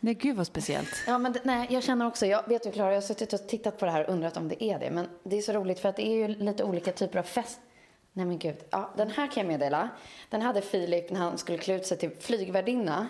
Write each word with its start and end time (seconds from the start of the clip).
Nej, 0.00 0.14
gud 0.14 0.36
vad 0.36 0.46
speciellt. 0.46 1.04
Ja, 1.06 1.18
men 1.18 1.32
det, 1.32 1.40
nej, 1.44 1.66
jag 1.70 1.82
känner 1.82 2.06
också, 2.06 2.26
jag 2.26 2.48
vet 2.48 2.62
du 2.62 2.70
Klara, 2.70 2.88
jag 2.88 2.96
har 2.96 3.00
suttit 3.00 3.32
och 3.32 3.48
tittat 3.48 3.78
på 3.78 3.84
det 3.84 3.90
här 3.90 4.06
och 4.06 4.12
undrat 4.12 4.36
om 4.36 4.48
det 4.48 4.64
är 4.64 4.78
det. 4.78 4.90
Men 4.90 5.06
det 5.22 5.38
är 5.38 5.42
så 5.42 5.52
roligt 5.52 5.80
för 5.80 5.88
att 5.88 5.96
det 5.96 6.06
är 6.06 6.14
ju 6.14 6.28
lite 6.28 6.64
olika 6.64 6.92
typer 6.92 7.18
av 7.18 7.22
fest. 7.22 7.60
Nej 8.12 8.26
men 8.26 8.38
gud. 8.38 8.56
Ja, 8.70 8.90
den 8.96 9.10
här 9.10 9.26
kan 9.26 9.42
jag 9.42 9.46
meddela. 9.46 9.88
Den 10.30 10.42
hade 10.42 10.62
Filip 10.62 11.10
när 11.10 11.20
han 11.20 11.38
skulle 11.38 11.58
klä 11.58 11.74
ut 11.74 11.86
sig 11.86 11.98
till 11.98 12.10
flygvärdinna 12.20 13.06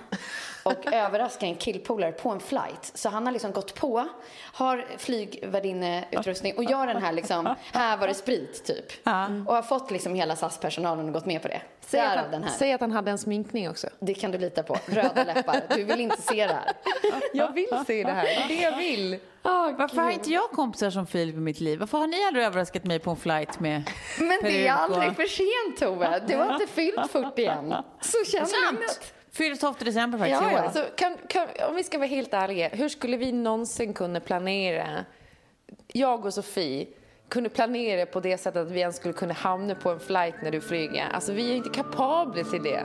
och 0.63 0.87
överraska 0.93 1.47
en 1.47 1.55
killpolare 1.55 2.13
på 2.13 2.31
en 2.31 2.41
flight. 2.41 2.93
Så 2.95 3.09
han 3.09 3.27
har 3.27 3.33
liksom 3.33 3.53
gått 3.53 3.75
på, 3.75 4.09
har 4.53 4.85
flygvärdinneutrustning 4.99 6.57
och 6.57 6.65
gör 6.65 6.87
den 6.87 7.03
här 7.03 7.13
liksom, 7.13 7.55
här 7.73 7.97
var 7.97 8.09
det 8.09 8.15
sprit 8.15 8.65
typ. 8.65 8.87
Och 9.47 9.55
har 9.55 9.63
fått 9.63 9.91
liksom 9.91 10.15
hela 10.15 10.37
SAS-personalen 10.37 11.07
att 11.07 11.13
gått 11.13 11.27
med 11.27 11.43
på 11.43 11.49
det. 11.49 11.63
Säg 11.81 12.01
att, 12.01 12.33
han, 12.33 12.45
säg 12.59 12.73
att 12.73 12.81
han 12.81 12.93
hade 12.93 13.11
en 13.11 13.19
sminkning 13.19 13.71
också. 13.71 13.89
Det 13.99 14.15
kan 14.15 14.31
du 14.31 14.39
lita 14.39 14.63
på. 14.63 14.77
Röda 14.87 15.25
läppar. 15.25 15.61
Du 15.77 15.85
vill 15.85 16.01
inte 16.01 16.23
se 16.23 16.47
det 16.47 16.53
här. 16.55 16.73
Jag 17.33 17.53
vill 17.53 17.85
se 17.87 18.05
det 18.05 18.13
här. 18.13 18.25
Det 18.25 18.35
är 18.35 18.49
det 18.49 18.63
jag 18.63 18.77
vill. 18.77 19.19
Varför 19.43 19.97
har 19.97 20.11
inte 20.11 20.31
jag 20.31 20.51
kompisar 20.51 20.91
som 20.91 21.07
Filip 21.07 21.37
i 21.37 21.39
mitt 21.39 21.61
liv? 21.61 21.79
Varför 21.79 21.99
har 21.99 22.07
ni 22.07 22.25
aldrig 22.27 22.45
överraskat 22.45 22.85
mig 22.85 22.99
på 22.99 23.11
en 23.11 23.17
flight 23.17 23.61
med 23.61 23.83
Men 24.19 24.39
det 24.43 24.67
är 24.69 24.75
och- 24.75 24.81
aldrig 24.81 25.17
för 25.17 25.27
sent 25.27 25.79
Tove. 25.79 26.23
Du 26.29 26.37
har 26.37 26.53
inte 26.53 26.67
fyllt 26.67 27.10
40 27.13 27.45
än. 27.45 27.75
Så 28.01 28.25
känn 28.31 28.47
lugnet. 28.73 29.15
Fyller 29.33 29.57
12 29.57 29.75
december 29.79 30.19
faktiskt 30.19 30.43
Ja, 30.43 30.51
i 30.51 30.55
år. 30.55 30.59
ja. 30.59 30.65
Alltså, 30.65 30.85
kan, 30.97 31.17
kan, 31.29 31.47
om 31.69 31.75
vi 31.77 31.85
ska 31.85 31.99
vara 31.99 32.09
helt 32.09 32.35
ärliga, 32.35 32.69
hur 32.69 32.89
skulle 32.89 33.17
vi 33.17 33.33
någonsin 33.33 33.95
kunna 33.95 34.21
planera, 34.21 35.05
jag 35.87 36.27
och 36.27 36.35
Sofie, 36.35 36.87
kunde 37.29 37.49
planera 37.49 38.07
på 38.07 38.21
det 38.21 38.39
sättet 38.39 38.67
att 38.67 38.71
vi 38.71 38.81
ens 38.81 38.97
skulle 38.97 39.15
kunna 39.15 39.35
hamna 39.35 39.75
på 39.75 39.91
en 39.91 40.01
flight 40.01 40.35
när 40.43 40.51
du 40.51 40.61
flyger. 40.61 41.09
Alltså 41.13 41.33
vi 41.33 41.51
är 41.51 41.57
inte 41.57 41.69
kapabla 41.71 42.45
till 42.45 42.63
det. 42.63 42.85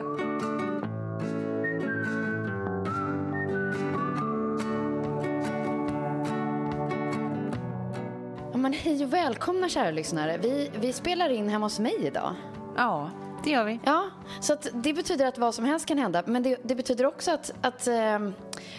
Ja, 8.52 8.58
men 8.58 8.74
hej 8.74 9.04
och 9.04 9.14
välkomna 9.14 9.70
kära 9.70 9.92
lyssnare. 9.92 10.38
Vi, 10.38 10.72
vi 10.80 10.94
spelar 10.94 11.30
in 11.30 11.50
hemma 11.50 11.66
hos 11.66 11.80
mig 11.80 11.96
idag. 12.06 12.36
Ja, 12.78 13.10
det 13.46 13.52
gör 13.52 13.64
vi. 13.64 13.80
Ja, 13.86 14.10
så 14.42 14.58
det 14.74 14.94
betyder 14.94 15.26
att 15.26 15.38
vad 15.38 15.56
som 15.56 15.66
helst 15.66 15.86
kan 15.86 15.98
hända. 15.98 16.24
Men 16.26 16.44
det, 16.44 16.58
det 16.64 16.76
betyder 16.76 17.06
också 17.06 17.32
att, 17.32 17.52
att 17.62 17.88
ehm, 17.88 18.34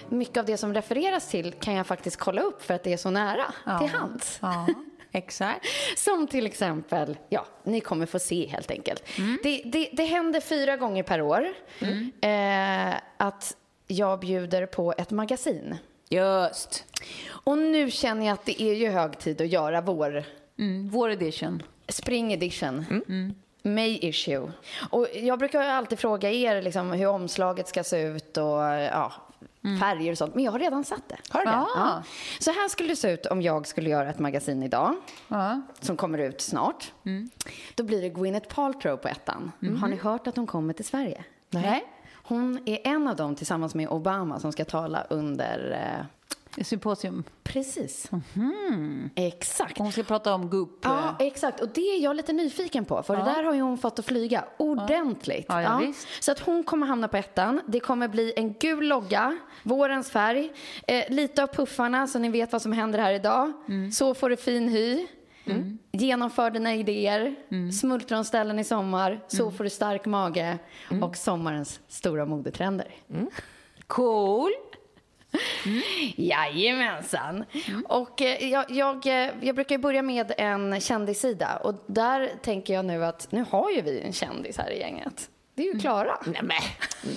mycket 0.09 0.37
av 0.37 0.45
det 0.47 0.57
som 0.57 0.75
refereras 0.75 1.29
till 1.31 1.53
kan 1.53 1.75
jag 1.75 1.87
faktiskt 1.87 2.17
kolla 2.17 2.41
upp 2.41 2.63
för 2.63 2.75
att 2.75 2.83
det 2.83 2.93
är 2.93 2.97
så 2.97 3.11
nära 3.11 3.45
till 3.81 3.89
hands. 3.89 4.39
Ja, 4.43 4.67
exakt. 5.13 5.67
Som 5.97 6.27
till 6.27 6.47
exempel, 6.47 7.17
ja, 7.29 7.47
ni 7.65 7.81
kommer 7.81 8.07
få 8.07 8.19
se 8.19 8.47
helt 8.49 8.71
enkelt. 8.71 9.03
Det, 9.43 9.63
det, 9.65 9.89
det 9.93 10.05
händer 10.05 10.41
fyra 10.41 10.77
gånger 10.77 11.03
per 11.03 11.21
år 11.23 11.47
eh, 12.21 12.95
att 13.17 13.57
jag 13.87 14.21
bjuder 14.21 14.67
på 14.67 14.95
ett 14.99 15.11
magasin. 15.11 15.77
Just. 16.09 16.85
Och 17.29 17.59
nu 17.59 17.91
känner 17.91 18.27
jag 18.27 18.33
att 18.35 18.45
det 18.45 18.63
är 18.63 18.75
ju 18.75 18.89
hög 18.89 19.19
tid 19.19 19.41
att 19.41 19.49
göra 19.49 19.81
vår 19.81 20.25
Mm, 20.59 20.89
vår 20.89 21.11
edition. 21.11 21.63
spring 21.89 22.33
edition. 22.33 22.85
May 23.67 23.99
issue. 24.03 24.53
Och 24.91 25.07
jag 25.15 25.39
brukar 25.39 25.61
alltid 25.61 25.99
fråga 25.99 26.31
er 26.31 26.63
liksom 26.63 26.93
hur 26.93 27.07
omslaget 27.07 27.69
ska 27.69 27.85
se 27.85 28.03
ut 28.03 28.37
och 28.37 28.63
ja, 28.93 29.13
färger 29.81 30.13
och 30.13 30.19
sånt. 30.19 30.35
Men 30.35 30.45
jag 30.45 30.53
har 30.53 30.59
redan 30.59 30.85
satt 30.85 31.09
det. 31.09 31.17
Har 31.31 31.41
du 31.41 31.47
det? 31.47 31.53
Ja. 31.53 32.03
Så 32.39 32.51
här 32.51 32.69
skulle 32.69 32.89
det 32.89 32.97
se 32.97 33.11
ut 33.11 33.27
om 33.27 33.43
jag 33.43 33.67
skulle 33.67 33.91
göra 33.91 34.11
ett 34.11 34.19
magasin 34.19 34.63
idag. 34.63 34.95
Ja. 35.29 35.61
Som 35.81 35.97
kommer 35.97 36.19
ut 36.19 36.41
snart. 36.41 36.93
Då 37.75 37.85
blir 37.85 38.03
det 38.03 38.09
Gwyneth 38.09 38.55
Paltrow 38.55 38.97
på 38.97 39.09
ettan. 39.09 39.53
Har 39.81 39.89
ni 39.89 39.97
hört 39.97 40.27
att 40.27 40.37
hon 40.37 40.47
kommer 40.47 40.73
till 40.73 40.85
Sverige? 40.85 41.25
Nej. 41.51 41.85
Hon 42.13 42.61
är 42.67 42.79
en 42.87 43.09
av 43.09 43.17
dem 43.17 43.35
tillsammans 43.35 43.75
med 43.75 43.89
Obama 43.89 44.41
som 44.41 44.53
ska 44.53 44.65
tala 44.65 45.07
under... 45.11 46.07
Symposium. 46.65 47.25
precis. 47.43 48.11
Exakt. 49.15 49.79
Hon 49.79 49.93
ska 49.93 50.03
prata 50.03 50.35
om 50.35 50.51
gupp. 50.51 50.79
Ja, 50.83 51.17
exakt. 51.19 51.61
Och 51.61 51.69
det 51.69 51.81
är 51.81 52.03
jag 52.03 52.17
lite 52.17 52.33
nyfiken 52.33 52.85
på. 52.85 53.03
För 53.03 53.17
det 53.17 53.23
där 53.23 53.43
har 53.43 53.55
ju 53.55 53.61
hon 53.61 53.79
fått 53.79 53.99
att 53.99 54.07
flyga 54.07 54.45
ordentligt. 54.57 55.47
Ja, 55.49 55.63
ja. 55.63 55.93
Så 56.21 56.33
att 56.33 56.39
hon 56.41 56.65
kommer 56.65 56.87
hamna 56.87 57.09
på 57.09 57.17
ettan. 57.17 57.61
Det 57.67 57.81
kommer 57.81 58.09
bli 58.09 58.33
en 58.37 58.53
gul 58.53 58.89
logga, 58.89 59.39
vårens 59.63 60.11
färg. 60.11 60.53
Eh, 60.87 61.05
lite 61.09 61.43
av 61.43 61.47
puffarna 61.47 62.07
så 62.07 62.19
ni 62.19 62.29
vet 62.29 62.53
vad 62.53 62.63
som 62.63 62.73
händer 62.73 62.99
här 62.99 63.13
idag. 63.13 63.53
Mm. 63.69 63.93
Så 63.93 64.15
får 64.15 64.31
du 64.31 64.37
fin 64.37 64.69
hy. 64.69 65.07
Genomför 65.93 66.51
dina 66.51 66.75
idéer. 66.75 67.35
Mm. 67.51 67.73
Smultronställen 67.73 68.59
i 68.59 68.65
sommar. 68.65 69.21
Så 69.29 69.51
får 69.51 69.65
du 69.65 69.71
stark 69.71 70.07
mage. 70.07 70.59
Och 71.03 71.17
sommarens 71.17 71.81
stora 71.89 72.25
modetrender. 72.25 72.95
Cool. 73.87 74.51
Jajamensan. 76.17 77.45
Och 77.89 78.23
eh, 78.23 78.51
jag, 78.51 78.71
jag, 78.71 79.07
eh, 79.07 79.31
jag 79.41 79.55
brukar 79.55 79.79
börja 79.79 80.03
med 80.03 80.33
en 80.39 80.81
kändissida 80.81 81.57
och 81.57 81.75
där 81.87 82.33
tänker 82.43 82.75
jag 82.75 82.85
nu 82.85 83.05
att 83.05 83.33
nu 83.33 83.45
har 83.51 83.71
ju 83.71 83.83
vi 83.83 84.01
en 84.01 84.13
kändis 84.13 84.59
här 84.59 84.71
i 84.71 84.79
gänget. 84.79 85.31
Det 85.57 85.69
är 85.69 85.75
ju 85.75 85.81
Klara. 85.81 86.19
Nej 86.25 86.41
men, 86.43 86.57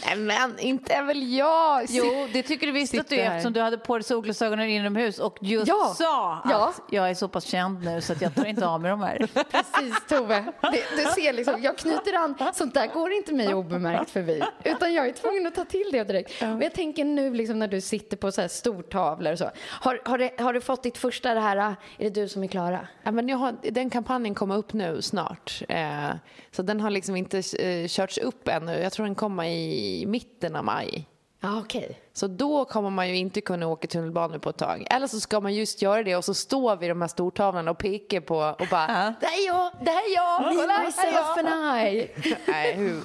nej 0.05 0.15
men, 0.17 0.59
inte 0.59 0.93
är 0.93 1.03
väl 1.03 1.33
jag. 1.33 1.85
Jo, 1.89 2.27
det 2.33 2.43
tycker 2.43 2.67
du 2.67 2.73
visst 2.73 2.97
att 2.97 3.07
du 3.09 3.15
är 3.15 3.23
här. 3.25 3.31
eftersom 3.35 3.53
du 3.53 3.61
hade 3.61 3.77
på 3.77 3.97
dig 3.97 4.03
solglasögonen 4.03 4.69
inomhus 4.69 5.19
och 5.19 5.37
just 5.41 5.67
Ja. 5.67 5.93
sa 5.97 6.33
att 6.33 6.51
Ja. 6.51 6.73
jag 6.89 7.09
är 7.09 7.13
så 7.13 7.27
pass 7.27 7.43
känd 7.45 7.83
nu 7.85 8.01
så 8.01 8.13
att 8.13 8.21
jag 8.21 8.35
tar 8.35 8.45
inte 8.45 8.67
av 8.67 8.81
mig 8.81 8.91
de 8.91 9.01
här. 9.01 9.17
Precis 9.51 9.95
Tove. 10.09 10.45
Det, 10.61 10.83
du 10.97 11.03
ser 11.21 11.33
liksom, 11.33 11.61
jag 11.63 11.77
knyter 11.77 12.13
an. 12.13 12.35
Sånt 12.53 12.73
där 12.73 12.87
går 12.87 13.11
inte 13.11 13.33
mig 13.33 13.53
obemärkt 13.53 14.09
förbi. 14.11 14.41
Utan 14.63 14.93
jag 14.93 15.07
är 15.07 15.11
tvungen 15.13 15.47
att 15.47 15.55
ta 15.55 15.65
till 15.65 15.89
det 15.91 16.03
direkt. 16.03 16.41
Men 16.41 16.61
jag 16.61 16.73
tänker 16.73 17.05
nu 17.05 17.33
liksom 17.33 17.59
när 17.59 17.67
du 17.67 17.81
sitter 17.81 18.17
på 18.17 18.31
så 18.31 18.41
här 18.41 18.47
stortavlor 18.47 19.31
och 19.31 19.37
så. 19.39 19.49
Har, 19.67 20.01
har, 20.05 20.17
det, 20.17 20.31
har 20.41 20.53
du 20.53 20.61
fått 20.61 20.83
ditt 20.83 20.97
första 20.97 21.33
det 21.33 21.39
här, 21.39 21.57
är 21.57 21.75
det 21.97 22.09
du 22.09 22.27
som 22.27 22.43
är 22.43 22.47
Klara? 22.47 22.87
Ja, 23.03 23.11
men 23.11 23.29
jag 23.29 23.37
har, 23.37 23.55
den 23.71 23.89
kampanjen 23.89 24.35
kommer 24.35 24.57
upp 24.57 24.73
nu 24.73 25.01
snart. 25.01 25.61
Eh, 25.69 26.09
så 26.51 26.61
den 26.61 26.81
har 26.81 26.89
liksom 26.89 27.15
inte 27.15 27.37
eh, 27.59 27.87
körts 27.87 28.17
upp 28.17 28.28
upp 28.29 28.47
ännu. 28.47 28.79
Jag 28.79 28.91
tror 28.93 29.05
den 29.05 29.15
kommer 29.15 29.45
i 29.45 30.05
mitten 30.07 30.55
av 30.55 30.65
maj. 30.65 31.07
Ja, 31.39 31.59
okej. 31.59 31.83
Okay. 31.83 31.95
Så 32.13 32.27
då 32.27 32.65
kommer 32.65 32.89
man 32.89 33.09
ju 33.09 33.15
inte 33.15 33.41
kunna 33.41 33.67
åka 33.67 33.87
tunnelbana 33.87 34.39
på 34.39 34.49
ett 34.49 34.57
tag. 34.57 34.87
Eller 34.89 35.07
så 35.07 35.19
ska 35.19 35.39
man 35.39 35.53
just 35.53 35.81
göra 35.81 36.03
det 36.03 36.15
och 36.15 36.25
så 36.25 36.33
står 36.33 36.75
vi 36.75 36.87
de 36.87 37.01
här 37.01 37.07
stortavlorna 37.07 37.71
och 37.71 37.77
pekar 37.77 38.21
på 38.21 38.37
och 38.37 38.67
bara 38.71 39.15
Det 39.19 39.25
här 39.27 39.41
är 39.41 39.47
jag, 39.47 39.71
det 39.81 39.91
här 39.91 40.11
är 40.11 40.15
jag, 40.15 40.57
kolla 40.57 40.73
här 40.73 40.81
är 40.81 40.85
Myself 40.85 41.37
jag. 41.37 42.37
Nej, 42.47 42.73
hur? 42.73 43.01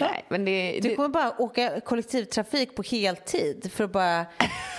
Nej, 0.00 0.24
men 0.28 0.44
det, 0.44 0.80
Du 0.82 0.96
kommer 0.96 1.08
bara 1.08 1.40
åka 1.42 1.80
kollektivtrafik 1.80 2.76
på 2.76 2.82
heltid 2.82 3.72
för 3.72 3.84
att 3.84 3.92
bara 3.92 4.26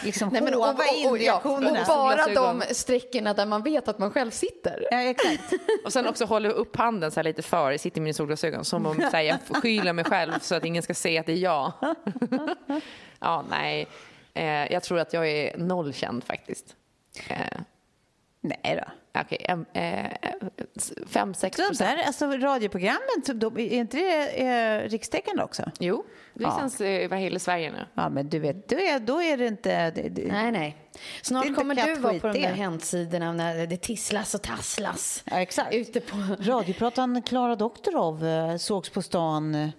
liksom 0.03 0.29
Nej, 0.33 0.41
men, 0.41 0.53
och, 0.53 0.65
håva 0.65 0.85
in 0.85 1.05
och, 1.05 1.11
och, 1.11 1.17
ja, 1.17 1.33
reaktionerna. 1.33 1.81
och 1.81 1.87
bara 1.87 2.27
de 2.27 2.63
sträckorna 2.71 3.33
där 3.33 3.45
man 3.45 3.63
vet 3.63 3.87
att 3.87 3.99
man 3.99 4.11
själv 4.11 4.31
sitter. 4.31 4.87
Ja, 4.91 5.01
exakt. 5.01 5.53
och 5.85 5.93
sen 5.93 6.07
också 6.07 6.25
hålla 6.25 6.49
upp 6.49 6.75
handen 6.75 7.11
så 7.11 7.15
här 7.15 7.23
lite 7.23 7.41
för, 7.41 7.71
jag 7.71 7.79
sitter 7.79 7.97
i 7.97 8.01
mina 8.01 8.13
solglasögon 8.13 8.65
som 8.65 8.85
om 8.85 8.95
så 8.95 9.17
här, 9.17 9.21
jag 9.21 9.37
skyler 9.61 9.93
mig 9.93 10.05
själv 10.05 10.39
så 10.41 10.55
att 10.55 10.65
ingen 10.65 10.83
ska 10.83 10.93
se 10.93 11.17
att 11.17 11.25
det 11.25 11.31
är 11.31 11.35
jag. 11.37 11.71
Ja, 13.19 13.45
nej. 13.49 13.87
Eh, 14.33 14.71
jag 14.73 14.83
tror 14.83 14.99
att 14.99 15.13
jag 15.13 15.29
är 15.29 15.57
nollkänd 15.57 16.23
faktiskt. 16.23 16.75
Eh, 17.29 17.37
Nej 18.41 18.81
då. 18.85 19.19
Okej, 19.21 19.45
em, 19.49 19.65
eh, 19.73 20.11
fem, 21.07 21.33
sex 21.33 21.57
De 21.57 21.63
procent. 21.67 21.79
där, 21.97 22.03
alltså 22.07 22.25
radioprogrammen, 22.27 23.23
så 23.25 23.33
de, 23.33 23.57
är 23.57 23.73
inte 23.73 23.97
det 23.97 24.27
eh, 24.47 24.89
rikstäckande 24.89 25.43
också? 25.43 25.71
Jo, 25.79 26.05
det 26.33 26.43
Ja. 26.43 26.57
känns 26.59 26.81
eh, 26.81 27.05
över 27.05 27.17
hela 27.17 27.39
Sverige 27.39 27.71
nu. 27.71 27.85
Ja, 27.93 28.09
men 28.09 28.29
du 28.29 28.39
vet, 28.39 28.69
då 28.69 28.75
är, 28.75 28.99
då 28.99 29.21
är 29.21 29.37
det 29.37 29.47
inte... 29.47 29.91
Det, 29.91 30.09
det, 30.09 30.31
Nej, 30.31 30.51
nej. 30.51 30.77
Snart 31.21 31.55
kommer 31.55 31.75
du 31.75 31.95
vara 31.95 32.19
på 32.19 32.27
de 32.27 32.39
där 32.41 32.53
hemsidorna 32.53 33.33
när 33.33 33.67
det 33.67 33.77
tisslas 33.77 34.35
och 34.35 34.41
tasslas. 34.41 35.23
Ja, 35.31 35.39
exakt. 35.41 35.73
Ute 35.73 35.99
på... 35.99 36.17
Radiopratan 36.39 37.21
Klara 37.21 37.55
Doktorov 37.55 38.25
eh, 38.25 38.57
sågs 38.57 38.89
på 38.89 39.01
stan 39.01 39.71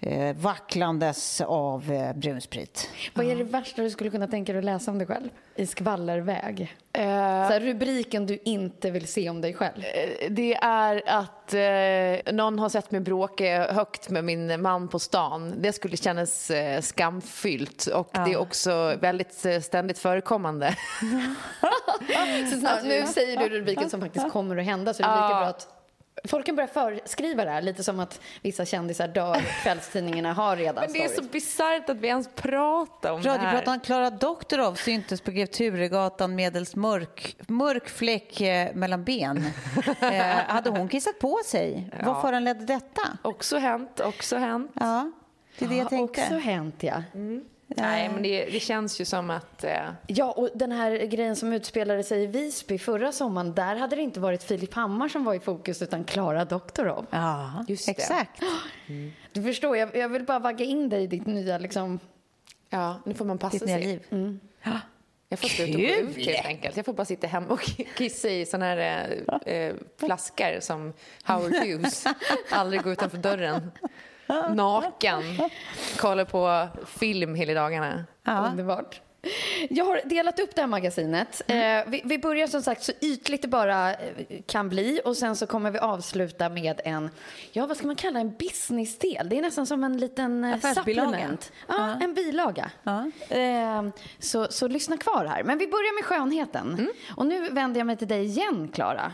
eh, 0.00 0.36
vacklandes 0.36 1.40
av 1.40 1.92
eh, 1.92 2.12
brunsprit. 2.16 2.90
Vad 3.14 3.26
är 3.26 3.36
det 3.36 3.44
värsta 3.44 3.82
du 3.82 3.90
skulle 3.90 4.10
kunna 4.10 4.26
tänka 4.26 4.52
dig 4.52 4.58
att 4.58 4.64
läsa 4.64 4.90
om 4.90 4.98
dig 4.98 5.06
själv? 5.06 5.28
I 5.56 5.66
skvallerväg. 5.66 6.76
Eh, 6.92 7.02
Så 7.02 7.52
här, 7.52 7.60
rubriken 7.60 8.26
du 8.26 8.38
inte 8.44 8.90
vill 8.90 9.06
se 9.08 9.30
om 9.30 9.40
dig 9.40 9.54
själv. 9.54 9.84
Eh, 9.84 10.30
Det 10.30 10.54
är 10.54 11.02
att 11.06 11.54
eh, 11.54 12.32
någon 12.34 12.58
har 12.58 12.68
sett 12.68 12.90
mig 12.90 13.00
bråka 13.00 13.72
högt 13.72 14.10
med 14.10 14.24
min 14.24 14.62
man 14.62 14.88
på 14.88 14.98
stan. 14.98 15.54
Det 15.58 15.72
skulle 15.72 15.96
kännas 15.96 16.50
eh, 16.50 16.80
skamfyllt 16.80 17.86
och 17.86 18.08
det 18.12 18.32
är 18.32 18.36
också 18.36 18.96
väldigt 19.00 19.46
eh, 19.46 19.60
ständigt 19.60 19.98
förekommande. 19.98 20.76
Så 22.50 22.60
snart, 22.60 22.82
nu 22.84 23.06
säger 23.06 23.36
du 23.36 23.48
rubriken 23.48 23.90
som 23.90 24.00
faktiskt 24.00 24.30
kommer 24.30 24.56
att 24.56 24.64
hända 24.64 24.94
så 24.94 25.02
det 25.02 25.08
är 25.08 25.12
lika 25.14 25.28
bra 25.40 25.46
att 25.46 25.68
Folk 26.24 26.46
kan 26.46 26.56
börja 26.56 26.68
förskriva 26.68 27.44
det 27.44 27.50
här, 27.50 27.62
lite 27.62 27.84
som 27.84 28.00
att 28.00 28.20
vissa 28.42 28.64
kändisar 28.64 29.08
dör. 29.08 29.36
Kvällstidningarna 29.62 30.32
har 30.32 30.56
redan 30.56 30.84
Men 30.84 30.92
det 30.92 31.04
är 31.04 31.08
så 31.08 31.14
stories. 31.14 31.32
bisarrt 31.32 31.90
att 31.90 31.96
vi 31.96 32.08
ens 32.08 32.28
pratar 32.34 33.12
om 33.12 33.22
det 33.22 33.30
här. 33.30 33.38
Radiopratan 33.38 33.80
Klara 33.80 34.10
Doktorov 34.10 34.74
syntes 34.74 35.20
på 35.20 35.30
Grev 35.30 35.46
Turegatan 35.46 36.34
medelst 36.34 36.76
mörk, 36.76 37.36
mörk 37.48 37.88
fläck 37.88 38.40
eh, 38.40 38.74
mellan 38.74 39.04
ben. 39.04 39.44
eh, 40.00 40.22
hade 40.46 40.70
hon 40.70 40.88
kissat 40.88 41.18
på 41.18 41.40
sig? 41.44 41.90
Vad 42.04 42.20
föranledde 42.20 42.64
detta? 42.64 43.02
Också 43.22 43.58
hänt, 43.58 44.00
också 44.00 44.36
hänt. 44.36 44.70
Ja, 44.74 45.10
det 45.58 45.64
är 45.64 45.68
det 45.68 45.76
jag 45.76 45.88
tänkte. 45.88 46.22
Också 46.22 46.34
hänt, 46.34 46.82
ja. 46.82 47.02
Nej, 47.76 48.08
men 48.08 48.22
det, 48.22 48.44
det 48.44 48.60
känns 48.60 49.00
ju 49.00 49.04
som 49.04 49.30
att... 49.30 49.64
Eh, 49.64 49.78
Ja, 50.06 50.32
och 50.32 50.48
den 50.54 50.72
här 50.72 50.96
grejen 51.06 51.36
som 51.36 51.52
utspelade 51.52 52.02
sig 52.04 52.22
i 52.22 52.26
Visby 52.26 52.78
förra 52.78 53.12
sommaren, 53.12 53.54
där 53.54 53.76
hade 53.76 53.96
det 53.96 54.02
inte 54.02 54.20
varit 54.20 54.42
Filip 54.42 54.74
Hammar 54.74 55.08
som 55.08 55.24
var 55.24 55.34
i 55.34 55.40
fokus 55.40 55.82
utan 55.82 56.04
Klara 56.04 56.44
Doktorov. 56.44 57.06
Ja, 57.10 57.64
Just 57.68 57.86
det. 57.86 57.92
exakt. 57.92 58.42
Du 59.32 59.42
förstår, 59.42 59.76
jag, 59.76 59.96
jag 59.96 60.08
vill 60.08 60.24
bara 60.24 60.38
vagga 60.38 60.64
in 60.64 60.88
dig 60.88 61.02
i 61.02 61.06
ditt 61.06 61.26
nya 61.26 61.58
liksom... 61.58 61.98
ja, 62.70 63.00
nu 63.04 63.14
får 63.14 63.24
man 63.24 63.38
passa 63.38 63.58
Ditt 63.58 63.66
nya 63.66 63.78
sig. 63.78 63.86
liv. 63.86 64.38
Jag 65.28 65.38
får 65.38 65.48
sluta 65.48 65.72
gå 65.72 65.78
ut 65.84 66.16
helt 66.16 66.46
enkelt. 66.46 66.76
Jag 66.76 66.86
får 66.86 66.92
bara 66.92 67.04
sitta 67.04 67.26
hemma 67.26 67.46
och 67.48 67.60
kissa 67.96 68.28
i 68.28 68.46
såna 68.46 68.64
här 68.64 69.08
eh, 69.46 69.54
eh, 69.54 69.74
flaskor 69.96 70.60
som 70.60 70.92
Howard 71.24 71.54
Hughes. 71.54 72.04
Aldrig 72.50 72.82
gå 72.82 72.90
utanför 72.92 73.18
dörren. 73.18 73.70
Naken. 74.54 75.22
Kolla 75.98 76.24
på 76.24 76.68
film 76.86 77.34
hela 77.34 77.54
dagarna. 77.54 78.04
Underbart. 78.26 79.00
Jag 79.70 79.84
har 79.84 80.00
delat 80.04 80.40
upp 80.40 80.54
det 80.54 80.60
här 80.60 80.68
magasinet. 80.68 81.42
Eh, 81.46 81.56
vi, 81.86 82.02
vi 82.04 82.18
börjar 82.18 82.46
som 82.46 82.62
sagt 82.62 82.82
så 82.82 82.92
ytligt 83.00 83.42
det 83.42 83.48
bara 83.48 83.94
eh, 83.94 83.98
kan 84.46 84.68
bli 84.68 85.00
och 85.04 85.16
sen 85.16 85.36
så 85.36 85.46
kommer 85.46 85.70
vi 85.70 85.78
avsluta 85.78 86.48
med 86.48 86.80
en, 86.84 87.10
ja 87.52 87.66
vad 87.66 87.76
ska 87.76 87.86
man 87.86 87.96
kalla 87.96 88.20
en 88.20 88.34
businessdel? 88.38 89.28
Det 89.28 89.38
är 89.38 89.42
nästan 89.42 89.66
som 89.66 89.84
en 89.84 89.96
liten 89.98 90.44
eh, 90.44 90.50
supplement. 90.74 91.52
Ja, 91.68 91.98
en 92.02 92.14
bilaga. 92.14 92.70
Eh, 93.28 93.82
så, 94.18 94.46
så 94.50 94.68
lyssna 94.68 94.96
kvar 94.96 95.24
här. 95.24 95.42
Men 95.42 95.58
vi 95.58 95.66
börjar 95.66 95.94
med 95.94 96.04
skönheten. 96.04 96.88
Och 97.16 97.26
nu 97.26 97.48
vänder 97.48 97.80
jag 97.80 97.86
mig 97.86 97.96
till 97.96 98.08
dig 98.08 98.24
igen, 98.24 98.68
Klara. 98.74 99.12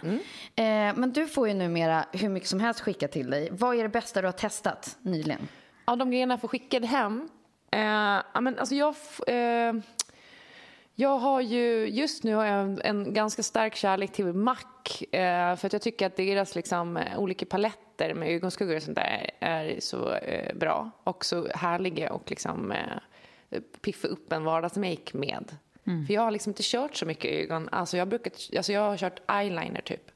Eh, 0.54 0.64
men 0.96 1.12
du 1.12 1.26
får 1.26 1.48
ju 1.48 1.54
numera 1.54 2.04
hur 2.12 2.28
mycket 2.28 2.48
som 2.48 2.60
helst 2.60 2.80
skicka 2.80 3.08
till 3.08 3.30
dig. 3.30 3.48
Vad 3.52 3.76
är 3.78 3.82
det 3.82 3.88
bästa 3.88 4.20
du 4.20 4.26
har 4.28 4.32
testat 4.32 4.96
nyligen? 5.02 5.48
Av 5.84 5.98
de 5.98 6.10
grejerna 6.10 6.32
jag 6.34 6.40
får 6.40 6.48
skickade 6.48 6.86
hem. 6.86 7.28
Eh, 7.72 7.80
ja, 8.34 8.40
men 8.40 8.58
alltså 8.58 8.74
jag, 8.74 8.90
f- 9.00 9.28
eh, 9.28 9.74
jag 10.98 11.18
har 11.18 11.40
ju, 11.40 11.88
just 11.88 12.22
nu 12.24 12.34
har 12.34 12.44
jag 12.44 12.60
en, 12.60 12.80
en 12.84 13.14
ganska 13.14 13.42
stark 13.42 13.76
kärlek 13.76 14.12
till 14.12 14.26
MAC. 14.26 15.02
Eh, 15.10 15.56
för 15.56 15.66
att 15.66 15.72
jag 15.72 15.82
tycker 15.82 16.06
att 16.06 16.16
deras 16.16 16.54
liksom, 16.54 16.96
eh, 16.96 17.18
olika 17.18 17.46
paletter 17.46 18.14
med 18.14 18.28
ögonskuggor 18.28 18.76
och 18.76 18.82
sånt 18.82 18.96
där 18.96 19.30
är 19.40 19.80
så 19.80 20.12
eh, 20.12 20.54
bra. 20.56 20.90
Och 21.04 21.24
så 21.24 21.48
härliga 21.54 22.12
och 22.12 22.30
liksom 22.30 22.72
eh, 22.72 23.60
piffa 23.80 24.08
upp 24.08 24.32
en 24.32 24.44
vardagsmake 24.44 25.16
med. 25.16 25.56
För 26.06 26.14
jag 26.14 26.22
har 26.22 26.30
liksom 26.30 26.50
inte 26.50 26.62
kört 26.64 26.96
så 26.96 27.06
mycket 27.06 27.30
ögon. 27.30 27.68
Alltså 27.72 27.96
jag, 27.96 28.08
brukat, 28.08 28.50
alltså 28.56 28.72
jag 28.72 28.80
har 28.80 28.96
kört 28.96 29.30
eyeliner 29.30 29.80
typ. 29.80 30.10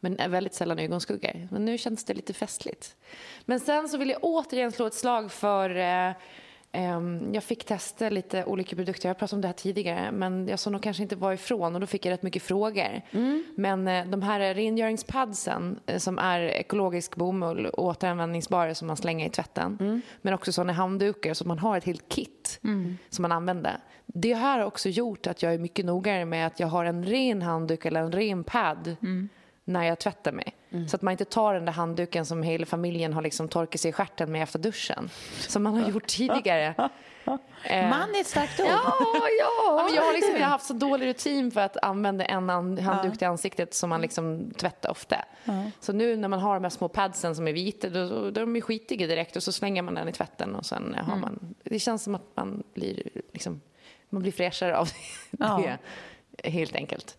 Men 0.00 0.30
väldigt 0.30 0.54
sällan 0.54 0.78
ögonskuggor. 0.78 1.48
Men 1.50 1.64
nu 1.64 1.78
känns 1.78 2.04
det 2.04 2.14
lite 2.14 2.32
festligt. 2.32 2.96
Men 3.44 3.60
sen 3.60 3.88
så 3.88 3.98
vill 3.98 4.10
jag 4.10 4.18
återigen 4.22 4.72
slå 4.72 4.86
ett 4.86 4.94
slag 4.94 5.32
för... 5.32 5.76
Eh, 5.76 6.12
jag 7.32 7.44
fick 7.44 7.64
testa 7.64 8.10
lite 8.10 8.44
olika 8.44 8.76
produkter. 8.76 9.08
Jag 9.08 9.14
har 9.14 9.18
pratat 9.18 9.32
om 9.32 9.40
det 9.40 9.48
här 9.48 9.52
tidigare. 9.52 10.12
Men 10.12 10.48
jag 10.48 10.58
sa 10.58 10.70
nog 10.70 10.82
kanske 10.82 11.02
inte 11.02 11.16
var 11.16 11.32
ifrån 11.32 11.74
och 11.74 11.80
då 11.80 11.86
fick 11.86 12.06
jag 12.06 12.12
rätt 12.12 12.22
mycket 12.22 12.42
frågor. 12.42 13.02
Men 13.56 13.88
eh, 13.88 14.06
de 14.06 14.22
här 14.22 14.54
rengöringspadsen 14.54 15.80
eh, 15.86 15.98
som 15.98 16.18
är 16.18 16.40
ekologisk 16.40 17.16
bomull 17.16 17.66
och 17.66 17.84
återanvändningsbara 17.84 18.74
som 18.74 18.86
man 18.86 18.96
slänger 18.96 19.26
i 19.26 19.30
tvätten. 19.30 20.02
Men 20.22 20.34
också 20.34 20.52
sådana 20.52 20.72
handdukar 20.72 21.34
så 21.34 21.48
man 21.48 21.58
har 21.58 21.76
ett 21.76 21.84
helt 21.84 22.08
kit 22.08 22.60
som 23.08 23.22
man 23.22 23.32
använder. 23.32 23.78
Det 24.06 24.34
här 24.34 24.58
har 24.58 24.66
också 24.66 24.88
gjort 24.88 25.26
att 25.26 25.42
jag 25.42 25.54
är 25.54 25.58
mycket 25.58 25.84
noggrannare 25.84 26.24
med 26.24 26.46
att 26.46 26.60
jag 26.60 26.68
har 26.68 26.84
en 26.84 27.04
ren 27.04 27.42
handduk 27.42 27.84
eller 27.84 28.00
en 28.00 28.12
ren 28.12 28.44
pad 28.44 28.96
när 29.64 29.84
jag 29.84 29.98
tvättar 29.98 30.32
mig. 30.32 30.54
Så 30.88 30.96
att 30.96 31.02
man 31.02 31.12
inte 31.12 31.24
tar 31.24 31.54
den 31.54 31.64
där 31.64 31.72
handduken 31.72 32.26
som 32.26 32.42
hela 32.42 32.66
familjen 32.66 33.12
har 33.12 33.22
liksom 33.22 33.48
torkat 33.48 33.80
sig 33.80 33.88
i 33.88 33.92
stjärten 33.92 34.32
med 34.32 34.42
efter 34.42 34.58
duschen. 34.58 35.10
Som 35.38 35.62
man 35.62 35.74
har 35.82 35.90
gjort 35.90 36.06
tidigare. 36.06 36.74
Eh, 37.64 37.88
Man 37.90 38.14
är 38.14 38.20
ett 38.20 38.26
starkt 38.26 38.60
ord. 38.60 38.66
Ja, 38.68 38.80
Ja, 39.00 39.28
ja. 39.40 39.88
jag, 39.94 40.02
har 40.02 40.12
liksom, 40.12 40.34
jag 40.36 40.40
har 40.42 40.50
haft 40.50 40.66
så 40.66 40.74
dålig 40.74 41.06
rutin 41.06 41.50
för 41.50 41.60
att 41.60 41.76
använda 41.84 42.24
en 42.24 42.50
an- 42.50 42.78
handduk 42.78 43.18
till 43.18 43.26
ansiktet 43.28 43.74
som 43.74 43.90
man 43.90 44.00
liksom 44.00 44.50
tvättar 44.56 44.90
ofta. 44.90 45.16
Så 45.80 45.92
nu 45.92 46.16
när 46.16 46.28
man 46.28 46.38
har 46.40 46.54
de 46.54 46.62
här 46.64 46.70
små 46.70 46.88
padsen 46.88 47.34
som 47.36 47.48
är 47.48 47.52
vita, 47.52 47.88
då, 47.88 48.08
då, 48.08 48.20
då 48.30 48.40
är 48.40 48.44
de 48.46 48.56
ju 48.56 48.62
skitiga 48.62 49.06
direkt 49.06 49.36
och 49.36 49.42
så 49.42 49.52
slänger 49.52 49.82
man 49.82 49.94
den 49.94 50.08
i 50.08 50.12
tvätten 50.12 50.54
och 50.54 50.66
sen 50.66 50.94
har 51.08 51.16
man... 51.16 51.54
Det 51.64 51.78
känns 51.78 52.02
som 52.04 52.14
att 52.14 52.26
man 52.36 52.62
blir, 52.74 53.02
liksom, 53.32 53.60
man 54.10 54.22
blir 54.22 54.32
fräschare 54.32 54.76
av 54.78 54.88
det, 55.38 55.78
helt 56.50 56.74
enkelt. 56.74 57.18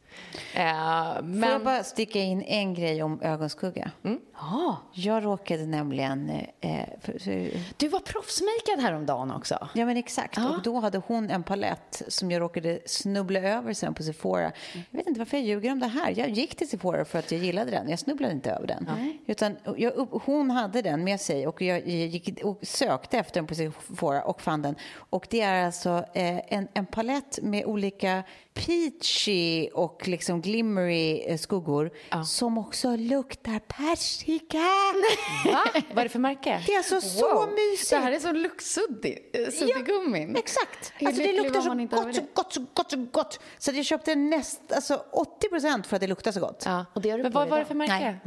Eh, 0.53 1.15
Får 1.15 1.21
men... 1.21 1.49
jag 1.49 1.63
bara 1.63 1.83
sticka 1.83 2.19
in 2.19 2.41
en 2.41 2.73
grej 2.73 3.03
om 3.03 3.21
ögonskugga? 3.21 3.91
Ja. 4.37 4.77
Jag 4.93 5.25
råkade 5.25 5.65
nämligen... 5.65 6.29
Eh, 6.61 6.79
för, 7.01 7.19
för, 7.19 7.51
Du 7.77 7.87
var 7.87 7.99
proffsmakead 7.99 8.79
häromdagen 8.79 9.31
också. 9.31 9.69
ja, 9.73 9.85
men 9.85 9.97
exakt. 9.97 10.37
Och 10.37 10.61
då 10.63 10.79
hade 10.79 11.01
hon 11.07 11.29
en 11.29 11.43
palett 11.43 12.01
som 12.07 12.31
jag 12.31 12.41
råkade 12.41 12.79
snubbla 12.85 13.39
över 13.39 13.73
sen 13.73 13.93
på 13.93 14.03
Sephora. 14.03 14.51
Jag 14.91 14.97
vet 14.97 15.07
inte 15.07 15.19
varför 15.19 15.37
jag 15.37 15.45
ljuger 15.45 15.71
om 15.71 15.79
det 15.79 15.87
här. 15.87 16.13
Jag 16.17 16.29
gick 16.29 16.55
till 16.55 16.69
Sephora 16.69 17.05
för 17.05 17.19
att 17.19 17.31
jag 17.31 17.41
gillade 17.41 17.71
den. 17.71 17.89
Jag 17.89 17.99
snubblade 17.99 18.33
inte 18.33 18.51
över 18.51 18.67
den. 18.67 18.89
Utan 19.27 19.57
jag, 19.77 19.91
hon 20.25 20.51
hade 20.51 20.81
den 20.81 21.03
med 21.03 21.21
sig 21.21 21.47
och 21.47 21.61
jag 21.61 21.87
gick 21.87 22.43
och 22.43 22.59
sökte 22.61 23.17
efter 23.17 23.33
den 23.39 23.47
på 23.47 23.55
Sephora 23.55 24.23
och 24.23 24.41
fann 24.41 24.61
den. 24.61 24.75
Och 24.95 25.27
det 25.29 25.41
är 25.41 25.65
alltså 25.65 26.05
eh, 26.13 26.53
en, 26.53 26.67
en 26.73 26.85
palett 26.85 27.39
med 27.41 27.65
olika 27.65 28.23
peachy 28.53 29.67
och 29.73 30.04
och 30.05 30.09
liksom 30.09 30.41
glimmery 30.41 31.23
eh, 31.25 31.37
skuggor 31.37 31.91
som 32.25 32.57
också 32.57 32.95
luktar 32.95 33.59
persika. 33.59 34.57
Va? 35.45 35.63
Vad 35.89 35.97
är 35.97 36.03
det 36.03 36.09
för 36.09 36.19
märke? 36.19 36.63
Det 36.65 36.73
är 36.73 36.77
alltså 36.77 37.01
så 37.01 37.47
mysigt. 37.47 37.89
Det 37.89 37.97
här 37.97 38.11
är 38.11 38.19
så 38.19 38.31
luxsuddig, 38.31 39.29
eh, 39.33 39.49
suddgummin. 39.51 40.35
Exakt. 40.35 40.93
Alltså 41.05 41.21
det 41.21 41.33
luktar 41.33 41.61
så 41.61 41.95
gott, 41.95 42.15
så 42.15 42.21
gott, 42.33 42.53
så 42.53 42.65
gott, 42.73 42.91
så 42.91 43.07
gott. 43.11 43.39
Så 43.57 43.71
jag 43.71 43.85
köpte 43.85 44.15
näst, 44.15 44.71
alltså 44.71 45.05
80 45.11 45.49
procent 45.49 45.87
för 45.87 45.95
att 45.95 46.01
det 46.01 46.07
luktar 46.07 46.31
så 46.31 46.39
gott. 46.39 46.63
Ja, 46.65 46.85
och 46.93 47.01
det 47.01 47.09
har 47.09 47.17
du 47.17 47.23
Men 47.23 47.31
vad 47.31 47.49
var 47.49 47.59
det 47.59 47.65
för 47.65 47.75
märke? 47.75 48.19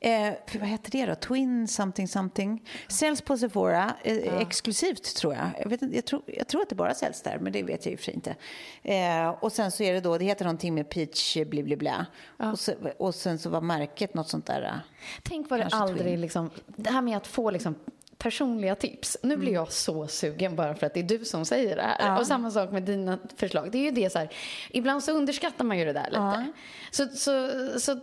Eh, 0.00 0.32
för 0.46 0.58
vad 0.58 0.68
heter 0.68 0.90
det 0.90 1.06
då? 1.06 1.14
Twin 1.14 1.68
something 1.68 2.08
something. 2.08 2.68
Säljs 2.88 3.20
på 3.20 3.36
Sephora, 3.38 3.94
eh, 4.02 4.38
exklusivt 4.38 5.16
tror 5.16 5.34
jag. 5.34 5.50
Jag, 5.58 5.68
vet 5.68 5.94
jag, 5.94 6.04
tror, 6.04 6.22
jag 6.26 6.48
tror 6.48 6.62
att 6.62 6.68
det 6.68 6.74
bara 6.74 6.94
säljs 6.94 7.22
där, 7.22 7.38
men 7.38 7.52
det 7.52 7.62
vet 7.62 7.86
jag 7.86 7.94
och 7.94 8.00
för 8.00 8.12
inte. 8.12 8.36
Eh, 8.82 9.28
och 9.28 9.52
sen 9.52 9.70
så 9.70 9.82
är 9.82 9.94
det 9.94 10.00
då, 10.00 10.18
det 10.18 10.24
heter 10.24 10.44
någonting 10.44 10.74
med 10.74 10.88
peach 10.90 11.23
bli 11.46 11.62
bli 11.62 11.76
bla. 11.76 12.06
Och, 12.36 12.58
så, 12.58 12.72
och 12.98 13.14
sen 13.14 13.38
så 13.38 13.50
var 13.50 13.60
märket 13.60 14.14
något 14.14 14.28
sånt 14.28 14.46
där. 14.46 14.62
eh, 14.62 14.72
Tänk 15.22 15.50
vad 15.50 15.60
det 15.60 15.68
aldrig 15.72 16.06
Twin. 16.06 16.20
liksom, 16.20 16.50
det 16.66 16.90
här 16.90 17.02
med 17.02 17.16
att 17.16 17.26
få 17.26 17.50
liksom 17.50 17.74
personliga 18.18 18.74
tips. 18.74 19.16
Nu 19.22 19.36
blir 19.36 19.52
jag 19.52 19.72
så 19.72 20.06
sugen 20.06 20.56
bara 20.56 20.74
för 20.74 20.86
att 20.86 20.94
det 20.94 21.00
är 21.00 21.04
du 21.18 21.24
som 21.24 21.44
säger 21.44 21.76
det 21.76 21.82
här. 21.82 22.20
Och 22.20 22.26
samma 22.26 22.50
sak 22.50 22.70
med 22.70 22.82
dina 22.82 23.18
förslag. 23.36 23.70
Det 23.72 23.78
är 23.78 23.82
ju 23.82 23.90
det 23.90 24.10
så 24.12 24.18
här, 24.18 24.28
ibland 24.70 25.04
så 25.04 25.12
underskattar 25.12 25.64
man 25.64 25.78
ju 25.78 25.84
det 25.84 25.92
där 25.92 26.06
lite. 26.10 26.52
Så, 26.90 27.08
så, 27.08 27.50
så 27.80 28.00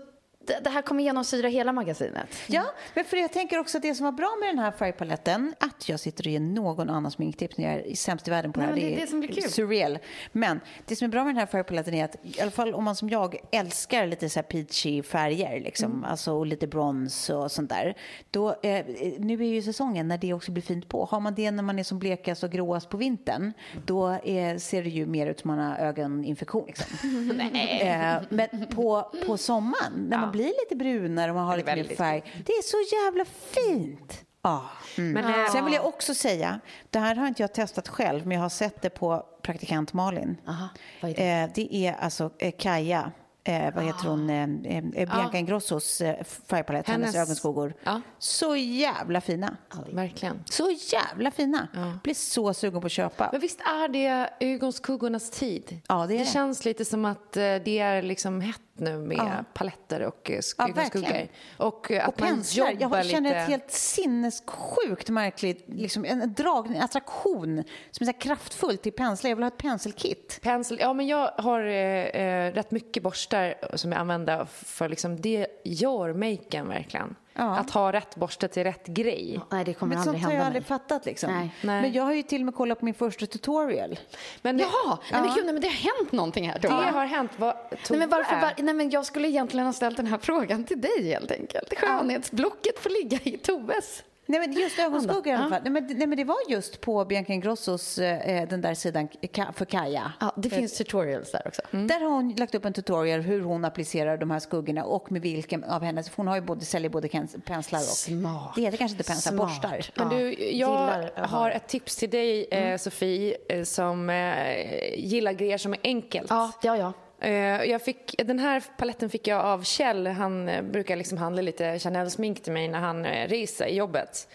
det, 0.63 0.69
här 0.69 0.81
kommer 0.81 1.03
genomsyra 1.03 1.48
hela 1.48 1.71
magasinet. 1.71 2.27
Ja, 2.48 2.63
men 2.93 3.05
för 3.05 3.17
jag 3.17 3.33
tänker 3.33 3.60
också 3.60 3.77
att 3.77 3.81
det 3.83 3.95
som 3.95 4.03
var 4.05 4.12
bra 4.12 4.38
med 4.39 4.50
den 4.50 4.60
här 4.60 4.71
färgpaletten, 4.71 5.53
att 5.60 5.89
jag 5.89 6.00
sitter 6.00 6.24
och 6.27 6.31
ger 6.31 6.39
någon 6.39 6.89
annan 6.89 7.12
sminktips 7.12 7.57
när 7.57 7.65
jag 7.75 7.86
är 7.88 7.95
sämst 7.95 8.27
i 8.27 8.31
världen 8.31 8.53
på 8.53 8.60
Nej, 8.60 8.69
det 8.69 8.81
här. 8.81 8.88
det 8.89 8.95
är 8.95 9.01
det 9.01 9.07
som 9.07 9.19
blir 9.19 9.29
kul. 9.31 9.50
surreal. 9.51 10.00
Men 10.31 10.60
det 10.86 10.95
som 10.95 11.05
är 11.05 11.10
bra 11.10 11.24
med 11.24 11.33
den 11.33 11.39
här 11.39 11.45
färgpaletten 11.45 11.93
är 11.93 12.05
att, 12.05 12.15
i 12.24 12.41
alla 12.41 12.51
fall 12.51 12.74
om 12.74 12.83
man 12.83 12.95
som 12.95 13.10
jag 13.10 13.36
älskar 13.51 14.07
lite 14.07 14.29
så 14.29 14.39
här 14.39 14.43
peachy 14.43 15.03
färger, 15.03 15.60
liksom, 15.60 15.91
Mm. 15.91 16.03
alltså 16.03 16.33
och 16.33 16.45
lite 16.45 16.67
brons 16.67 17.29
och 17.29 17.51
sånt 17.51 17.69
där. 17.69 17.98
Då, 18.31 18.50
eh, 18.50 18.86
nu 19.19 19.33
är 19.33 19.48
ju 19.48 19.62
säsongen 19.62 20.07
när 20.07 20.17
det 20.17 20.33
också 20.33 20.51
blir 20.51 20.63
fint 20.63 20.88
på. 20.89 21.05
Har 21.05 21.19
man 21.19 21.36
det 21.36 21.51
när 21.51 21.63
man 21.63 21.79
är 21.79 21.83
som 21.83 22.00
blekast 22.00 22.43
och 22.43 22.51
gråast 22.51 22.89
på 22.89 22.98
vintern, 22.98 23.53
då 23.86 24.10
eh, 24.12 24.57
ser 24.57 24.83
det 24.83 24.89
ju 24.89 25.05
mer 25.05 25.27
ut 25.27 25.39
som 25.39 25.48
man 25.55 25.60
har 25.60 25.77
ögoninfektion. 25.77 26.65
Liksom. 26.67 26.88
Eh, 27.81 28.15
men 28.29 28.67
på, 28.75 29.12
på 29.27 29.38
sommaren, 29.38 29.93
när 30.10 30.17
man 30.17 30.31
blir 30.31 30.40
lite 30.48 30.75
brunare 30.75 31.31
och 31.31 31.36
man 31.36 31.45
har 31.48 31.57
Det 31.57 31.75
lite 31.75 31.89
mer 31.89 31.95
färg. 31.95 32.43
Det 32.45 32.51
är 32.53 32.62
så 32.63 32.95
jävla 32.95 33.25
fint. 33.25 34.21
Ja. 34.43 34.63
Mm. 34.98 35.13
Men, 35.13 35.41
eh, 35.45 35.51
Sen 35.51 35.65
vill 35.65 35.74
jag 35.74 35.86
också 35.86 36.13
säga, 36.13 36.60
det 36.89 37.00
här 37.00 37.15
har 37.15 37.27
inte 37.27 37.43
jag 37.43 37.53
testat 37.53 37.88
själv, 37.88 38.27
men 38.27 38.36
jag 38.36 38.41
har 38.41 38.50
sett 38.50 38.81
det 38.81 38.89
på 38.89 39.25
praktikant 39.41 39.93
Malin. 39.93 40.38
Aha, 40.48 40.69
är 41.01 41.13
det? 41.13 41.31
Eh, 41.31 41.50
det 41.55 41.75
är 41.88 41.93
alltså 41.93 42.31
eh, 42.39 42.53
Kaja. 42.57 43.12
Eh, 43.43 43.74
vad 43.75 43.83
heter 43.83 44.07
hon? 44.07 44.29
Eh, 44.29 44.43
eh, 44.77 44.83
Bianca 45.15 45.38
Ingrossos 45.38 46.01
eh, 46.01 46.24
färgpalett, 46.24 46.88
hennes, 46.88 47.15
Hennes- 47.15 47.21
ögonskuggor. 47.25 47.74
Ja. 47.83 48.01
Så 48.19 48.55
jävla 48.55 49.21
fina. 49.21 49.57
Verkligen. 49.91 50.43
Så 50.45 50.71
jävla 50.91 51.31
fina. 51.31 51.67
Blir 52.03 52.13
så 52.13 52.53
sugen 52.53 52.81
på 52.81 52.86
att 52.86 52.91
köpa. 52.91 53.29
Men 53.31 53.41
visst 53.41 53.60
är 53.62 53.88
det 53.88 54.29
ögonskuggornas 54.39 55.29
tid? 55.29 55.81
Ja, 55.88 56.05
det 56.07 56.15
är 56.15 56.19
det. 56.19 56.25
känns 56.25 56.65
lite 56.65 56.86
som 56.86 57.05
att 57.05 57.38
eh, 57.38 57.41
det 57.41 57.79
är 57.79 58.01
liksom 58.01 58.41
hett 58.41 58.62
nu 58.81 58.97
med 58.97 59.17
Ja. 59.17 59.43
paletter 59.53 60.01
och 60.01 60.31
eh, 60.31 60.38
sk- 60.38 61.27
Ja. 61.57 61.65
Och 61.65 61.91
eh, 61.91 62.07
att 62.07 62.13
Och 62.13 62.19
man 62.21 62.29
penslar. 62.29 62.71
jobbar 62.71 62.97
Jag 62.97 63.05
känner 63.05 63.29
lite... 63.29 63.39
ett 63.41 63.50
helt 63.50 63.71
sinnessjukt 63.71 65.09
märkligt, 65.09 65.63
liksom 65.67 66.05
en 66.05 66.33
dragning, 66.33 66.77
en 66.77 66.83
attraktion 66.83 67.63
som 67.91 68.03
är 68.03 68.05
så 68.05 68.11
här 68.11 68.21
kraftfullt 68.21 68.81
till 68.81 68.91
penslar. 68.91 69.29
Jag 69.29 69.35
vill 69.35 69.43
ha 69.43 69.47
ett 69.47 69.57
penselkit. 69.57 70.39
Pensel, 70.41 70.77
ja 70.79 70.93
men 70.93 71.07
jag 71.07 71.31
har 71.38 71.59
eh, 71.65 72.05
eh, 72.05 72.53
rätt 72.53 72.71
mycket 72.71 73.03
borstar 73.03 73.53
som 73.77 73.91
jag 73.91 74.00
använder 74.01 74.45
för 74.51 74.89
liksom, 74.89 75.21
det 75.21 75.47
gör 75.63 76.13
maken 76.13 76.67
verkligen. 76.67 77.15
Ja. 77.33 77.55
Att 77.55 77.69
ha 77.69 77.91
rätt 77.91 78.15
borste 78.15 78.47
till 78.47 78.63
rätt 78.63 78.88
grej. 78.88 79.39
Nej, 79.51 79.65
det 79.65 79.73
kommer 79.73 79.95
Men 79.95 80.01
aldrig 80.01 80.21
sånt 80.21 80.25
har 80.25 80.31
jag 80.31 80.38
hända 80.38 80.45
aldrig 80.45 80.61
mig. 80.61 80.67
fattat 80.67 81.05
liksom. 81.05 81.31
Nej. 81.33 81.55
Nej. 81.61 81.81
Men 81.81 81.93
jag 81.93 82.03
har 82.03 82.13
ju 82.13 82.23
till 82.23 82.41
och 82.41 82.45
med 82.45 82.55
kollat 82.55 82.79
på 82.79 82.85
min 82.85 82.93
första 82.93 83.25
tutorial. 83.25 84.00
Men 84.41 84.57
det, 84.57 84.63
Jaha, 84.63 84.97
nej, 85.11 85.21
men 85.21 85.35
gud, 85.35 85.45
nej, 85.45 85.53
men 85.53 85.61
det 85.61 85.67
har 85.67 85.97
hänt 86.00 86.11
någonting 86.11 86.50
här 86.50 86.59
det 86.59 86.67
har 86.67 87.05
hänt. 87.05 87.31
Vad 87.38 87.55
Nej 87.89 88.00
men, 88.00 88.09
varför, 88.09 88.41
var, 88.41 88.53
nej 88.57 88.73
men 88.73 88.89
jag 88.89 89.05
skulle 89.05 89.27
egentligen 89.27 89.65
ha 89.65 89.73
ställt 89.73 89.97
den 89.97 90.07
här 90.07 90.17
frågan 90.17 90.63
till 90.63 90.81
dig 90.81 91.11
helt 91.11 91.31
enkelt. 91.31 91.73
Skönhetsblocket 91.77 92.79
får 92.79 92.89
ligga 92.89 93.19
i 93.23 93.38
Toves. 93.38 94.03
Nej, 94.25 94.39
men 94.39 94.51
just 94.51 94.79
ögonskuggor 94.79 95.27
i 95.27 95.31
alla 95.31 95.49
fall. 95.49 95.61
Nej, 95.63 95.71
men, 95.71 95.87
nej, 95.97 96.07
men 96.07 96.17
det 96.17 96.23
var 96.23 96.37
just 96.49 96.81
på 96.81 97.05
Bianca 97.05 97.33
Ingrossos, 97.33 97.97
eh, 97.97 98.47
den 98.47 98.61
där 98.61 98.73
sidan 98.73 99.07
för 99.53 99.65
Kaja. 99.65 100.13
Ja, 100.19 100.33
det 100.37 100.49
finns 100.49 100.77
tutorials 100.77 101.31
där 101.31 101.47
också. 101.47 101.61
Där 101.71 101.99
har 101.99 102.09
hon 102.09 102.35
lagt 102.35 102.55
upp 102.55 102.65
en 102.65 102.73
tutorial 102.73 103.21
hur 103.21 103.41
hon 103.41 103.65
applicerar 103.65 104.17
de 104.17 104.31
här 104.31 104.39
skuggorna 104.39 104.83
och 104.83 105.11
med 105.11 105.21
vilken 105.21 105.63
av 105.63 105.83
hennes, 105.83 106.09
för 106.09 106.17
hon 106.17 106.27
har 106.27 106.35
ju 106.35 106.41
både, 106.41 106.65
säljer 106.65 106.89
både 106.89 107.07
penslar 107.45 107.79
och... 107.79 107.85
Smart. 107.85 108.55
Det 108.55 108.61
heter 108.61 108.77
kanske 108.77 108.97
inte 108.97 109.07
penslar, 109.07 109.31
Smart. 109.31 109.47
borstar. 109.47 109.85
Men 109.95 110.09
du, 110.09 110.29
jag 110.33 110.51
gillar 110.51 111.27
har 111.27 111.51
ett 111.51 111.67
tips 111.67 111.95
till 111.95 112.09
dig, 112.09 112.47
eh, 112.51 112.77
Sofie, 112.77 113.37
eh, 113.49 113.63
som 113.63 114.09
eh, 114.09 114.99
gillar 114.99 115.33
grejer 115.33 115.57
som 115.57 115.73
är 115.73 115.79
enkelt. 115.83 116.29
Ja, 116.29 116.51
ja, 116.61 116.77
ja. 116.77 116.93
Eh, 117.21 117.63
jag 117.63 117.81
fick, 117.81 118.15
den 118.17 118.39
här 118.39 118.63
paletten 118.77 119.09
fick 119.09 119.27
jag 119.27 119.45
av 119.45 119.63
Kjell. 119.63 120.07
Han 120.07 120.49
eh, 120.49 120.61
brukar 120.61 120.95
liksom 120.95 121.17
handla 121.17 121.41
lite 121.41 121.79
Chanel-smink 121.79 122.43
till 122.43 122.53
mig 122.53 122.67
när 122.67 122.79
han 122.79 123.05
eh, 123.05 123.27
reser 123.27 123.65
i 123.65 123.75
jobbet. 123.75 124.27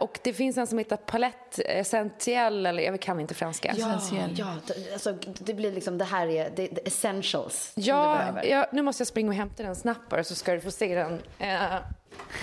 Och 0.00 0.18
det 0.22 0.32
finns 0.32 0.56
en 0.56 0.66
som 0.66 0.78
heter 0.78 0.96
Palette 0.96 1.62
Essentiel, 1.62 2.66
eller 2.66 2.82
jag 2.82 3.00
kan 3.00 3.20
inte 3.20 3.34
franska. 3.34 3.74
Ja, 3.78 4.00
ja 4.36 4.54
det, 4.66 4.92
alltså, 4.92 5.14
det 5.38 5.54
blir 5.54 5.72
liksom, 5.72 5.98
det 5.98 6.04
här 6.04 6.26
är 6.26 6.50
det, 6.56 6.66
det 6.66 6.86
essentials 6.86 7.72
Ja, 7.74 8.42
ja, 8.44 8.66
nu 8.72 8.82
måste 8.82 9.00
jag 9.00 9.08
springa 9.08 9.28
och 9.28 9.34
hämta 9.34 9.62
den 9.62 9.76
snabbt 9.76 10.08
bara 10.08 10.24
så 10.24 10.34
ska 10.34 10.52
du 10.52 10.60
få 10.60 10.70
se 10.70 10.94
den. 10.94 11.22
Eh, 11.38 11.78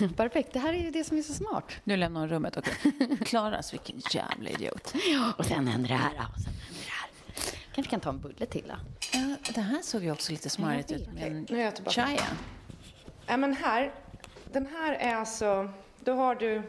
Perfekt, 0.15 0.53
det 0.53 0.59
här 0.59 0.73
är 0.73 0.77
ju 0.77 0.91
det 0.91 1.03
som 1.03 1.17
är 1.17 1.21
så 1.21 1.33
smart. 1.33 1.71
Nu 1.83 1.97
lämnar 1.97 2.19
hon 2.19 2.29
rummet, 2.29 2.57
okej. 2.57 2.73
Klaras, 3.25 3.73
vilken 3.73 4.01
jävla 4.11 4.49
idiot. 4.49 4.93
Och 5.37 5.45
sen 5.45 5.67
händer 5.67 5.89
det 5.89 5.95
här 5.95 6.11
och 6.35 6.41
sen 6.41 6.53
händer 6.53 6.79
det 6.79 6.84
här. 6.84 6.84
Kanske 7.75 7.91
kan 7.91 7.99
ta 7.99 8.09
en 8.09 8.19
bulle 8.19 8.45
till 8.45 8.63
då. 8.67 8.75
Ja, 9.13 9.35
det 9.53 9.61
här 9.61 9.81
såg 9.81 10.03
ju 10.03 10.11
också 10.11 10.31
lite 10.31 10.49
smarrigt 10.49 10.91
ut 10.91 11.13
med 11.13 11.23
en 11.23 11.45
Nu 11.49 11.59
är 11.59 11.63
jag 11.63 11.75
tillbaka. 11.75 12.01
chaya. 12.05 12.21
ja, 13.27 13.37
men 13.37 13.53
här, 13.53 13.91
den 14.51 14.65
här 14.65 14.93
är 14.93 15.15
alltså, 15.15 15.69
då 15.99 16.13
har 16.13 16.35
du 16.35 16.61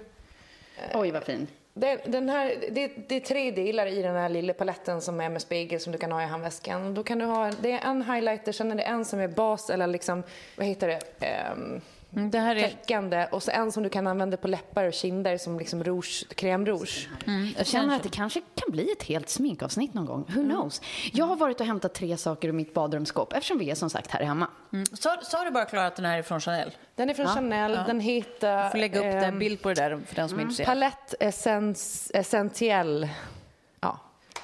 Oj, 0.94 1.10
vad 1.10 1.24
fin. 1.24 1.46
Den, 1.74 1.98
den 2.06 2.28
här, 2.28 2.54
det, 2.70 3.08
det 3.08 3.16
är 3.16 3.20
tre 3.20 3.50
delar 3.50 3.86
i 3.86 4.02
den 4.02 4.14
här 4.16 4.28
lilla 4.28 4.52
paletten 4.52 5.00
som 5.00 5.20
är 5.20 5.28
med 5.28 5.42
spegel 5.42 5.80
som 5.80 5.92
du 5.92 5.98
kan 5.98 6.12
ha 6.12 6.22
i 6.22 6.26
handväskan. 6.26 6.94
Då 6.94 7.02
kan 7.02 7.18
du 7.18 7.24
ha, 7.24 7.50
det 7.60 7.72
är 7.72 7.90
en 7.90 8.02
highlighter, 8.02 8.52
sen 8.52 8.72
är 8.72 8.76
det 8.76 8.82
en 8.82 9.04
som 9.04 9.20
är 9.20 9.28
bas 9.28 9.70
eller 9.70 9.86
liksom, 9.86 10.22
vad 10.56 10.66
heter 10.66 10.88
det, 10.88 11.00
Mm, 11.26 11.80
Det 12.10 12.38
här 12.38 12.56
är... 12.56 12.62
täckande 12.62 13.26
och 13.30 13.42
så 13.42 13.50
en 13.50 13.72
som 13.72 13.82
du 13.82 13.88
kan 13.88 14.06
använda 14.06 14.36
på 14.36 14.48
läppar 14.48 14.84
och 14.84 14.94
kinder 14.94 15.38
som 15.38 15.58
liksom 15.58 15.84
rouge, 15.84 16.24
crème 16.28 16.66
rouge. 16.66 17.08
Jag 17.56 17.66
känner 17.66 17.96
att 17.96 18.02
det 18.02 18.08
kanske 18.08 18.40
kan 18.40 18.72
bli 18.72 18.92
ett 18.92 19.02
helt 19.02 19.28
sminkavsnitt 19.28 19.94
någon 19.94 20.06
gång. 20.06 20.24
Who 20.34 20.42
knows? 20.42 20.82
Jag 21.12 21.26
har 21.26 21.36
varit 21.36 21.60
och 21.60 21.66
hämtat 21.66 21.94
tre 21.94 22.16
saker 22.16 22.48
ur 22.48 22.52
mitt 22.52 22.74
badrumsskåp 22.74 23.32
eftersom 23.32 23.58
vi 23.58 23.70
är 23.70 23.74
som 23.74 23.90
sagt 23.90 24.10
här 24.10 24.24
hemma. 24.24 24.48
Sa, 24.92 25.16
sa 25.22 25.44
du 25.44 25.50
bara 25.50 25.64
Klara 25.64 25.86
att 25.86 25.96
den 25.96 26.04
här 26.04 26.18
är 26.18 26.22
från 26.22 26.40
Chanel? 26.40 26.70
Den 26.94 27.10
är 27.10 27.14
från 27.14 27.26
Chanel, 27.26 27.78
den 27.86 28.00
heter... 28.00 28.48
Jag 28.48 28.70
får 28.70 28.78
lägga 28.78 28.98
upp 28.98 29.04
en 29.04 29.24
ehm, 29.24 29.38
bild 29.38 29.62
på 29.62 29.68
det 29.68 29.74
där 29.74 30.00
för 30.06 30.14
den 30.14 30.28
som 30.28 30.38
är 30.38 30.42
intresserad. 30.42 30.66
Palette 30.66 31.16
Essence, 31.20 32.18
Essentiel. 32.18 33.02
Ja, 33.02 33.08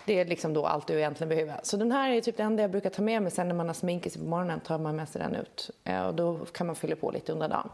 det 0.07 0.21
är 0.21 0.25
liksom 0.25 0.55
då 0.55 0.67
allt 0.67 0.87
du 0.87 0.95
egentligen 0.99 1.29
behöver. 1.29 1.61
Så 1.63 1.77
den 1.77 1.93
här 1.93 2.11
är 2.11 2.21
typ 2.21 2.37
det 2.37 2.43
enda 2.43 2.63
jag 2.63 2.71
brukar 2.71 2.91
ta 2.91 3.03
med 3.03 3.23
mig 3.23 3.31
sen 3.33 3.49
när 3.49 3.55
man 3.55 3.67
har 3.67 3.75
sminkat 3.75 4.13
sig 4.13 4.23
på 4.23 4.29
morgonen. 4.29 4.61
tar 4.61 4.79
man 4.79 4.97
med 4.97 5.09
sig 5.09 5.21
den 5.23 5.35
ut. 5.35 5.71
Eh, 5.85 6.03
Och 6.07 6.15
då 6.15 6.39
kan 6.53 6.67
man 6.67 6.77
fylla 6.77 6.97
på 6.97 7.11
lite 7.11 7.33
under 7.33 7.49
dagen. 7.49 7.69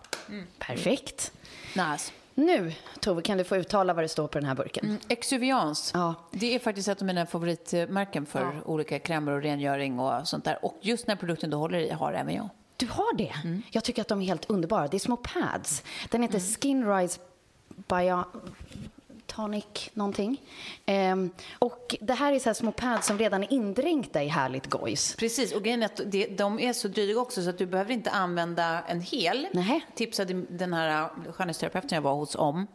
Perfekt. 0.59 1.33
Nice. 1.77 2.13
Nu, 2.35 2.73
Tove, 3.01 3.23
kan 3.23 3.39
du 3.39 3.45
få 3.45 3.57
uttala 3.57 3.95
vad 3.95 4.05
det 4.05 4.09
står 4.09 4.27
på 4.29 4.39
den 4.39 4.45
här 4.49 4.55
burken? 4.55 4.99
Exuviance. 5.09 5.99
Ja. 5.99 6.15
Det 6.31 6.55
är 6.55 6.59
faktiskt 6.59 6.89
ett 6.89 7.01
av 7.03 7.07
mina 7.07 7.27
favoritmärken 7.27 8.27
för 8.27 8.53
olika 8.65 8.99
krämer 8.99 9.33
och 9.33 9.43
rengöring 9.43 10.01
och 10.01 10.29
sånt 10.29 10.45
där. 10.45 10.65
Och 10.65 10.77
just 10.81 11.07
när 11.07 11.17
produkten 11.17 11.51
du 11.51 11.57
håller 11.57 11.79
i 11.79 11.91
har 11.91 12.13
även 12.13 12.35
jag. 12.35 12.49
Du 12.77 12.87
har 12.87 13.17
det? 13.17 13.33
Jag 13.71 13.85
tycker 13.85 14.03
att 14.03 14.09
de 14.09 14.23
är 14.23 14.27
helt 14.27 14.51
underbara. 14.51 14.89
Det 14.89 14.97
är 14.97 14.99
små 14.99 15.17
pads. 15.17 15.83
Den 16.11 16.23
heter 16.23 16.41
Skin 16.41 16.95
Rise 16.97 17.21
Bio... 17.69 18.25
Tonic 19.39 19.91
någonting. 19.95 20.43
Ehm, 20.87 21.31
och 21.59 21.97
det 22.01 22.15
här 22.15 22.33
är 22.33 22.39
så 22.39 22.49
här 22.49 22.55
små 22.55 22.73
pads 22.73 23.07
som 23.07 23.19
redan 23.19 23.43
är 23.43 23.53
indränkta 23.53 24.23
i 24.23 24.29
härligt 24.29 24.67
gojs. 24.67 25.17
Precis, 25.17 25.53
och 25.53 25.63
grejen 25.63 25.83
är 25.83 25.87
att 25.87 26.01
det, 26.07 26.27
de 26.27 26.61
är 26.61 26.73
så 26.73 26.89
dryga 26.89 27.21
också 27.21 27.43
så 27.43 27.51
att 27.51 27.59
du 27.59 27.67
behöver 27.67 27.93
inte 27.93 28.11
använda 28.11 28.83
en 28.87 29.01
hel. 29.01 29.47
Nähä. 29.53 29.81
Tipsade 29.95 30.35
den 30.51 30.73
här 30.73 31.09
skönhetsterapeuten 31.33 31.97
jag 31.97 32.03
var 32.03 32.15
hos 32.15 32.35
om. 32.35 32.67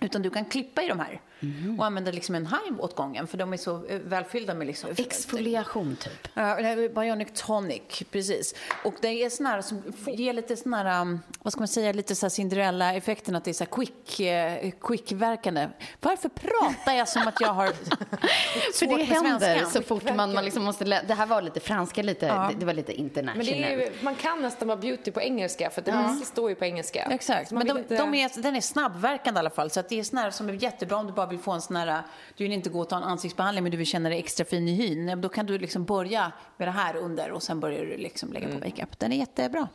Utan 0.00 0.22
du 0.22 0.30
kan 0.30 0.44
klippa 0.44 0.82
i 0.82 0.88
de 0.88 1.00
här 1.00 1.20
Mhm. 1.42 1.80
och 1.80 1.86
använda 1.86 2.10
liksom 2.10 2.34
en 2.34 2.46
hive 2.46 2.78
åt 2.78 2.96
gången 2.96 3.26
för 3.26 3.38
de 3.38 3.52
är 3.52 3.56
så 3.56 3.86
eh, 3.86 3.98
välfyllda 3.98 4.54
med 4.54 4.66
liksom... 4.66 4.90
Exfoliation 4.96 5.96
typ. 5.96 6.28
Ja, 6.34 6.42
är 6.58 6.88
Bionic 6.88 7.28
tonic, 7.34 8.02
precis. 8.10 8.54
Och 8.84 8.94
det 9.00 9.08
är 9.08 9.30
sån 9.30 9.46
här 9.46 9.62
som 9.62 9.82
ger 10.06 10.32
lite 10.32 10.56
sån 10.56 10.74
här, 10.74 11.00
um, 11.00 11.20
vad 11.42 11.52
ska 11.52 11.60
man 11.60 11.68
säga, 11.68 11.92
lite 11.92 12.14
så 12.14 12.26
här 12.26 12.30
Cinderella-effekten 12.30 13.36
att 13.36 13.44
det 13.44 13.50
är 13.50 13.54
så 13.54 13.64
här 13.64 13.70
quick, 13.70 14.20
eh, 14.20 14.70
quick-verkande. 14.80 15.68
Varför 16.00 16.28
pratar 16.28 16.92
jag 16.94 17.08
som 17.08 17.28
att 17.28 17.40
jag 17.40 17.48
har 17.52 17.66
För 18.78 18.86
det 18.96 19.04
händer 19.04 19.64
så 19.64 19.82
fort 19.82 20.04
man, 20.16 20.32
man 20.32 20.44
liksom 20.44 20.64
måste 20.64 20.84
lä- 20.84 21.02
Det 21.08 21.14
här 21.14 21.26
var 21.26 21.42
lite 21.42 21.60
franska, 21.60 22.02
lite, 22.02 22.26
det, 22.26 22.50
det 22.58 22.66
var 22.66 22.72
lite 22.74 22.92
international. 22.92 23.36
Men 23.36 23.46
det 23.46 23.64
är 23.64 23.78
ju, 23.78 23.90
man 24.02 24.14
kan 24.14 24.42
nästan 24.42 24.68
vara 24.68 24.78
beauty 24.78 25.10
på 25.10 25.20
engelska 25.20 25.70
för 25.70 25.82
det 25.82 25.92
mesta 25.92 26.24
står 26.26 26.50
ju 26.50 26.54
på 26.56 26.64
engelska. 26.64 27.02
Exakt, 27.10 27.50
men 27.50 27.66
de, 27.66 27.78
inte- 27.78 27.96
de 27.96 28.14
är, 28.14 28.42
den 28.42 28.56
är 28.56 28.60
snabbverkande 28.60 29.38
i 29.38 29.40
alla 29.40 29.50
fall. 29.50 29.70
Så 29.70 29.80
att 29.80 29.88
det 29.88 30.00
är 30.00 30.04
sån 30.04 30.18
här 30.18 30.30
som 30.30 30.48
är 30.48 30.52
jättebra 30.52 30.96
om 30.96 31.06
du 31.06 31.12
bara 31.12 31.26
vill 31.32 31.40
få 31.40 31.52
en 31.52 31.60
sån 31.60 31.76
här, 31.76 32.02
du 32.36 32.44
vill 32.44 32.52
inte 32.52 32.70
gå 32.70 32.80
och 32.80 32.88
ta 32.88 32.96
en 32.96 33.02
ansiktsbehandling 33.02 33.62
men 33.62 33.70
du 33.70 33.76
vill 33.78 33.86
känna 33.86 34.08
dig 34.08 34.18
extra 34.18 34.44
fin 34.46 34.68
i 34.68 34.72
hyn. 34.72 35.20
Då 35.20 35.28
kan 35.28 35.46
du 35.46 35.58
liksom 35.58 35.84
börja 35.84 36.32
med 36.56 36.68
det 36.68 36.72
här 36.72 36.96
under 36.96 37.30
och 37.32 37.42
sen 37.42 37.60
börjar 37.60 37.84
du 37.84 37.96
liksom 37.96 38.32
lägga 38.32 38.48
på 38.48 38.58
makeup. 38.58 38.98
Den 38.98 39.12
är 39.12 39.16
jättebra. 39.16 39.68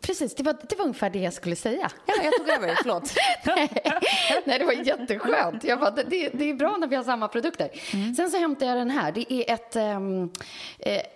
Precis, 0.00 0.34
det 0.34 0.42
var, 0.42 0.56
det 0.68 0.76
var 0.76 0.84
ungefär 0.84 1.10
det 1.10 1.18
jag 1.18 1.32
skulle 1.32 1.56
säga. 1.56 1.90
Ja, 2.06 2.14
jag 2.24 2.32
tog 2.38 2.48
över, 2.48 2.74
förlåt. 2.82 3.12
Nej, 4.44 4.58
det 4.58 4.64
var 4.64 4.72
jätteskönt. 4.72 5.64
Jag 5.64 5.80
bara, 5.80 5.90
det, 5.90 6.28
det 6.28 6.50
är 6.50 6.54
bra 6.54 6.76
när 6.76 6.86
vi 6.86 6.96
har 6.96 7.04
samma 7.04 7.28
produkter. 7.28 7.70
Sen 8.16 8.30
så 8.30 8.38
hämtade 8.38 8.66
jag 8.70 8.78
den 8.78 8.90
här. 8.90 9.12
Det 9.12 9.32
är 9.32 9.54
ett 9.54 9.76
um, 9.76 10.30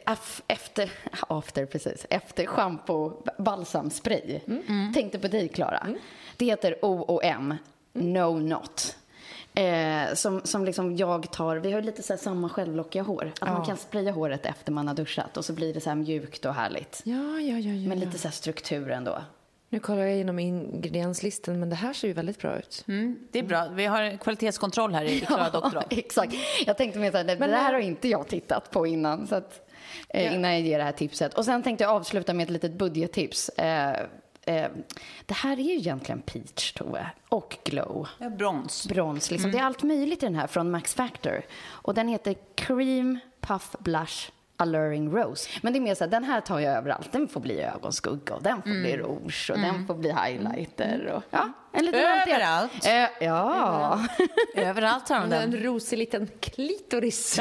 af- 0.06 0.42
efter, 0.48 0.90
after, 1.28 1.66
precis, 1.66 2.06
efter 2.10 2.46
shampoo 2.46 3.22
balsamspray. 3.38 4.40
Tänkte 4.94 5.18
på 5.18 5.28
dig, 5.28 5.48
Klara. 5.48 5.86
Det 6.36 6.44
heter 6.44 6.84
OOM, 6.84 7.54
No 7.92 8.38
Not. 8.38 8.96
Eh, 9.56 10.14
som, 10.14 10.40
som 10.44 10.64
liksom 10.64 10.96
jag 10.96 11.30
tar, 11.30 11.56
vi 11.56 11.73
har 11.73 11.80
ju 11.80 11.87
lite 11.87 12.02
så 12.02 12.12
här 12.12 12.20
samma 12.20 12.49
självlockiga 12.49 13.02
hår. 13.02 13.32
Att 13.40 13.49
man 13.49 13.64
kan 13.64 13.76
spraya 13.76 14.12
håret 14.12 14.46
efter 14.46 14.73
man 14.73 14.88
har 14.88 14.94
duschat 14.94 15.37
och 15.37 15.44
så 15.44 15.52
blir 15.52 15.75
det 15.75 15.80
så 15.80 15.90
här 15.90 15.96
mjukt 15.96 16.44
och 16.44 16.54
härligt. 16.54 17.02
Ja, 17.04 17.40
ja, 17.40 17.58
ja. 17.58 17.73
ja. 17.73 17.88
Men 17.88 18.00
lite 18.00 18.18
så 18.18 18.28
här 18.28 18.32
struktur 18.32 18.90
ändå. 18.90 19.18
Nu 19.68 19.80
kollar 19.80 20.02
jag 20.02 20.14
igenom 20.14 20.38
ingredienslistan 20.38 21.61
men 21.61 21.70
det 21.70 21.76
här 21.76 21.92
ser 21.92 22.08
ju 22.08 22.14
väldigt 22.14 22.38
bra 22.38 22.58
ut. 22.58 22.84
Mm, 22.88 23.18
det 23.32 23.38
är 23.38 23.42
bra. 23.42 23.68
Vi 23.68 23.87
har 23.87 24.16
kvalitetskontroll 24.16 24.94
här 24.94 25.04
i 25.04 25.20
Klara 25.26 25.50
Doktorov. 25.50 25.84
exakt. 25.90 26.34
Jag 26.66 26.76
tänkte 26.76 26.99
mer 26.99 27.11
så 27.11 27.16
här, 27.16 27.25
det, 27.25 27.34
det 27.34 27.56
här 27.56 27.73
har 27.73 27.80
inte 27.80 28.08
jag 28.08 28.28
tittat 28.28 28.70
på 28.70 28.87
innan. 28.87 29.26
Så 29.26 29.34
att, 29.34 29.68
eh, 30.08 30.34
Innan 30.34 30.52
jag 30.52 30.61
ger 30.61 30.78
det 30.78 30.84
här 30.84 30.92
tipset. 30.92 31.34
Och 31.34 31.44
sen 31.44 31.62
tänkte 31.62 31.84
jag 31.84 31.90
avsluta 31.90 32.34
med 32.34 32.44
ett 32.44 32.50
litet 32.50 32.73
budgettips. 32.73 33.49
Eh, 33.49 34.06
eh, 34.46 34.68
det 35.26 35.34
här 35.34 35.52
är 35.60 35.62
ju 35.62 35.74
egentligen 35.74 36.22
peach, 36.22 36.72
Tove. 36.72 37.06
Och 37.28 37.58
glow. 37.64 38.08
Ja, 38.18 38.30
brons. 38.30 38.86
Brons. 38.86 39.30
Liksom. 39.30 39.50
Det 39.50 39.58
är 39.58 39.62
allt 39.62 39.82
möjligt 39.82 40.22
i 40.22 40.26
den 40.26 40.34
här 40.34 40.46
från 40.46 40.70
Max 40.70 40.94
Factor. 40.94 41.42
Och 41.66 41.94
den 41.94 42.08
heter 42.08 42.34
Cream 42.54 43.18
Puff 43.40 43.76
Blush 43.78 44.30
Alluring 44.56 45.10
Rose. 45.10 45.50
Men 45.62 45.72
det 45.72 45.78
är 45.78 45.80
mer 45.80 45.94
så 45.94 46.04
här, 46.04 46.10
den 46.10 46.24
här 46.24 46.40
tar 46.40 46.58
jag 46.60 46.76
överallt. 46.76 47.12
Den 47.12 47.28
får 47.28 47.40
bli 47.40 47.60
ögonskugga 47.62 48.34
och 48.34 48.42
den 48.42 48.62
får 48.62 48.70
bli 48.70 48.96
rouge 48.96 49.50
och 49.50 49.58
den 49.58 49.86
får 49.86 49.94
bli 49.94 50.12
highlighter. 50.12 51.12
Och, 51.16 51.22
ja, 51.30 51.52
en 51.74 51.84
liten. 51.84 52.00
Överallt. 52.00 52.86
Eh, 52.86 53.26
ja. 53.26 54.00
Överallt 54.54 55.08
har 55.08 55.20
de 55.20 55.30
den. 55.30 55.42
En 55.42 55.62
rosig 55.62 55.98
liten 55.98 56.30
klitoris. 56.40 57.40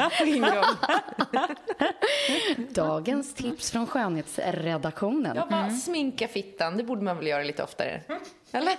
Dagens 2.68 3.34
tips 3.34 3.70
från 3.70 3.86
skönhetsredaktionen. 3.86 5.36
Ja, 5.36 5.46
bara 5.50 5.70
sminka 5.70 6.28
fittan, 6.28 6.76
det 6.76 6.84
borde 6.84 7.02
man 7.02 7.16
väl 7.16 7.26
göra 7.26 7.42
lite 7.42 7.62
oftare? 7.62 8.00
Eller? 8.52 8.74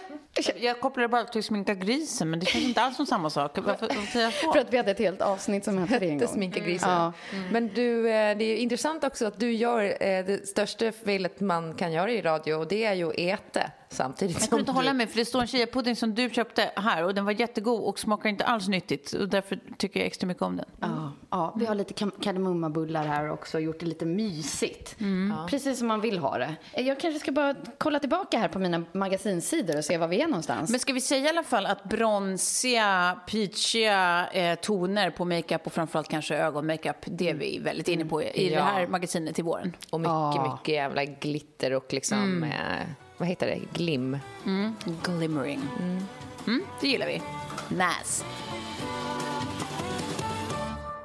Jag 0.55 0.79
kopplar 0.79 1.01
det 1.01 1.07
bara 1.07 1.23
till 1.23 1.43
sminka 1.43 1.73
grisen, 1.73 2.29
men 2.29 2.39
det 2.39 2.45
känns 2.45 2.63
inte 2.65 2.81
alls 2.81 2.95
som 2.97 3.05
samma 3.05 3.29
sak. 3.29 3.57
Varför, 3.57 3.87
varför 3.87 4.11
säger 4.11 4.25
jag 4.25 4.33
så? 4.33 4.53
För 4.53 4.59
att 4.59 4.73
vi 4.73 4.77
hade 4.77 4.91
ett 4.91 4.99
helt 4.99 5.21
avsnitt 5.21 5.63
som 5.65 5.77
hette 5.77 5.99
det 5.99 6.09
en 6.09 6.17
gång. 6.17 6.27
sminka 6.27 6.59
grisen. 6.59 6.89
Ja. 6.89 7.13
Men 7.51 7.67
du, 7.67 8.09
eh, 8.09 8.37
det 8.37 8.43
är 8.45 8.57
intressant 8.57 9.03
också 9.03 9.25
att 9.25 9.39
du 9.39 9.53
gör 9.53 9.83
eh, 9.83 10.25
det 10.25 10.47
största 10.47 10.91
felet 10.91 11.39
man 11.39 11.73
kan 11.73 11.91
göra 11.91 12.11
i 12.11 12.21
radio 12.21 12.53
och 12.53 12.67
det 12.67 12.85
är 12.85 12.93
ju 12.93 13.09
att 13.09 13.17
äta 13.17 13.61
samtidigt 13.89 14.35
Jag 14.39 14.49
som 14.49 14.59
inte 14.59 14.71
du... 14.71 14.75
hålla 14.75 14.93
med, 14.93 15.09
för 15.09 15.17
det 15.17 15.25
står 15.25 15.44
en 15.45 15.59
chiapudding 15.59 15.95
som 15.95 16.15
du 16.15 16.29
köpte 16.29 16.71
här 16.75 17.03
och 17.03 17.13
den 17.15 17.25
var 17.25 17.31
jättegod 17.31 17.83
och 17.83 17.99
smakar 17.99 18.29
inte 18.29 18.43
alls 18.45 18.67
nyttigt. 18.67 19.13
Och 19.13 19.29
därför 19.29 19.59
tycker 19.77 19.99
jag 19.99 20.07
extra 20.07 20.27
mycket 20.27 20.43
om 20.43 20.55
den. 20.57 20.65
Ja, 20.79 21.11
ja, 21.29 21.53
vi 21.59 21.65
har 21.65 21.75
lite 21.75 21.93
kardemummabullar 22.21 23.05
här 23.05 23.31
också, 23.31 23.59
gjort 23.59 23.79
det 23.79 23.85
lite 23.85 24.05
mysigt. 24.05 24.95
Precis 25.49 25.77
som 25.79 25.87
man 25.87 26.01
vill 26.01 26.19
ha 26.19 26.37
det. 26.37 26.55
Jag 26.75 26.99
kanske 26.99 27.19
ska 27.19 27.31
bara 27.31 27.55
kolla 27.77 27.99
tillbaka 27.99 28.37
här 28.39 28.47
på 28.47 28.59
mina 28.59 28.83
magasinsidor 28.91 29.77
och 29.77 29.85
se 29.85 29.97
var 29.97 30.07
vi 30.07 30.21
är 30.21 30.27
någonstans. 30.27 30.69
Men 30.69 30.79
ska 30.79 30.93
vi 30.93 31.01
säga 31.01 31.25
i 31.25 31.29
alla 31.29 31.43
fall 31.43 31.65
att 31.65 31.83
bronsiga, 31.83 33.19
peachiga 33.31 34.27
eh, 34.33 34.55
toner 34.59 35.09
på 35.11 35.25
makeup 35.25 35.65
och 35.67 35.73
framförallt 35.73 36.07
kanske 36.09 36.37
ögonmakeup, 36.37 36.95
det 37.05 37.29
är 37.29 37.33
vi 37.33 37.59
väldigt 37.59 37.87
inne 37.87 38.05
på 38.05 38.23
i 38.23 38.49
Ja. 38.53 38.55
det 38.59 38.61
här 38.65 38.87
magasinet 38.87 39.35
till 39.35 39.43
våren. 39.43 39.73
Och 39.91 39.99
mycket, 39.99 40.11
Ja. 40.13 40.53
mycket 40.59 40.73
jävla 40.75 41.05
glitter 41.05 41.73
och 41.73 41.93
liksom, 41.93 42.43
eh, 42.43 42.49
vad 43.17 43.27
heter 43.27 43.47
det, 43.47 43.59
glim. 43.73 44.19
Glimmering. 45.03 45.61
Mm, 46.47 46.63
det 46.81 46.87
gillar 46.87 47.07
vi. 47.07 47.21
Nice. 47.69 48.25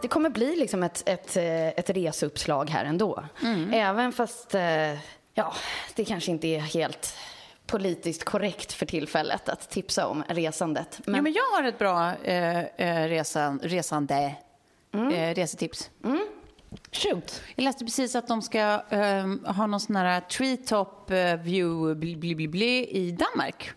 Det 0.03 0.09
kommer 0.09 0.31
bli 0.31 0.57
liksom 0.57 0.83
ett, 0.83 1.03
ett, 1.07 1.37
eh, 1.37 1.69
ett 1.69 1.91
reseuppslag 1.91 2.71
här 2.71 2.85
ändå. 2.85 3.25
Även 3.73 4.13
fast, 4.13 4.55
eh, 4.55 4.93
ja, 5.35 5.53
det 5.95 6.05
kanske 6.05 6.31
inte 6.31 6.49
är 6.49 6.61
helt 6.61 7.17
politiskt 7.67 8.25
korrekt 8.25 8.73
för 8.73 8.87
tillfället 8.87 9.49
att 9.49 9.71
tipsa 9.71 10.07
om 10.07 10.25
resandet. 10.29 11.01
Men... 11.05 11.15
Ja, 11.15 11.23
men 11.23 11.33
jag 11.33 11.45
har 11.45 11.69
ett 11.69 11.79
bra 11.79 12.13
eh, 12.17 12.59
eh, 12.59 13.09
resan, 13.09 13.61
resande 13.63 14.35
eh, 14.95 15.35
resetips. 15.35 15.91
Shoot. 16.93 17.43
Jag 17.55 17.65
läste 17.65 17.85
precis 17.85 18.17
att 18.17 18.29
de 18.29 18.43
ska 18.43 18.83
ehm, 18.91 19.45
ha 19.45 19.67
någon 19.67 19.81
sån 19.81 19.97
här 19.97 20.21
treetop 20.21 21.11
eh, 21.11 21.37
view 21.37 21.95
bli, 21.95 22.17
bli, 22.17 22.35
bli, 22.35 22.49
bli 22.49 22.91
i 22.91 23.11
Danmark. 23.11 23.73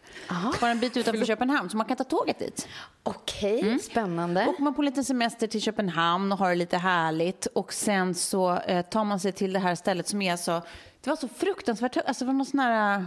Bara 0.62 0.72
en 0.72 0.80
bit 0.80 0.98
utanför 0.98 1.26
Köpenhamn, 1.26 1.70
så 1.70 1.78
man 1.78 1.86
kan 1.86 1.98
ta 1.98 2.04
tåget 2.04 2.40
dit. 2.40 2.68
Okej, 3.04 3.80
spännande. 3.80 4.48
Åker 4.48 4.64
man 4.64 4.74
på 4.74 4.82
lite 4.82 5.04
semester 5.04 5.48
till 5.48 5.62
Köpenhamn 5.62 6.32
och 6.32 6.38
har 6.38 6.50
det 6.50 6.56
lite 6.56 6.78
härligt 6.78 7.46
och 7.46 7.74
sen 7.74 8.16
så 8.16 8.58
eh, 8.58 8.86
tar 8.86 9.04
man 9.04 9.20
sig 9.20 9.32
till 9.32 9.54
det 9.54 9.60
här 9.60 9.76
stället 9.76 10.08
som 10.08 10.22
är 10.22 10.38
så, 10.38 10.62
det 11.02 11.10
var 11.10 11.16
så 11.16 11.28
fruktansvärt 11.28 11.98
alltså 11.98 12.26
det 12.26 12.28
var 12.28 12.34
någon 12.34 12.46
sån 12.46 12.60
här 12.60 13.06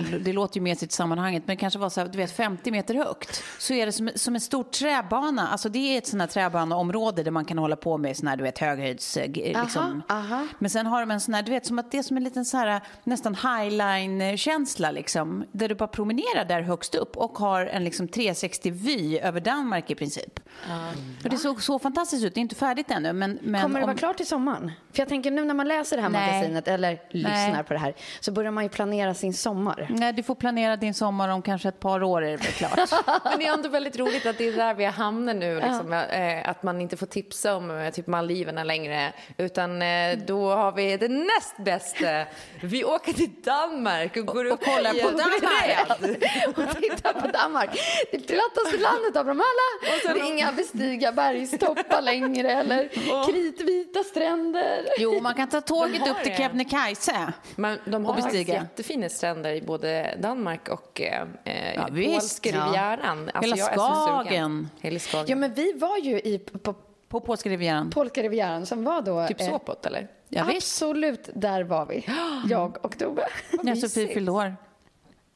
det 0.00 0.32
låter 0.32 0.56
ju 0.56 0.62
mesigt 0.62 0.92
i 0.92 0.96
sammanhanget, 0.96 1.42
men 1.46 1.56
det 1.56 1.60
kanske 1.60 1.78
var 1.78 1.88
så 1.90 2.00
här, 2.00 2.08
du 2.08 2.18
vet, 2.18 2.32
50 2.32 2.70
meter 2.70 2.94
högt. 2.94 3.42
Så 3.58 3.74
är 3.74 3.86
det 3.86 3.92
som, 3.92 4.10
som 4.14 4.34
en 4.34 4.40
stor 4.40 4.64
träbana. 4.64 5.48
Alltså 5.48 5.68
det 5.68 5.78
är 5.78 5.98
ett 5.98 6.06
sånt 6.06 6.20
här 6.20 6.26
träbaneområde 6.28 7.22
där 7.22 7.30
man 7.30 7.44
kan 7.44 7.58
hålla 7.58 7.76
på 7.76 7.98
med 7.98 8.16
sån 8.16 8.28
här, 8.28 8.36
du 8.36 8.42
vet, 8.42 8.58
höghöjds... 8.58 9.16
eh, 9.16 9.30
Liksom. 9.62 10.02
aha. 10.08 10.46
Men 10.58 10.70
sen 10.70 10.86
har 10.86 11.00
de 11.00 11.10
en 11.10 11.20
sån 11.20 11.34
här, 11.34 11.42
du 11.42 11.50
vet, 11.50 11.66
som 11.66 11.78
att 11.78 11.90
det 11.90 11.98
är 11.98 12.02
som 12.02 12.16
en 12.16 12.24
liten 12.24 12.44
så 12.44 12.56
här, 12.56 12.80
nästan 13.04 13.34
highline-känsla 13.34 14.90
liksom. 14.90 15.44
Där 15.52 15.68
du 15.68 15.74
bara 15.74 15.88
promenerar 15.88 16.44
där 16.44 16.62
högst 16.62 16.94
upp 16.94 17.16
och 17.16 17.38
har 17.38 17.66
en 17.66 17.84
liksom 17.84 18.08
360-vy 18.08 19.18
över 19.18 19.40
Danmark 19.40 19.90
i 19.90 19.94
princip. 19.94 20.40
Och 21.24 21.30
det 21.30 21.36
såg 21.36 21.62
så 21.62 21.78
fantastiskt 21.78 22.24
ut. 22.24 22.34
Det 22.34 22.38
är 22.38 22.42
inte 22.42 22.54
färdigt 22.54 22.90
ännu, 22.90 23.12
men... 23.12 23.38
men 23.42 23.62
Kommer 23.62 23.78
det 23.80 23.84
om- 23.84 23.88
vara 23.88 23.98
klart 23.98 24.16
till 24.16 24.26
sommaren? 24.26 24.72
För 24.92 24.98
jag 24.98 25.08
tänker 25.08 25.30
nu 25.30 25.44
när 25.44 25.54
man 25.54 25.68
läser 25.68 25.96
det 25.96 26.02
här 26.02 26.10
Nej. 26.10 26.26
magasinet 26.26 26.68
eller 26.68 26.98
lyssnar 27.10 27.52
Nej. 27.52 27.64
på 27.64 27.72
det 27.72 27.78
här 27.78 27.94
så 28.20 28.32
börjar 28.32 28.50
man 28.50 28.64
ju 28.64 28.70
planera 28.70 29.14
sin 29.14 29.34
sommar. 29.34 29.86
Nej, 29.90 30.12
du 30.12 30.22
får 30.22 30.34
planera 30.34 30.76
din 30.76 30.94
sommar 30.94 31.28
om 31.28 31.42
kanske 31.42 31.68
ett 31.68 31.80
par 31.80 32.02
år 32.02 32.24
är 32.24 32.38
det 32.38 32.38
klart. 32.38 32.78
Men 33.24 33.38
det 33.38 33.46
är 33.46 33.54
ändå 33.54 33.68
väldigt 33.68 33.98
roligt 33.98 34.26
att 34.26 34.38
det 34.38 34.48
är 34.48 34.52
där 34.52 34.74
vi 34.74 34.84
hamnar 34.84 35.34
nu. 35.34 35.54
Liksom, 35.54 35.92
eh, 35.92 36.48
att 36.48 36.62
man 36.62 36.80
inte 36.80 36.96
får 36.96 37.06
tipsa 37.06 37.56
om 37.56 37.70
eh, 37.70 37.90
typ 37.90 38.06
Maldiverna 38.06 38.64
längre. 38.64 39.12
Utan 39.36 39.82
eh, 39.82 40.18
då 40.26 40.50
har 40.50 40.72
vi 40.72 40.96
det 40.96 41.08
näst 41.08 41.56
bästa. 41.56 42.24
Vi 42.62 42.84
åker 42.84 43.12
till 43.12 43.30
Danmark 43.44 44.16
och 44.16 44.26
går 44.26 44.44
upp 44.44 44.52
och 44.52 44.64
kollar 44.64 44.96
i 44.96 45.02
på 45.02 45.10
Danmark. 45.10 45.88
och 46.70 46.82
titta 46.82 47.12
på 47.12 47.28
Danmark. 47.28 47.70
Det 48.10 48.18
plattaste 48.18 48.76
landet 48.76 49.16
av 49.16 49.26
dem 49.26 49.40
alla. 49.40 50.14
det 50.14 50.20
är 50.20 50.32
inga 50.32 50.52
bestiga 50.52 51.12
bergstoppar 51.12 52.02
längre 52.02 52.52
eller 52.52 52.88
kritvita 53.26 54.02
stränder. 54.04 54.81
Jo, 54.98 55.20
man 55.20 55.34
kan 55.34 55.48
ta 55.48 55.60
tåget 55.66 56.08
upp 56.08 56.22
till. 56.24 56.34
Kebnekaise. 56.36 57.32
Men 57.56 57.78
de 57.84 58.04
har 58.04 58.14
faktiskt 58.14 58.48
jättefina 58.48 59.08
stränder 59.08 59.52
i 59.54 59.62
både 59.62 60.18
Danmark 60.22 60.68
och 60.68 61.00
eh, 61.00 61.26
Ja, 61.74 61.88
visst. 61.90 62.12
polska 62.12 62.48
rivieran. 62.48 63.30
Alltså, 63.34 63.54
Hela. 63.54 63.66
Skagen. 63.74 64.70
Hela 64.80 64.98
Skagen. 64.98 65.26
Ja, 65.28 65.36
men 65.36 65.54
vi 65.54 65.72
var 65.72 65.98
ju 65.98 66.18
i, 66.20 66.38
på 66.38 66.74
På 67.08 67.20
polska 67.20 67.50
rivieran. 67.50 67.90
polska 67.90 68.22
rivieran 68.22 68.66
som 68.66 68.84
var 68.84 69.02
då... 69.02 69.26
Typ 69.26 69.40
eh, 69.40 69.46
Sopot 69.48 69.86
eller? 69.86 70.08
Ja, 70.28 70.44
visst. 70.44 70.56
Absolut, 70.82 71.28
där 71.34 71.62
var 71.62 71.86
vi. 71.86 72.06
Jag 72.48 72.84
och 72.84 72.98
Tove. 72.98 73.24
När 73.62 73.74
Sofie 73.74 74.08
fyllde 74.08 74.32
år. 74.32 74.56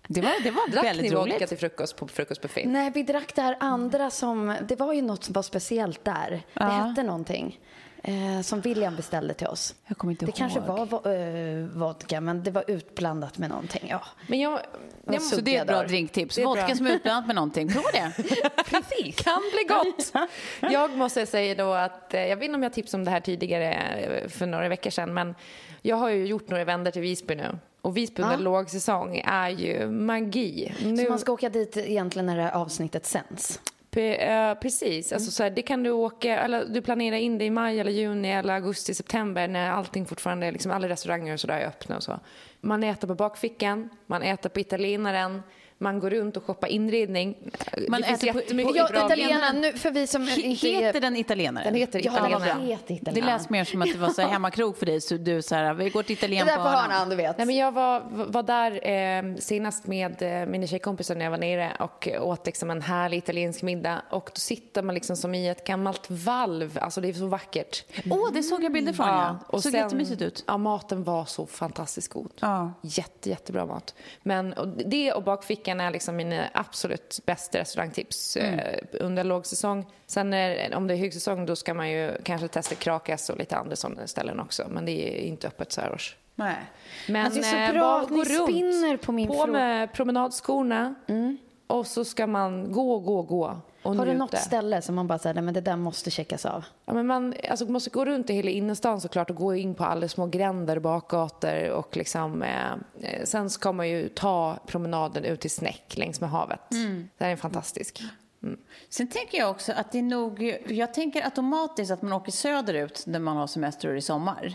Det 0.08 0.20
var, 0.20 0.42
det 0.42 0.50
var 0.50 0.68
Drack 0.70 0.84
väldigt 0.84 1.12
roligt. 1.12 1.48
till 1.48 1.58
frukost 1.58 1.96
på 1.96 2.08
frukostbuffé? 2.08 2.64
Nej, 2.66 2.90
vi 2.94 3.02
drack 3.02 3.34
det 3.34 3.42
här 3.42 3.56
andra 3.60 4.10
som... 4.10 4.56
Det 4.68 4.76
var 4.76 4.92
ju 4.92 5.02
något 5.02 5.24
som 5.24 5.32
var 5.32 5.42
speciellt 5.42 6.04
där. 6.04 6.30
Det 6.30 6.42
Ja. 6.54 6.66
hette 6.68 7.02
någonting. 7.02 7.60
Eh, 8.02 8.40
som 8.42 8.60
William 8.60 8.96
beställde 8.96 9.34
till 9.34 9.46
oss. 9.46 9.74
Jag 9.86 9.98
kommer 9.98 10.10
inte 10.12 10.24
det 10.24 10.28
ihåg. 10.30 10.36
kanske 10.36 10.60
var 10.60 11.12
eh, 11.14 11.66
vodka, 11.66 12.20
men 12.20 12.42
det 12.42 12.50
var 12.50 12.64
utblandat 12.66 13.38
med 13.38 13.50
någonting. 13.50 13.86
Ja. 13.90 14.02
Men 14.26 14.40
jag... 14.40 14.60
jag 15.04 15.22
Så 15.22 15.40
det 15.40 15.56
är 15.56 15.60
ett 15.60 15.66
bra 15.66 15.82
drinktips. 15.82 16.38
Vodka 16.38 16.66
bra. 16.66 16.74
som 16.74 16.86
är 16.86 16.90
utblandat 16.90 17.26
med 17.26 17.34
någonting. 17.34 17.68
Prova 17.68 17.90
det. 17.92 18.12
Precis. 18.70 19.16
Kan 19.16 19.42
bli 19.52 19.64
gott. 19.74 20.12
Jag 20.72 20.96
måste 20.96 21.26
säga 21.26 21.54
då 21.54 21.72
att, 21.72 22.14
eh, 22.14 22.20
jag 22.26 22.36
vet 22.36 22.44
inte 22.44 22.54
om 22.56 22.62
jag 22.62 22.72
tipsade 22.72 23.00
om 23.00 23.04
det 23.04 23.10
här 23.10 23.20
tidigare 23.20 23.72
eh, 23.74 24.28
för 24.28 24.46
några 24.46 24.68
veckor 24.68 24.90
sedan, 24.90 25.14
men 25.14 25.34
jag 25.82 25.96
har 25.96 26.08
ju 26.08 26.26
gjort 26.26 26.48
några 26.48 26.64
vändor 26.64 26.90
till 26.90 27.02
Visby 27.02 27.34
nu. 27.34 27.58
Och 27.80 27.96
Visby 27.96 28.22
under 28.22 28.36
Ja. 28.36 28.40
lågsäsong 28.42 29.22
är 29.24 29.48
ju 29.48 29.90
magi. 29.90 30.74
Nu, 30.84 30.96
Så 30.96 31.08
man 31.10 31.18
ska 31.18 31.32
åka 31.32 31.48
dit 31.48 31.76
egentligen 31.76 32.26
när 32.26 32.36
det 32.36 32.42
här 32.42 32.52
avsnittet 32.52 33.06
sänds. 33.06 33.60
Pe- 33.96 34.50
eh, 34.50 34.54
precis, 34.54 35.12
alltså 35.12 35.30
så 35.30 35.42
här, 35.42 35.50
det 35.50 35.62
kan 35.62 35.82
du 35.82 35.90
åka, 35.90 36.38
eller 36.38 36.64
du 36.64 36.82
planerar 36.82 37.16
in 37.16 37.38
det 37.38 37.44
i 37.44 37.50
maj 37.50 37.80
eller 37.80 37.90
juni 37.90 38.30
eller 38.30 38.54
augusti, 38.54 38.94
september 38.94 39.48
när 39.48 39.70
allting 39.70 40.06
fortfarande, 40.06 40.46
är 40.46 40.52
liksom 40.52 40.72
alla 40.72 40.88
restauranger 40.88 41.32
och 41.32 41.40
sådär 41.40 41.60
är 41.60 41.66
öppna 41.66 41.96
och 41.96 42.02
så. 42.02 42.20
Man 42.60 42.84
äter 42.84 43.08
på 43.08 43.14
bakfickan, 43.14 43.90
man 44.06 44.22
äter 44.22 44.48
på 44.50 44.60
italienaren, 44.60 45.42
man 45.78 46.00
går 46.00 46.10
runt 46.10 46.36
och 46.36 46.44
shoppar 46.44 46.68
inredning. 46.68 47.36
Man 47.88 48.00
det 48.00 48.06
finns 48.06 48.22
äter 48.22 48.32
på- 48.32 48.38
jättemycket 48.40 48.72
på- 48.72 48.78
Ja, 48.78 48.88
bra 48.88 49.06
italienarna, 49.06 49.52
nu, 49.60 49.72
för 49.72 49.90
vi 49.90 50.06
som 50.06 50.22
inte. 50.22 50.68
Heter 50.68 51.00
den 51.00 51.16
italienare? 51.16 51.64
Den 51.64 51.74
heter 51.74 52.00
Ja, 52.04 52.12
italienare. 52.12 52.66
heter 52.66 53.12
Det 53.12 53.20
lät 53.22 53.50
mer 53.50 53.64
som 53.64 53.82
att 53.82 53.92
det 53.92 53.98
var 53.98 54.08
så 54.08 54.22
här 54.22 54.28
hemmakrog 54.32 54.76
för 54.76 54.86
dig. 54.86 55.00
Så 55.00 55.14
du 55.16 55.42
så 55.42 55.54
här, 55.54 55.74
vi 55.74 55.90
går 55.90 56.02
till 56.02 56.16
Det 56.16 56.20
Italien 56.26 56.46
där 56.46 56.56
på 56.56 56.62
på 56.62 56.68
hörnan. 56.68 56.90
hörnan, 56.90 57.08
du 57.08 57.16
vet. 57.16 57.38
Nej, 57.38 57.46
men 57.46 57.56
jag 57.56 57.72
var, 57.72 58.02
var 58.10 58.42
där 58.42 58.88
eh, 58.88 59.36
senast 59.38 59.86
med 59.86 60.22
eh, 60.42 60.46
mina 60.48 60.66
tjejkompisar 60.66 61.14
när 61.14 61.24
jag 61.24 61.30
var 61.30 61.38
nere 61.38 61.72
och 61.80 62.08
åt 62.20 62.46
liksom 62.46 62.70
en 62.70 62.82
härlig 62.82 63.18
italiensk 63.18 63.62
middag. 63.62 64.02
Och 64.10 64.30
då 64.34 64.38
sitter 64.40 64.82
man 64.82 64.94
liksom 64.94 65.16
som 65.16 65.34
i 65.34 65.48
ett 65.48 65.66
gammalt 65.66 66.10
valv. 66.10 66.78
Alltså 66.80 67.00
det 67.00 67.08
är 67.08 67.12
så 67.12 67.26
vackert. 67.26 67.84
Åh, 68.10 68.32
det 68.32 68.42
såg 68.42 68.64
jag 68.64 68.72
bilder 68.72 68.92
från 68.92 69.06
ja. 69.08 69.38
och 69.48 69.62
såg 69.62 69.72
sen- 69.72 69.80
jättemysigt 69.80 70.22
ut. 70.22 70.44
Ja, 70.46 70.56
maten 70.56 71.04
var 71.04 71.24
så 71.24 71.46
fantastiskt 71.46 72.12
god. 72.12 72.30
Ja. 72.40 72.72
Jätte, 72.82 73.30
jättebra 73.30 73.66
mat. 73.66 73.94
Men 74.22 74.52
och 74.52 74.68
det 74.68 75.12
och 75.12 75.22
bakfickan 75.22 75.65
är 75.80 75.90
liksom 75.90 76.16
mina 76.16 76.48
absolut 76.54 77.20
bästa 77.26 77.58
restaurangtips 77.58 78.36
Mm. 78.36 78.58
eh, 78.58 78.78
under 79.00 79.24
lågsäsong. 79.24 79.86
Sen 80.06 80.30
när, 80.30 80.74
om 80.74 80.86
det 80.86 80.94
är 80.94 80.98
högsäsong 80.98 81.46
då 81.46 81.56
ska 81.56 81.74
man 81.74 81.90
ju 81.90 82.12
kanske 82.22 82.48
testa 82.48 82.74
Krakas 82.74 83.30
och 83.30 83.38
lite 83.38 83.56
andra 83.56 83.76
sådana 83.76 84.06
ställen 84.06 84.40
också. 84.40 84.66
Men 84.70 84.84
det 84.86 84.92
är 84.92 85.20
inte 85.20 85.46
öppet 85.48 85.72
så 85.72 85.80
här 85.80 85.92
års. 85.92 86.16
Nej. 86.34 86.56
Men 87.08 87.24
Alltså, 87.26 87.40
det 87.40 87.46
är 87.46 87.66
så 87.66 87.72
eh, 87.72 87.80
bra 87.80 88.00
att 88.00 88.10
ni 88.10 88.24
runt. 88.24 88.48
spinner 88.50 88.96
på 88.96 89.12
min 89.12 89.28
På 89.28 89.34
fråga. 89.34 89.52
med 89.52 89.92
promenadskorna 89.92 90.94
och 91.66 91.86
så 91.86 92.04
ska 92.04 92.26
man 92.26 92.72
gå, 92.72 92.98
gå, 92.98 93.22
gå 93.22 93.60
och 93.86 93.96
Har 93.96 94.06
du 94.06 94.12
njuta. 94.12 94.24
något 94.24 94.38
ställe 94.38 94.82
som 94.82 94.94
man 94.94 95.06
bara 95.06 95.18
säger, 95.18 95.42
men 95.42 95.54
det 95.54 95.60
där 95.60 95.76
måste 95.76 96.10
checkas 96.10 96.46
av? 96.46 96.64
Ja, 96.84 96.94
men 96.94 97.06
man 97.06 97.34
alltså, 97.50 97.66
måste 97.66 97.90
gå 97.90 98.04
runt 98.04 98.30
i 98.30 98.34
hela 98.34 98.50
innerstan 98.50 99.00
såklart 99.00 99.30
och 99.30 99.36
gå 99.36 99.54
in 99.54 99.74
på 99.74 99.84
alla 99.84 100.08
små 100.08 100.26
gränder 100.26 100.78
bakgator 100.78 101.70
och 101.70 101.96
liksom, 101.96 102.42
eh, 102.42 102.72
eh, 103.00 103.24
sen 103.24 103.50
ska 103.50 103.72
man 103.72 103.88
ju 103.88 104.08
ta 104.08 104.58
promenaden 104.66 105.24
ut 105.24 105.40
till 105.40 105.50
Snäck 105.50 105.96
längs 105.96 106.20
med 106.20 106.30
havet. 106.30 106.60
Den 107.18 107.30
är 107.30 107.36
fantastisk. 107.36 108.02
Sen 108.88 109.08
tänker 109.08 109.38
jag 109.38 109.50
också 109.50 109.72
att 109.72 109.92
det 109.92 109.98
är 109.98 110.02
nog... 110.02 110.56
Jag 110.68 110.94
tänker 110.94 111.24
automatiskt 111.24 111.90
att 111.90 112.02
man 112.02 112.12
åker 112.12 112.32
söderut 112.32 113.02
när 113.06 113.18
man 113.18 113.36
har 113.36 113.46
semester 113.46 113.96
i 113.96 114.00
sommar. 114.00 114.54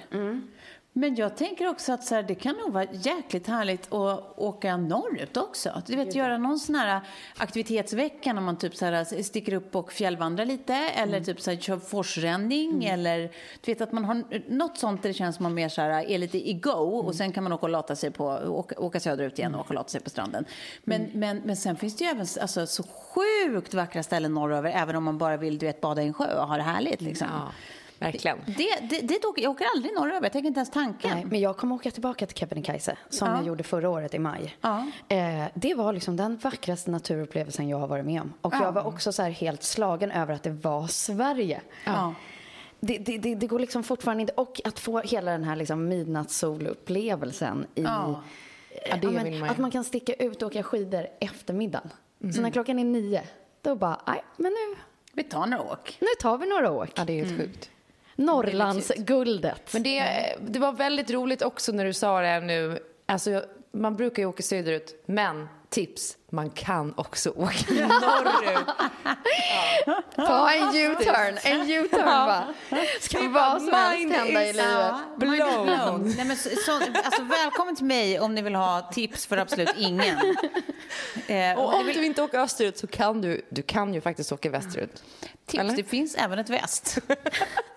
Men 0.94 1.16
jag 1.16 1.38
tänker 1.38 1.70
också 1.70 1.94
att 1.94 2.04
så 2.04 2.16
här, 2.16 2.24
det 2.24 2.36
kan 2.36 2.56
nog 2.56 2.74
vara 2.74 2.88
jäkligt 2.92 3.48
härligt 3.48 3.94
att 3.94 4.34
åka 4.38 4.78
norrut 4.78 5.38
också. 5.38 5.82
Du 5.88 5.96
vet, 5.96 6.16
göra 6.16 6.38
någon 6.38 6.60
sån 6.60 6.76
här 6.76 7.02
aktivitetsvecka 7.38 8.34
när 8.34 8.42
man 8.42 8.58
typ 8.58 8.76
så 8.76 8.86
här 8.86 9.24
sticker 9.24 9.54
upp 9.54 9.76
och 9.76 9.92
fjällvandrar 9.92 10.46
lite 10.46 10.74
eller 10.74 11.22
typ 11.22 11.42
så 11.42 11.52
här 11.52 11.58
kör 11.58 11.78
forsränning 11.78 12.86
eller 12.86 13.20
du 13.62 13.72
vet 13.72 13.82
att 13.82 13.92
man 13.92 14.06
har 14.06 14.24
något 14.52 14.78
sånt 14.78 15.02
där 15.02 15.10
det 15.10 15.14
känns 15.14 15.36
som 15.36 15.44
man 15.44 15.54
mer 15.54 15.70
så 15.70 15.82
här 15.82 16.10
är 16.10 16.18
lite 16.18 16.50
i 16.50 16.54
go 16.54 16.72
och 17.06 17.16
sen 17.16 17.32
kan 17.32 17.44
man 17.44 17.54
åka 17.54 17.66
och 17.66 17.70
lata 17.70 17.96
sig 17.96 18.12
på, 18.12 18.26
åka, 18.48 18.80
åka 18.80 19.00
söderut 19.00 19.40
igen 19.40 19.56
och 19.56 19.62
åka 19.62 19.70
och 19.70 19.76
lata 19.76 19.90
sig 19.90 20.02
på 20.02 20.10
stranden. 20.10 20.46
Men, 20.84 21.10
men, 21.14 21.38
men 21.38 21.58
sen 21.58 21.76
finns 21.76 21.96
det 21.98 22.04
ju 22.04 22.10
även 22.10 22.28
alltså, 22.42 22.68
så 22.68 22.84
sjukt 22.84 23.74
vackra 23.74 24.04
ställen 24.04 24.34
norröver 24.34 24.72
även 24.72 24.96
om 24.96 25.04
man 25.04 25.18
bara 25.18 25.38
vill 25.38 25.58
du 25.58 25.66
vet, 25.66 25.82
bada 25.82 26.04
i 26.04 26.08
en 26.08 26.14
sjö 26.14 26.42
och 26.42 26.48
ha 26.48 26.58
det 26.58 26.64
härligt 26.64 27.02
liksom. 27.02 27.28
Ja, 27.32 27.52
verkligen. 28.02 28.38
Det, 28.46 28.88
det, 28.90 29.02
det, 29.02 29.26
åker- 29.26 29.42
jag 29.44 29.52
åker 29.52 29.66
aldrig 29.76 29.94
norröver, 29.94 30.22
jag 30.26 30.32
tänker 30.32 30.48
inte 30.48 30.58
ens 30.60 30.70
tanken. 30.72 31.12
Nej, 31.16 31.26
men 31.26 31.40
jag 31.40 31.58
kommer 31.58 31.76
åka 31.76 31.92
tillbaka 31.92 32.26
till 32.26 32.38
Kebnekaise 32.38 32.98
som 33.10 33.28
Ja. 33.28 33.36
jag 33.36 33.46
gjorde 33.46 33.64
förra 33.64 33.90
året 33.90 34.14
i 34.14 34.20
maj. 34.20 34.58
Ja. 34.62 34.86
Eh, 35.08 35.46
det 35.54 35.74
var 35.74 35.94
liksom 35.94 36.16
den 36.18 36.38
vackraste 36.38 36.92
naturupplevelsen 36.92 37.70
jag 37.70 37.78
har 37.78 37.88
varit 37.88 38.06
med 38.06 38.22
om. 38.22 38.34
Och 38.42 38.54
jag 38.54 38.72
var 38.72 38.88
också 38.88 39.12
så 39.12 39.22
här 39.24 39.30
helt 39.30 39.64
slagen 39.64 40.12
över 40.12 40.34
att 40.34 40.44
det 40.44 40.50
var 40.52 40.88
Sverige. 40.88 41.62
Ja. 41.86 42.14
Det, 42.80 42.98
det, 42.98 43.18
det, 43.18 43.36
det 43.36 43.48
går 43.48 43.60
liksom 43.60 43.84
fortfarande 43.84 44.22
inte. 44.22 44.34
Och 44.34 44.62
att 44.64 44.80
få 44.80 45.00
hela 45.00 45.32
den 45.32 45.44
här 45.44 45.56
liksom 45.56 45.88
midnattssolupplevelsen 45.88 47.66
i... 47.76 47.82
Ja. 47.84 48.22
Ja, 48.90 48.96
det 48.96 49.08
Ja, 49.08 49.12
men 49.12 49.40
man. 49.40 49.50
Att 49.50 49.58
man 49.58 49.72
kan 49.72 49.84
sticka 49.84 50.14
ut 50.14 50.42
och 50.42 50.48
åka 50.48 50.64
skidor 50.64 51.08
efter 51.20 51.54
middagen. 51.54 51.90
Mhm. 52.20 52.34
Så 52.34 52.42
när 52.42 52.50
klockan 52.50 52.80
är 52.80 52.84
nio, 52.84 53.22
då 53.62 53.76
bara, 53.76 54.02
nej, 54.08 54.24
men 54.38 54.52
nu, 54.52 54.76
Vi 55.14 55.24
tar 55.24 55.46
några 55.46 55.64
åk. 55.64 55.98
nu 56.02 56.08
tar 56.20 56.38
vi 56.38 56.50
några 56.50 56.72
åk. 56.72 56.90
Ja, 56.96 57.06
det 57.06 57.20
är 57.20 57.26
helt 57.26 57.40
sjukt. 57.42 57.70
Norrlandsguldet. 58.26 59.74
Men 59.74 59.84
det, 59.84 60.04
det 60.42 60.60
var 60.60 60.72
väldigt 60.72 61.12
roligt 61.12 61.42
också 61.42 61.72
när 61.72 61.86
du 61.86 61.94
sa 61.94 62.22
det 62.22 62.28
här 62.28 62.42
nu. 62.42 62.80
Alltså, 63.06 63.44
man 63.74 63.96
brukar 63.96 64.24
ju 64.24 64.30
åka 64.30 64.44
söderut, 64.44 65.04
men 65.06 65.48
tips, 65.70 66.18
man 66.30 66.50
kan 66.50 66.94
också 66.98 67.30
åka 67.36 67.74
norrut. 67.74 68.68
Ta 70.16 70.52
en 70.52 70.76
U-turn, 70.76 71.38
en 71.44 71.70
U-turn 71.70 72.06
bara. 72.06 72.48
Ska 73.00 73.30
vad 73.30 73.62
som 73.62 73.74
helst 73.74 74.16
hända 74.18 74.44
i 74.46 74.54
livet. 74.54 74.96
blown. 75.18 76.14
Nej, 76.18 76.26
men 76.26 76.38
så, 76.38 76.50
så, 76.66 76.72
alltså, 77.04 77.24
välkommen 77.24 77.76
till 77.76 77.86
mig 77.86 78.20
om 78.20 78.36
ni 78.36 78.42
vill 78.42 78.56
ha 78.56 78.90
tips 78.94 79.26
för 79.26 79.38
absolut 79.38 79.74
ingen. 79.78 80.18
Eh, 81.28 81.58
Och 81.60 81.64
och 81.66 81.80
om 81.80 81.86
du 81.86 82.06
inte 82.06 82.22
åker 82.22 82.40
österut 82.40 82.78
så 82.78 82.88
kan 82.88 83.22
du, 83.22 83.42
du 83.50 83.62
kan 83.62 83.94
ju 83.94 84.02
faktiskt 84.02 84.32
åka 84.32 84.50
västerut. 84.50 85.04
tips, 85.46 85.60
eller? 85.60 85.76
det 85.76 85.84
finns 85.84 86.16
även 86.16 86.40
ett 86.40 86.50
väst. 86.50 86.98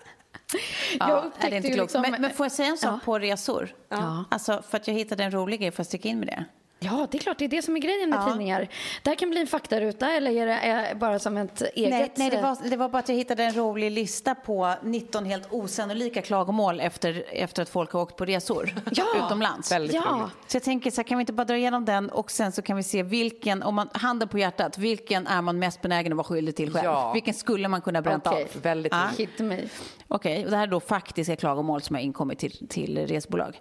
Jag 0.99 1.09
Ja, 1.09 1.31
är 1.39 1.49
det 1.49 1.55
inte 1.57 1.67
klokt. 1.69 1.81
liksom- 1.81 2.01
Men, 2.01 2.21
men 2.21 2.33
får 2.33 2.43
jag 2.45 2.51
säga 2.51 2.69
en 2.69 2.77
sak 2.77 2.93
Ja. 2.93 2.99
på 3.05 3.19
resor? 3.19 3.75
Ja. 3.89 4.25
Alltså, 4.31 4.63
för 4.69 4.77
att 4.77 4.87
jag 4.87 4.95
hittade 4.95 5.23
en 5.23 5.31
rolig 5.31 5.59
grej, 5.59 5.71
får 5.71 5.79
jag 5.79 5.87
sticka 5.87 6.09
in 6.09 6.19
med 6.19 6.27
det? 6.27 6.45
Ja, 6.79 7.07
det 7.11 7.17
är 7.17 7.19
klart, 7.19 7.37
det 7.37 7.45
är 7.45 7.49
det 7.49 7.61
som 7.61 7.75
är 7.75 7.79
grejen 7.79 8.09
med 8.09 8.19
Ja. 8.19 8.29
tidningar. 8.29 8.67
Det 9.03 9.09
här 9.09 9.15
kan 9.15 9.29
bli 9.29 9.41
en 9.41 9.47
faktaruta 9.47 10.11
eller 10.11 10.31
är 10.41 10.45
det 10.45 10.95
bara 10.95 11.19
som 11.19 11.37
ett 11.37 11.61
eget... 11.61 11.89
Nej, 11.89 12.11
nej 12.15 12.29
det, 12.29 12.37
eh, 12.37 12.43
var, 12.43 12.69
det 12.69 12.77
var 12.77 12.89
bara 12.89 12.99
att 12.99 13.09
jag 13.09 13.15
hittade 13.15 13.43
en 13.43 13.53
rolig 13.55 13.91
lista 13.91 14.35
på 14.35 14.73
19 14.83 15.25
helt 15.25 15.47
osannolika 15.51 16.21
klagomål 16.21 16.79
efter, 16.79 17.25
efter 17.31 17.61
att 17.61 17.69
folk 17.69 17.91
har 17.91 18.01
åkt 18.01 18.15
på 18.15 18.25
resor 18.25 18.73
Ja. 18.91 19.05
utomlands. 19.25 19.71
Väldigt 19.71 19.95
Ja. 19.95 20.01
roligt. 20.01 20.33
Så 20.47 20.55
jag 20.55 20.63
tänker 20.63 20.91
så 20.91 20.95
här, 21.01 21.03
kan 21.03 21.17
vi 21.17 21.21
inte 21.21 21.33
bara 21.33 21.45
dra 21.45 21.57
igenom 21.57 21.85
den 21.85 22.09
och 22.09 22.31
sen 22.31 22.51
så 22.51 22.61
kan 22.61 22.77
vi 22.77 22.83
se 22.83 23.03
vilken, 23.03 23.63
om 23.63 23.75
man, 23.75 23.89
handen 23.93 24.27
på 24.27 24.39
hjärtat, 24.39 24.77
vilken 24.77 25.27
är 25.27 25.41
man 25.41 25.59
mest 25.59 25.81
benägen 25.81 26.11
att 26.13 26.17
vara 26.17 26.27
skyldig 26.27 26.55
till 26.55 26.73
själv? 26.73 26.85
Ja. 26.85 27.13
Vilken 27.13 27.33
skulle 27.33 27.67
man 27.67 27.81
kunna 27.81 28.01
bränta 28.01 28.29
Okej. 28.31 28.47
av? 28.55 28.61
Väldigt 28.61 28.91
Ja. 28.93 29.03
roligt. 29.07 29.19
Hit 29.19 29.39
me. 29.39 29.59
Okej, 30.07 30.45
och 30.45 30.51
det 30.51 30.57
här 30.57 30.63
är 30.63 30.71
då 30.71 30.79
faktiska 30.79 31.35
klagomål 31.35 31.81
som 31.81 31.95
har 31.95 32.01
inkommit 32.01 32.39
till, 32.39 32.67
till 32.67 33.07
resebolag. 33.07 33.59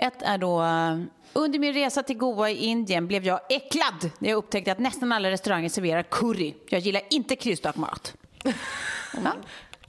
Ett 0.00 0.22
är 0.22 0.38
då, 0.38 0.62
eh, 0.62 0.98
under 1.32 1.58
min 1.58 1.72
resa 1.72 2.02
till 2.02 2.16
Goa 2.16 2.50
i 2.50 2.56
Indien 2.56 3.06
blev 3.06 3.24
jag 3.24 3.40
äcklad 3.48 4.10
när 4.18 4.28
jag 4.28 4.36
upptäckte 4.36 4.72
att 4.72 4.78
nästan 4.78 5.12
alla 5.12 5.30
restauranger 5.30 5.68
serverar 5.68 6.02
curry. 6.02 6.54
Jag 6.68 6.80
gillar 6.80 7.02
inte 7.10 7.36
kryddstark 7.36 7.76
mat. 7.76 8.14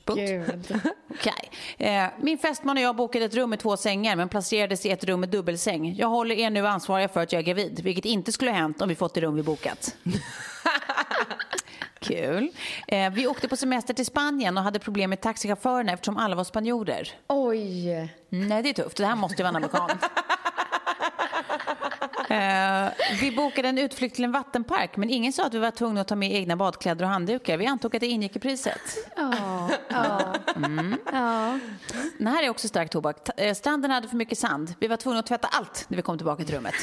Punkt. 0.05 0.71
Okej. 1.09 1.51
Eh, 1.77 2.05
min 2.21 2.37
fästman 2.37 2.77
och 2.77 2.83
jag 2.83 2.95
bokade 2.95 3.25
ett 3.25 3.33
rum 3.33 3.49
med 3.49 3.59
två 3.59 3.77
sängar 3.77 4.15
men 4.15 4.29
placerades 4.29 4.85
i 4.85 4.89
ett 4.89 5.03
rum 5.03 5.19
med 5.19 5.29
dubbelsäng. 5.29 5.95
Jag 5.95 6.07
håller 6.07 6.35
er 6.35 6.49
nu 6.49 6.67
ansvariga 6.67 7.07
för 7.07 7.21
att 7.21 7.31
jag 7.31 7.39
är 7.39 7.43
gravid, 7.43 7.79
vilket 7.83 8.05
inte 8.05 8.31
skulle 8.31 8.51
ha 8.51 8.57
hänt 8.57 8.81
om 8.81 8.89
vi 8.89 8.95
fått 8.95 9.13
det 9.13 9.21
rum 9.21 9.35
vi 9.35 9.43
bokat. 9.43 9.95
Kul. 12.01 12.49
Eh, 12.87 13.09
vi 13.11 13.27
åkte 13.27 13.47
på 13.47 13.55
semester 13.57 13.93
till 13.93 14.05
Spanien 14.05 14.57
och 14.57 14.63
hade 14.63 14.79
problem 14.79 15.09
med 15.09 15.21
taxichaufförerna 15.21 15.91
eftersom 15.91 16.17
alla 16.17 16.35
var 16.35 16.43
spanjorer. 16.43 17.09
Oj. 17.27 17.89
Mm, 18.31 18.47
Nej, 18.47 18.63
det 18.63 18.69
är 18.69 18.73
tufft. 18.73 18.97
Det 18.97 19.05
här 19.05 19.15
måste 19.15 19.35
ju 19.41 19.43
vara 19.43 19.49
en 19.49 19.55
amerikan. 19.55 19.89
Eh, 22.29 22.89
vi 23.21 23.31
bokade 23.35 23.69
en 23.69 23.77
utflykt 23.77 24.15
till 24.15 24.23
en 24.23 24.31
vattenpark 24.31 24.97
men 24.97 25.09
ingen 25.09 25.33
sa 25.33 25.45
att 25.45 25.53
vi 25.53 25.57
var 25.59 25.71
tvungna 25.71 26.01
att 26.01 26.07
ta 26.07 26.15
med 26.15 26.31
egna 26.33 26.55
badkläder 26.55 27.05
och 27.05 27.11
handdukar. 27.11 27.57
Vi 27.57 27.65
antog 27.65 27.95
att 27.95 27.99
det 27.99 28.07
ingick 28.07 28.35
i 28.35 28.39
priset. 28.39 28.81
Ja. 29.15 29.69
Ja. 29.89 30.33
ja. 31.11 31.59
Den 32.17 32.27
här 32.27 32.43
är 32.43 32.49
också 32.49 32.67
stark 32.67 32.89
tobak. 32.89 33.29
Eh, 33.39 33.53
Stranden 33.53 33.91
hade 33.91 34.07
för 34.07 34.15
mycket 34.15 34.37
sand. 34.37 34.73
Vi 34.79 34.87
var 34.87 34.97
tvungna 34.97 35.19
att 35.19 35.25
tvätta 35.27 35.47
allt 35.47 35.85
när 35.87 35.95
vi 35.95 36.01
kom 36.01 36.17
tillbaka 36.17 36.43
till 36.43 36.55
rummet. 36.55 36.75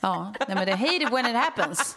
Ja, 0.00 0.34
nej 0.48 0.56
men 0.56 0.66
det 0.66 0.74
hate 0.74 0.94
it 0.96 1.12
when 1.12 1.26
it 1.26 1.36
happens. 1.36 1.96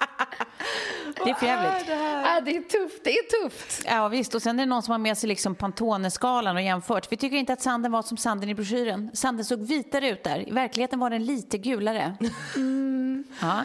Det 1.23 1.29
är 1.29 1.33
för 1.33 1.45
jävligt. 1.45 1.89
Ja, 2.25 2.41
det 2.45 2.57
är 2.57 2.61
tufft. 2.61 3.03
Det 3.03 3.11
är 3.11 3.43
tufft. 3.43 3.83
Ja 3.85 4.07
visst, 4.07 4.35
och 4.35 4.41
sen 4.41 4.59
är 4.59 4.63
det 4.63 4.69
någon 4.69 4.83
som 4.83 4.91
har 4.91 4.99
med 4.99 5.17
sig 5.17 5.27
liksom 5.27 5.55
Pantone-skalan 5.55 6.55
och 6.55 6.61
jämfört. 6.61 7.11
Vi 7.11 7.17
tycker 7.17 7.37
inte 7.37 7.53
att 7.53 7.61
sanden 7.61 7.91
var 7.91 8.01
som 8.01 8.17
sanden 8.17 8.49
i 8.49 8.55
broschyren. 8.55 9.11
Sanden 9.13 9.45
såg 9.45 9.59
vitare 9.59 10.09
ut 10.09 10.23
där. 10.23 10.49
I 10.49 10.51
verkligheten 10.51 10.99
var 10.99 11.09
den 11.09 11.25
lite 11.25 11.57
gulare. 11.57 12.15
Ja, 13.41 13.63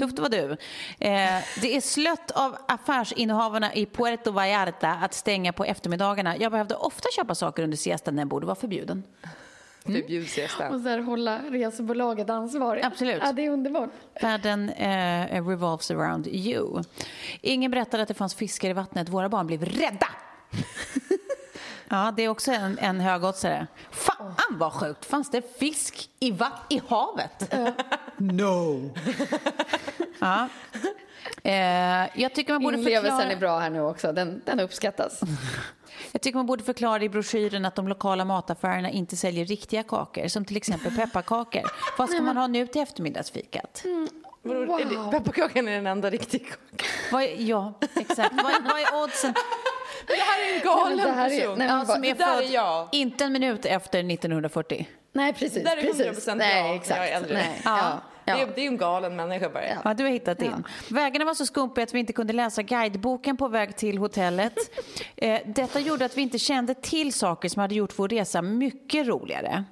tufft 0.00 0.18
var 0.18 0.28
du. 0.28 0.50
Eh, 0.98 1.42
det 1.60 1.76
är 1.76 1.80
slött 1.80 2.30
av 2.30 2.56
affärsinnehavarna 2.68 3.74
i 3.74 3.86
Puerto 3.86 4.30
Vallarta 4.30 4.88
att 5.02 5.14
stänga 5.14 5.52
på 5.52 5.64
eftermiddagarna. 5.64 6.36
Jag 6.36 6.52
behövde 6.52 6.74
ofta 6.74 7.08
köpa 7.16 7.34
saker 7.34 7.62
under 7.62 7.76
siestan 7.76 8.14
när 8.14 8.20
den 8.20 8.28
borde 8.28 8.46
vara 8.46 8.56
förbjuden. 8.56 9.02
Förbjud 9.82 10.28
siestan. 10.28 10.74
Och 10.74 10.80
så 10.80 10.88
här 10.88 10.98
hålla 10.98 11.38
resebolaget 11.50 12.30
ansvarigt. 12.30 12.86
Absolut. 12.86 13.22
Ja, 13.24 13.32
det 13.32 13.46
är 13.46 13.50
underbart. 13.50 13.90
Världen 14.22 14.68
eh, 14.68 15.46
revolves 15.48 15.90
around 15.90 16.26
you. 16.26 16.82
Ingen 17.40 17.70
berättade 17.70 18.02
att 18.02 18.08
det 18.08 18.14
fanns 18.14 18.34
fiskar 18.34 18.70
i 18.70 18.72
vattnet. 18.72 19.08
Våra 19.08 19.28
barn 19.28 19.46
blev 19.46 19.64
rädda. 19.64 20.08
Ja, 21.92 22.12
det 22.16 22.22
är 22.22 22.28
också 22.28 22.52
en, 22.52 22.78
en 22.78 23.00
högoddsare. 23.00 23.66
Fan 23.90 24.34
vad 24.50 24.72
sjukt! 24.72 25.04
Fanns 25.04 25.30
det 25.30 25.58
fisk 25.58 26.10
i, 26.20 26.38
i 26.70 26.82
havet? 26.88 27.54
no! 28.16 28.90
ja. 30.18 30.48
eh, 31.42 32.20
jag 32.22 32.34
tycker 32.34 32.52
man 32.52 32.62
borde 32.62 32.78
Inlevelsen 32.78 33.10
förklara... 33.10 33.32
är 33.32 33.36
bra 33.36 33.58
här 33.58 33.70
nu 33.70 33.80
också. 33.80 34.12
Den, 34.12 34.42
den 34.44 34.60
uppskattas. 34.60 35.20
Jag 36.12 36.22
tycker 36.22 36.36
man 36.36 36.46
borde 36.46 36.64
förklara 36.64 37.02
i 37.02 37.08
broschyren 37.08 37.64
att 37.64 37.74
de 37.74 37.88
lokala 37.88 38.24
mataffärerna 38.24 38.90
inte 38.90 39.16
säljer 39.16 39.44
riktiga 39.44 39.82
kakor, 39.82 40.28
som 40.28 40.44
till 40.44 40.56
exempel 40.56 40.96
pepparkakor. 40.96 41.62
Vad 41.98 42.10
ska 42.10 42.22
man 42.22 42.36
ha 42.36 42.46
nu 42.46 42.66
till 42.66 42.82
eftermiddagsfikat? 42.82 43.84
Är 44.44 44.84
det- 45.04 45.10
Pepparkakan 45.18 45.68
är 45.68 45.72
den 45.72 45.86
enda 45.86 46.10
riktiga 46.10 46.42
kakan. 46.76 47.46
Ja, 47.46 47.74
exakt. 47.94 48.34
Vad, 48.42 48.52
vad 48.64 48.80
är 48.80 49.04
oddsen? 49.04 49.34
Det 50.06 50.12
här 50.14 50.50
är 50.50 50.54
en 50.54 50.60
galen 50.60 50.96
Nej, 50.96 51.06
men 51.06 51.14
det 51.14 51.20
här 51.20 51.30
är- 51.30 51.40
person. 51.40 51.58
nej, 51.58 51.68
men 51.68 51.78
Ja, 51.78 51.84
som 51.94 52.04
är 52.04 52.14
född 52.14 52.44
är 52.44 52.54
jag. 52.54 52.88
inte 52.92 53.24
en 53.24 53.32
minut 53.32 53.64
efter 53.66 53.98
1940. 54.02 54.88
Nej, 55.12 55.32
precis. 55.32 55.52
Det 55.54 55.60
där 55.62 55.76
är 55.76 55.82
precis. 55.82 56.26
100% 56.28 56.34
Nej, 56.38 56.66
jag. 56.66 56.76
exakt. 56.76 56.98
Jag 57.00 57.08
är 57.08 57.16
äldre. 57.16 57.34
Nej. 57.34 57.60
Ja. 57.64 57.78
Ja. 57.78 58.00
Ja. 58.24 58.34
Det, 58.36 58.42
är, 58.42 58.46
det 58.46 58.60
är 58.60 58.62
ju 58.62 58.68
en 58.68 58.76
galen 58.76 59.16
människa 59.16 59.48
bara. 59.48 59.62
Ja, 59.84 59.94
du 59.94 60.04
har 60.04 60.10
hittat 60.10 60.38
din. 60.38 60.64
Vägarna 60.90 61.24
var 61.24 61.34
så 61.34 61.46
skumpiga 61.46 61.82
att 61.82 61.94
vi 61.94 61.98
inte 61.98 62.12
kunde 62.12 62.32
läsa 62.32 62.62
guideboken 62.62 63.36
på 63.36 63.48
väg 63.48 63.76
till 63.76 63.98
hotellet. 63.98 64.54
Eh, 65.16 65.40
detta 65.46 65.80
gjorde 65.80 66.04
att 66.04 66.16
vi 66.16 66.22
inte 66.22 66.38
kände 66.38 66.74
till 66.74 67.12
saker 67.12 67.48
som 67.48 67.60
hade 67.60 67.74
gjort 67.74 67.98
vår 67.98 68.08
resa 68.08 68.42
mycket 68.42 69.06
roligare. 69.06 69.64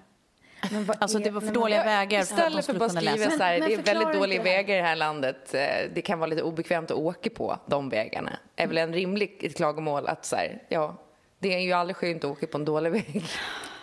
Alltså 0.99 1.19
är- 1.19 1.25
det 1.25 1.31
var 1.31 1.41
för 1.41 1.53
dåliga 1.53 1.85
vägar 1.85 2.23
för 2.23 2.35
att 2.35 2.41
de 2.53 2.59
Istället 2.59 2.67
för 2.67 2.73
att 2.73 2.79
bara 2.79 2.89
skriva 2.89 3.31
så 3.31 3.43
här, 3.43 3.59
Men- 3.59 3.69
men 3.69 3.69
det 3.85 3.91
är 3.91 3.95
väldigt 3.95 4.21
dåliga 4.21 4.39
det 4.43 4.45
vägar 4.51 4.75
i 4.75 4.79
det 4.79 4.87
här 4.87 4.97
landet. 4.97 5.55
eh, 5.55 5.61
Det 5.95 6.03
kan 6.03 6.19
vara 6.19 6.27
lite 6.27 6.43
obekvämt 6.43 6.91
att 6.91 6.97
åka 6.97 7.31
på 7.31 7.59
de 7.67 7.89
vägarna. 7.89 8.31
är 8.57 8.67
väl 8.67 8.79
en 8.79 8.93
rimlig 8.93 9.53
klagomål 9.57 10.07
att 10.07 10.25
så 10.25 10.37
här, 10.37 10.63
ja, 10.69 10.97
det 11.39 11.55
är 11.55 11.59
ju 11.61 11.73
aldrig 11.73 11.97
skönt 11.97 12.25
att 12.25 12.31
åka 12.31 12.47
på 12.47 12.59
en 12.59 12.65
dålig 12.65 12.91
väg. 12.91 13.25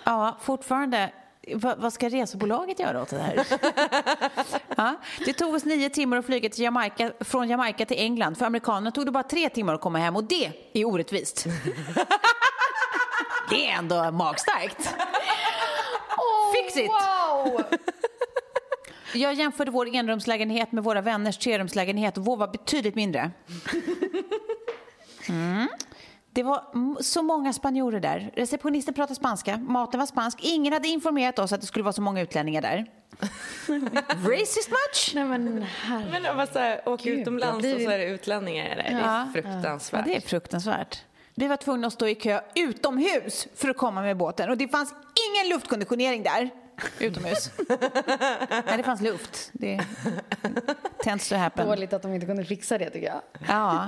Ja, 0.06 0.38
fortfarande. 0.42 1.10
Vad, 1.54 1.78
vad 1.78 1.94
ska 1.94 2.10
resebolaget 2.10 2.80
göra 2.80 3.02
åt 3.02 3.10
det 3.10 3.20
här? 3.20 3.46
ja, 4.78 4.96
det 5.26 5.34
tog 5.34 5.54
oss 5.54 5.66
nio 5.66 5.90
timmar 5.90 6.18
att 6.18 6.26
flyga 6.26 6.50
till 6.50 6.64
Jamaica, 6.64 7.12
från 7.20 7.50
Jamaica 7.50 7.86
till 7.86 8.00
England. 8.00 8.38
För 8.38 8.46
amerikanerna 8.46 8.92
tog 8.92 9.06
det 9.06 9.12
bara 9.12 9.24
tre 9.24 9.50
timmar 9.50 9.74
att 9.74 9.82
komma 9.82 10.00
hem 10.00 10.16
och 10.16 10.24
det 10.24 10.52
är 10.74 10.86
orättvist. 10.86 11.46
det 13.50 13.70
är 13.70 13.78
ändå 13.78 14.12
magstarkt. 14.12 14.96
Fix 16.56 16.78
it! 16.78 16.90
Wow! 16.90 17.64
Jag 19.14 19.34
jämförde 19.34 19.72
vår 19.72 19.96
enrumslägenhet 19.96 20.72
med 20.72 20.84
våra 20.84 21.02
vänners 21.02 21.38
trerumslägenhet 21.38 22.18
och 22.18 22.26
vår 22.26 22.38
var 22.38 22.48
betydligt 22.48 22.96
mindre. 22.96 23.32
Mm. 25.30 25.68
Det 26.38 26.44
var 26.44 26.64
så 27.04 27.22
många 27.24 27.54
spanjorer 27.54 28.00
där. 28.00 28.32
Receptionisten 28.36 28.94
pratade 28.94 29.16
spanska, 29.16 29.58
maten 29.58 30.00
var 30.00 30.08
spansk. 30.08 30.40
Ingen 30.42 30.74
hade 30.74 30.88
informerat 30.88 31.40
oss 31.40 31.54
att 31.54 31.62
det 31.62 31.68
skulle 31.68 31.84
vara 31.84 31.94
så 31.94 32.02
många 32.02 32.22
utlänningar 32.22 32.62
där. 32.62 32.86
Racist 34.30 34.70
much? 34.70 35.12
Nej, 35.16 35.26
men 35.26 35.62
herre. 35.62 36.06
Men 36.12 36.26
om 36.32 36.38
man 36.38 36.48
så 36.48 36.60
här, 36.60 36.90
åker 36.90 37.04
Gud, 37.06 37.20
utomlands 37.20 37.60
blir- 37.60 37.76
och 37.76 37.82
så 37.82 37.90
är 37.90 37.98
det 37.98 38.06
utlänningar 38.06 38.70
där. 38.70 38.76
Det 38.76 38.82
är 38.84 38.92
Ja. 39.00 39.26
Ja, 39.26 39.28
fruktansvärt. 39.34 40.06
det 40.06 40.16
är 40.16 40.22
fruktansvärt. 40.22 41.04
Vi 41.36 41.48
var 41.48 41.58
tvungna 41.58 41.88
att 41.88 41.94
stå 41.94 42.08
i 42.08 42.16
kö 42.16 42.42
utomhus 42.56 43.48
för 43.56 43.70
att 43.70 43.78
komma 43.78 44.02
med 44.02 44.18
båten 44.18 44.50
och 44.50 44.58
det 44.58 44.68
fanns 44.68 44.94
ingen 45.30 45.50
luftkonditionering 45.56 46.24
där. 46.24 46.50
Utomhus. 47.00 47.52
Nej, 48.50 48.78
det 48.78 48.84
fanns 48.84 49.02
luft. 49.02 49.50
Det 49.54 49.82
tends 51.04 51.30
to 51.30 51.36
happen. 51.36 51.68
Dåligt 51.68 51.94
att 51.94 52.02
de 52.02 52.14
inte 52.14 52.26
kunde 52.26 52.46
fixa 52.46 52.78
det, 52.78 52.90
tycker 52.90 53.08
jag. 53.08 53.22
Ja. 53.48 53.88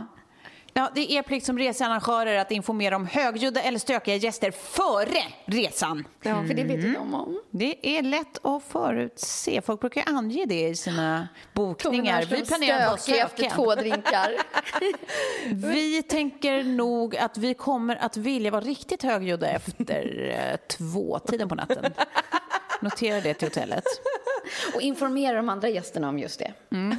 Ja, 0.80 0.89
det 0.96 1.02
är 1.02 1.18
er 1.18 1.22
plikt 1.22 1.46
som 1.46 1.58
researrangörer 1.58 2.38
att 2.38 2.52
informera 2.52 2.96
om 2.96 3.06
högljudda 3.06 3.62
eller 3.62 3.80
stökiga 3.80 4.15
gäster 4.15 4.52
före 4.52 5.24
resan. 5.46 6.08
Ja, 6.22 6.44
för 6.48 6.54
det 6.54 6.63
vet 6.63 6.84
ju 6.84 6.94
de 6.94 7.15
om. 7.15 7.42
Det 7.52 7.98
är 7.98 8.02
lätt 8.02 8.46
att 8.46 8.63
förutse. 8.63 9.62
Folk 9.62 9.82
brukar 9.82 10.04
ange 10.08 10.46
det 10.46 10.68
i 10.68 10.76
sina 10.76 11.28
bokningar. 11.54 12.26
Vi 12.30 12.46
planerar 12.46 12.80
att 12.80 12.88
vara 12.88 12.98
stökiga 12.98 13.26
efter 13.26 13.50
två 13.50 13.76
drinkar. 13.76 14.32
Vi 15.54 16.04
tänker 16.04 16.63
nog 16.63 17.18
att 17.18 17.38
vi 17.38 17.54
kommer 17.54 17.96
att 17.96 18.18
vilja 18.18 18.52
vara 18.52 18.62
riktigt 18.62 19.04
högljudda 19.04 19.48
efter 19.50 20.30
eh, 20.30 20.78
tvåtiden 20.78 21.50
på 21.50 21.56
natten. 21.56 21.94
Notera 22.82 23.22
det 23.22 23.34
till 23.34 23.48
hotellet. 23.48 23.84
Och 24.76 24.82
informera 24.82 25.36
de 25.38 25.50
andra 25.50 25.70
gästerna 25.70 26.10
om 26.10 26.20
just 26.20 26.39
det. 26.39 26.54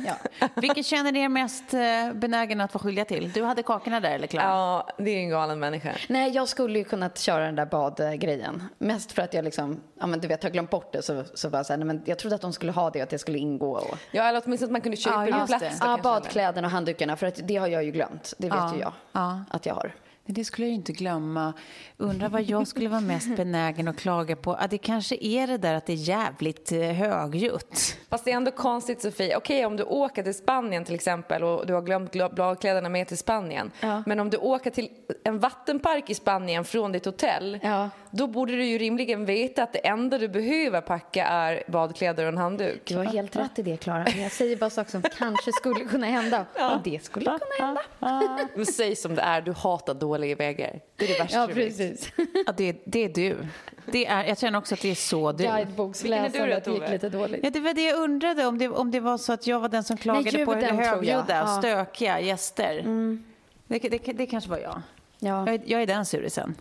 Ja. 0.06 0.14
Vilken 0.56 0.84
känner 0.84 1.12
ni 1.12 1.20
er 1.20 1.28
mest 1.28 1.74
eh, 1.74 2.12
benägen 2.14 2.60
att 2.60 2.74
vara 2.74 2.82
skyldiga 2.84 3.04
till? 3.04 3.32
Du 3.32 3.42
hade 3.44 3.62
kakorna 3.62 4.00
där, 4.00 4.10
eller 4.10 4.26
Klara? 4.26 4.44
Ja, 4.46 4.88
det 4.98 5.10
är 5.10 5.16
en 5.18 5.28
galen 5.28 5.58
människa. 5.60 5.92
Nej, 6.08 6.30
jag 6.30 6.48
skulle 6.48 6.78
ju 6.78 6.84
kunnat 6.84 7.18
köra 7.18 7.44
den 7.44 7.54
där 7.56 7.66
badgrejen. 7.66 8.62
Mest 8.78 9.12
för 9.12 9.22
att 9.22 9.34
jag 9.34 9.44
liksom, 9.44 9.80
ja 10.00 10.06
men 10.06 10.20
du 10.20 10.28
vet, 10.28 10.42
har 10.42 10.50
glömt 10.50 10.70
bort 10.70 10.92
det. 10.92 11.02
Så, 11.02 11.24
så 11.34 11.48
var 11.48 11.58
jag 11.58 11.66
så 11.66 11.72
här, 11.72 11.78
nej, 11.78 11.86
men 11.86 12.02
jag 12.04 12.18
trodde 12.18 12.34
att 12.34 12.42
de 12.42 12.52
skulle 12.52 12.72
ha 12.72 12.90
det 12.90 12.98
och 12.98 13.02
att 13.02 13.10
det 13.10 13.18
skulle 13.18 13.38
ingå. 13.38 13.72
Och, 13.72 13.96
Ja, 14.10 14.22
eller 14.24 14.42
åtminstone 14.44 14.66
att 14.68 14.72
man 14.72 14.80
kunde 14.80 14.96
köpa 14.96 15.28
Ja, 15.28 15.46
plats. 15.46 15.64
ja, 15.80 15.98
badkläderna 16.02 16.66
och 16.68 16.72
handdukarna, 16.72 17.16
för 17.16 17.26
att 17.26 17.40
det 17.48 17.56
har 17.56 17.66
jag 17.68 17.84
ju 17.84 17.90
glömt. 17.90 18.34
Det 18.38 18.46
vet 18.48 18.56
Ja, 18.56 18.74
ju 18.74 18.80
jag 18.80 18.92
ja. 19.12 19.40
att 19.50 19.66
jag 19.66 19.74
har. 19.74 19.94
Det 20.26 20.44
skulle 20.44 20.66
jag 20.66 20.70
ju 20.70 20.74
inte 20.76 20.92
glömma. 20.92 21.52
Undrar 21.96 22.28
vad 22.28 22.42
jag 22.42 22.66
skulle 22.66 22.88
vara 22.88 23.00
mest 23.00 23.36
benägen 23.36 23.88
att 23.88 23.96
klaga 23.96 24.36
på. 24.36 24.56
Ja, 24.60 24.66
det 24.66 24.78
kanske 24.78 25.16
är 25.20 25.46
det 25.46 25.58
där 25.58 25.74
att 25.74 25.86
det 25.86 25.92
är 25.92 25.96
jävligt 25.96 26.72
eh, 26.72 26.80
högljutt. 26.80 27.96
Fast 28.10 28.24
det 28.24 28.32
är 28.32 28.36
ändå 28.36 28.50
konstigt 28.50 29.02
Sofie. 29.02 29.36
Okej 29.36 29.66
om 29.66 29.76
du 29.76 29.82
åker 29.82 30.22
till 30.22 30.34
Spanien 30.34 30.84
till 30.84 30.94
exempel 30.94 31.44
och 31.44 31.66
du 31.66 31.74
har 31.74 31.82
glömt 31.82 32.36
badkläderna 32.36 32.88
med 32.88 33.08
till 33.08 33.18
Spanien. 33.18 33.70
Men 34.06 34.20
om 34.20 34.30
du 34.30 34.36
åker 34.36 34.70
till 34.70 34.88
en 35.24 35.38
vattenpark 35.38 36.10
i 36.10 36.14
Spanien 36.14 36.64
från 36.64 36.92
ditt 36.92 37.04
hotell. 37.04 37.58
Ja. 37.62 37.90
Då 38.10 38.26
borde 38.26 38.52
du 38.52 38.64
ju 38.64 38.78
rimligen 38.78 39.24
veta 39.24 39.62
att 39.62 39.72
det 39.72 39.86
enda 39.86 40.18
du 40.18 40.28
behöver 40.28 40.80
packa 40.80 41.26
är 41.26 41.62
badkläder 41.68 42.22
och 42.22 42.28
en 42.28 42.38
handduk. 42.38 42.82
Du 42.84 42.96
har 42.96 43.04
helt 43.04 43.36
rätt 43.36 43.58
i 43.58 43.62
det, 43.62 43.76
Klara. 43.76 44.08
Jag 44.08 44.32
säger 44.32 44.56
bara 44.56 44.70
saker 44.70 44.90
som 44.90 45.02
kanske 45.18 45.52
skulle 45.52 45.84
kunna 45.84 46.06
hända. 46.06 46.46
Och 46.54 46.82
det 46.84 47.04
skulle 47.04 47.24
kunna 47.24 47.66
hända. 47.66 47.80
Men 48.54 48.66
säg 48.66 48.96
som 48.96 49.14
det 49.14 49.22
är, 49.22 49.40
du 49.40 49.52
hatar 49.52 49.94
dåliga 50.10 50.36
vägar. 50.36 50.80
Det 50.96 51.04
är 51.04 51.08
det 51.08 51.18
värsta 51.18 51.38
Ja, 51.38 51.48
precis. 51.54 52.12
Ja, 52.46 52.52
det, 52.56 52.76
det 52.84 53.04
är 53.04 53.08
du. 53.08 53.36
Det 53.92 54.06
är, 54.06 54.24
jag 54.24 54.38
känner 54.38 54.58
också 54.58 54.74
att 54.74 54.80
det 54.80 54.90
är 54.90 54.94
så 54.94 55.32
du. 55.32 55.44
Guideboksläsandet 55.44 56.66
gick 56.66 56.90
lite 56.90 57.08
dåligt. 57.08 57.40
Ja, 57.44 57.50
det 57.50 57.60
var 57.60 57.74
det 57.74 57.84
jag 57.84 58.00
undrade, 58.00 58.46
om 58.46 58.58
det, 58.58 58.68
om 58.68 58.90
det 58.90 59.00
var 59.00 59.18
så 59.18 59.32
att 59.32 59.46
jag 59.46 59.60
var 59.60 59.68
den 59.68 59.84
som 59.84 59.96
klagade 59.96 60.44
på 60.44 60.54
det 60.54 60.60
ljuden, 60.60 60.68
tror 60.76 60.84
jag. 60.84 60.90
högljudda, 60.94 61.36
Ja. 61.38 61.58
stökiga 61.58 62.20
gäster. 62.20 62.82
Det, 63.66 63.78
det, 63.78 64.12
det 64.12 64.26
kanske 64.26 64.50
var 64.50 64.58
jag. 64.58 64.82
Ja. 65.18 65.46
Jag, 65.46 65.48
är, 65.54 65.60
jag 65.64 65.82
är 65.82 65.86
den 65.86 66.06
surisen. 66.06 66.54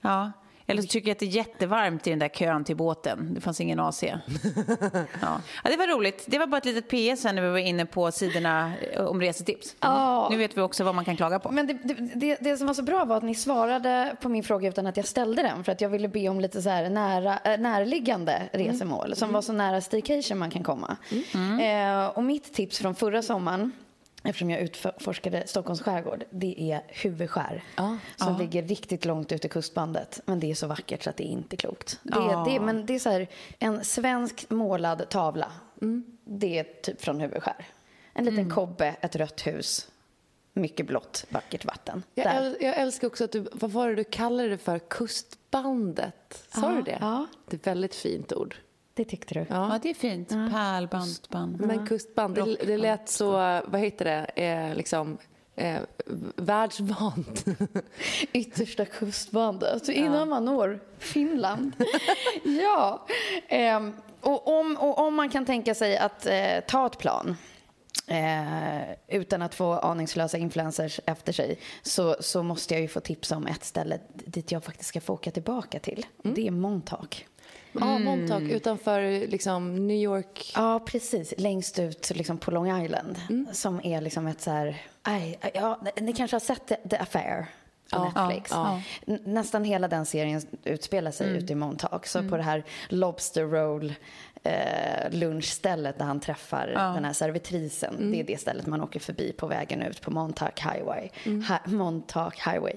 Ja. 0.00 0.32
Eller 0.66 0.82
så 0.82 0.88
tycker 0.88 1.08
jag 1.08 1.14
att 1.14 1.18
det 1.18 1.26
är 1.26 1.28
jättevarmt 1.28 2.06
i 2.06 2.10
den 2.10 2.18
där 2.18 2.28
kön 2.28 2.64
till 2.64 2.76
båten. 2.76 3.34
Det 3.34 3.40
fanns 3.40 3.60
ingen 3.60 3.80
AC. 3.80 4.02
Ja. 5.20 5.40
Ja, 5.64 5.70
det 5.70 5.76
var 5.76 5.96
roligt. 5.96 6.24
Det 6.26 6.38
var 6.38 6.46
bara 6.46 6.58
ett 6.58 6.64
litet 6.64 6.88
PS 6.88 7.24
när 7.24 7.42
vi 7.42 7.48
var 7.48 7.58
inne 7.58 7.86
på 7.86 8.12
sidorna 8.12 8.72
eh, 8.92 9.04
om 9.04 9.20
resetips. 9.20 9.76
Ja. 9.80 10.28
Nu 10.30 10.36
vet 10.36 10.56
vi 10.56 10.60
också 10.60 10.84
vad 10.84 10.94
man 10.94 11.04
kan 11.04 11.16
klaga 11.16 11.38
på. 11.38 11.50
Men 11.50 11.66
det, 11.66 11.72
det, 11.72 11.94
det, 12.14 12.38
det 12.40 12.56
som 12.56 12.66
var 12.66 12.74
så 12.74 12.82
bra 12.82 13.04
var 13.04 13.16
att 13.16 13.22
ni 13.22 13.34
svarade 13.34 14.16
på 14.20 14.28
min 14.28 14.44
fråga 14.44 14.68
utan 14.68 14.86
att 14.86 14.96
jag 14.96 15.06
ställde 15.06 15.42
den. 15.42 15.64
För 15.64 15.72
att 15.72 15.80
jag 15.80 15.88
ville 15.88 16.08
be 16.08 16.28
om 16.28 16.40
lite 16.40 16.62
så 16.62 16.68
här 16.68 16.90
nära, 16.90 17.38
äh, 17.44 17.60
närliggande 17.60 18.42
resemål. 18.52 19.16
Som 19.16 19.32
var 19.32 19.42
så 19.42 19.52
nära 19.52 19.80
staycation 19.80 20.38
man 20.38 20.50
kan 20.50 20.62
komma. 20.62 20.96
Eh, 21.62 22.06
och 22.06 22.24
mitt 22.24 22.54
tips 22.54 22.78
från 22.78 22.94
förra 22.94 23.22
sommaren. 23.22 23.72
Eftersom 24.26 24.50
jag 24.50 24.60
utforskade 24.60 25.46
Stockholms 25.46 25.82
skärgård. 25.82 26.24
Det 26.30 26.72
är 26.72 26.82
Huvudskär. 26.88 27.64
Som 28.16 28.38
ligger 28.38 28.62
riktigt 28.62 29.04
långt 29.04 29.32
ut 29.32 29.44
i 29.44 29.48
kustbandet. 29.48 30.20
Men 30.24 30.40
det 30.40 30.50
är 30.50 30.54
så 30.54 30.66
vackert 30.66 31.02
så 31.02 31.10
att 31.10 31.16
det 31.16 31.24
är 31.24 31.30
inte 31.32 31.56
klokt. 31.56 32.00
Det, 32.02 32.14
Ja. 32.16 32.44
det, 32.48 32.60
men 32.60 32.86
det 32.86 32.94
är 32.94 32.98
så 32.98 33.10
här, 33.10 33.28
en 33.58 33.84
svensk 33.84 34.50
målad 34.50 35.08
tavla. 35.08 35.52
Det 36.24 36.58
är 36.58 36.64
typ 36.82 37.00
från 37.00 37.20
Huvudskär. 37.20 37.66
En 38.12 38.24
liten 38.24 38.50
kobbe, 38.50 38.96
ett 39.00 39.16
rött 39.16 39.46
hus. 39.46 39.88
Mycket 40.52 40.86
blått, 40.86 41.26
vackert 41.28 41.64
vatten. 41.64 42.02
Jag, 42.14 42.26
äl, 42.36 42.56
jag 42.60 42.76
älskar 42.76 43.06
också 43.06 43.24
att 43.24 43.32
du, 43.32 43.46
vad 43.52 43.70
var 43.70 43.88
det 43.88 43.94
du 43.94 44.04
kallade 44.04 44.48
det 44.48 44.58
för? 44.58 44.78
Kustbandet. 44.78 46.44
Sa 46.48 46.72
du 46.72 46.82
det? 46.82 46.98
ja. 47.00 47.26
Det 47.48 47.56
är 47.56 47.58
ett 47.58 47.66
väldigt 47.66 47.94
fint 47.94 48.32
ord. 48.32 48.56
Det 48.94 49.04
tyckte 49.04 49.34
du? 49.34 49.46
Ja, 49.48 49.78
det 49.82 49.90
är 49.90 49.94
fint. 49.94 50.28
Pärlband. 50.28 51.60
Men 51.60 51.86
kustband, 51.86 52.34
det, 52.34 52.56
det 52.66 52.78
lät 52.78 53.08
så, 53.08 53.32
vad 53.66 53.80
heter 53.80 54.04
det, 54.04 54.42
eh, 54.44 54.76
liksom 54.76 55.18
eh, 55.56 55.80
världsvant. 56.36 57.44
Yttersta 58.32 58.84
kustbandet. 58.84 59.86
Så 59.86 59.92
innan 59.92 60.28
man 60.28 60.44
når 60.44 60.80
Finland. 60.98 61.72
ja. 62.44 63.06
Ehm, 63.48 63.92
och, 64.20 64.60
om, 64.60 64.76
och 64.76 64.98
om 64.98 65.14
man 65.14 65.28
kan 65.28 65.46
tänka 65.46 65.74
sig 65.74 65.98
att 65.98 66.26
eh, 66.26 66.60
ta 66.68 66.86
ett 66.86 66.98
plan 66.98 67.36
eh, 68.06 68.94
utan 69.08 69.42
att 69.42 69.54
få 69.54 69.72
aningslösa 69.72 70.38
influencers 70.38 71.00
efter 71.06 71.32
sig 71.32 71.58
så, 71.82 72.16
så 72.20 72.42
måste 72.42 72.74
jag 72.74 72.80
ju 72.80 72.88
få 72.88 73.00
tips 73.00 73.32
om 73.32 73.46
ett 73.46 73.64
ställe 73.64 73.98
dit 74.12 74.52
jag 74.52 74.64
faktiskt 74.64 74.88
ska 74.88 75.00
få 75.00 75.12
åka 75.12 75.30
tillbaka 75.30 75.78
till. 75.78 76.06
Mm. 76.24 76.34
Det 76.34 76.46
är 76.46 76.50
Montauk. 76.50 77.26
Ja, 77.80 77.98
Montauk 77.98 78.42
utanför 78.42 79.26
liksom, 79.28 79.86
New 79.86 79.96
York. 79.96 80.52
Ja, 80.54 80.80
precis. 80.86 81.34
Längst 81.38 81.78
ut 81.78 82.12
liksom, 82.14 82.38
på 82.38 82.50
Long 82.50 82.82
Island. 82.84 83.16
Mm. 83.30 83.46
Som 83.52 83.80
är 83.84 84.00
liksom 84.00 84.26
ett 84.26 84.40
så 84.40 84.50
här... 84.50 84.82
Aj, 85.02 85.38
ja, 85.54 85.80
ni 86.00 86.12
kanske 86.12 86.34
har 86.34 86.40
sett 86.40 86.66
The, 86.66 86.76
The 86.76 86.96
Affair 86.96 87.46
på 87.90 87.96
Ja, 88.14 88.22
Netflix. 88.26 88.50
ja, 88.50 88.82
N- 89.06 89.18
Nästan 89.24 89.64
hela 89.64 89.88
den 89.88 90.06
serien 90.06 90.42
utspelar 90.64 91.10
sig 91.10 91.26
Mm. 91.28 91.38
ute 91.42 91.52
i 91.52 91.56
Montauk. 91.56 92.06
Så 92.06 92.28
på 92.28 92.36
det 92.36 92.42
här 92.42 92.64
Lobster 92.88 93.44
Roll 93.44 93.94
eh, 94.44 95.10
lunchstället 95.10 95.98
där 95.98 96.04
han 96.04 96.20
träffar 96.20 96.66
den 96.66 97.04
här 97.04 97.12
servitrisen. 97.12 97.94
Mm. 97.94 98.12
Det 98.12 98.20
är 98.20 98.24
det 98.24 98.40
stället 98.40 98.66
man 98.66 98.82
åker 98.82 99.00
förbi 99.00 99.32
på 99.32 99.46
vägen 99.46 99.82
ut 99.82 100.00
på 100.00 100.10
Montauk 100.10 100.60
Highway. 100.60 101.08
Mm. 101.24 101.42
Ha, 101.42 101.58
Montauk 101.64 102.34
Highway. 102.46 102.74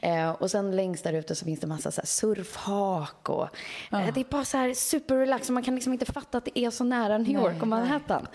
Eh, 0.00 0.30
och 0.30 0.50
sen 0.50 0.76
längst 0.76 1.04
där 1.04 1.12
ute 1.12 1.34
så 1.34 1.44
finns 1.44 1.60
det 1.60 1.66
massa 1.66 1.90
så 1.90 2.00
här 2.00 2.06
surfhak 2.06 3.28
och 3.28 3.48
eh, 3.92 4.14
det 4.14 4.20
är 4.20 4.30
bara 4.30 4.44
så 4.44 4.56
här 4.56 4.74
superrelax. 4.74 5.50
Man 5.50 5.62
kan 5.62 5.74
liksom 5.74 5.92
inte 5.92 6.06
fatta 6.06 6.38
att 6.38 6.44
det 6.44 6.58
är 6.58 6.70
så 6.70 6.84
nära 6.84 7.18
New 7.18 7.32
York 7.32 7.62
och 7.62 7.68
Manhattan. 7.68 8.26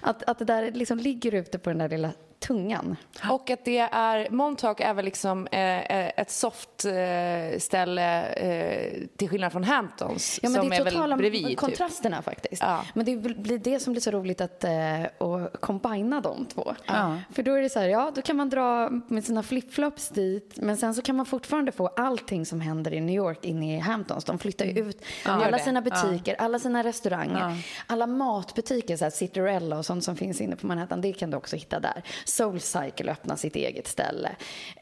Att, 0.00 0.22
att 0.22 0.38
det 0.38 0.44
där 0.44 0.72
liksom 0.72 0.98
ligger 0.98 1.34
ute 1.34 1.58
på 1.58 1.70
den 1.70 1.78
där 1.78 1.88
lilla 1.88 2.12
tungan. 2.40 2.96
Och 3.30 3.50
att 3.50 3.64
det 3.64 3.78
är, 3.78 4.30
Montauk 4.30 4.80
är 4.80 4.94
väl 4.94 5.04
liksom 5.04 5.46
eh, 5.46 5.60
eh, 5.60 6.12
ett 6.16 6.30
soft 6.30 6.84
eh, 6.84 7.58
ställe 7.58 8.26
eh, 8.26 9.06
till 9.16 9.28
skillnad 9.28 9.52
från 9.52 9.64
Hamptons 9.64 10.40
Ja, 10.42 10.48
men 10.48 10.60
som 10.60 10.70
det 10.70 10.76
är 10.76 10.84
väl 10.84 10.92
totala 10.92 11.16
bredvid. 11.16 11.46
Typ. 11.46 11.58
kontrasterna 11.58 12.22
faktiskt. 12.22 12.62
Ja. 12.62 12.84
Men 12.94 13.06
det 13.06 13.16
blir 13.16 13.58
det 13.58 13.80
som 13.80 13.92
blir 13.92 14.00
så 14.00 14.10
roligt 14.10 14.40
att, 14.40 14.64
eh, 14.64 14.70
combina 15.60 16.20
de 16.20 16.46
två. 16.46 16.74
För 17.32 17.42
då 17.42 17.54
är 17.54 17.62
det 17.62 17.68
så 17.68 17.78
här, 17.78 17.88
ja 17.88 18.12
då 18.14 18.22
kan 18.22 18.36
man 18.36 18.48
dra 18.48 18.90
med 18.90 19.24
sina 19.24 19.42
flipflops 19.42 20.08
dit 20.08 20.52
men 20.56 20.76
sen 20.76 20.94
så 20.94 21.02
kan 21.02 21.16
man 21.16 21.26
fortfarande 21.26 21.72
få 21.72 21.86
allting 21.86 22.46
som 22.46 22.60
händer 22.60 22.94
i 22.94 23.00
New 23.00 23.16
York 23.16 23.44
in 23.44 23.62
i 23.62 23.78
Hamptons. 23.78 24.24
De 24.24 24.38
flyttar 24.38 24.64
ju 24.64 24.88
ut 24.88 25.04
gör 25.26 25.32
alla 25.32 25.58
sina 25.58 25.82
butiker, 25.82 26.34
alla 26.38 26.58
sina 26.58 26.84
restauranger, 26.84 27.62
alla 27.86 28.06
matbutiker, 28.06 28.96
så 28.96 29.04
här 29.04 29.10
Citarella 29.10 29.78
och 29.78 29.86
sånt 29.86 30.04
som 30.04 30.16
finns 30.16 30.40
inne 30.40 30.56
på 30.56 30.66
Manhattan, 30.66 31.00
det 31.00 31.12
kan 31.12 31.30
du 31.30 31.36
också 31.36 31.56
hitta 31.56 31.80
där. 31.80 32.02
Soulcycle 32.28 33.12
öppnar 33.12 33.36
sitt 33.36 33.56
eget 33.56 33.86
ställe. 33.86 34.30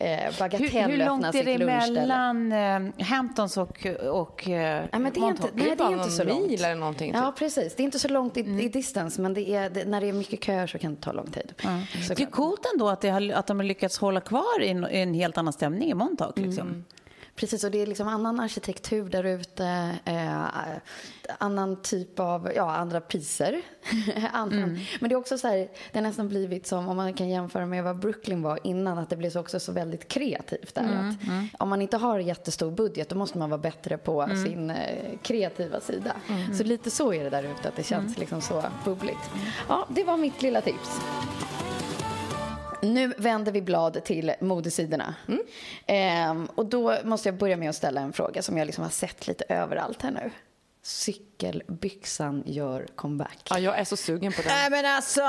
Eh, 0.01 0.09
Bagatell 0.39 0.61
Hur, 0.69 0.69
hur 0.81 0.91
öppnar 0.93 1.07
långt 1.07 1.25
är 1.25 1.33
sitt 1.33 1.45
det 1.45 1.59
lunchställe. 1.59 2.01
mellan 2.01 2.53
eh, 2.99 3.07
Hamptons 3.07 3.57
och, 3.57 3.87
och 4.11 4.49
eh, 4.49 4.85
Ja, 4.93 4.99
men 4.99 5.13
det 5.13 5.21
är 5.21 5.29
inte, 5.29 5.49
nej, 5.55 5.75
det 5.79 5.85
är 5.85 5.93
inte 5.93 6.11
så 6.11 6.25
långt. 6.25 6.47
mil 6.51 6.65
eller 6.65 6.75
någonting, 6.75 7.13
Ja, 7.15 7.27
typ. 7.31 7.39
precis. 7.39 7.75
Det 7.77 7.83
är 7.83 7.85
inte 7.85 7.99
så 7.99 8.09
långt 8.09 8.37
i, 8.37 8.41
i 8.41 8.69
distance, 8.69 9.21
men 9.21 9.35
det 9.35 9.49
är, 9.51 9.71
det, 9.71 9.85
när 9.85 10.01
det 10.01 10.09
är 10.09 10.13
mycket 10.13 10.45
köer 10.45 10.67
så 10.67 10.79
kan 10.79 10.95
det 10.95 11.01
ta 11.01 11.13
lång 11.13 11.31
tid. 11.31 11.53
Det 12.17 12.23
är 12.23 12.27
coolt 12.27 12.67
ändå 12.75 12.89
att, 12.89 13.01
det 13.01 13.09
har, 13.11 13.31
att 13.33 13.47
de 13.47 13.59
har 13.59 13.65
lyckats 13.65 13.99
hålla 13.99 14.21
kvar 14.21 14.63
i 14.63 14.69
en, 14.69 14.85
en 14.85 15.15
helt 15.15 15.39
annan 15.39 15.53
stämning 15.53 15.91
i 15.91 15.95
Montauk. 15.95 16.39
Liksom. 16.39 16.85
Precis, 17.37 17.64
och 17.64 17.70
det 17.70 17.83
är 17.83 17.87
liksom 17.87 18.09
annan 18.09 18.40
arkitektur 18.40 19.09
där 19.09 19.25
ute, 19.25 19.96
eh, 20.05 20.44
annan 21.38 21.83
typ 21.83 22.20
av, 22.20 22.51
ja, 22.57 22.77
andra 22.77 23.01
priser. 23.01 23.62
Annan- 24.33 24.79
Men 25.01 25.09
det 25.09 25.14
är 25.14 25.16
också 25.16 25.38
så 25.38 25.49
här, 25.49 25.57
det 25.92 25.99
har 25.99 26.03
nästan 26.03 26.29
blivit 26.29 26.66
som, 26.66 26.88
om 26.88 26.96
man 26.96 27.14
kan 27.14 27.29
jämföra 27.29 27.66
med 27.66 27.85
vad 27.85 27.99
Brooklyn 27.99 28.42
var 28.42 28.59
innan, 28.64 28.99
att 28.99 29.11
det 29.11 29.16
blev 29.16 29.31
så 29.31 29.40
också 29.40 29.61
så 29.61 29.72
väldigt 29.72 30.09
kreativt 30.09 30.75
där. 30.75 30.83
Att 30.83 31.29
Om 31.59 31.68
man 31.68 31.83
inte 31.83 31.96
har 31.96 32.18
jättestor 32.18 32.70
budget, 32.70 33.09
då 33.09 33.16
måste 33.16 33.38
man 33.38 33.51
vara 33.51 33.59
bättre 33.61 33.99
på 33.99 34.29
sin 34.44 34.70
eh, 34.70 35.18
kreativa 35.22 35.81
sida. 35.81 36.12
Så 36.59 36.64
lite 36.64 36.90
så 36.90 37.12
är 37.12 37.25
det 37.25 37.31
där 37.31 37.42
ute, 37.42 37.68
att 37.68 37.77
det 37.77 37.83
känns 37.83 38.18
liksom 38.18 38.40
så 38.40 38.64
bubbligt. 38.85 39.31
Ja, 39.68 39.87
det 39.90 40.05
var 40.05 40.16
mitt 40.16 40.42
lilla 40.42 40.61
tips. 40.61 41.01
Nu 42.83 43.15
vänder 43.17 43.53
vi 43.53 43.62
blad 43.62 44.05
till 44.05 44.33
modesidorna. 44.41 45.15
Ehm, 45.87 46.47
och 46.55 46.67
då 46.67 46.97
måste 47.05 47.29
jag 47.29 47.39
börja 47.39 47.57
med 47.57 47.71
att 47.71 47.77
ställa 47.77 48.01
en 48.01 48.12
fråga 48.12 48.43
som 48.43 48.59
jag 48.59 48.67
liksom 48.67 48.85
har 48.85 48.91
sett 48.91 49.27
lite 49.27 49.45
överallt 49.49 50.03
här 50.03 50.11
nu. 50.11 50.31
Cykelbyxan 50.83 52.43
gör 52.47 52.87
comeback. 52.95 53.39
Ja, 53.51 53.59
jag 53.59 53.79
är 53.79 53.85
så 53.85 53.97
sugen 53.97 54.33
på 54.33 54.43
den. 54.43 54.51
Nej 54.51 54.71
men 54.71 54.87
alltså, 54.87 55.21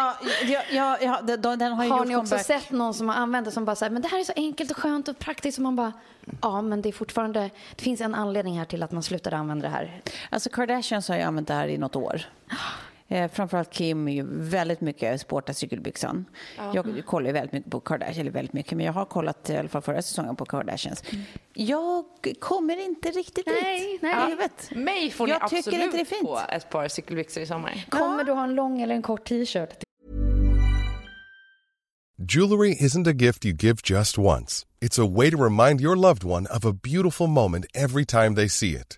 jag, 0.46 0.64
jag, 0.72 1.04
jag, 1.04 1.26
den, 1.26 1.42
den 1.60 1.74
har 1.74 1.84
ju 1.84 1.90
Har 1.90 1.98
gjort 1.98 2.08
ni 2.08 2.16
också 2.16 2.30
comeback. 2.30 2.46
sett 2.46 2.72
någon 2.72 2.94
som 2.94 3.10
har 3.10 3.16
använt 3.16 3.46
det 3.46 3.52
som 3.52 3.66
bara 3.66 3.76
säger 3.76 3.92
men 3.92 4.02
det 4.02 4.08
här 4.08 4.20
är 4.20 4.24
så 4.24 4.34
enkelt 4.36 4.72
och 4.72 4.78
skönt 4.78 5.08
och 5.08 5.20
praktiskt 5.20 5.58
och 5.58 5.62
man 5.64 5.76
bara 5.76 5.94
ja 6.42 6.62
men 6.62 6.82
det 6.82 6.90
är 6.90 6.94
fortfarande 6.94 7.50
det 7.76 7.82
finns 7.82 8.02
en 8.02 8.16
anledning 8.16 8.58
här 8.58 8.66
till 8.66 8.84
att 8.84 8.92
man 8.92 9.04
slutade 9.04 9.38
använda 9.38 9.68
det 9.68 9.74
här. 9.74 10.02
Alltså 10.30 10.50
Kardashians 10.50 11.08
har 11.10 11.16
ju 11.16 11.22
använt 11.22 11.48
det 11.48 11.54
här 11.54 11.68
i 11.68 11.78
något 11.78 11.96
år. 11.96 12.22
Eh, 13.10 13.32
framförallt 13.32 13.74
Kim 13.74 14.08
är 14.08 14.12
ju 14.14 14.24
väldigt 14.30 14.82
mycket 14.82 15.22
sporta 15.22 15.54
cykelbyxan. 15.54 16.26
Jag 16.74 17.04
kollar 17.06 17.28
ju 17.28 17.34
väldigt 17.34 17.54
mycket 17.54 17.72
på 17.72 17.80
Kardashians, 17.80 18.18
eller 18.18 18.32
väldigt 18.32 18.54
mycket, 18.54 18.78
men 18.78 18.86
jag 18.86 18.94
har 18.94 19.06
kollat 19.06 19.50
i 19.50 19.58
alla 19.58 19.70
fall 19.70 19.82
förra 19.82 20.02
säsongen 20.02 20.36
på 20.36 20.46
Kardashians. 20.46 21.04
Jag 21.54 22.06
kommer 22.40 22.86
inte 22.86 23.10
riktigt 23.12 23.46
Nej, 23.62 23.92
dit. 23.92 24.02
nej. 24.02 24.14
Ja, 24.30 24.36
vet. 24.36 24.72
Mig 24.76 25.12
får 25.12 25.28
ni 25.28 25.32
Jag 25.34 25.50
tycker 25.50 25.58
absolut 25.58 25.84
inte 25.86 25.98
det 25.98 26.02
är 26.02 26.06
fint. 26.06 26.22
på 26.22 26.40
ett 26.50 26.70
par 26.70 26.88
cykelbyxor 26.88 27.44
i 27.44 27.46
sommar. 27.46 27.86
Kommer 27.90 28.24
du 28.24 28.32
ha 28.32 28.44
en 28.44 28.56
lång 28.56 28.82
eller 28.82 28.96
en 28.96 29.02
kort 29.02 29.26
t-shirt? 29.28 29.84
Jewelry 32.20 32.74
isn't 32.80 33.08
a 33.08 33.14
gift 33.14 33.46
you 33.46 33.54
give 33.60 33.78
just 33.84 34.18
once. 34.18 34.66
It's 34.82 35.00
a 35.00 35.06
way 35.06 35.32
to 35.32 35.38
remind 35.38 35.82
your 35.82 35.96
loved 35.96 36.24
one 36.24 36.48
of 36.48 36.66
a 36.66 36.74
beautiful 36.84 37.28
moment 37.28 37.66
every 37.74 38.06
time 38.06 38.36
they 38.36 38.50
see 38.50 38.72
it. 38.72 38.98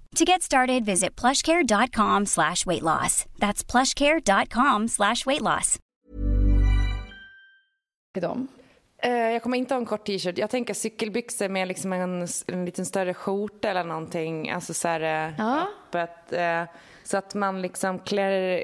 To 0.15 0.25
get 0.25 0.41
started, 0.41 0.85
visit 0.85 1.15
plushcare.com 1.21 2.25
slash 2.25 2.65
weight 2.65 2.81
loss. 2.83 3.25
That's 3.39 3.63
plushcare.com 3.63 4.87
slash 4.87 5.25
weight 5.25 5.41
loss. 5.41 5.77
Eh, 9.03 9.11
jag 9.11 9.43
kommer 9.43 9.57
inte 9.57 9.73
ha 9.73 9.79
en 9.79 9.85
kort 9.85 10.05
t-shirt. 10.05 10.37
Jag 10.37 10.49
tänker 10.49 10.73
cykelbyxor 10.73 11.49
med 11.49 11.67
liksom 11.67 11.93
en, 11.93 12.27
en 12.47 12.65
liten 12.65 12.85
större 12.85 13.13
skjorta 13.13 13.69
eller 13.69 13.83
någonting. 13.83 14.49
Alltså 14.49 14.73
så 14.73 14.87
här 14.87 15.01
eh, 15.27 15.33
Ja. 15.37 15.67
öppet. 15.87 16.33
Eh, 16.33 16.63
så 17.03 17.17
att 17.17 17.35
man 17.35 17.61
liksom 17.61 17.99
klär, 17.99 18.61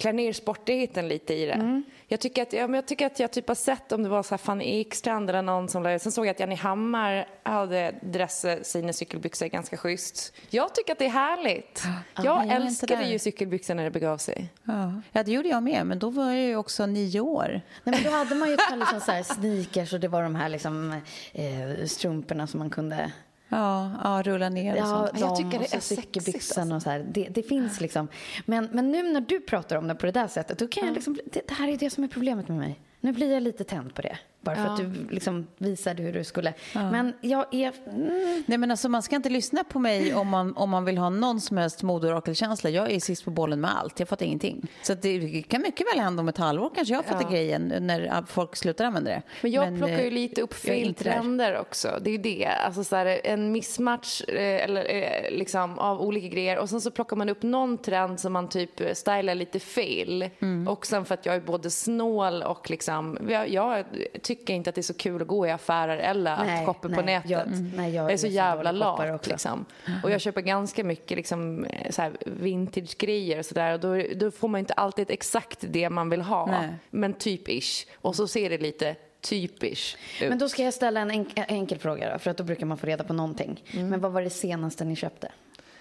klär 0.00 0.12
ner 0.12 0.32
sportigheten 0.32 1.08
lite 1.08 1.34
i 1.34 1.46
det. 1.46 1.82
Jag, 2.10 2.20
tycker 2.20 2.42
att, 2.42 2.52
ja, 2.52 2.66
men 2.66 2.74
jag 2.74 2.86
tycker 2.86 3.06
att 3.06 3.20
jag 3.20 3.30
typ 3.30 3.48
har 3.48 3.54
sett 3.54 3.92
om 3.92 4.02
det 4.02 4.08
var 4.08 4.22
så 4.22 4.30
här 4.30 4.38
Fanny 4.38 4.64
Ekstrand 4.80 5.30
eller 5.30 5.42
någon 5.42 5.68
som 5.68 5.82
la 5.82 5.92
ut. 5.92 6.02
Sen 6.02 6.12
såg 6.12 6.26
jag 6.26 6.30
att 6.30 6.40
Jenny 6.40 6.54
Hammar 6.54 7.28
hade 7.42 7.94
dressat 8.02 8.66
sina 8.66 8.92
cykelbyxor 8.92 9.46
ganska 9.46 9.76
schysst. 9.76 10.32
Jag 10.50 10.74
tycker 10.74 10.92
att 10.92 10.98
det 10.98 11.04
är 11.04 11.10
härligt. 11.10 11.82
jag 12.16 12.24
jag 12.24 12.42
inte 12.42 12.54
älskade 12.54 13.04
ju 13.04 13.18
cykelbyxor 13.18 13.74
när 13.74 13.84
det 13.84 13.90
begav 13.90 14.18
sig. 14.18 14.48
Ja. 14.64 15.02
ja, 15.12 15.22
det 15.22 15.32
gjorde 15.32 15.48
jag 15.48 15.62
med, 15.62 15.86
men 15.86 15.98
då 15.98 16.10
var 16.10 16.24
jag 16.24 16.40
ju 16.40 16.56
också 16.56 16.86
nio 16.86 17.20
år. 17.20 17.48
Nej, 17.84 17.94
men 17.94 18.02
då 18.02 18.10
hade 18.10 18.34
man 18.34 18.48
ju 18.48 18.54
ett 18.54 18.68
par 18.70 18.76
liksom 18.76 19.00
så 19.00 19.12
här 19.12 19.22
sneakers 19.22 19.92
och 19.92 20.00
det 20.00 20.08
var 20.08 20.22
de 20.22 20.34
här 20.34 20.48
liksom, 20.48 21.00
eh, 21.32 21.86
strumporna 21.86 22.46
som 22.46 22.58
man 22.58 22.70
kunde 22.70 23.12
Ja, 23.48 23.90
ja 24.04 24.22
rulla 24.22 24.48
ner 24.48 24.72
och 24.72 24.78
Ja, 24.78 25.06
sånt. 25.06 25.20
Jag 25.20 25.36
tycker 25.36 25.58
det 25.58 25.74
är 25.74 25.80
sexigt, 25.80 26.58
och 26.74 26.82
så 26.82 26.90
här. 26.90 27.06
Det, 27.12 27.28
det 27.30 27.42
finns 27.42 27.80
liksom. 27.80 28.08
Men, 28.46 28.68
men 28.72 28.92
nu 28.92 29.02
när 29.02 29.20
du 29.20 29.40
pratar 29.40 29.76
om 29.76 29.88
det 29.88 29.94
på 29.94 30.06
det 30.06 30.12
där 30.12 30.28
sättet, 30.28 30.58
då 30.58 30.68
kan 30.68 30.86
jag 30.86 30.94
liksom, 30.94 31.18
det, 31.32 31.48
det 31.48 31.54
här 31.54 31.68
är 31.68 31.76
det 31.76 31.90
som 31.90 32.04
är 32.04 32.08
problemet 32.08 32.48
med 32.48 32.58
mig. 32.58 32.80
Nu 33.00 33.12
blir 33.12 33.32
jag 33.32 33.42
lite 33.42 33.64
tänd 33.64 33.94
på 33.94 34.02
det. 34.02 34.18
Bara 34.48 34.56
för 34.56 34.64
Ja. 34.64 34.70
att 34.72 34.78
du 35.08 35.14
liksom 35.14 35.46
visade 35.58 36.02
hur 36.02 36.12
du 36.12 36.24
skulle. 36.24 36.54
Men 36.74 37.12
jag 37.20 37.54
är... 37.54 37.72
Mm, 37.86 38.42
Nej, 38.46 38.58
men 38.58 38.70
alltså, 38.70 38.88
man 38.88 39.02
ska 39.02 39.16
inte 39.16 39.28
lyssna 39.28 39.64
på 39.64 39.78
mig 39.78 40.14
om 40.14 40.28
man, 40.28 40.56
om 40.56 40.70
man 40.70 40.84
vill 40.84 40.98
ha 40.98 41.10
någon 41.10 41.40
som 41.40 41.56
helst 41.56 41.82
modeorakelkänsla. 41.82 42.70
Jag 42.70 42.90
är 42.92 43.00
sist 43.00 43.24
på 43.24 43.30
bollen 43.30 43.60
med 43.60 43.78
allt. 43.78 44.00
Jag 44.00 44.08
fattar 44.08 44.26
ingenting. 44.26 44.66
Så 44.82 44.94
det 44.94 45.42
kan 45.42 45.62
mycket 45.62 45.86
väl 45.94 46.00
hända 46.00 46.20
om 46.20 46.28
ett 46.28 46.38
halvår 46.38 46.70
kanske 46.74 46.94
jag 46.94 47.04
fattar 47.04 47.30
grejen 47.30 47.74
när 47.80 48.24
folk 48.26 48.56
slutar 48.56 48.84
använda 48.84 49.10
det. 49.10 49.22
Men 49.42 49.50
jag 49.50 49.78
plockar 49.78 49.98
ju 49.98 50.06
eh, 50.06 50.12
lite 50.12 50.42
upp 50.42 50.54
fel 50.54 50.94
trender 50.94 51.58
också. 51.60 51.98
Det 52.02 52.10
är 52.10 52.12
ju 52.12 52.18
det. 52.18 52.46
Alltså 52.46 52.84
så 52.84 52.96
här, 52.96 53.20
en 53.24 53.52
mismatch 53.52 54.22
eh, 54.28 54.64
eller, 54.64 54.94
eh, 54.94 55.30
liksom, 55.38 55.78
av 55.78 56.00
olika 56.00 56.28
grejer. 56.28 56.58
Och 56.58 56.70
sen 56.70 56.80
så 56.80 56.90
plockar 56.90 57.16
man 57.16 57.28
upp 57.28 57.42
någon 57.42 57.78
trend 57.78 58.20
som 58.20 58.32
man 58.32 58.48
typ 58.48 58.70
stylar 58.96 59.34
lite 59.34 59.60
fel. 59.60 60.30
Mm. 60.40 60.68
Och 60.68 60.86
sen 60.86 61.04
för 61.04 61.14
att 61.14 61.26
jag 61.26 61.34
är 61.34 61.40
både 61.40 61.70
snål 61.70 62.42
och 62.42 62.70
liksom... 62.70 63.18
Jag, 63.28 63.48
jag 63.48 63.84
tycker 64.22 64.37
inte 64.46 64.70
att 64.70 64.74
det 64.74 64.80
är 64.80 64.82
så 64.82 64.94
kul 64.94 65.22
att 65.22 65.28
gå 65.28 65.46
i 65.46 65.50
affärer 65.50 65.98
eller 65.98 66.36
Nej, 66.44 66.60
att 66.60 66.66
shoppa 66.66 66.80
på 66.88 66.88
nej, 66.88 67.04
nätet. 67.04 67.30
jag- 67.30 67.48
nej, 67.76 67.94
jag 67.94 68.06
är 68.08 68.12
är 68.12 68.16
så 68.16 68.26
jävla 68.26 68.72
lat 68.72 69.26
liksom. 69.26 69.64
Och 70.02 70.10
jag 70.10 70.20
köper 70.20 70.40
ganska 70.40 70.84
mycket 70.84 71.16
liksom, 71.16 71.64
eh, 71.64 72.08
vintage-grejer 72.26 73.38
och 73.38 73.46
sådär. 73.46 73.72
Och 73.72 73.80
då, 73.80 74.02
då 74.16 74.30
får 74.30 74.48
man 74.48 74.58
inte 74.58 74.72
alltid 74.74 75.10
exakt 75.10 75.58
det 75.68 75.90
man 75.90 76.10
vill 76.10 76.20
ha. 76.20 76.46
Nej. 76.46 76.68
Men 76.90 77.14
typ-ish. 77.14 77.86
Och 77.96 78.16
så 78.16 78.28
ser 78.28 78.50
det 78.50 78.58
lite 78.58 78.96
typish 79.20 79.96
ut. 80.22 80.28
men 80.28 80.38
då 80.38 80.48
ska 80.48 80.62
jag 80.62 80.74
ställa 80.74 81.00
en 81.00 81.10
enk- 81.12 81.44
enkel 81.48 81.78
fråga 81.78 82.12
då, 82.12 82.18
för 82.18 82.30
att 82.30 82.36
då 82.36 82.44
brukar 82.44 82.66
man 82.66 82.78
få 82.78 82.86
reda 82.86 83.04
på 83.04 83.12
någonting. 83.12 83.64
Mm. 83.72 83.88
Men 83.88 84.00
vad 84.00 84.12
var 84.12 84.22
det 84.22 84.30
senaste 84.30 84.84
ni 84.84 84.96
köpte? 84.96 85.32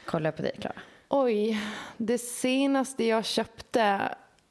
Kollar 0.06 0.28
jag 0.28 0.36
på 0.36 0.42
dig, 0.42 0.52
Klara. 0.62 0.76
Oj, 1.10 1.58
det 1.98 2.18
senaste 2.18 3.04
jag 3.04 3.26
köpte 3.26 4.00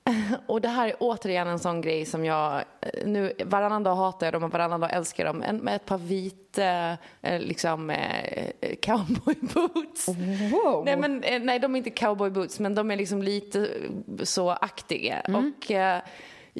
och 0.46 0.60
det 0.60 0.68
här 0.68 0.88
är 0.88 0.94
återigen 1.00 1.48
en 1.48 1.58
sån 1.58 1.80
grej 1.80 2.04
som 2.04 2.24
jag 2.24 2.64
nu 3.04 3.32
varannan 3.44 3.82
dag 3.82 3.96
hatar 3.96 4.26
jag 4.26 4.34
dem 4.34 4.44
och 4.44 4.50
varannan 4.50 4.80
dag 4.80 4.92
älskar 4.92 5.24
dem. 5.24 5.42
En, 5.42 5.56
med 5.56 5.76
ett 5.76 5.86
par 5.86 5.98
vita 5.98 6.96
eh, 7.22 7.40
liksom 7.40 7.90
eh, 7.90 8.76
cowboyboots. 8.82 10.08
Nej, 10.84 10.96
men, 10.96 11.22
eh, 11.22 11.40
nej, 11.40 11.58
de 11.58 11.74
är 11.74 11.78
inte 11.78 11.90
cowboyboots 11.90 12.60
men 12.60 12.74
de 12.74 12.90
är 12.90 12.96
liksom 12.96 13.22
lite 13.22 13.60
eh, 13.60 14.24
så 14.24 14.50
aktiga. 14.50 15.22
Och, 15.28 15.70
eh, 15.70 16.02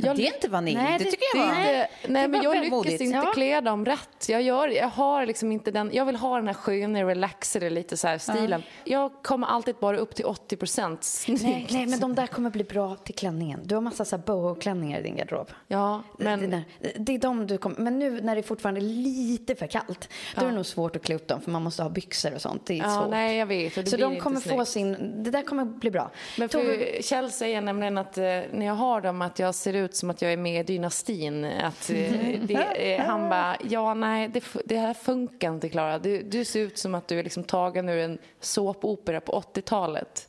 jag, 0.05 0.17
Det 0.17 0.29
är 0.29 0.35
inte 0.35 0.49
vanilj. 0.49 0.77
Nej, 0.77 0.99
det, 0.99 1.05
det- 1.05 1.11
tycker 1.11 1.25
jag 1.35 1.47
var... 1.47 1.55
nej, 1.55 1.89
det 2.03 2.29
men 2.29 2.43
jag 2.43 2.55
lyckas 2.57 2.71
modigt. 2.71 3.01
inte 3.01 3.17
Ja. 3.17 3.33
klä 3.35 3.61
dem 3.61 3.85
rätt. 3.85 4.29
Jag, 4.29 4.43
gör, 4.43 4.69
jag 4.69 4.89
har 4.89 5.27
liksom 5.27 5.53
inte 5.53 5.71
den, 5.71 5.91
jag 5.93 6.05
vill 6.05 6.17
ha 6.17 6.37
den 6.37 6.47
här 6.47 6.55
sköna, 6.55 7.03
relaxade 7.05 7.71
lite 7.71 7.97
så 7.97 8.09
här 8.09 8.19
stilen. 8.19 8.63
Jag 8.85 9.13
kommer 9.23 9.47
alltid 9.47 9.75
bara 9.81 9.99
upp 9.99 10.15
till 10.15 10.25
80 10.25 10.57
procent 10.57 11.05
snyggt. 11.05 11.43
Nej, 11.43 11.67
nej, 11.71 11.87
men 11.87 12.01
de 12.01 12.15
där 12.15 12.27
kommer 12.27 12.51
bli 12.51 12.65
bra 12.65 12.97
till 12.97 13.15
klänningen. 13.15 13.61
Du 13.65 13.75
har 13.75 13.83
massa 13.83 14.05
så 14.05 14.17
här 14.17 14.23
boho-klänningar 14.27 14.99
i 15.01 15.03
din 15.03 15.17
garderob. 15.17 15.51
Ja, 15.69 16.03
men... 16.19 16.51
Det, 16.51 16.65
det 16.99 17.15
är 17.15 17.19
de 17.19 17.47
du 17.47 17.59
kommer... 17.59 17.77
Men 17.79 17.99
nu 17.99 18.21
när 18.21 18.37
det 18.37 18.43
fortfarande 18.43 18.81
är 18.81 18.83
lite 18.83 19.55
för 19.55 19.67
kallt, 19.67 20.09
då 20.35 20.41
är 20.43 20.47
det 20.49 20.55
nog 20.55 20.67
svårt 20.67 20.97
att 20.97 21.03
klä 21.03 21.15
upp 21.15 21.29
dem 21.29 21.41
för 21.41 21.51
man 21.51 21.63
måste 21.63 21.83
ha 21.83 21.91
byxor 21.91 22.35
och 22.35 22.41
sånt. 22.41 22.67
Det 22.67 22.75
är 22.75 22.79
Ja, 22.83 22.91
svårt. 23.01 23.11
nej, 23.11 23.37
jag 23.39 23.47
vet. 23.47 23.75
det 23.75 23.87
Så 23.87 23.97
de 23.97 24.21
kommer 24.21 24.41
få 24.41 24.65
sin... 24.65 25.23
Det 25.25 25.31
där 25.31 25.43
kommer 25.43 25.65
bli 25.65 25.91
bra. 25.91 26.11
Men 26.39 26.49
Tove, 26.49 26.65
för 26.65 27.03
Kjell 27.03 27.31
säger 27.31 27.61
nämligen 27.61 27.99
att 27.99 28.19
eh, 28.19 28.25
när 28.25 28.67
jag 28.67 28.75
har 28.75 29.01
dem 29.01 29.23
att 29.23 29.39
jag 29.39 29.55
ser 29.55 29.73
ut 29.73 29.86
som 29.95 30.11
att 30.11 30.23
jag 30.23 30.33
är 30.33 30.37
med 30.37 30.61
i 30.61 30.73
dynastin. 30.73 31.45
Att, 31.45 31.91
eh, 31.91 32.41
det, 32.41 33.05
han 33.07 33.29
bara, 33.29 33.57
ja 33.69 33.95
nej 33.95 34.29
det, 34.29 34.45
det 34.65 34.79
här 34.79 34.95
funkar 34.95 35.55
inte 35.55 35.69
Klara. 35.69 35.99
Du, 35.99 36.23
du 36.23 36.45
ser 36.45 36.61
ut 36.61 36.79
som 36.79 36.95
att 36.95 37.09
du 37.09 37.19
är 37.19 37.23
liksom 37.25 37.45
tagen 37.45 37.89
ur 37.89 37.99
en 37.99 38.19
såpopera 38.41 39.21
på 39.21 39.43
80-talet. 39.55 40.29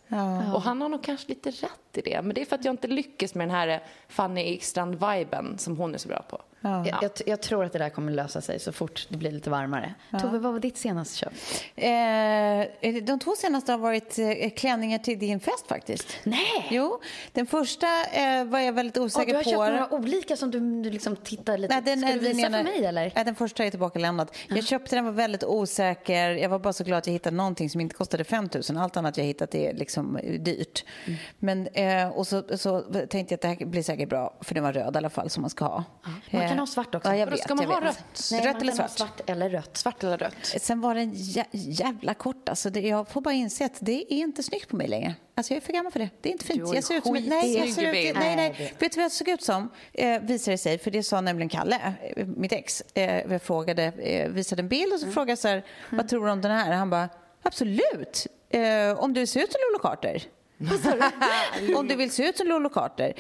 Och 0.54 0.62
han 0.62 0.82
har 0.82 0.90
nog 0.90 1.04
kanske 1.04 1.28
lite 1.28 1.50
rätt 1.52 1.98
i 1.98 2.02
det. 2.02 2.22
Men 2.22 2.34
det 2.36 2.42
är 2.42 2.46
för 2.46 2.56
att 2.56 2.66
jag 2.66 2.74
inte 2.74 2.88
lyckas 2.88 3.36
med 3.36 3.48
den 3.48 3.56
här 3.56 3.84
Fanny 4.08 4.42
Ekstrand-viben 4.42 5.58
som 5.58 5.78
hon 5.78 5.94
är 5.94 5.98
så 5.98 6.08
bra 6.08 6.22
på. 6.30 6.42
Jag, 6.62 6.88
jag, 7.02 7.12
jag 7.26 7.42
tror 7.42 7.66
att 7.66 7.74
det 7.74 7.80
där 7.80 7.90
kommer 7.90 8.12
lösa 8.12 8.42
sig 8.42 8.60
så 8.60 8.72
fort 8.72 9.08
det 9.10 9.18
blir 9.18 9.32
lite 9.32 9.50
varmare. 9.50 9.94
Tove, 10.22 10.38
vad 10.40 10.54
var 10.54 10.60
ditt 10.60 10.78
senaste 10.78 11.18
köp? 11.18 11.34
Eh, 11.76 12.94
de 13.04 13.20
två 13.20 13.36
senaste 13.36 13.72
har 13.72 13.80
varit 13.80 14.20
eh, 14.20 14.50
klänningar 14.50 15.00
till 15.00 15.20
din 15.20 15.40
fest 15.40 15.68
faktiskt. 15.68 16.08
Nej! 16.24 16.68
Jo, 16.70 17.02
den 17.32 17.46
första 17.46 17.88
eh, 18.12 18.46
var 18.46 18.60
jag 18.60 18.74
väldigt 18.74 18.98
osäker 18.98 19.32
du 19.32 19.36
har 19.36 19.44
på. 19.44 19.50
köpt 19.50 19.58
några 19.60 19.94
olika 19.94 20.38
som 20.38 20.52
du, 20.52 20.60
du 20.84 20.90
liksom 20.90 21.16
tittar 21.16 21.58
lite... 21.58 21.74
Nej, 21.74 21.84
den, 21.84 22.00
Ska 22.00 22.08
du 22.08 22.20
den 22.20 22.24
visa 22.36 22.48
ena- 22.48 22.58
för 22.58 22.64
mig 22.64 22.86
eller? 22.86 23.12
Nej, 23.16 23.26
den 23.26 23.36
första 23.36 23.64
är 23.66 23.70
tillbakalämnad. 23.70 24.32
Jag 24.48 24.64
köpte 24.64 24.96
den, 24.96 25.06
var 25.06 25.12
väldigt 25.12 25.44
osäker. 25.44 26.30
Jag 26.30 26.50
var 26.50 26.60
bara 26.60 26.74
så 26.74 26.84
glad 26.84 26.98
att 26.98 27.08
jag 27.08 27.14
hittade 27.14 27.36
någonting 27.36 27.70
som 27.70 27.82
inte 27.82 27.96
kostade 27.96 28.24
5 28.24 28.50
000. 28.70 28.78
Allt 28.78 28.98
annat 28.98 29.18
jag 29.18 29.26
hittat 29.26 29.56
är 29.56 29.74
liksom 29.74 30.18
eh, 30.18 30.42
dyrt. 30.42 30.86
Mm. 31.06 31.20
Men, 31.40 31.68
eh, 31.68 32.08
och 32.10 32.28
så, 32.28 32.44
så 32.58 32.82
tänkte 32.82 33.18
jag 33.18 33.34
att 33.34 33.42
det 33.42 33.48
här 33.48 33.66
blir 33.66 33.84
säkert 33.84 34.10
bra, 34.10 34.38
för 34.42 34.56
den 34.56 34.64
var 34.64 34.74
röd 34.74 34.96
i 34.96 34.98
alla 34.98 35.10
fall, 35.10 35.30
som 35.30 35.42
man 35.42 35.50
ska 35.50 35.66
ha. 35.66 35.84
Man 36.32 36.57
kan 36.58 36.68
ha 36.68 36.68
svart 36.68 36.96
också. 36.96 37.10
Ja, 37.10 37.16
jag 37.16 37.28
vet, 37.28 37.40
ska 37.40 37.56
man 37.56 37.64
jag 37.64 37.72
ha 37.72 37.80
vet. 37.80 37.90
rött? 37.90 38.30
Nej, 38.32 38.42
rött 38.46 38.62
eller 38.62 38.72
svart? 38.74 38.90
svart 38.92 39.30
eller 39.30 39.50
rött. 39.50 39.78
Svart 39.78 40.04
eller 40.04 40.18
rött? 40.18 40.34
Sen 40.62 40.82
var 40.82 40.96
den 40.96 41.12
jä 41.14 41.46
jävla 41.52 42.14
kort. 42.14 42.50
Alltså 42.50 42.70
det, 42.70 42.80
jag 42.82 43.10
får 43.10 43.22
bara 43.22 43.34
inse 43.34 43.66
att 43.66 43.78
det 43.80 44.14
är 44.14 44.18
inte 44.18 44.44
snyggt 44.44 44.70
på 44.70 44.76
mig 44.76 44.88
längre. 44.88 45.16
Alltså 45.36 45.54
jag 45.54 45.58
är 45.62 45.66
för 45.66 45.74
gammal 45.74 45.92
för 45.92 46.00
det. 46.00 46.10
Det 46.22 46.30
är 46.30 46.32
inte 46.32 46.46
fint. 46.46 46.70
Du 46.70 46.76
Jag 46.76 46.84
ser 46.84 46.96
ut 46.96 47.04
som, 47.04 47.14
skitsnygg 47.16 47.30
nej, 47.44 47.58
jag 47.58 47.70
ser 47.70 47.82
ut, 48.10 48.16
nej, 48.16 48.36
Nej. 48.36 48.74
Vet 48.80 48.92
du 48.92 48.96
vad 48.96 49.04
jag 49.04 49.12
såg 49.12 49.30
ut 49.30 49.44
som? 49.44 49.70
Eh, 49.94 50.22
visade 50.22 50.54
det 50.54 50.58
sig, 50.58 50.78
för 50.78 50.92
det 50.92 51.04
sa 51.04 51.22
nämligen 51.22 51.50
Kalle, 51.50 51.94
eh, 52.18 52.26
mitt 52.26 52.52
ex. 52.52 52.84
Eh, 52.94 53.32
jag 53.32 53.42
frågade, 53.42 53.84
eh, 53.84 54.30
visade 54.30 54.62
en 54.62 54.68
bild 54.68 54.94
och 54.94 55.00
så 55.00 55.12
frågade 55.12 55.32
jag 55.32 55.40
så 55.40 55.48
här, 55.48 55.66
vad 55.90 56.08
tror 56.08 56.26
du 56.26 56.32
om 56.32 56.42
den 56.42 56.52
här? 56.52 56.72
Han 56.72 56.90
bara, 56.90 57.10
absolut. 57.44 58.28
Eh, 58.50 59.00
om 59.00 59.14
du 59.14 59.26
ser 59.28 59.40
ut 59.44 59.52
som 59.52 59.60
Lolo 59.72 59.82
Carter. 59.82 60.24
om 61.76 61.88
du 61.88 61.96
vill 61.96 62.12
se 62.12 62.30
ut 62.30 62.38
som 62.38 62.48
Lolo 62.48 62.70
Carter. 62.70 63.14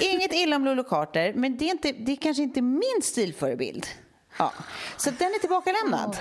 Inget 0.00 0.34
illa 0.34 0.56
om 0.56 0.64
Lolo 0.64 0.84
Carter, 0.84 1.32
men 1.32 1.56
det 1.56 1.64
är, 1.64 1.70
inte, 1.70 1.92
det 1.92 2.12
är 2.12 2.16
kanske 2.16 2.42
inte 2.42 2.62
min 2.62 3.02
stilförebild. 3.02 3.86
Ja. 4.38 4.52
Så 4.96 5.10
den 5.10 5.28
är 5.28 5.38
tillbakalämnad. 5.38 6.16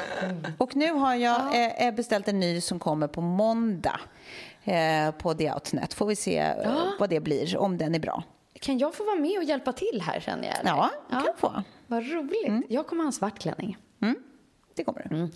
Och 0.57 0.75
nu 0.75 0.91
har 0.91 1.15
jag 1.15 1.71
eh, 1.87 1.93
beställt 1.93 2.27
en 2.27 2.39
ny 2.39 2.61
som 2.61 2.79
kommer 2.79 3.07
på 3.07 3.21
måndag 3.21 3.99
eh, 4.63 5.11
på 5.11 5.33
The 5.33 5.51
Outnet. 5.53 5.93
Får 5.93 6.05
vi 6.05 6.15
se 6.15 6.37
eh, 6.37 6.83
vad 6.99 7.09
det 7.09 7.19
blir, 7.19 7.57
om 7.57 7.77
den 7.77 7.95
är 7.95 7.99
bra. 7.99 8.23
Kan 8.59 8.77
jag 8.77 8.95
få 8.95 9.03
vara 9.03 9.15
med 9.15 9.37
och 9.37 9.43
hjälpa 9.43 9.73
till 9.73 10.03
här 10.05 10.19
känner 10.19 10.47
jag? 10.47 10.59
eller? 10.59 10.69
Ja, 10.69 10.91
det 11.09 11.13
kan 11.13 11.23
du 11.23 11.33
få. 11.37 11.63
Vad 11.87 12.11
roligt. 12.11 12.65
Jag 12.69 12.87
kommer 12.87 13.03
ha 13.03 13.07
en 13.07 13.13
svart 13.13 13.39
klänning. 13.39 13.77
Det 14.77 14.83
kommer 14.83 15.05
du. 15.09 15.15
Mm. 15.15 15.29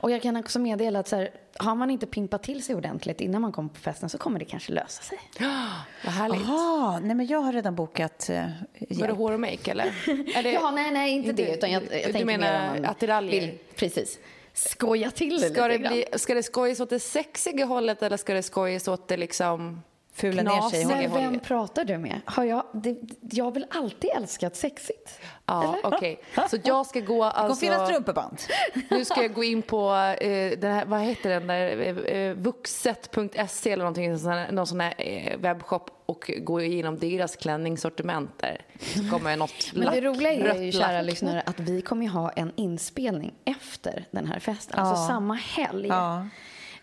Och 0.00 0.10
jag 0.10 0.22
kan 0.22 0.36
också 0.36 0.58
meddela 0.58 0.98
att 0.98 1.08
så 1.08 1.16
här, 1.16 1.30
har 1.56 1.74
man 1.74 1.90
inte 1.90 2.06
pimpat 2.06 2.42
till 2.42 2.62
sig 2.62 2.74
ordentligt 2.74 3.20
innan 3.20 3.42
man 3.42 3.52
kommer 3.52 3.68
på 3.68 3.80
festen 3.80 4.08
så 4.08 4.18
kommer 4.18 4.38
det 4.38 4.44
kanske 4.44 4.72
lösa 4.72 5.02
sig. 5.02 5.18
Vad 6.04 6.12
härligt. 6.14 6.40
Jaha, 6.46 7.00
nej 7.00 7.16
men 7.16 7.26
jag 7.26 7.38
har 7.40 7.52
redan 7.52 7.74
bokat 7.74 8.28
eh, 8.30 8.36
Var 8.36 8.46
det 8.88 8.94
hjälp. 8.94 9.16
hår 9.16 9.32
och 9.32 9.40
make 9.40 9.70
eller? 9.70 9.94
eller 10.36 10.52
Ja, 10.52 10.70
nej, 10.70 10.90
nej, 10.90 11.12
inte, 11.12 11.30
Inte- 11.30 11.42
det. 11.44 11.54
Utan 11.54 11.70
jag, 11.72 11.82
jag 12.04 12.12
du 12.14 12.24
menar 12.24 12.74
mer 12.80 12.88
attiraljer? 12.90 13.40
vill- 13.40 13.58
Precis. 13.76 14.18
Skoja 14.52 15.10
till 15.10 15.40
det 15.40 15.50
Ska 15.50 15.66
lite 15.68 15.82
det, 15.82 15.88
bli, 15.88 16.04
ska 16.18 16.34
det 16.34 16.42
skojas 16.42 16.80
åt 16.80 16.90
det 16.90 17.00
sexiga 17.00 17.64
hållet 17.64 18.02
eller 18.02 18.16
ska 18.16 18.34
det 18.34 18.42
skojas 18.42 18.88
åt 18.88 19.08
det 19.08 19.16
liksom 19.16 19.82
Fula 20.16 20.42
ner 20.42 20.68
sig 20.70 20.84
knasiga 20.84 21.08
Men 21.10 21.32
vem 21.32 21.40
pratar 21.40 21.84
du 21.84 21.98
med? 21.98 22.20
Har 22.24 22.44
jag, 22.44 22.64
det, 22.72 22.96
jag 23.20 23.44
har 23.44 23.52
väl 23.52 23.66
alltid 23.70 24.10
älskat 24.16 24.56
sexigt? 24.56 25.20
Ja, 25.46 25.76
okej. 25.84 26.20
Så 26.50 26.56
jag 26.64 26.86
ska 26.86 27.00
gå 27.00 27.04
Det 27.24 27.30
kommer 27.30 27.30
alltså... 27.30 27.60
finnas 27.60 27.88
strumpeband. 27.88 28.38
Nu 28.90 29.04
ska 29.04 29.22
jag 29.22 29.34
gå 29.34 29.44
in 29.44 29.62
på, 29.62 29.94
eh, 30.20 30.58
den 30.58 30.72
här, 30.72 30.84
vad 30.84 31.00
heter 31.00 31.30
den 31.30 31.46
där, 31.46 31.78
eh, 31.80 32.18
eh, 32.18 32.34
vuxet.se 32.36 33.70
eller 33.72 33.84
någonting, 33.84 34.18
sån 34.18 34.30
här- 34.32 34.52
någon 34.52 34.66
sån 34.66 34.80
här 34.80 34.94
eh, 34.98 35.38
webbshop 35.38 35.90
och 36.06 36.30
gå 36.42 36.60
igenom 36.60 36.98
deras 36.98 37.36
klänningssortiment 37.36 38.30
där. 38.38 38.60
Så 38.80 39.10
kommer 39.10 39.30
jag 39.30 39.38
något 39.38 39.70
Men 39.72 39.80
det 39.80 39.86
lack, 40.00 40.04
roliga 40.16 40.32
är 40.54 40.62
ju, 40.62 40.72
lack. 40.72 40.82
kära 40.88 41.02
lyssnare, 41.02 41.42
att 41.46 41.60
vi 41.60 41.82
kommer 41.82 42.08
ha 42.08 42.30
en 42.30 42.52
inspelning 42.56 43.34
efter 43.44 44.04
den 44.10 44.26
här 44.26 44.38
festen. 44.40 44.78
Alltså 44.78 45.06
samma 45.06 45.34
helg. 45.34 45.88
Ja. 45.88 46.26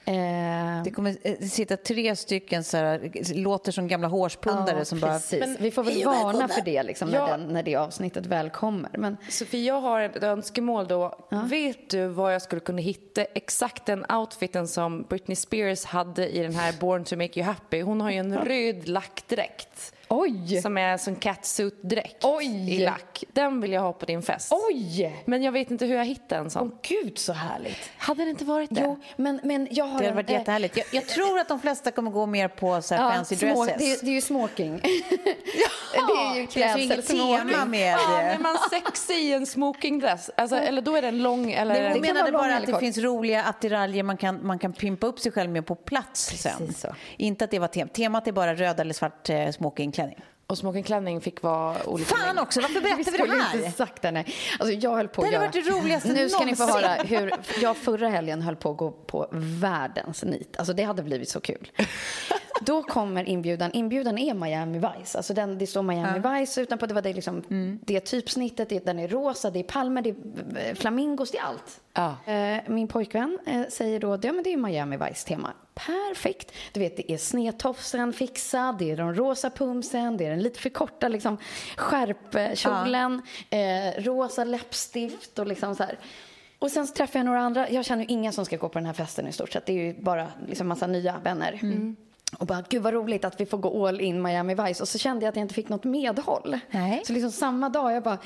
Eh, 0.05 0.83
Det 0.83 0.91
kommer 0.95 1.15
eh, 1.21 1.37
sitta 1.39 1.77
tre 1.77 2.15
stycken 2.15 2.63
så 2.63 2.77
här, 2.77 3.11
låter 3.33 3.71
som 3.71 3.87
gamla 3.87 4.07
hårspundare 4.07 4.77
ja, 4.77 4.85
som 4.85 4.99
bara... 4.99 5.11
precis. 5.13 5.43
vi 5.59 5.71
får 5.71 5.83
väl 5.83 6.03
varna 6.05 6.23
välkomna. 6.23 6.47
för 6.47 6.61
det 6.61 6.83
liksom, 6.83 7.09
Ja. 7.09 7.27
när, 7.27 7.37
den, 7.37 7.47
när 7.47 7.63
det 7.63 7.75
avsnittet 7.75 8.25
väl 8.25 8.49
kommer. 8.49 8.89
Men 8.97 9.17
Sofie, 9.29 9.63
jag 9.67 9.81
har 9.81 10.01
ett 10.01 10.23
önskemål 10.23 10.87
då. 10.87 11.27
Vet 11.49 11.89
du 11.89 12.07
vad 12.07 12.33
jag 12.33 12.41
skulle 12.41 12.59
kunna 12.59 12.81
hitta 12.81 13.23
exakt 13.23 13.85
den 13.85 14.05
outfiten 14.11 14.67
som 14.67 15.05
Britney 15.09 15.35
Spears 15.35 15.85
hade 15.85 16.29
i 16.29 16.39
den 16.39 16.55
här 16.55 16.73
Born 16.79 17.03
to 17.03 17.15
make 17.15 17.39
you 17.39 17.45
happy? 17.47 17.81
Hon 17.81 18.01
har 18.01 18.11
ju 18.11 18.17
en 18.17 18.37
röd 18.37 18.87
lackdräkt. 18.87 19.93
Oj! 20.13 20.61
Som 20.61 20.77
är 20.77 20.97
som 20.97 21.15
catsuit-dräkt 21.15 22.25
i 22.69 22.77
lack. 22.79 23.23
Den 23.33 23.61
vill 23.61 23.71
jag 23.71 23.81
ha 23.81 23.93
på 23.93 24.05
din 24.05 24.21
fest. 24.21 24.53
Oj! 24.69 25.23
Men 25.25 25.43
jag 25.43 25.51
vet 25.51 25.71
inte 25.71 25.85
hur 25.85 25.95
jag 25.95 26.05
hittar 26.05 26.37
en 26.37 26.49
sån. 26.49 26.71
Åh 26.73 26.77
gud 26.81 27.17
så 27.19 27.33
härligt. 27.33 27.77
Hade 27.97 28.23
det 28.23 28.29
inte 28.29 28.45
varit 28.45 28.69
det? 28.75 28.81
Jo, 28.83 28.99
men, 29.15 29.39
men 29.43 29.67
jag 29.71 29.85
har 29.85 29.91
Det 29.91 29.95
hade 29.97 30.07
en, 30.09 30.15
varit 30.15 30.29
eh, 30.29 30.35
jättehärligt. 30.35 30.77
Jag, 30.77 30.85
jag 30.91 31.07
tror 31.07 31.39
att 31.39 31.47
de 31.47 31.59
flesta 31.59 31.91
kommer 31.91 32.11
gå 32.11 32.25
mer 32.25 32.47
på 32.47 32.81
så 32.81 32.95
här 32.95 33.11
fancy 33.11 33.35
små- 33.35 33.65
dresses. 33.65 33.77
Det, 33.79 33.91
är- 33.91 34.05
det 34.05 34.11
är 34.11 34.15
ju 34.15 34.21
smoking. 34.21 34.79
det 34.81 34.87
är 35.97 36.35
ju 36.35 36.47
det 36.53 36.63
är 36.63 36.73
alltså 36.73 36.79
inget 36.79 37.07
tema 37.07 37.65
med... 37.65 37.93
Ja, 37.97 38.21
är 38.21 38.39
man 38.39 38.57
sexig 38.69 39.15
i 39.15 39.33
en 39.33 39.45
smokingdress? 39.45 40.29
Alltså, 40.37 40.55
eller 40.55 40.81
då 40.81 40.95
är 40.95 41.01
den 41.01 41.23
lång 41.23 41.51
eller... 41.51 41.73
Det- 41.75 41.81
Jag 41.81 41.89
det 41.89 41.93
kan 41.93 42.01
menade 42.15 42.31
vara 42.31 42.31
lång 42.31 42.41
bara 42.41 42.45
eller 42.51 42.57
att 42.59 42.65
det 42.65 42.71
kort. 42.71 42.79
finns 42.79 42.97
roliga 42.97 43.43
attiraljer 43.43 44.03
man 44.03 44.17
kan, 44.17 44.45
man 44.47 44.59
kan 44.59 44.73
pimpa 44.73 45.07
upp 45.07 45.19
sig 45.19 45.31
själv 45.31 45.49
med 45.49 45.65
på 45.65 45.75
plats 45.75 46.25
sen. 46.25 46.57
Precis 46.57 46.79
så. 46.81 46.87
Inte 47.17 47.45
att 47.45 47.51
det 47.51 47.59
var 47.59 47.67
temat. 47.67 47.93
Temat 47.93 48.27
är 48.27 48.31
bara 48.31 48.55
röd 48.55 48.79
eller 48.79 48.93
svart 48.93 49.29
eh, 49.29 49.49
smokingklänning. 50.09 50.25
Och 50.47 50.57
smokingklänning 50.57 51.21
fick 51.21 51.41
vara 51.41 51.85
olika 51.85 52.15
Fan 52.15 52.25
längd. 52.25 52.39
också, 52.39 52.61
varför 52.61 52.81
berättar 52.81 53.11
vi 53.11 53.17
det 53.37 53.43
här? 53.43 53.57
inte 53.65 53.71
sagt 53.77 54.01
det, 54.01 54.11
nej. 54.11 54.25
Alltså 54.59 54.73
jag 54.75 54.95
höll 54.95 55.07
på 55.07 55.21
Det 55.21 55.27
att 55.27 55.33
hade 55.33 55.45
varit 55.47 55.65
det 55.65 55.71
roligaste 55.71 56.13
Nu 56.13 56.29
ska 56.29 56.45
ni 56.45 56.55
få 56.55 56.65
någonsin. 56.65 56.89
höra 56.89 57.03
hur 57.03 57.33
jag 57.61 57.77
förra 57.77 58.09
helgen 58.09 58.41
höll 58.41 58.55
på 58.55 58.71
att 58.71 58.77
gå 58.77 58.91
på 58.91 59.27
världens 59.31 60.23
nit. 60.23 60.57
Alltså 60.57 60.73
det 60.73 60.83
hade 60.83 61.03
blivit 61.03 61.29
så 61.29 61.39
kul. 61.41 61.71
Då 62.61 62.83
kommer 62.83 63.29
inbjudan. 63.29 63.71
Inbjudan 63.73 64.17
är 64.17 64.33
Miami 64.33 64.79
Vice. 64.79 65.17
Alltså 65.17 65.33
den, 65.33 65.57
det 65.57 65.67
står 65.67 65.81
Miami 65.83 66.39
Vice 66.39 66.61
utanpå. 66.61 66.85
Det 66.85 66.93
var 66.93 67.01
det, 67.01 67.13
liksom, 67.13 67.43
Mm. 67.49 67.79
det 67.83 67.99
typsnittet, 67.99 68.69
det, 68.69 68.85
den 68.85 68.99
är 68.99 69.07
rosa, 69.07 69.49
det 69.51 69.59
är 69.59 69.63
palmer, 69.63 70.01
det 70.01 70.09
är 70.09 70.15
eh, 70.69 70.75
flamingos, 70.75 71.31
det 71.31 71.37
är 71.37 71.43
allt. 71.43 71.81
Ja. 71.93 72.15
Eh, 72.33 72.61
min 72.67 72.87
pojkvän 72.87 73.39
eh, 73.45 73.61
säger 73.69 73.99
då, 73.99 74.19
ja 74.21 74.33
men 74.33 74.43
det 74.43 74.53
är 74.53 74.57
Miami 74.57 74.97
Vice-tema. 74.97 75.53
Perfekt. 75.73 76.51
Du 76.71 76.79
vet, 76.79 76.97
det 76.97 77.11
är 77.11 77.17
snedtofsen 77.17 78.13
fixad, 78.13 78.77
det 78.77 78.91
är 78.91 78.97
de 78.97 79.13
rosa 79.13 79.49
pumsen, 79.49 80.17
det 80.17 80.25
är 80.25 80.29
den 80.29 80.43
lite 80.43 80.59
för 80.59 80.69
korta 80.69 81.07
liksom, 81.07 81.37
skärpkjolen, 81.77 83.21
eh, 83.49 84.03
rosa 84.03 84.43
läppstift 84.43 85.39
och 85.39 85.47
liksom 85.47 85.75
så 85.75 85.83
här. 85.83 85.99
Och 86.59 86.71
sen 86.71 86.87
träffar 86.87 87.19
jag 87.19 87.25
några 87.25 87.41
andra. 87.41 87.69
Jag 87.69 87.85
känner 87.85 88.03
ju 88.03 88.13
inga 88.13 88.31
som 88.31 88.45
ska 88.45 88.57
gå 88.57 88.69
på 88.69 88.79
den 88.79 88.85
här 88.85 88.93
festen 88.93 89.27
i 89.27 89.31
stort 89.31 89.51
sett. 89.51 89.65
Det 89.65 89.73
är 89.73 89.77
ju 89.77 90.01
bara 90.01 90.27
liksom 90.47 90.67
massa 90.67 90.87
nya 90.87 91.19
vänner. 91.23 91.59
Och 92.37 92.45
bara, 92.45 92.63
gud 92.69 92.81
vad 92.81 92.93
roligt 92.93 93.25
att 93.25 93.41
vi 93.41 93.45
får 93.45 93.57
gå 93.57 93.87
all 93.87 94.01
in 94.01 94.21
Miami 94.21 94.55
Vice. 94.55 94.83
Och 94.83 94.87
så 94.89 94.97
kände 94.97 95.25
jag 95.25 95.29
att 95.29 95.35
jag 95.35 95.43
inte 95.43 95.53
fick 95.53 95.69
något 95.69 95.83
medhåll. 95.83 96.59
Nej. 96.71 97.01
Så 97.05 97.13
liksom 97.13 97.31
samma 97.31 97.69
dag, 97.69 97.93
jag 97.93 98.03
bara, 98.03 98.17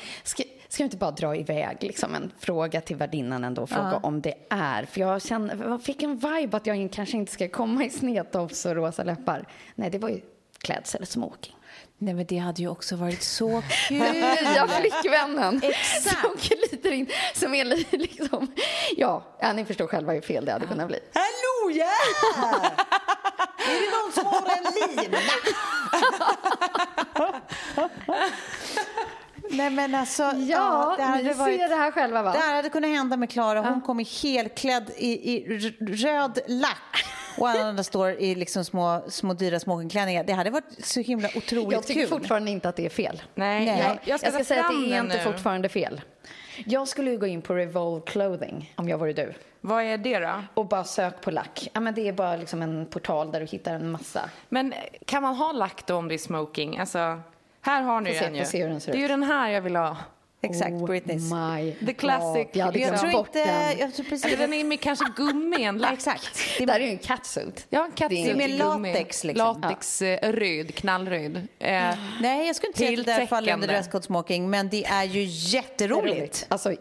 ska, 0.69 0.83
jag 0.83 0.85
inte 0.87 0.97
bara 0.97 1.11
dra 1.11 1.35
iväg 1.35 1.77
liksom 1.81 2.15
en 2.15 2.31
fråga 2.39 2.81
till 2.81 2.95
värdinnan 2.95 3.43
ändå 3.43 3.61
och 3.61 3.69
fråga 3.69 3.99
om 4.03 4.21
det 4.21 4.33
är. 4.49 4.85
För 4.85 5.01
jag, 5.01 5.21
kände, 5.21 5.57
jag 5.63 5.83
fick 5.83 6.03
en 6.03 6.17
vibe 6.17 6.57
att 6.57 6.65
jag 6.67 6.89
kanske 6.93 7.17
inte 7.17 7.31
ska 7.31 7.49
komma 7.49 7.83
i 7.83 7.89
snedtofs 7.89 8.65
och 8.65 8.75
rosa 8.75 9.03
läppar. 9.03 9.47
Nej, 9.75 9.89
det 9.89 9.97
var 9.99 10.09
ju 10.09 10.21
klädsel, 10.59 11.05
smoking. 11.05 11.55
Nej, 11.97 12.13
men 12.13 12.25
det 12.25 12.37
hade 12.37 12.61
ju 12.61 12.67
också 12.67 12.95
varit 12.95 13.21
så 13.23 13.63
kul. 13.87 13.97
Nya 13.97 14.67
flickvännen 14.67 15.61
Exakt. 15.63 16.21
som 16.21 16.35
glider 16.41 16.91
in, 16.91 17.09
som 17.33 17.53
är 17.55 17.65
li- 17.65 17.85
liksom, 17.91 18.47
ja, 18.97 19.23
ja, 19.39 19.53
ni 19.53 19.65
förstår 19.65 19.87
själva 19.87 20.13
hur 20.13 20.21
fel 20.21 20.45
det 20.45 20.51
hade 20.51 20.67
kunnat 20.67 20.87
bli. 20.87 20.99
Hallå, 21.13 21.71
ja! 21.71 21.85
Är 23.67 23.81
det 23.81 23.91
någon 23.97 24.11
som 24.13 24.25
har 24.25 24.57
en 24.57 24.63
lina? 25.03 25.17
Nej, 29.51 29.69
men 29.69 29.95
alltså... 29.95 30.23
Ja, 30.23 30.95
det 30.97 31.03
hade 31.03 31.23
ni 31.23 31.33
varit- 31.33 31.59
ser 31.59 31.69
det 31.69 31.75
här 31.75 31.91
själva 31.91 32.21
va? 32.23 32.31
Det 32.31 32.37
här 32.39 32.55
hade 32.55 32.69
kunnat 32.69 32.89
hända 32.89 33.17
med 33.17 33.29
Klara. 33.29 33.61
Hon 33.61 33.81
kom 33.81 33.99
i 33.99 34.03
helklädd 34.23 34.91
i, 34.97 35.33
i 35.35 35.57
röd 35.79 36.39
lack. 36.47 37.05
Och 37.37 37.49
alla 37.49 37.63
andra 37.63 37.83
står 37.83 38.09
i 38.11 38.35
liksom 38.35 38.65
små, 38.65 39.03
små 39.09 39.33
dyra 39.33 39.59
smokingklänningar. 39.59 40.23
Det 40.23 40.33
hade 40.33 40.49
varit 40.49 40.85
så 40.85 40.99
himla 40.99 41.29
otroligt 41.35 41.71
Jag 41.71 41.83
tycker 41.87 42.01
kul. 42.01 42.09
fortfarande 42.09 42.51
inte 42.51 42.69
att 42.69 42.75
det 42.75 42.85
är 42.85 42.89
fel. 42.89 43.21
Nej, 43.35 43.65
Nej. 43.65 43.79
Jag, 43.79 43.97
jag 44.03 44.19
ska, 44.19 44.27
Jag 44.27 44.33
ska 44.35 44.43
säga 44.43 44.61
att 44.65 44.71
det 44.71 44.93
är 44.95 45.01
inte 45.03 45.17
nu. 45.17 45.23
fortfarande 45.23 45.69
fel. 45.69 46.01
Jag 46.65 46.87
skulle 46.87 47.11
ju 47.11 47.17
gå 47.17 47.25
in 47.27 47.41
på 47.41 47.53
Revolve 47.53 48.01
Clothing 48.05 48.73
om 48.75 48.89
jag 48.89 48.97
vore 48.97 49.13
du 49.13 49.33
Vad 49.61 49.83
är 49.83 49.97
det 49.97 50.19
då? 50.19 50.43
och 50.53 50.67
bara 50.67 50.83
sök 50.83 51.21
på 51.21 51.31
lack. 51.31 51.69
Ja, 51.73 51.79
men 51.79 51.93
det 51.93 52.07
är 52.07 52.13
bara 52.13 52.35
liksom 52.35 52.61
en 52.61 52.85
portal 52.85 53.31
där 53.31 53.39
du 53.39 53.45
hittar 53.45 53.73
en 53.73 53.91
massa. 53.91 54.29
Men 54.49 54.73
kan 55.05 55.23
man 55.23 55.35
ha 55.35 55.51
lack 55.51 55.85
då 55.87 55.95
om 55.95 56.07
det 56.07 56.13
är 56.13 56.17
smoking? 56.17 56.77
Alltså, 56.77 57.21
här 57.65 57.81
har 57.81 58.01
ni 58.01 58.13
den 58.13 58.35
ju. 58.35 58.43
det 58.43 58.97
är 58.97 59.01
ju 59.01 59.07
den 59.07 59.23
här 59.23 59.49
jag 59.49 59.61
vill 59.61 59.75
ha. 59.75 59.97
Exakt, 60.41 60.71
Oh 60.71 60.85
Britneys. 60.85 61.31
My 61.31 61.71
The 61.85 61.93
classic. 61.93 62.43
God. 62.45 62.55
Jag 62.55 62.65
hade 62.65 62.79
Jag 62.79 62.99
tror 62.99 63.11
inte... 63.11 63.39
Jag 63.79 63.93
tror 63.93 64.05
precis... 64.05 64.25
Eller 64.25 64.37
den 64.37 64.53
är 64.53 64.63
med 64.63 64.79
kanske 64.79 65.05
gummi 65.15 65.63
än 65.63 65.77
lack. 65.77 65.93
Exakt. 65.93 66.39
Det 66.57 66.65
där 66.65 66.75
är 66.79 66.79
ju 66.79 66.89
en 66.89 66.97
catsuit. 66.97 67.65
Ja, 67.69 67.89
katt, 67.95 68.09
Det 68.09 68.23
är 68.23 68.33
gummi. 68.33 68.47
latex, 68.57 69.23
liksom. 69.23 69.61
Latex, 69.61 70.01
eh, 70.01 70.31
röd, 70.31 70.75
knallröd. 70.75 71.47
Eh, 71.59 71.89
Nej, 72.21 72.47
jag 72.47 72.55
skulle 72.55 72.67
inte 72.67 72.79
säga 72.79 72.99
att 72.99 73.05
det 73.05 73.13
där 73.13 73.25
faller 73.25 73.53
under 73.53 73.67
dresscode 73.67 74.03
smoking, 74.03 74.49
men 74.49 74.69
det 74.69 74.85
är 74.85 75.03
ju 75.03 75.23
jätteroligt. 75.23 76.45
Alltså 76.49 76.73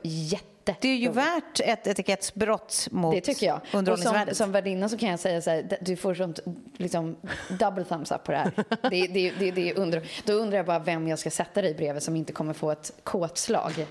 jätte. 0.73 0.81
Det 0.81 0.89
är 0.89 0.97
ju 0.97 1.11
värt 1.11 1.61
ett 1.65 1.87
etikettsbrott 1.87 2.89
mot 2.91 3.15
Det 3.15 3.21
tycker 3.21 3.47
jag. 3.47 3.57
Och 3.57 3.69
som, 3.71 3.79
underhållningsvärdet. 3.79 4.37
som 4.37 4.53
värdinna 4.53 4.89
så 4.89 4.99
kan 4.99 5.09
jag 5.09 5.21
säga 5.21 5.43
så 5.43 5.51
här, 5.51 5.79
du 5.81 5.97
får 5.97 6.15
sånt, 6.15 6.39
liksom, 6.77 7.17
double 7.49 7.85
thumbs 7.85 8.13
up 8.13 8.25
på 8.25 8.33
det 8.33 8.39
här. 8.39 8.53
Det, 8.91 9.07
det, 9.07 9.31
det, 9.39 9.51
det 9.51 9.75
under, 9.75 10.03
då 10.25 10.33
undrar 10.33 10.57
jag 10.57 10.67
bara 10.67 10.79
vem 10.79 11.09
jag 11.09 11.19
ska 11.19 11.31
sätta 11.31 11.63
dig 11.63 11.75
bredvid 11.75 12.03
som 12.03 12.17
inte 12.17 12.33
kommer 12.33 12.53
få 12.53 12.71
ett 12.71 12.93
kåtslag. 13.03 13.87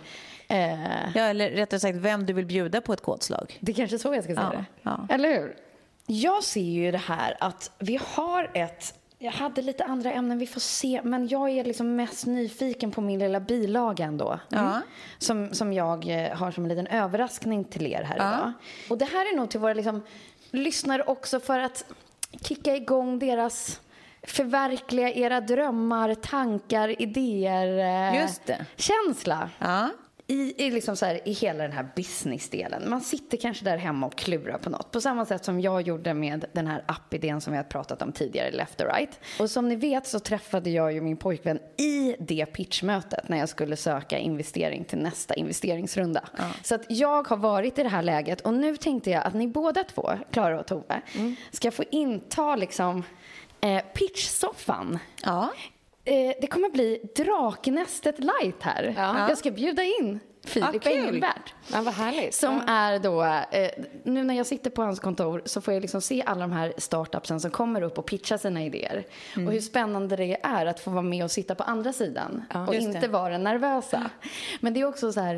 Eh, 0.48 0.74
Ja, 1.16 1.22
eller 1.24 1.50
rättare 1.50 1.80
sagt 1.80 1.98
vem 1.98 2.26
du 2.26 2.34
vill 2.34 2.46
bjuda 2.46 2.82
på 2.82 2.94
ett 2.94 3.02
kodslag. 3.02 3.58
det 3.60 3.72
är 3.72 3.76
kanske 3.76 3.96
är 3.96 3.98
så 3.98 4.14
jag 4.16 4.24
ska 4.24 4.36
säga 4.36 4.50
Ja, 4.54 4.58
det. 4.58 4.66
ja. 4.82 5.08
Eller 5.16 5.30
hur? 5.40 5.56
Jag 6.06 6.44
ser 6.44 6.62
ju 6.62 6.92
det 6.92 6.98
här 6.98 7.38
att 7.40 7.72
vi 7.80 8.00
har 8.04 8.52
ett 8.54 8.94
jag 9.24 9.32
hade 9.32 9.62
lite 9.62 9.84
andra 9.86 10.12
ämnen, 10.12 10.38
vi 10.38 10.48
får 10.48 10.60
se. 10.60 11.02
Men 11.04 11.28
jag 11.28 11.50
är 11.50 11.64
liksom 11.64 11.96
mest 11.96 12.26
nyfiken 12.26 12.92
på 12.92 13.02
min 13.02 13.20
lilla 13.20 13.40
bilaga 13.40 14.06
ändå. 14.06 14.40
Ja. 14.50 14.82
Som, 15.18 15.54
som 15.54 15.74
jag 15.74 16.10
eh, 16.10 16.38
har 16.38 16.52
som 16.52 16.64
en 16.64 16.70
liten 16.70 16.88
överraskning 16.88 17.64
till 17.66 17.88
er 17.88 18.04
här 18.04 18.16
idag. 18.16 18.54
Och 18.90 18.98
det 18.98 19.06
här 19.06 19.34
är 19.34 19.38
nog 19.38 19.50
till 19.50 19.60
våra 19.60 19.74
liksom, 19.74 20.02
lyssnare 20.52 21.04
också 21.04 21.40
för 21.40 21.60
att 21.60 21.86
kicka 22.42 22.76
igång 22.76 23.20
deras 23.20 23.82
förverkliga 24.24 25.14
era 25.14 25.42
drömmar, 25.42 26.16
tankar, 26.16 27.02
idéer, 27.02 27.80
eh, 28.14 28.22
Just 28.22 28.46
det. 28.46 28.66
känsla. 28.76 29.50
Ja. 29.60 29.90
I, 30.28 30.66
i, 30.66 30.72
liksom 30.72 30.96
så 30.96 31.06
här, 31.06 31.28
I 31.28 31.32
hela 31.32 31.64
den 31.64 31.72
här 31.72 31.88
business-delen. 31.96 32.90
Man 32.90 33.02
sitter 33.02 33.38
kanske 33.38 33.66
där 33.66 33.78
hemma 33.78 34.08
och 34.08 34.16
klurar 34.16 34.58
på 34.58 34.70
något. 34.70 34.92
På 34.92 35.02
samma 35.02 35.26
sätt 35.26 35.46
som 35.46 35.62
jag 35.62 35.82
gjorde 35.82 36.14
med 36.14 36.46
den 36.54 36.68
här 36.68 36.84
app-idén 36.88 37.42
som 37.42 37.54
vi 37.54 37.58
har 37.58 37.64
pratat 37.64 38.02
om 38.02 38.12
tidigare, 38.12 38.52
Left 38.52 38.82
or 38.82 38.86
Right. 38.86 39.20
Och 39.40 39.50
som 39.50 39.70
ni 39.70 39.76
vet 39.76 40.08
så 40.08 40.20
träffade 40.20 40.70
jag 40.70 40.94
ju 40.94 41.02
min 41.02 41.18
pojkvän 41.18 41.60
i 41.78 42.16
det 42.20 42.46
pitchmötet 42.46 43.30
när 43.30 43.38
jag 43.38 43.50
skulle 43.50 43.76
söka 43.76 44.18
investering 44.18 44.84
till 44.84 44.98
nästa 44.98 45.34
investeringsrunda. 45.34 46.30
Så 46.64 46.76
att 46.76 46.86
jag 46.90 47.28
har 47.28 47.38
varit 47.38 47.80
i 47.80 47.84
det 47.84 47.90
här 47.90 48.04
läget 48.04 48.42
och 48.42 48.54
nu 48.54 48.78
tänkte 48.78 49.10
jag 49.10 49.24
att 49.24 49.34
ni 49.34 49.48
båda 49.48 49.84
två, 49.84 50.10
Klara 50.32 50.60
och 50.60 50.68
Tove, 50.68 51.02
ska 51.52 51.72
få 51.72 51.84
inta 51.92 52.56
liksom 52.56 53.04
eh, 53.62 53.82
pitchsoffan. 53.94 55.00
Ja. 55.24 55.50
Eh, 56.06 56.34
det 56.42 56.48
kommer 56.48 56.70
bli 56.70 57.00
Draknästet 57.16 58.20
light 58.20 58.64
här. 58.64 58.94
Ja. 58.98 59.30
Jag 59.30 59.38
ska 59.38 59.52
bjuda 59.52 59.84
in 59.84 60.20
Filip 60.46 60.86
Ah. 60.86 60.90
Engelbert. 60.90 61.54
ja, 61.74 61.82
vad 61.82 61.94
härligt. 61.94 62.36
Som 62.36 62.62
är 62.68 63.00
då, 63.00 63.24
eh, 63.24 63.70
nu 64.04 64.24
när 64.24 64.34
jag 64.34 64.46
sitter 64.46 64.70
på 64.70 64.82
hans 64.84 65.00
kontor 65.00 65.42
så 65.46 65.62
får 65.62 65.74
jag 65.74 65.82
liksom 65.82 66.02
se 66.02 66.24
alla 66.26 66.42
de 66.42 66.52
här 66.52 66.74
startupsen 66.78 67.40
som 67.40 67.52
kommer 67.52 67.82
upp 67.82 67.98
och 67.98 68.06
pitchar 68.06 68.38
sina 68.38 68.64
idéer. 68.64 69.04
Mm. 69.36 69.48
Och 69.48 69.54
hur 69.54 69.62
spännande 69.62 70.16
det 70.16 70.38
är 70.44 70.66
att 70.66 70.80
få 70.80 70.92
vara 70.92 71.02
med 71.02 71.24
och 71.24 71.32
sitta 71.32 71.56
på 71.56 71.64
andra 71.64 71.94
sidan 71.94 72.46
och 72.68 72.76
Just 72.76 72.88
inte 72.88 73.00
det. 73.00 73.08
vara 73.08 73.30
den 73.30 73.44
nervösa. 73.44 74.10
Men 74.60 74.74
det 74.74 74.80
är 74.82 74.86
också 74.88 75.12
så 75.14 75.20
här... 75.20 75.36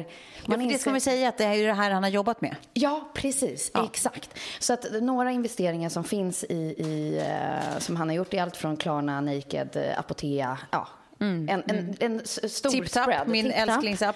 Ja, 0.48 0.54
för 0.54 0.70
det 0.70 0.78
ska 0.78 0.92
vi 0.92 1.00
säga 1.00 1.30
att 1.30 1.38
det 1.38 1.46
är 1.46 1.54
ju 1.54 1.66
det 1.66 1.74
här 1.74 1.92
han 1.92 2.04
har 2.04 2.10
jobbat 2.10 2.42
med. 2.42 2.56
Ja, 2.74 3.10
precis. 3.14 3.72
Exakt. 3.86 4.40
Så 4.60 4.74
att 4.74 4.86
några 5.02 5.32
investeringar 5.32 5.90
som 5.90 6.04
finns 6.04 6.44
i, 6.44 6.54
i 6.56 7.18
eh, 7.30 7.80
som 7.80 7.96
han 7.96 8.10
har 8.10 8.16
gjort 8.16 8.34
är 8.34 8.42
allt 8.44 8.58
från 8.58 8.78
Klarna, 8.78 9.22
Naked, 9.22 9.70
eh, 9.76 10.00
Apotea, 10.00 10.58
ja. 10.72 10.88
En, 11.20 11.50
en, 11.50 11.96
en 12.00 12.20
s- 12.20 12.56
stor 12.56 12.70
Tip 12.70 12.92
Tap, 12.92 13.04
spread. 13.04 13.28
min 13.28 13.52
älsklingsapp. 13.52 14.16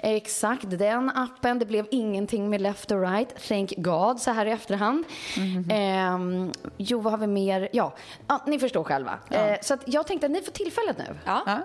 Exakt, 0.00 0.64
den 0.78 1.10
appen. 1.10 1.58
Det 1.58 1.66
blev 1.66 1.86
ingenting 1.90 2.50
med 2.50 2.60
left 2.60 2.92
or 2.92 3.00
right. 3.00 3.48
Thank 3.48 3.72
God, 3.76 4.20
så 4.20 4.30
här 4.30 4.46
i 4.46 4.50
efterhand. 4.50 5.04
Mhm. 5.36 5.70
Ehm, 5.70 6.52
jo, 6.76 7.00
vad 7.00 7.12
har 7.12 7.18
vi 7.18 7.26
mer? 7.26 7.68
Ja, 7.72 7.94
ja 8.28 8.42
ni 8.46 8.58
förstår 8.58 8.84
själva. 8.84 9.18
Eh, 9.30 9.56
så 9.62 9.74
att 9.74 9.80
jag 9.86 10.06
tänkte 10.06 10.26
att 10.26 10.32
ni 10.32 10.42
får 10.42 10.52
tillfället 10.52 10.98
nu. 10.98 11.16
Ja. 11.24 11.42
Ja. 11.46 11.58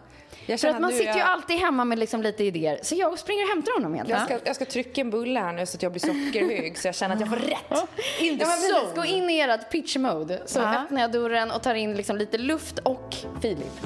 Jag 0.45 0.59
För 0.59 0.67
att 0.67 0.81
man 0.81 0.91
sitter 0.91 1.13
ju 1.13 1.19
jag- 1.19 1.27
alltid 1.29 1.57
hemma 1.59 1.85
med 1.85 1.99
liksom 1.99 2.21
lite 2.21 2.43
idéer. 2.43 2.79
Så 2.83 2.95
jag 2.95 3.19
springer 3.19 3.43
och 3.43 3.49
hämtar 3.49 3.73
honom 3.73 3.93
egentligen. 3.93 4.19
Jag 4.29 4.39
ska, 4.39 4.47
jag 4.47 4.55
ska 4.55 4.65
trycka 4.65 5.01
en 5.01 5.09
bulle 5.09 5.39
här 5.39 5.53
nu 5.53 5.65
så 5.65 5.77
att 5.77 5.83
jag 5.83 5.91
blir 5.91 5.99
sockerhög 6.01 6.77
så 6.77 6.87
jag 6.87 6.95
känner 6.95 7.15
att 7.15 7.19
jag 7.21 7.29
får 7.29 7.35
rätt. 7.35 7.89
In 8.19 8.39
the 8.39 8.45
Ja. 8.45 8.81
Gå 8.95 9.05
in 9.05 9.29
i 9.29 9.39
ert 9.39 9.71
pitch 9.71 9.97
mode. 9.97 10.41
Så 10.45 10.59
öppnar 10.61 11.01
jag 11.01 11.11
dörren 11.11 11.51
och 11.51 11.63
tar 11.63 11.75
in 11.75 11.93
liksom 11.95 12.17
lite 12.17 12.37
luft 12.37 12.79
och 12.79 13.15
Filip. 13.41 13.79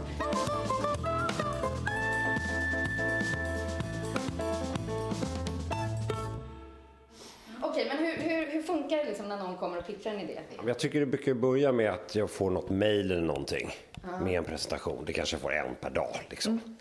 Funkar 8.67 9.05
liksom 9.05 9.27
när 9.27 9.37
någon 9.37 9.57
kommer 9.57 9.77
och 9.77 9.87
pitchar 9.87 10.11
en 10.11 10.19
idé? 10.19 10.39
Jag 10.67 10.79
tycker 10.79 10.99
det 10.99 11.05
brukar 11.05 11.33
börja 11.33 11.71
med 11.71 11.91
att 11.91 12.15
jag 12.15 12.29
får 12.29 12.49
något 12.49 12.69
mejl 12.69 13.11
eller 13.11 13.21
någonting 13.21 13.75
med 14.21 14.33
en 14.33 14.43
presentation. 14.43 15.03
Det 15.05 15.13
kanske 15.13 15.35
jag 15.35 15.41
får 15.41 15.53
en 15.53 15.75
per 15.75 15.89
dag. 15.89 16.15
Liksom. 16.29 16.77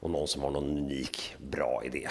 Och 0.00 0.10
någon 0.10 0.28
som 0.28 0.42
har 0.42 0.50
någon 0.50 0.78
unik, 0.78 1.36
bra 1.38 1.82
idé. 1.84 2.08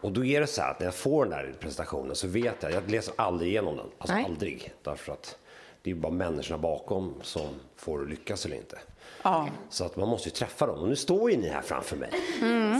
Och 0.00 0.12
då 0.12 0.24
är 0.24 0.40
det 0.40 0.46
så 0.46 0.62
här 0.62 0.70
att 0.70 0.80
när 0.80 0.86
jag 0.86 0.94
får 0.94 1.24
den 1.24 1.30
där 1.30 1.54
presentationen 1.60 2.16
så 2.16 2.26
vet 2.26 2.62
jag, 2.62 2.72
jag 2.72 2.90
läser 2.90 3.14
aldrig 3.16 3.50
igenom 3.50 3.76
den. 3.76 3.86
Alltså 3.98 4.14
Nej. 4.16 4.24
aldrig. 4.24 4.74
Därför 4.82 5.12
att 5.12 5.38
det 5.82 5.90
är 5.90 5.94
bara 5.94 6.12
människorna 6.12 6.58
bakom 6.58 7.14
som 7.22 7.48
får 7.76 8.06
lyckas 8.06 8.46
eller 8.46 8.56
inte. 8.56 8.78
Ja. 9.22 9.48
Så 9.68 9.84
att 9.84 9.96
man 9.96 10.08
måste 10.08 10.28
ju 10.28 10.32
träffa 10.34 10.66
dem. 10.66 10.78
Och 10.78 10.88
nu 10.88 10.96
står 10.96 11.30
ju 11.30 11.36
ni 11.36 11.48
här 11.48 11.62
framför 11.62 11.96
mig. 11.96 12.10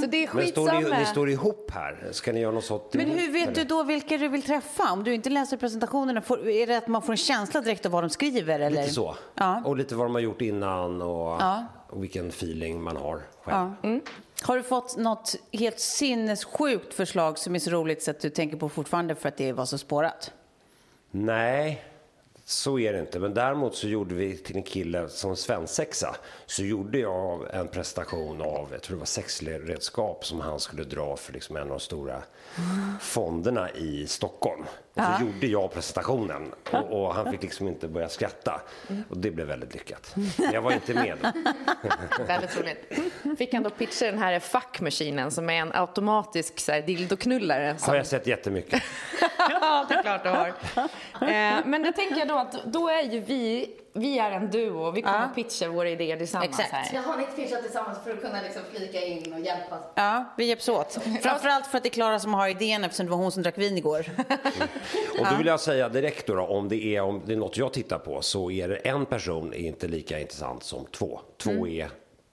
Så 0.01 0.07
det 0.07 0.25
är 0.25 0.35
Men 0.35 0.47
står 0.47 0.65
ni, 0.67 0.73
skitsamma. 0.73 0.99
ni 0.99 1.05
står 1.07 1.31
ihop 1.31 1.71
här. 1.75 2.09
Ska 2.13 2.33
ni 2.33 2.41
göra 2.41 2.53
något 2.53 2.65
sånt 2.65 2.95
Men 2.95 3.11
hur 3.11 3.33
vet 3.33 3.43
eller? 3.49 3.55
du 3.55 3.65
då 3.65 3.83
vilka 3.83 4.17
du 4.19 4.29
vill 4.29 4.43
träffa? 4.43 4.93
Om 4.93 5.05
du 5.05 5.15
inte 5.15 5.31
läser 5.31 5.57
presentationerna, 5.57 6.23
får, 6.23 6.49
är 6.49 6.67
det 6.67 6.77
att 6.77 6.89
man 6.89 7.03
får 7.03 7.13
en 7.13 7.17
känsla 7.17 7.61
direkt 7.61 7.87
av 7.87 7.93
vad 7.93 8.03
de 8.03 8.11
skriver? 8.11 8.61
Eller? 8.61 8.81
Lite 8.83 8.95
så. 8.95 9.17
Ja. 9.35 9.63
Och 9.65 9.77
lite 9.77 9.95
vad 9.95 10.07
de 10.07 10.15
har 10.15 10.23
gjort 10.23 10.41
innan 10.41 11.03
och, 11.03 11.41
Ja. 11.43 11.65
och 11.91 12.03
vilken 12.03 12.29
feeling 12.29 12.83
man 12.83 12.97
har 12.97 13.23
själv. 13.43 13.73
Ja. 13.83 13.99
Har 14.43 14.57
du 14.57 14.63
fått 14.63 14.97
något 14.97 15.35
helt 15.53 15.81
sinnessjukt 15.81 16.95
förslag 16.95 17.39
som 17.39 17.55
är 17.55 17.59
så 17.59 17.71
roligt 17.71 18.03
så 18.03 18.11
att 18.11 18.21
du 18.21 18.31
tänker 18.31 18.57
på 18.57 18.69
fortfarande 18.69 19.15
för 19.15 19.29
att 19.29 19.37
det 19.37 19.53
var 19.53 19.65
så 19.65 19.79
spårat? 19.79 20.33
Nej, 21.11 21.85
så 22.49 22.79
är 22.79 22.93
det 22.93 23.01
inte. 23.01 23.19
Men 23.19 23.35
däremot 23.35 23.75
så 23.75 23.89
gjorde 23.89 24.15
vi 24.15 24.37
till 24.37 24.57
en 24.57 24.63
kille 24.63 25.09
som 25.09 25.37
svensexa 25.37 26.17
så 26.47 26.63
gjorde 26.63 26.99
jag 26.99 27.55
en 27.55 27.69
prestation 27.69 28.41
av, 28.43 28.69
jag 28.73 28.83
tror 28.83 28.97
det 28.97 28.99
var 28.99 29.07
sexredskap 29.07 30.25
som 30.27 30.41
han 30.41 30.61
skulle 30.61 30.85
dra 30.85 31.17
för 31.17 31.33
liksom 31.33 31.57
en 31.57 31.63
av 31.63 31.69
de 31.69 31.81
stora 31.81 32.23
fonderna 33.01 33.71
i 33.71 34.07
Stockholm. 34.07 34.65
Och 34.99 35.05
så 35.19 35.25
gjorde 35.25 35.47
jag 35.47 35.73
presentationen 35.73 36.55
och, 36.71 37.03
och 37.03 37.15
han 37.15 37.31
fick 37.31 37.43
liksom 37.43 37.69
inte 37.69 37.89
börja 37.89 38.09
skratta. 38.09 38.61
Och 39.09 39.19
det 39.19 39.31
blev 39.31 39.47
väldigt 39.47 39.75
lyckat. 39.75 40.15
Men 40.37 40.53
jag 40.53 40.63
var 40.63 40.73
inte 40.73 40.95
med. 40.95 41.19
Väldigt 42.27 42.57
roligt. 42.59 42.93
Fick 43.39 43.55
han 43.55 43.63
då 43.63 43.71
pitcha 43.71 44.07
den 44.07 44.19
här 44.19 44.41
fuckmaskinen 44.41 45.31
som 45.31 45.51
är 45.51 45.55
en 45.55 45.73
automatisk 45.75 46.61
så 46.61 46.73
här, 46.73 46.83
dildoknullare. 46.83 47.79
Som... 47.79 47.89
Har 47.89 47.97
jag 47.97 48.07
sett 48.07 48.27
jättemycket. 48.27 48.83
ja, 49.39 49.87
det 49.89 49.95
är 49.95 50.03
klart 50.03 50.23
du 50.23 50.29
har. 50.29 50.49
Eh, 50.49 51.65
men 51.65 51.85
jag 51.85 51.97
tänker 51.97 52.27
då 52.27 52.39
att 52.39 52.65
då 52.65 52.89
är 52.89 53.03
ju 53.03 53.21
vi, 53.21 53.71
vi 53.93 54.19
är 54.19 54.31
en 54.31 54.51
duo. 54.51 54.91
Vi 54.91 55.03
kommer 55.03 55.19
Ja. 55.19 55.25
att 55.25 55.35
pitcha 55.35 55.69
våra 55.69 55.91
idéer 55.91 56.17
tillsammans 56.17 56.49
Exakt. 56.51 56.73
här. 56.73 56.95
Jag 56.95 57.03
har 57.03 57.17
ni 57.17 57.25
pitchat 57.37 57.63
tillsammans 57.63 57.99
för 58.05 58.11
att 58.11 58.21
kunna 58.21 58.43
liksom 58.43 58.63
flika 58.75 59.05
in 59.05 59.33
och 59.33 59.41
hjälpa? 59.41 59.79
Ja, 59.95 60.25
vi 60.37 60.45
hjälps 60.45 60.69
åt. 60.69 60.93
Framförallt 61.23 61.67
för 61.67 61.77
att 61.77 61.83
det 61.85 61.89
är 61.89 61.91
Klara 61.91 62.21
som 62.21 62.35
har 62.35 62.49
idén 62.49 62.85
eftersom 62.85 63.07
det 63.07 63.11
var 63.11 63.19
hon 63.19 63.33
som 63.33 63.43
drack 63.43 63.59
vin 63.59 63.79
igår. 63.79 64.07
Och 65.21 65.27
då 65.31 65.37
vill 65.39 65.47
jag 65.47 65.61
säga 65.61 65.89
direkt 65.89 66.27
då, 66.27 66.35
då 66.35 66.43
om, 66.43 66.69
det 66.69 66.97
är, 66.97 67.01
om 67.01 67.23
det 67.27 67.33
är 67.33 67.37
något 67.37 67.57
jag 67.57 67.73
tittar 67.73 67.99
på 67.99 68.23
så 68.23 68.51
är 68.51 68.69
det 68.69 68.77
en 68.77 69.07
person 69.07 69.53
är 69.53 69.59
inte 69.59 69.89
lika 69.89 70.21
intressant 70.21 70.63
som 70.63 70.87
två. 70.87 71.21
Två 71.37 71.69
är 71.69 71.91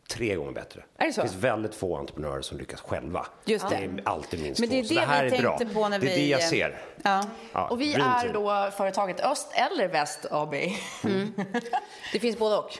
tre 0.07 0.35
gånger 0.35 0.51
bättre. 0.51 0.79
Mm. 0.81 0.89
Är 0.97 1.05
det 1.05 1.13
så? 1.13 1.21
finns 1.21 1.35
väldigt 1.35 1.75
få 1.75 1.97
entreprenörer 1.97 2.41
som 2.41 2.57
lyckas 2.57 2.81
själva. 2.81 3.25
Just 3.45 3.69
det. 3.69 3.75
är 3.75 4.01
alltid 4.05 4.41
minst 4.41 4.59
Men 4.59 4.69
det 4.69 4.79
är 4.79 4.83
det 4.83 4.95
det 4.95 5.01
här 5.01 5.25
vi 5.29 5.35
är 5.37 5.41
bra. 5.41 5.57
tänkte 5.57 5.75
på 5.75 5.89
när 5.89 5.99
det 5.99 6.05
är 6.05 6.15
vi- 6.15 6.21
det 6.21 6.27
jag 6.27 6.43
ser. 6.43 6.79
Ja. 7.03 7.23
Ja, 7.53 7.67
Och 7.67 7.81
vi 7.81 7.93
är 7.93 8.21
team. 8.21 8.33
då 8.33 8.71
företaget 8.77 9.19
Öst 9.19 9.47
eller 9.55 9.87
Väst 9.87 10.25
AB. 10.31 10.53
Det 12.13 12.19
finns 12.19 12.37
både 12.37 12.55
och. 12.57 12.77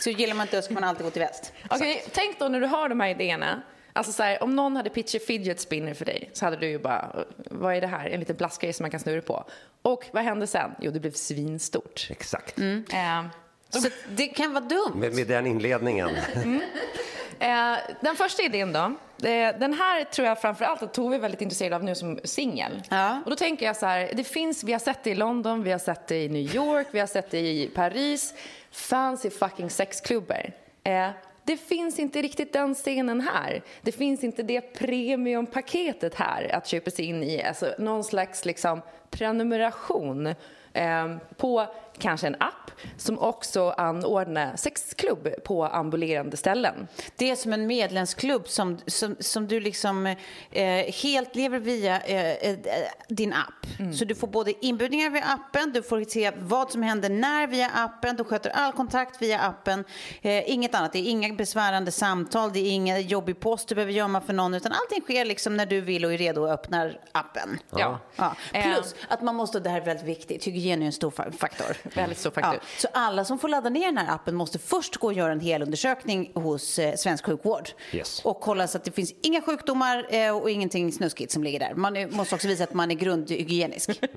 Så 0.00 0.10
gillar 0.10 0.34
man 0.34 0.44
inte 0.46 0.58
öst 0.58 0.68
kan 0.68 0.74
man 0.74 0.84
alltid 0.84 1.04
gå 1.04 1.10
till 1.10 1.22
väst. 1.22 1.52
Okej, 1.70 2.04
tänk 2.12 2.38
då 2.38 2.48
när 2.48 2.60
du 2.60 2.66
har 2.66 2.88
de 2.88 3.00
här 3.00 3.08
idéerna. 3.08 3.62
Alltså 3.92 4.12
så 4.12 4.22
här, 4.22 4.42
om 4.42 4.56
någon 4.56 4.76
hade 4.76 4.90
pitchat 4.90 5.22
fidget 5.22 5.60
spinner 5.60 5.94
för 5.94 6.04
dig 6.04 6.30
så 6.32 6.44
hade 6.44 6.56
du 6.56 6.68
ju 6.68 6.78
bara, 6.78 7.24
vad 7.36 7.74
är 7.76 7.80
det 7.80 7.86
här? 7.86 8.06
En 8.08 8.20
liten 8.20 8.36
plastgrej 8.36 8.72
som 8.72 8.84
man 8.84 8.90
kan 8.90 9.00
snurra 9.00 9.22
på. 9.22 9.44
Och 9.82 10.04
vad 10.12 10.24
hände 10.24 10.46
sen? 10.46 10.70
Jo, 10.80 10.90
det 10.90 11.00
blev 11.00 11.12
svinstort. 11.12 12.06
Exakt. 12.10 12.58
Eh, 12.58 13.24
Så 13.80 13.88
det 14.08 14.26
kan 14.26 14.52
vara 14.52 14.64
dumt. 14.64 14.94
Med, 14.94 15.14
med 15.14 15.26
den 15.26 15.46
inledningen. 15.46 16.10
Eh, 17.38 17.76
den 18.00 18.16
första 18.16 18.42
idén 18.42 18.72
då. 18.72 18.78
Eh, 19.28 19.58
den 19.58 19.72
här 19.72 20.04
tror 20.04 20.28
jag 20.28 20.40
framför 20.40 20.64
allt 20.64 20.82
att 20.82 20.94
Tove 20.94 21.16
är 21.16 21.20
väldigt 21.20 21.40
intresserad 21.40 21.72
av 21.72 21.84
nu 21.84 21.94
som 21.94 22.20
singel. 22.24 22.82
Ja. 22.90 23.20
Och 23.24 23.30
då 23.30 23.36
tänker 23.36 23.66
jag 23.66 23.76
så 23.76 23.86
här, 23.86 24.10
det 24.14 24.24
finns, 24.24 24.64
vi 24.64 24.72
har 24.72 24.78
sett 24.78 25.04
det 25.04 25.10
i 25.10 25.14
London, 25.14 25.62
vi 25.62 25.72
har 25.72 25.78
sett 25.78 26.06
det 26.06 26.24
i 26.24 26.28
New 26.28 26.54
York, 26.54 26.86
vi 26.90 27.00
har 27.00 27.06
sett 27.06 27.30
det 27.30 27.40
i 27.40 27.70
Paris. 27.74 28.34
Fancy 28.70 29.30
fucking 29.30 29.70
sexklubbar. 29.70 30.52
Eh, 30.84 31.10
det 31.44 31.56
finns 31.56 31.98
inte 31.98 32.22
riktigt 32.22 32.52
den 32.52 32.74
scenen 32.74 33.20
här. 33.20 33.62
Det 33.82 33.92
finns 33.92 34.24
inte 34.24 34.42
det 34.42 34.60
premiumpaketet 34.60 36.14
här 36.14 36.54
att 36.54 36.66
köpa 36.66 36.90
sig 36.90 37.04
in 37.04 37.22
i. 37.22 37.42
Alltså 37.42 37.74
någon 37.78 38.04
slags 38.04 38.44
liksom 38.44 38.82
prenumeration 39.10 40.26
eh, 40.72 41.16
på 41.36 41.66
kanske 41.98 42.26
en 42.26 42.36
app 42.40 42.70
som 42.96 43.18
också 43.18 43.70
anordnar 43.70 44.56
sexklubb 44.56 45.28
på 45.44 45.64
ambulerande 45.64 46.36
ställen. 46.36 46.88
Det 47.16 47.30
är 47.30 47.36
som 47.36 47.52
en 47.52 47.66
medlemsklubb 47.66 48.48
som, 48.48 48.78
som, 48.86 49.16
som 49.20 49.48
du 49.48 49.60
liksom 49.60 50.06
eh, 50.06 50.66
helt 51.02 51.34
lever 51.36 51.58
via 51.58 52.00
eh, 52.00 52.30
eh, 52.50 52.56
din 53.08 53.32
app. 53.32 53.94
Så 53.94 54.04
du 54.04 54.14
får 54.14 54.26
både 54.28 54.66
inbjudningar 54.66 55.10
via 55.10 55.24
appen, 55.24 55.72
du 55.72 55.82
får 55.82 56.04
se 56.04 56.32
vad 56.38 56.70
som 56.70 56.82
händer 56.82 57.08
när 57.08 57.46
via 57.46 57.70
appen, 57.74 58.16
du 58.16 58.24
sköter 58.24 58.50
all 58.50 58.72
kontakt 58.72 59.22
via 59.22 59.40
appen. 59.40 59.84
Eh, 60.22 60.50
inget 60.50 60.74
annat, 60.74 60.92
det 60.92 60.98
är 60.98 61.10
inga 61.10 61.34
besvärande 61.34 61.92
samtal, 61.92 62.52
det 62.52 62.60
är 62.60 62.70
ingen 62.70 63.02
jobbig 63.02 63.40
post 63.40 63.68
du 63.68 63.74
behöver 63.74 63.92
gömma 63.92 64.20
för 64.20 64.32
någon, 64.32 64.54
utan 64.54 64.72
allting 64.72 65.00
sker 65.00 65.24
liksom 65.24 65.56
när 65.56 65.66
du 65.66 65.80
vill 65.80 66.04
och 66.04 66.12
är 66.12 66.18
redo 66.18 66.40
och 66.42 66.50
öppnar 66.50 67.00
appen. 67.12 67.58
Ja. 67.70 67.98
Ja. 68.16 68.34
Eh. 68.52 68.62
Plus 68.64 68.94
att 69.08 69.22
man 69.22 69.34
måste, 69.34 69.60
det 69.60 69.70
här 69.70 69.80
är 69.80 69.84
väldigt 69.84 70.06
viktigt, 70.06 70.44
hygien 70.44 70.82
är 70.82 70.86
en 70.86 70.92
stor 70.92 71.10
fa- 71.10 71.32
faktor. 71.32 71.76
Väldigt 71.94 72.18
stor 72.18 72.30
faktor. 72.30 72.54
Ja, 72.54 72.60
så 72.78 72.88
alla 72.92 73.24
som 73.24 73.38
får 73.38 73.48
ladda 73.48 73.70
ner 73.70 73.86
den 73.86 73.98
här 73.98 74.14
appen 74.14 74.34
måste 74.34 74.58
först 74.58 74.96
gå 74.96 75.06
och 75.06 75.12
göra 75.12 75.32
en 75.32 75.40
helundersökning 75.40 76.32
hos 76.34 76.78
eh, 76.78 76.94
Svensk 76.94 77.26
sjukvård. 77.26 77.68
Yes. 77.92 78.24
Och 78.24 78.40
kolla 78.40 78.66
så 78.66 78.78
att 78.78 78.84
det 78.84 78.90
finns 78.90 79.14
inga 79.22 79.42
sjukdomar 79.42 80.06
eh, 80.10 80.36
och 80.36 80.50
ingenting 80.50 80.92
snuskigt 80.92 81.32
som 81.32 81.44
ligger 81.44 81.58
där. 81.58 81.74
Man 81.74 81.96
är, 81.96 82.08
måste 82.08 82.34
också 82.34 82.48
visa 82.48 82.64
att 82.64 82.74
man 82.74 82.90
är 82.90 82.94
grundhygienisk. 82.94 84.00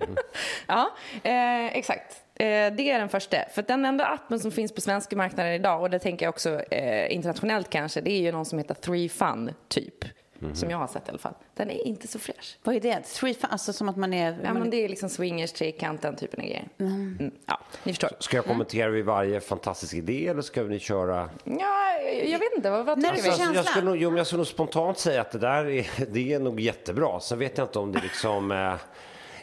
Ja, 0.67 0.95
eh, 1.23 1.65
exakt. 1.65 2.15
Eh, 2.35 2.45
det 2.45 2.91
är 2.91 2.99
den 2.99 3.09
första. 3.09 3.37
För 3.53 3.61
den 3.61 3.85
enda 3.85 4.05
appen 4.05 4.39
som 4.39 4.51
finns 4.51 4.71
på 4.71 4.81
svenska 4.81 5.15
marknaden 5.15 5.53
idag, 5.53 5.81
och 5.81 5.89
det 5.89 5.99
tänker 5.99 6.25
jag 6.25 6.29
också 6.29 6.59
eh, 6.61 7.13
internationellt 7.13 7.69
kanske, 7.69 8.01
det 8.01 8.11
är 8.11 8.21
ju 8.21 8.31
någon 8.31 8.45
som 8.45 8.57
heter 8.57 8.75
3Fun, 8.75 9.53
typ. 9.67 10.05
Som 10.53 10.69
jag 10.69 10.77
har 10.77 10.87
sett 10.87 11.07
i 11.07 11.09
alla 11.09 11.17
fall. 11.17 11.33
Den 11.53 11.69
är 11.69 11.87
inte 11.87 12.07
så 12.07 12.19
fräsch. 12.19 12.57
Vad 12.63 12.75
är 12.75 12.79
det? 12.79 13.01
Three, 13.01 13.35
alltså 13.41 13.73
som 13.73 13.89
att 13.89 13.97
man 13.97 14.13
är... 14.13 14.37
Ja, 14.43 14.53
man, 14.53 14.61
men 14.61 14.69
det 14.69 14.77
är 14.85 14.89
liksom 14.89 15.09
swingers, 15.09 15.51
trekant, 15.51 16.01
den 16.01 16.15
typen 16.15 16.39
av 16.39 16.45
grejer. 16.45 16.67
Mm. 16.79 17.31
Ja, 17.45 17.59
ni 17.83 17.91
förstår. 17.93 18.09
Ska 18.19 18.37
jag 18.37 18.45
kommentera 18.45 18.89
vid 18.89 19.05
varje 19.05 19.39
fantastisk 19.39 19.93
idé 19.93 20.27
eller 20.27 20.41
ska 20.41 20.63
ni 20.63 20.79
köra? 20.79 21.29
Ja, 21.43 21.99
jag 22.23 22.39
vet 22.39 22.53
inte. 22.55 22.69
Vad, 22.69 22.85
vad 22.85 23.01
tycker 23.01 23.15
du 23.15 23.21
vi? 23.21 23.29
Alltså, 23.29 23.53
jag, 23.53 23.65
skulle 23.65 23.85
nog, 23.85 23.97
jo, 23.97 24.17
jag 24.17 24.27
skulle 24.27 24.37
nog 24.37 24.47
spontant 24.47 24.99
säga 24.99 25.21
att 25.21 25.31
det 25.31 25.39
där 25.39 25.69
är, 25.69 25.87
det 26.11 26.33
är 26.33 26.39
nog 26.39 26.59
jättebra. 26.59 27.19
Sen 27.19 27.39
vet 27.39 27.57
jag 27.57 27.67
inte 27.67 27.79
om 27.79 27.91
det 27.91 28.01
liksom 28.01 28.51
eh, 28.51 28.57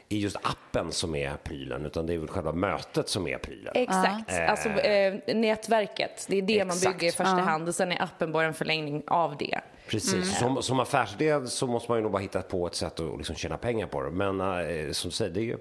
är 0.09 0.17
just 0.17 0.37
appen 0.37 0.93
som 0.93 1.15
är 1.15 1.37
prylen 1.37 1.87
utan 1.87 2.07
det 2.07 2.15
är 2.15 2.19
väl 2.19 2.29
själva 2.29 2.53
mötet 2.53 3.09
som 3.09 3.27
är 3.27 3.39
prylen. 3.39 3.73
Exakt. 3.77 4.33
Alltså 4.49 4.69
eh, 4.69 5.35
nätverket. 5.35 6.27
Det 6.29 6.39
är 6.39 6.43
det 6.43 6.65
man 6.65 6.77
Exakt. 6.77 6.99
bygger 6.99 7.09
i 7.09 7.17
första 7.17 7.41
hand 7.41 7.69
och 7.69 7.75
sen 7.75 7.93
är 7.93 8.03
appen 8.03 8.33
bara 8.33 8.47
en 8.47 8.55
förlängning 8.55 9.03
av 9.07 9.37
det. 9.37 9.61
Precis. 9.89 10.39
Som, 10.39 10.63
som 10.63 10.81
affärsidé 10.81 11.47
så 11.47 11.67
måste 11.67 11.91
man 11.91 11.99
ju 11.99 12.03
nog 12.03 12.13
bara 12.13 12.23
hitta 12.23 12.43
på 12.43 12.67
ett 12.67 12.75
sätt 12.75 13.01
att 13.01 13.17
liksom 13.17 13.37
tjäna 13.37 13.59
pengar 13.59 13.87
på 13.87 14.03
det. 14.03 14.11
Men 14.11 14.41
eh, 14.41 14.93
som 14.93 15.11
du 15.11 15.15
säger, 15.17 15.31
det 15.35 15.41
ju, 15.41 15.59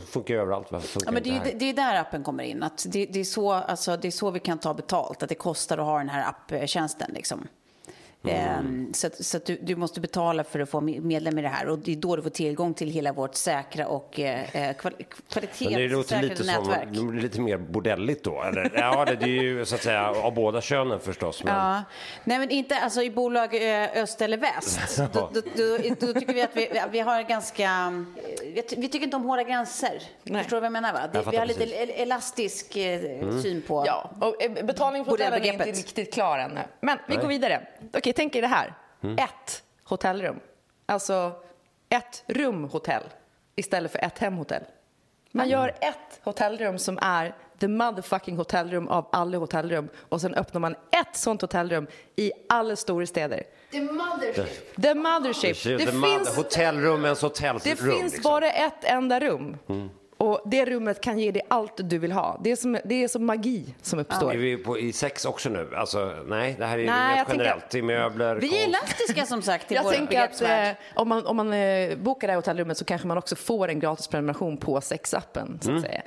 funkar 0.00 0.34
ju 0.34 0.40
överallt. 0.40 0.72
Varför 0.72 0.88
funkar 0.88 1.06
Ja, 1.08 1.12
men 1.12 1.22
det, 1.22 1.30
är, 1.30 1.52
ju- 1.52 1.58
det 1.58 1.64
är 1.70 1.74
där 1.74 2.00
appen 2.00 2.24
kommer 2.24 2.44
in. 2.44 2.62
Att 2.62 2.86
det, 2.88 3.06
det, 3.06 3.20
är 3.20 3.24
så, 3.24 3.52
alltså, 3.52 3.96
det 3.96 4.08
är 4.08 4.12
så 4.12 4.30
vi 4.30 4.40
kan 4.40 4.58
ta 4.58 4.74
betalt. 4.74 5.22
Att 5.22 5.28
det 5.28 5.34
kostar 5.34 5.78
att 5.78 5.84
ha 5.84 5.98
den 5.98 6.08
här 6.08 6.28
apptjänsten. 6.28 7.10
Liksom. 7.14 7.48
Ehm, 8.24 8.94
så 8.94 9.06
att, 9.06 9.24
så 9.24 9.36
att 9.36 9.44
du, 9.44 9.58
du 9.62 9.76
måste 9.76 10.00
betala 10.00 10.44
för 10.44 10.60
att 10.60 10.68
få 10.70 10.80
me- 10.80 11.00
medlem 11.00 11.38
i 11.38 11.42
det 11.42 11.48
här. 11.48 11.68
Och 11.68 11.78
det 11.78 11.92
är 11.92 11.96
då 11.96 12.16
du 12.16 12.22
får 12.22 12.30
tillgång 12.30 12.74
till 12.74 12.90
hela 12.90 13.12
vårt 13.12 13.34
säkra 13.34 13.86
och 13.86 14.20
eh, 14.20 14.40
låter 14.54 14.72
kvalitetssäkrade 15.30 16.22
lite 16.28 16.44
som 16.44 16.46
nätverk. 16.64 16.88
det 16.92 17.00
blir 17.02 17.22
lite 17.22 17.40
mer 17.40 17.56
bordelligt 17.56 18.24
då. 18.24 18.42
Eller? 18.42 18.70
Ja, 18.74 19.04
det, 19.04 19.14
det 19.14 19.24
är 19.24 19.42
ju 19.42 19.64
så 19.64 19.74
att 19.74 19.82
säga 19.82 20.10
av 20.10 20.34
båda 20.34 20.60
könen 20.60 21.00
förstås. 21.00 21.44
Men... 21.44 21.54
Ja. 21.54 21.82
Nej, 22.24 22.38
men 22.38 22.50
inte 22.50 22.78
alltså, 22.78 23.02
i 23.02 23.10
bolag 23.10 23.54
eh, 23.82 23.88
öst 24.02 24.20
eller 24.22 24.36
väst. 24.36 24.96
Då, 25.12 25.30
då, 25.34 25.40
då, 25.56 25.78
då 26.06 26.12
tycker 26.20 26.34
vi 26.34 26.42
att 26.42 26.56
vi, 26.56 26.82
vi 26.90 27.00
har 27.00 27.22
ganska... 27.22 27.64
eh, 27.64 28.32
Vi, 28.42 28.62
vi 28.76 28.88
tycker 28.88 29.04
inte 29.04 29.16
om 29.16 29.24
hårda 29.24 29.42
gränser. 29.42 30.02
Nej. 30.22 30.42
Förstår 30.42 30.56
du 30.56 30.60
vad 30.60 30.66
jag 30.66 30.72
menar? 30.72 30.92
Va? 30.92 31.00
Det, 31.12 31.18
Jag 31.18 31.30
vi 31.30 31.36
har 31.36 31.46
lite 31.46 31.60
precis. 31.60 31.76
el- 31.78 31.90
elastisk 31.96 32.76
eh, 32.76 33.00
syn 33.42 33.62
på... 33.66 33.84
Ja, 33.86 34.10
och 34.20 34.42
eh, 34.42 34.64
betalning 34.64 35.04
för 35.04 35.10
hotellen 35.10 35.42
är 35.44 35.52
inte 35.52 35.64
riktigt 35.64 36.14
klar 36.14 36.38
ännu. 36.38 36.60
Men 36.80 36.98
vi 37.08 37.16
går 37.16 37.28
vidare. 37.28 37.60
Okej, 37.94 38.07
tänk 38.12 38.34
er 38.36 38.42
det 38.42 38.48
här. 38.48 38.74
Ett 39.18 39.62
hotellrum. 39.84 40.40
Alltså 40.86 41.32
ett 41.88 42.24
rumhotell 42.26 43.02
istället 43.56 43.92
för 43.92 43.98
ett 43.98 44.18
hemhotell. 44.18 44.62
Man 45.32 45.48
gör 45.48 45.68
ett 45.68 46.20
hotellrum 46.22 46.78
som 46.78 46.98
är 47.02 47.34
the 47.60 47.68
motherfucking 47.68 48.36
hotellrum 48.36 48.88
av 48.88 49.08
alla 49.12 49.38
hotellrum 49.38 49.88
och 50.08 50.20
sen 50.20 50.34
öppnar 50.34 50.60
man 50.60 50.72
ett 50.72 51.16
sånt 51.16 51.40
hotellrum 51.40 51.86
i 52.16 52.32
alla 52.48 52.76
stora 52.76 53.06
städer. 53.06 53.42
The 53.70 53.80
mothership. 53.80 54.82
The 54.82 54.94
mothership. 54.94 55.64
Det, 55.64 55.76
Det 55.76 55.92
finns, 55.92 56.36
hotellrummens 56.36 57.22
hotellrum. 57.22 57.60
det 57.64 57.76
finns 57.76 58.12
liksom. 58.12 58.22
bara 58.22 58.50
ett 58.50 58.84
enda 58.84 59.20
rum. 59.20 59.56
Mm. 59.68 59.90
Och 60.18 60.40
det 60.44 60.64
rummet 60.64 61.00
kan 61.00 61.18
ge 61.18 61.30
dig 61.32 61.42
allt 61.48 61.72
du 61.76 61.98
vill 61.98 62.12
ha. 62.12 62.40
Det 62.44 62.50
är 62.50 62.56
som, 62.56 62.78
det 62.84 63.04
är 63.04 63.08
som 63.08 63.26
magi 63.26 63.74
som 63.82 63.98
uppstår. 63.98 64.32
Är 64.32 64.36
vi 64.38 64.56
på, 64.56 64.78
i 64.78 64.92
sex 64.92 65.24
också 65.24 65.48
nu? 65.48 65.70
Alltså, 65.76 66.14
nej, 66.26 66.56
det 66.58 66.66
här 66.66 66.78
är 66.78 66.86
Nej, 66.86 67.16
mer 67.16 67.24
tänker- 67.24 67.44
generellt. 67.44 67.74
I 67.74 67.82
möbler, 67.82 68.36
Vi 68.36 68.62
är 68.62 68.68
elastiska 68.68 69.26
som 69.26 69.42
sagt 69.42 69.72
i 69.72 69.74
Jag 69.74 69.82
vår 69.82 69.92
tänker 69.92 70.22
att 70.22 70.42
eh, 70.42 70.70
om 70.94 71.08
man, 71.08 71.26
om 71.26 71.36
man 71.36 71.52
eh, 71.52 71.96
bokar 71.96 72.26
det 72.28 72.32
här 72.32 72.36
hotellrummet 72.36 72.78
så 72.78 72.84
kanske 72.84 73.06
man 73.08 73.18
också 73.18 73.36
får 73.36 73.68
en 73.68 73.80
gratis 73.80 74.08
prenumeration 74.08 74.56
på 74.56 74.80
sexappen. 74.80 75.58
Så 75.62 75.74
att 75.74 75.80
säga. 75.82 76.02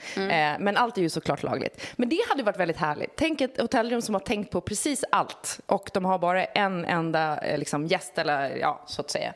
Eh, 0.53 0.59
men 0.59 0.77
allt 0.77 0.97
är 0.97 1.01
ju 1.01 1.09
såklart 1.09 1.43
lagligt. 1.43 1.87
Men 1.95 2.09
det 2.09 2.19
hade 2.29 2.43
varit 2.43 2.57
väldigt 2.59 2.77
härligt. 2.77 3.11
Tänk 3.15 3.41
ett 3.41 3.61
hotellrum 3.61 4.01
som 4.01 4.15
har 4.15 4.19
tänkt 4.19 4.51
på 4.51 4.61
precis 4.61 5.03
allt 5.11 5.59
och 5.65 5.89
de 5.93 6.05
har 6.05 6.19
bara 6.19 6.43
en 6.45 6.85
enda 6.85 7.37
eh, 7.41 7.57
liksom, 7.57 7.85
gäst 7.87 8.17
eller 8.17 8.55
ja, 8.57 8.83
så 8.87 9.01
att 9.01 9.09
säga. 9.09 9.33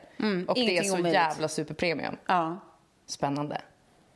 och 0.48 0.54
det 0.54 0.60
är 0.60 0.62
ingenting 0.62 0.84
så 0.90 0.92
omöjligt. 0.98 1.12
jävla 1.12 1.48
superpremium. 1.48 2.16
Ja. 2.26 2.60
Spännande. 3.06 3.60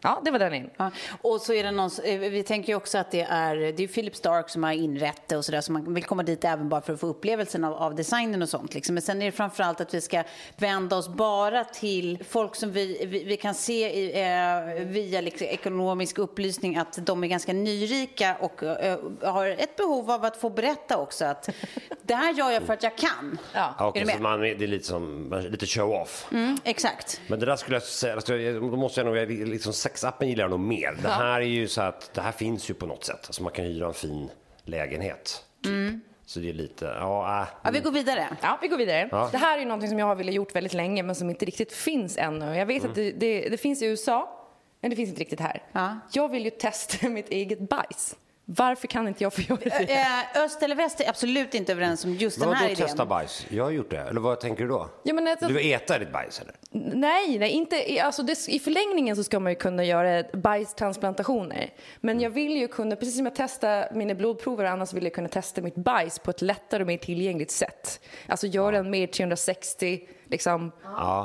Ja, 0.03 0.21
det 0.25 0.31
var 0.31 0.39
den 0.39 0.55
in. 0.55 0.71
Ja. 0.77 0.91
Och 1.23 1.41
så 1.41 1.53
är 1.53 1.65
det 1.65 1.71
någon, 1.71 1.91
eh, 2.05 2.19
vi 2.19 2.43
tänker 2.43 2.69
ju 2.69 2.77
också 2.77 2.99
att 2.99 3.11
det 3.11 3.21
är, 3.21 3.57
det 3.57 3.85
är 3.85 3.89
Philip 3.89 4.17
Stark 4.17 4.49
som 4.49 4.65
har 4.65 4.73
inrett 4.73 5.23
det 5.29 5.37
och 5.37 5.45
sådär, 5.45 5.61
så 5.61 5.73
man 5.73 5.95
vill 5.95 6.05
komma 6.05 6.23
dit 6.23 6.45
även 6.45 6.69
bara 6.69 6.81
för 6.81 6.93
att 6.93 7.01
få 7.01 7.07
upplevelsen 7.07 7.65
av, 7.65 7.75
av 7.75 7.95
designen 7.95 8.43
och 8.43 8.49
sånt. 8.49 8.75
Liksom. 8.75 8.95
Men 8.95 9.03
sen 9.03 9.23
är 9.23 9.27
det 9.27 9.33
framförallt 9.33 9.81
att 9.81 9.95
vi 9.95 10.01
ska 10.01 10.23
vända 10.57 10.97
oss 10.97 11.09
bara 11.09 11.65
till 11.65 12.25
folk 12.29 12.55
som 12.55 12.73
vi, 12.73 13.07
vi, 13.07 13.25
vi 13.25 13.37
kan 13.37 13.55
se 13.55 13.91
i, 13.91 14.23
eh, 14.23 14.87
via 14.87 15.21
liksom, 15.21 15.47
ekonomisk 15.47 16.19
upplysning 16.19 16.77
att 16.77 17.07
de 17.07 17.25
är 17.25 17.29
ganska 17.29 17.53
nyrika 17.53 18.37
och 18.41 18.63
eh, 18.63 18.99
har 19.23 19.47
ett 19.47 19.77
behov 19.77 20.11
av 20.11 20.25
att 20.25 20.37
få 20.37 20.51
berätta 20.51 20.99
också 20.99 21.25
att 21.25 21.49
det 22.03 22.15
här 22.15 22.33
gör 22.33 22.51
jag 22.51 22.63
för 22.63 22.73
att 22.73 22.83
jag 22.83 22.97
kan. 22.97 23.39
Ja. 23.55 23.75
Ja, 23.79 23.87
okej, 23.87 24.03
Är 24.03 24.07
du 24.07 24.13
så 24.13 24.19
med? 24.19 24.23
man, 24.23 24.41
det 24.41 24.49
är 24.65 24.67
lite 24.67 24.87
som 24.87 25.35
lite 25.51 25.67
show-off. 25.67 26.27
Mm, 26.33 26.59
exakt. 26.65 27.21
Men 27.27 27.41
det 27.41 27.47
där 27.47 27.57
skulle 27.57 27.77
jag 27.77 27.83
säga, 27.83 28.15
alltså, 28.15 28.33
då 28.61 28.77
måste 28.77 29.01
jag 29.01 29.07
nog, 29.07 29.31
liksom 29.49 29.73
sexappen 29.91 30.29
gillar 30.29 30.45
jag 30.45 30.51
nog 30.51 30.61
mer. 30.61 30.97
Det 31.03 31.09
här 31.09 31.41
är 31.41 31.45
ju 31.45 31.69
så 31.69 31.83
att, 31.83 32.15
det 32.15 32.21
här 32.21 32.33
finns 32.33 32.71
ju 32.71 32.75
på 32.75 32.87
något 32.87 33.05
sätt. 33.05 33.21
Alltså 33.27 33.43
man 33.43 33.53
kan 33.53 33.65
hyra 33.65 33.87
en 33.87 33.95
fin 33.95 34.31
lägenhet. 34.65 35.45
Typ. 35.65 35.95
Så 36.27 36.41
det 36.41 36.49
är 36.49 36.53
lite, 36.53 36.85
ja, 36.85 37.43
äh. 37.43 37.49
Ja, 37.63 37.71
vi 37.71 37.81
går 37.81 37.91
vidare. 37.91 38.29
Ja, 38.43 38.59
vi 38.63 38.69
går 38.69 38.77
vidare. 38.77 39.09
Ja. 39.11 39.29
Det 39.33 39.39
här 39.39 39.57
är 39.57 39.61
ju 39.61 39.67
någonting 39.67 39.91
som 39.91 39.99
jag 39.99 40.07
har 40.07 40.15
velat 40.15 40.35
gjort 40.35 40.55
väldigt 40.55 40.75
länge 40.75 41.03
men 41.03 41.15
som 41.15 41.31
inte 41.31 41.45
riktigt 41.45 41.73
finns 41.73 42.19
ännu. 42.19 42.57
Jag 42.57 42.67
vet 42.67 42.85
att 42.85 42.95
det, 42.95 43.11
det, 43.13 43.49
det 43.49 43.57
finns 43.57 43.83
i 43.83 43.87
USA, 43.87 44.47
men 44.81 44.91
det 44.91 44.97
finns 44.97 45.09
inte 45.09 45.21
riktigt 45.21 45.41
här. 45.41 45.63
Ja. 45.73 45.97
Jag 46.13 46.29
vill 46.29 46.45
ju 46.45 46.51
testa 46.51 47.09
mitt 47.09 47.29
eget 47.29 47.69
bajs. 47.69 48.17
Varför 48.57 48.87
kan 48.89 49.09
inte 49.09 49.25
jag 49.25 49.33
få 49.33 49.41
göra 49.41 49.59
det? 49.87 49.93
Eh, 50.37 50.43
Öst 50.45 50.63
eller 50.63 50.75
väst 50.75 51.01
är 51.01 51.09
absolut 51.09 51.55
inte 51.55 51.73
överens 51.73 52.05
om 52.05 52.15
just 52.15 52.39
Men 52.39 52.49
den 52.49 52.57
här 52.57 52.65
vadå 52.65 52.73
idén. 52.73 52.87
testa 52.87 53.07
bajs? 53.07 53.47
Jag 53.49 53.65
har 53.65 53.71
gjort 53.71 53.91
det. 53.91 53.99
Eller 54.01 54.21
vad 54.21 54.41
tänker 54.41 54.63
du 54.63 54.69
då? 54.69 54.89
Ja, 55.03 55.15
men 55.15 55.29
alltså- 55.29 55.47
Du 55.49 55.55
vill 55.55 55.73
äta 55.73 55.99
ditt 55.99 56.13
bajs 56.13 56.41
eller? 56.41 56.55
Nej, 56.95 57.39
nej 57.39 57.51
inte, 57.51 57.93
i- 57.93 58.01
alltså 58.01 58.23
det, 58.23 58.49
i 58.49 58.59
förlängningen 58.59 59.17
så 59.17 59.25
ska 59.25 59.41
man 59.41 59.53
ju 59.53 59.57
kunna 59.57 59.85
göra 59.85 60.25
bajstransplantationer. 60.33 61.71
Men 62.01 62.21
jag 62.21 62.31
vill 62.31 62.57
ju 62.57 62.69
kunna, 62.69 62.97
precis 62.97 63.17
som 63.17 63.27
jag 63.27 63.35
testar 63.35 63.89
mina 63.95 64.15
blodprover 64.15 64.65
annars 64.65 64.93
vill 64.93 65.05
jag 65.05 65.15
kunna 65.15 65.29
testa 65.29 65.61
mitt 65.63 65.75
bajs 65.75 66.19
på 66.19 66.31
ett 66.31 66.43
lättare 66.43 66.83
och 66.83 66.87
mer 66.87 66.99
tillgängligt 66.99 67.51
sätt. 67.51 68.01
Alltså 68.27 68.47
göra 68.47 68.77
en 68.79 68.91
mer 68.91 69.07
360 69.07 70.01
liksom, 70.31 70.73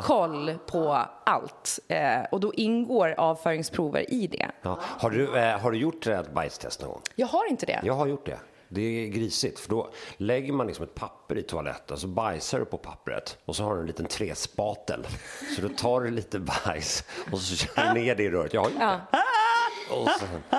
koll 0.03 0.57
på 0.71 1.05
allt. 1.23 1.79
Eh, 1.87 2.21
och 2.31 2.39
då 2.39 2.53
ingår 2.53 3.15
avföringsprover 3.17 4.13
i 4.13 4.27
det. 4.27 4.51
Ja. 4.61 4.79
Har, 4.81 5.09
du, 5.09 5.37
eh, 5.37 5.59
har 5.59 5.71
du 5.71 5.77
gjort 5.77 6.07
ett 6.07 6.33
bajstest 6.33 6.81
någon 6.81 6.89
gång? 6.89 7.01
Jag 7.15 7.27
har 7.27 7.49
inte 7.49 7.65
det. 7.65 7.79
Jag 7.83 7.93
har 7.93 8.07
gjort 8.07 8.25
det. 8.25 8.39
Det 8.67 8.81
är 8.81 9.07
grisigt, 9.07 9.59
för 9.59 9.69
då 9.69 9.89
lägger 10.17 10.53
man 10.53 10.67
liksom 10.67 10.83
ett 10.85 10.95
papper 10.95 11.37
i 11.37 11.43
toaletten, 11.43 11.97
så 11.97 12.07
bajsar 12.07 12.59
du 12.59 12.65
på 12.65 12.77
pappret 12.77 13.37
och 13.45 13.55
så 13.55 13.63
har 13.63 13.75
du 13.75 13.81
en 13.81 13.87
liten 13.87 14.05
trespatel. 14.05 15.07
Så 15.55 15.61
då 15.61 15.69
tar 15.69 16.01
du 16.01 16.11
lite 16.11 16.39
bajs 16.39 17.03
och 17.31 17.39
så 17.39 17.55
kör 17.55 17.93
du 17.93 18.01
ner 18.01 18.15
det 18.15 18.23
i 18.23 18.29
röret. 18.29 18.53
Jag 18.53 18.61
har 18.61 18.69
gjort 18.69 18.79
det. 18.79 18.99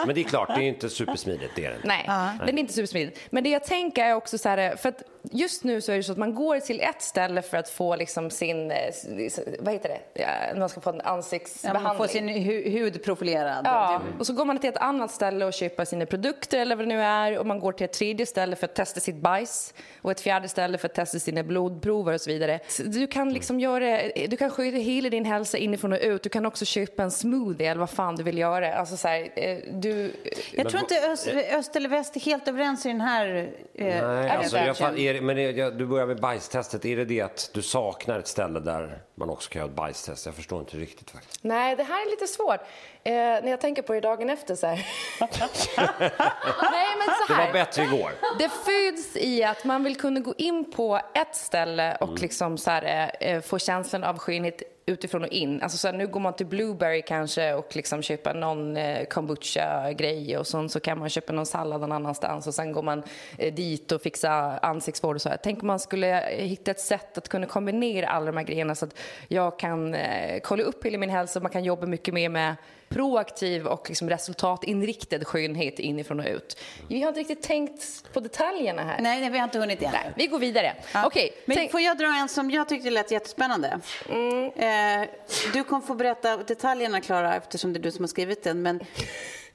Men 0.06 0.14
det 0.14 0.20
är 0.20 0.24
klart, 0.24 0.48
det 0.48 0.60
är 0.64 0.68
inte 0.68 0.90
supersmidigt. 0.90 1.52
Det 1.56 1.64
är 1.66 1.70
det. 1.70 1.76
Nej, 1.84 2.04
men 2.38 2.46
det 2.46 2.52
är 2.52 2.58
inte 2.58 2.72
supersmidigt. 2.72 3.20
Men 3.30 3.44
det 3.44 3.50
jag 3.50 3.64
tänker 3.64 4.04
är 4.04 4.14
också 4.14 4.38
så 4.38 4.48
här, 4.48 4.76
för 4.76 4.88
att 4.88 5.02
just 5.32 5.64
nu 5.64 5.80
så 5.80 5.92
är 5.92 5.96
det 5.96 6.02
så 6.02 6.12
att 6.12 6.18
man 6.18 6.34
går 6.34 6.60
till 6.60 6.80
ett 6.80 7.02
ställe 7.02 7.42
för 7.42 7.56
att 7.56 7.68
få 7.68 7.96
liksom 7.96 8.30
sin, 8.30 8.70
eh, 8.70 8.76
vad 9.60 9.72
heter 9.74 9.88
det, 9.88 10.20
ja, 10.22 10.58
man 10.58 10.68
ska 10.68 10.80
få 10.80 10.90
en 10.90 11.00
Ja, 11.04 11.10
ansiktsbehandling. 11.10 11.84
man 11.84 11.96
får 11.96 12.06
sin 12.06 12.28
hu- 12.28 12.70
hud 12.70 13.04
profilerad. 13.04 13.62
Ja, 13.66 14.00
och 14.18 14.26
så 14.26 14.32
går 14.32 14.44
man 14.44 14.58
till 14.58 14.70
ett 14.70 14.76
annat 14.76 15.10
ställe 15.10 15.44
och 15.44 15.52
köper 15.52 15.84
sina 15.84 16.06
produkter 16.06 16.58
eller 16.58 16.76
vad 16.76 16.84
det 16.84 16.88
nu 16.88 17.00
är 17.02 17.38
och 17.38 17.46
man 17.46 17.60
går 17.60 17.72
till 17.72 17.84
ett 17.84 17.92
tredje 17.92 18.26
ställe 18.26 18.56
för 18.56 18.64
att 18.64 18.74
testa 18.74 19.00
sitt 19.00 19.16
bajs 19.16 19.74
och 20.02 20.10
ett 20.10 20.20
fjärde 20.20 20.48
ställe 20.48 20.78
för 20.78 20.88
att 20.88 20.94
testa 20.94 21.18
sina 21.18 21.42
blodprover 21.42 22.12
och 22.14 22.20
så 22.20 22.30
vidare. 22.30 22.60
Så 22.68 22.82
Du 22.82 23.06
kan 23.06 23.32
liksom 23.32 23.60
göra, 23.60 24.00
du 24.28 24.36
kan 24.36 24.50
skydda 24.50 24.78
hela 24.78 25.08
din 25.10 25.24
hälsa 25.24 25.58
inifrån 25.58 25.92
och 25.92 25.98
ut. 26.02 26.22
Du 26.22 26.28
kan 26.28 26.46
också 26.46 26.64
köpa 26.64 27.02
en 27.02 27.10
smoothie 27.10 27.70
eller 27.70 27.80
vad 27.80 27.90
fan 27.90 28.16
du 28.16 28.22
vill 28.22 28.38
göra. 28.38 28.74
Alltså 28.74 28.96
så 28.96 29.08
här, 29.08 29.15
eh, 29.34 29.58
du... 29.72 30.12
Jag 30.52 30.68
tror 30.68 30.80
inte 30.80 31.08
öst, 31.10 31.26
öst 31.52 31.76
eller 31.76 31.88
väst 31.88 32.16
är 32.16 32.20
helt 32.20 32.48
överens 32.48 32.86
i 32.86 32.88
den 32.88 33.00
här 33.00 33.50
eh, 33.74 33.84
Nej, 34.06 34.30
alltså, 34.30 34.56
jag, 34.56 34.64
branschen. 34.64 34.94
fa- 34.96 34.98
är, 34.98 35.14
det- 35.14 35.20
men 35.20 35.36
det, 35.36 35.42
jag, 35.42 35.78
du 35.78 35.86
börjar 35.86 36.06
med 36.06 36.20
bajstestet. 36.20 36.84
Är 36.84 36.96
det 36.96 37.04
det 37.04 37.20
att 37.20 37.50
du 37.54 37.62
saknar 37.62 38.18
ett 38.18 38.26
ställe 38.28 38.60
där 38.60 38.98
man 39.14 39.30
också 39.30 39.50
kan 39.50 39.60
göra 39.60 39.68
ett 39.70 39.76
bajstest? 39.76 40.26
Jag 40.26 40.34
förstår 40.34 40.60
inte 40.60 40.76
riktigt 40.76 41.10
faktiskt. 41.10 41.44
Nej, 41.44 41.76
det 41.76 41.82
här 41.82 42.06
är 42.06 42.10
lite 42.10 42.26
svårt. 42.26 42.60
Eh, 43.04 43.12
när 43.14 43.48
jag 43.50 43.60
tänker 43.60 43.82
på 43.82 43.92
det 43.92 44.00
dagen 44.00 44.30
efter 44.30 44.54
så 44.54 44.66
här. 44.66 44.86
Nej, 46.70 46.86
men 46.98 47.06
så 47.06 47.24
Det 47.28 47.34
här. 47.34 47.46
var 47.46 47.52
bättre 47.52 47.82
igår. 47.82 48.10
Det 48.38 48.48
föds 48.48 49.16
i 49.16 49.44
att 49.44 49.64
man 49.64 49.84
vill 49.84 49.96
kunna 49.96 50.20
gå 50.20 50.34
in 50.38 50.72
på 50.72 51.00
ett 51.14 51.34
ställe 51.36 51.96
och 52.00 52.20
liksom 52.20 52.58
så 52.58 52.70
här, 52.70 53.10
eh, 53.20 53.40
få 53.40 53.58
känslan 53.58 54.04
av 54.04 54.18
skönhet 54.18 54.62
utifrån 54.86 55.22
och 55.22 55.28
in. 55.28 55.62
Alltså 55.62 55.78
så 55.78 55.88
här, 55.88 55.94
nu 55.94 56.06
går 56.06 56.20
man 56.20 56.34
till 56.34 56.46
Blueberry 56.46 57.02
kanske 57.02 57.54
och 57.54 57.76
liksom 57.76 58.02
köper 58.02 58.34
någon 58.34 58.76
eh, 58.76 59.04
kombucha-grej 59.04 60.38
och 60.38 60.46
sen 60.46 60.68
så 60.68 60.80
kan 60.80 60.98
man 60.98 61.08
köpa 61.08 61.32
någon 61.32 61.46
sallad 61.46 61.80
någon 61.80 61.92
annanstans 61.92 62.46
och 62.46 62.54
sen 62.54 62.72
går 62.72 62.82
man 62.82 63.02
eh, 63.38 63.54
dit 63.54 63.92
och 63.92 64.02
fixar 64.02 64.58
ansiktsvård 64.62 65.14
och 65.14 65.22
så 65.22 65.28
här. 65.28 65.38
Tänk 65.42 65.62
om 65.62 65.66
man 65.66 65.78
skulle 65.78 66.22
hitta 66.30 66.70
ett 66.70 66.80
sätt 66.80 67.18
att 67.18 67.28
kunna 67.28 67.46
kombinera 67.46 68.08
alla 68.08 68.26
de 68.26 68.36
här 68.36 68.44
grejerna 68.44 68.74
så 68.74 68.84
att 68.84 68.98
jag 69.28 69.58
kan 69.58 69.94
eh, 69.94 70.40
kolla 70.42 70.62
upp 70.62 70.86
hela 70.86 70.98
min 70.98 71.10
hälsa 71.10 71.38
och 71.38 71.42
man 71.42 71.52
kan 71.52 71.64
jobba 71.64 71.86
mycket 71.86 72.14
mer 72.14 72.28
med 72.28 72.56
proaktiv 72.88 73.66
och 73.66 73.88
liksom 73.88 74.10
resultatinriktad 74.10 75.24
skönhet 75.24 75.78
inifrån 75.78 76.20
och 76.20 76.26
ut. 76.26 76.58
Vi 76.88 77.00
har 77.02 77.08
inte 77.08 77.20
riktigt 77.20 77.42
tänkt 77.42 78.12
på 78.12 78.20
detaljerna 78.20 78.82
här. 78.82 79.00
Nej, 79.00 79.20
nej, 79.20 79.30
vi 79.30 79.38
har 79.38 79.44
inte 79.44 79.58
hunnit 79.58 79.80
det. 79.80 79.90
Nej, 79.92 80.12
vi 80.16 80.26
går 80.26 80.38
vidare. 80.38 80.76
Ja. 80.94 81.06
Okej, 81.06 81.30
Men 81.44 81.56
tänk- 81.56 81.70
får 81.70 81.80
jag 81.80 81.98
dra 81.98 82.06
en 82.20 82.28
som 82.28 82.50
jag 82.50 82.68
tyckte 82.68 82.90
lät 82.90 83.10
jättespännande? 83.10 83.80
Eh, 84.56 85.08
du 85.52 85.64
kommer 85.64 85.82
få 85.86 85.94
berätta 85.94 86.36
detaljerna, 86.36 87.00
Klara, 87.00 87.36
eftersom 87.36 87.72
det 87.72 87.78
är 87.78 87.82
du 87.82 87.90
som 87.92 88.02
har 88.02 88.08
skrivit 88.08 88.44
den. 88.44 88.62
Men 88.62 88.80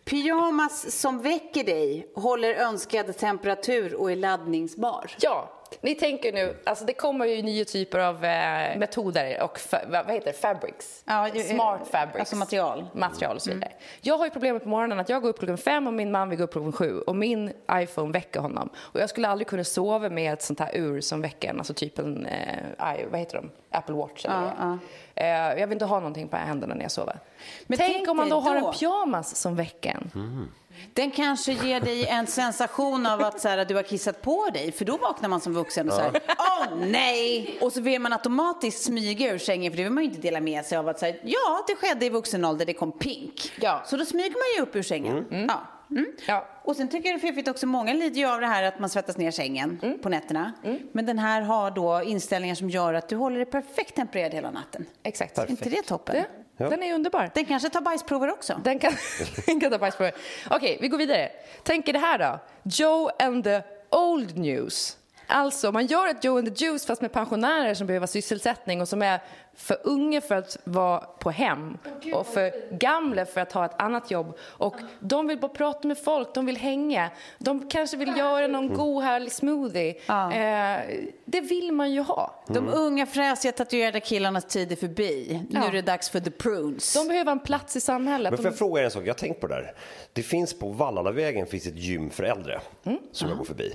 pyjamas 0.05 0.99
som 0.99 1.21
väcker 1.21 1.63
dig, 1.63 2.07
håller 2.15 2.53
önskad 2.55 3.17
temperatur 3.17 3.95
och 3.95 4.11
är 4.11 4.15
laddningsbar. 4.15 5.11
Ja, 5.19 5.60
ni 5.81 5.95
tänker 5.95 6.33
nu, 6.33 6.57
alltså 6.65 6.85
det 6.85 6.93
kommer 6.93 7.25
ju 7.25 7.41
nya 7.41 7.65
typer 7.65 7.99
av 7.99 8.25
eh, 8.25 8.77
metoder 8.77 9.41
och 9.43 9.59
vad 9.87 10.11
heter 10.11 10.25
det, 10.25 10.33
fabrics. 10.33 11.03
Ja, 11.05 11.27
ju- 11.29 11.43
Smart 11.43 11.87
fabrics. 11.91 12.19
alltså 12.19 12.35
material. 12.35 12.85
Material 12.93 13.35
och 13.35 13.41
så 13.41 13.51
vidare. 13.53 13.71
Jag 14.01 14.17
har 14.17 14.25
ju 14.25 14.31
problemet 14.31 14.63
på 14.63 14.69
morgonen 14.69 14.99
att 14.99 15.09
jag 15.09 15.21
går 15.21 15.29
upp 15.29 15.39
klockan 15.39 15.57
fem 15.57 15.87
och 15.87 15.93
min 15.93 16.11
man 16.11 16.29
vill 16.29 16.37
gå 16.37 16.43
upp 16.43 16.51
klockan 16.51 16.71
sju 16.71 16.99
och 16.99 17.15
min 17.15 17.53
iPhone 17.71 18.11
väcker 18.11 18.39
honom. 18.39 18.69
Och 18.77 18.99
jag 18.99 19.09
skulle 19.09 19.27
aldrig 19.27 19.47
kunna 19.47 19.63
sova 19.63 20.09
med 20.09 20.33
ett 20.33 20.41
sånt 20.41 20.59
här 20.59 20.71
ur 20.77 21.01
som 21.01 21.21
väcker 21.21 21.49
en, 21.49 21.57
alltså 21.57 21.73
typ 21.73 21.99
en, 21.99 22.25
eh, 22.25 22.97
vad 23.11 23.19
heter 23.19 23.35
de, 23.37 23.49
Apple 23.77 23.95
Watch 23.95 24.25
eller 24.25 24.51
Ja, 24.59 24.77
är. 25.15 25.51
eh, 25.53 25.59
Jag 25.59 25.67
vill 25.67 25.75
inte 25.75 25.85
ha 25.85 25.99
någonting 25.99 26.27
på 26.27 26.37
händerna 26.37 26.75
när 26.75 26.81
jag 26.81 26.91
sover. 26.91 27.19
Men 27.67 27.77
tänk, 27.77 27.93
tänk 27.95 28.09
om 28.09 28.17
man 28.17 28.25
dig 28.25 28.31
då 28.31 28.39
har 28.39 28.59
då- 28.61 28.67
en 28.67 28.73
pyjamas 28.73 29.35
som 29.35 29.55
väcker 29.55 29.89
en. 30.13 30.51
Den 30.93 31.11
kanske 31.11 31.51
ger 31.51 31.79
dig 31.79 32.07
en 32.07 32.27
sensation 32.27 33.05
av 33.05 33.21
att 33.21 33.39
så 33.41 33.47
här, 33.47 33.65
du 33.65 33.75
har 33.75 33.83
kissat 33.83 34.21
på 34.21 34.49
dig, 34.53 34.71
för 34.71 34.85
då 34.85 34.97
vaknar 34.97 35.29
man 35.29 35.41
som 35.41 35.53
vuxen 35.53 35.87
och 35.89 35.93
säger 35.95 36.21
åh 36.37 36.77
nej! 36.79 37.57
Och 37.61 37.73
så 37.73 37.81
vill 37.81 38.01
man 38.01 38.13
automatiskt 38.13 38.83
smyga 38.83 39.33
ur 39.33 39.37
sängen, 39.37 39.71
för 39.71 39.77
det 39.77 39.83
vill 39.83 39.91
man 39.91 40.03
ju 40.03 40.09
inte 40.09 40.21
dela 40.21 40.39
med 40.41 40.65
sig 40.65 40.77
av 40.77 40.87
att 40.89 40.99
säga 40.99 41.15
ja, 41.23 41.63
det 41.67 41.75
skedde 41.75 42.05
i 42.05 42.09
vuxen 42.09 42.45
ålder, 42.45 42.65
det 42.65 42.73
kom 42.73 42.91
pink. 42.91 43.51
Ja. 43.61 43.81
Så 43.85 43.97
då 43.97 44.05
smyger 44.05 44.31
man 44.31 44.57
ju 44.57 44.69
upp 44.69 44.75
ur 44.75 44.81
sängen. 44.83 45.25
Ja. 45.47 45.61
Mm. 45.91 46.05
Ja. 46.27 46.47
Och 46.63 46.75
sen 46.75 46.87
tycker 46.87 47.09
jag 47.09 47.19
det 47.19 47.27
är 47.27 47.27
fiffigt 47.29 47.47
också, 47.47 47.65
många 47.67 47.93
lider 47.93 48.17
ju 48.21 48.25
av 48.27 48.41
det 48.41 48.47
här 48.47 48.63
att 48.63 48.79
man 48.79 48.89
svettas 48.89 49.17
ner 49.17 49.31
sängen 49.31 49.79
Mm. 49.83 49.99
på 49.99 50.09
nätterna. 50.09 50.53
Men 50.91 51.05
den 51.05 51.19
här 51.19 51.41
har 51.41 51.71
då 51.71 52.01
inställningar 52.03 52.55
som 52.55 52.69
gör 52.69 52.93
att 52.93 53.09
du 53.09 53.15
håller 53.15 53.37
dig 53.37 53.45
perfekt 53.45 53.95
tempererad 53.95 54.33
hela 54.33 54.51
natten. 54.51 54.85
Exakt. 55.03 55.37
Är 55.37 55.49
inte 55.49 55.69
det 55.69 55.81
toppen? 55.81 56.15
Det, 56.15 56.25
Den 56.69 56.83
är 56.83 56.93
underbar. 56.93 57.31
Den 57.33 57.45
kanske 57.45 57.69
tar 57.69 57.81
bajsprover 57.81 58.31
också. 58.31 58.61
Den 58.63 58.79
kan, 58.79 58.93
den 59.45 59.59
kan 59.59 59.71
ta 59.71 59.77
bajsprover. 59.77 60.13
Okej, 60.49 60.77
vi 60.81 60.87
går 60.87 60.97
vidare. 60.97 61.31
Tänk 61.63 61.87
er 61.87 61.93
det 61.93 61.99
här 61.99 62.17
då. 62.19 62.39
Joe 62.63 63.09
and 63.19 63.43
the 63.43 63.61
old 63.89 64.37
news. 64.37 64.97
Alltså, 65.31 65.71
man 65.71 65.85
gör 65.85 66.07
ett 66.07 66.23
Joe 66.23 66.37
and 66.37 66.55
the 66.57 66.65
Juice 66.65 66.85
fast 66.85 67.01
med 67.01 67.11
pensionärer 67.11 67.73
som 67.73 67.87
behöver 67.87 68.07
sysselsättning 68.07 68.81
och 68.81 68.87
som 68.87 69.01
är 69.01 69.19
för 69.55 69.77
unga 69.83 70.21
för 70.21 70.35
att 70.35 70.57
vara 70.63 70.99
på 70.99 71.31
hem 71.31 71.77
och 72.13 72.27
för 72.27 72.73
gamla 72.77 73.25
för 73.25 73.41
att 73.41 73.51
ha 73.51 73.65
ett 73.65 73.81
annat 73.81 74.11
jobb. 74.11 74.37
Och 74.41 74.75
de 74.99 75.27
vill 75.27 75.39
bara 75.39 75.51
prata 75.51 75.87
med 75.87 75.97
folk, 75.97 76.33
de 76.33 76.45
vill 76.45 76.57
hänga. 76.57 77.09
De 77.37 77.69
kanske 77.69 77.97
vill 77.97 78.17
göra 78.17 78.47
någon 78.47 78.73
god 78.73 79.03
härlig 79.03 79.31
smoothie. 79.31 79.95
Eh, 80.07 80.79
det 81.25 81.41
vill 81.41 81.71
man 81.71 81.91
ju 81.91 82.01
ha. 82.01 82.43
De 82.47 82.69
unga 82.69 83.05
fräsiga 83.05 83.51
tatuerade 83.51 83.99
killarnas 83.99 84.45
tid 84.45 84.71
är 84.71 84.75
förbi. 84.75 85.41
Nu 85.49 85.59
är 85.59 85.71
det 85.71 85.81
dags 85.81 86.09
för 86.09 86.19
the 86.19 86.31
prunes. 86.31 86.93
De 86.93 87.07
behöver 87.07 87.31
en 87.31 87.39
plats 87.39 87.75
i 87.75 87.81
samhället. 87.81 88.31
Men 88.31 88.37
får 88.37 88.45
jag 88.45 88.57
fråga 88.57 88.81
er 88.81 88.85
en 88.85 88.91
sak? 88.91 89.03
Jag 89.03 89.07
har 89.13 89.19
tänkt 89.19 89.41
på 89.41 89.47
det 89.47 89.55
där. 89.55 89.73
Det 90.13 90.23
finns 90.23 90.59
på 90.59 90.69
Vallallavägen 90.69 91.45
finns 91.47 91.67
ett 91.67 91.77
gym 91.77 92.09
för 92.09 92.23
äldre 92.23 92.61
Mm. 92.85 92.99
som 93.11 93.29
jag 93.29 93.37
går 93.37 93.45
förbi. 93.45 93.73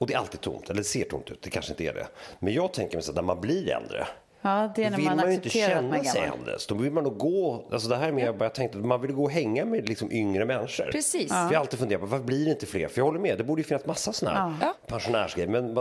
Och 0.00 0.06
det 0.06 0.14
är 0.14 0.18
alltid 0.18 0.40
tomt, 0.40 0.70
eller 0.70 0.80
det 0.80 0.84
ser 0.84 1.04
tomt 1.04 1.30
ut, 1.30 1.42
det 1.42 1.50
kanske 1.50 1.72
inte 1.72 1.84
är 1.84 1.94
det. 1.94 2.08
Men 2.38 2.54
jag 2.54 2.72
tänker 2.72 2.96
mig 2.96 3.02
så 3.02 3.10
att 3.10 3.16
när 3.16 3.22
man 3.22 3.40
blir 3.40 3.68
äldre 3.68 4.06
Ja, 4.42 4.72
det 4.76 4.84
är 4.84 4.84
då 4.84 4.90
när 4.90 4.96
vill 4.96 5.06
man 5.06 5.16
man 5.16 5.28
ju 5.28 5.34
inte 5.34 5.48
känna 5.48 6.04
sig 6.04 6.20
gammal. 6.20 6.38
äldre. 6.38 6.58
Så 6.58 6.74
då 6.74 6.80
vill 6.80 6.92
man 6.92 7.04
nog 7.04 7.18
gå, 7.18 7.68
alltså 7.72 7.88
det 7.88 7.96
här 7.96 8.08
är 8.08 8.12
mer, 8.12 8.24
jag 8.24 8.36
bara 8.38 8.48
tänkte 8.50 8.78
att 8.78 8.84
man 8.84 9.00
vill 9.00 9.12
gå 9.12 9.22
och 9.24 9.30
hänga 9.30 9.64
med 9.64 9.88
liksom 9.88 10.12
yngre 10.12 10.44
människor. 10.44 10.84
Precis. 10.92 11.28
För 11.28 11.36
jag 11.36 11.46
har 11.48 11.56
alltid 11.56 11.78
funderat 11.78 12.00
på 12.00 12.06
varför 12.06 12.24
blir 12.24 12.44
det 12.44 12.50
inte 12.50 12.66
fler? 12.66 12.88
För 12.88 12.98
jag 12.98 13.04
håller 13.04 13.18
med, 13.20 13.38
det 13.38 13.44
borde 13.44 13.60
ju 13.62 13.68
finnas 13.68 13.86
massa 13.86 14.12
sådana 14.12 14.38
här 14.60 14.72
pensionärsgrejer. 14.86 15.48
Men 15.48 15.74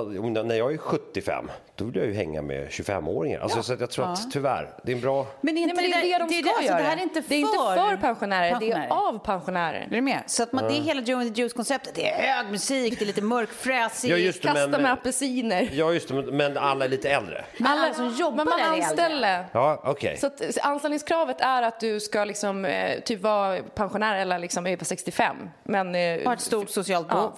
när 0.47 0.55
jag 0.55 0.73
är 0.73 0.77
75, 0.77 1.49
då 1.75 1.85
vill 1.85 1.95
jag 1.95 2.05
ju 2.05 2.13
hänga 2.13 2.41
med 2.41 2.67
25-åringar. 2.69 3.39
Alltså, 3.39 3.63
så 3.63 3.73
att 3.73 3.79
jag 3.79 3.89
tror 3.89 4.05
att 4.05 4.31
tyvärr, 4.31 4.69
det 4.83 4.91
är 4.91 4.95
en 4.95 5.01
bra... 5.01 5.27
Men 5.41 5.49
är 5.49 5.53
Nej, 5.53 5.63
inte 5.63 5.75
men 5.75 5.91
det 5.91 5.97
är 6.13 6.19
det 6.19 6.25
de 6.25 6.35
det, 6.37 6.41
ska 6.43 6.49
alltså, 6.49 6.65
göra. 6.65 6.77
Det 6.77 6.83
här 6.83 6.97
är 6.97 7.01
inte 7.01 7.21
för, 7.21 7.29
det 7.29 7.35
är 7.35 7.39
inte 7.39 7.57
för 7.57 7.97
pensionärer, 7.97 8.57
det 8.59 8.71
är 8.71 8.87
av 8.89 9.19
pensionärer. 9.25 9.87
Är 9.91 9.95
du 9.95 10.01
med? 10.01 10.23
Så 10.25 10.43
att 10.43 10.53
man, 10.53 10.63
det 10.63 10.73
är 10.77 10.81
hela 10.81 11.01
Joe 11.01 11.19
and 11.19 11.35
the 11.35 11.41
Juice-konceptet. 11.41 11.95
Det 11.95 12.09
är 12.09 12.33
hög 12.35 12.51
musik, 12.51 12.99
det 12.99 13.05
är 13.05 13.07
lite 13.07 13.21
mörkfräsig. 13.21 14.11
Ja, 14.11 14.15
det, 14.17 14.41
Kasta 14.41 14.67
med 14.67 14.91
apelsiner. 14.91 15.69
Ja, 15.73 15.93
just 15.93 16.07
det, 16.07 16.13
men- 16.13 16.37
men 16.37 16.57
alla 16.57 16.85
är 16.85 16.89
lite 16.89 17.09
äldre. 17.09 17.45
Alla 17.65 17.93
som 17.93 18.07
jobbar 18.09 18.45
man 18.49 18.61
anställer. 18.61 19.45
Ja, 19.51 19.81
okej. 19.83 20.17
Så 20.17 20.27
att 20.27 20.41
anställningskravet 20.61 21.41
är 21.41 21.61
att 21.61 21.79
du 21.79 21.99
ska 21.99 22.23
liksom, 22.23 22.65
eh, 22.65 22.99
typ 22.99 23.21
vara 23.21 23.63
pensionär 23.63 24.15
eller 24.15 24.39
liksom 24.39 24.65
över 24.65 24.85
65. 24.85 25.49
Men, 25.63 25.95
eh, 25.95 26.25
Har 26.25 26.33
ett 26.33 26.41
stort 26.41 26.69
socialt 26.69 27.07
behov. 27.07 27.31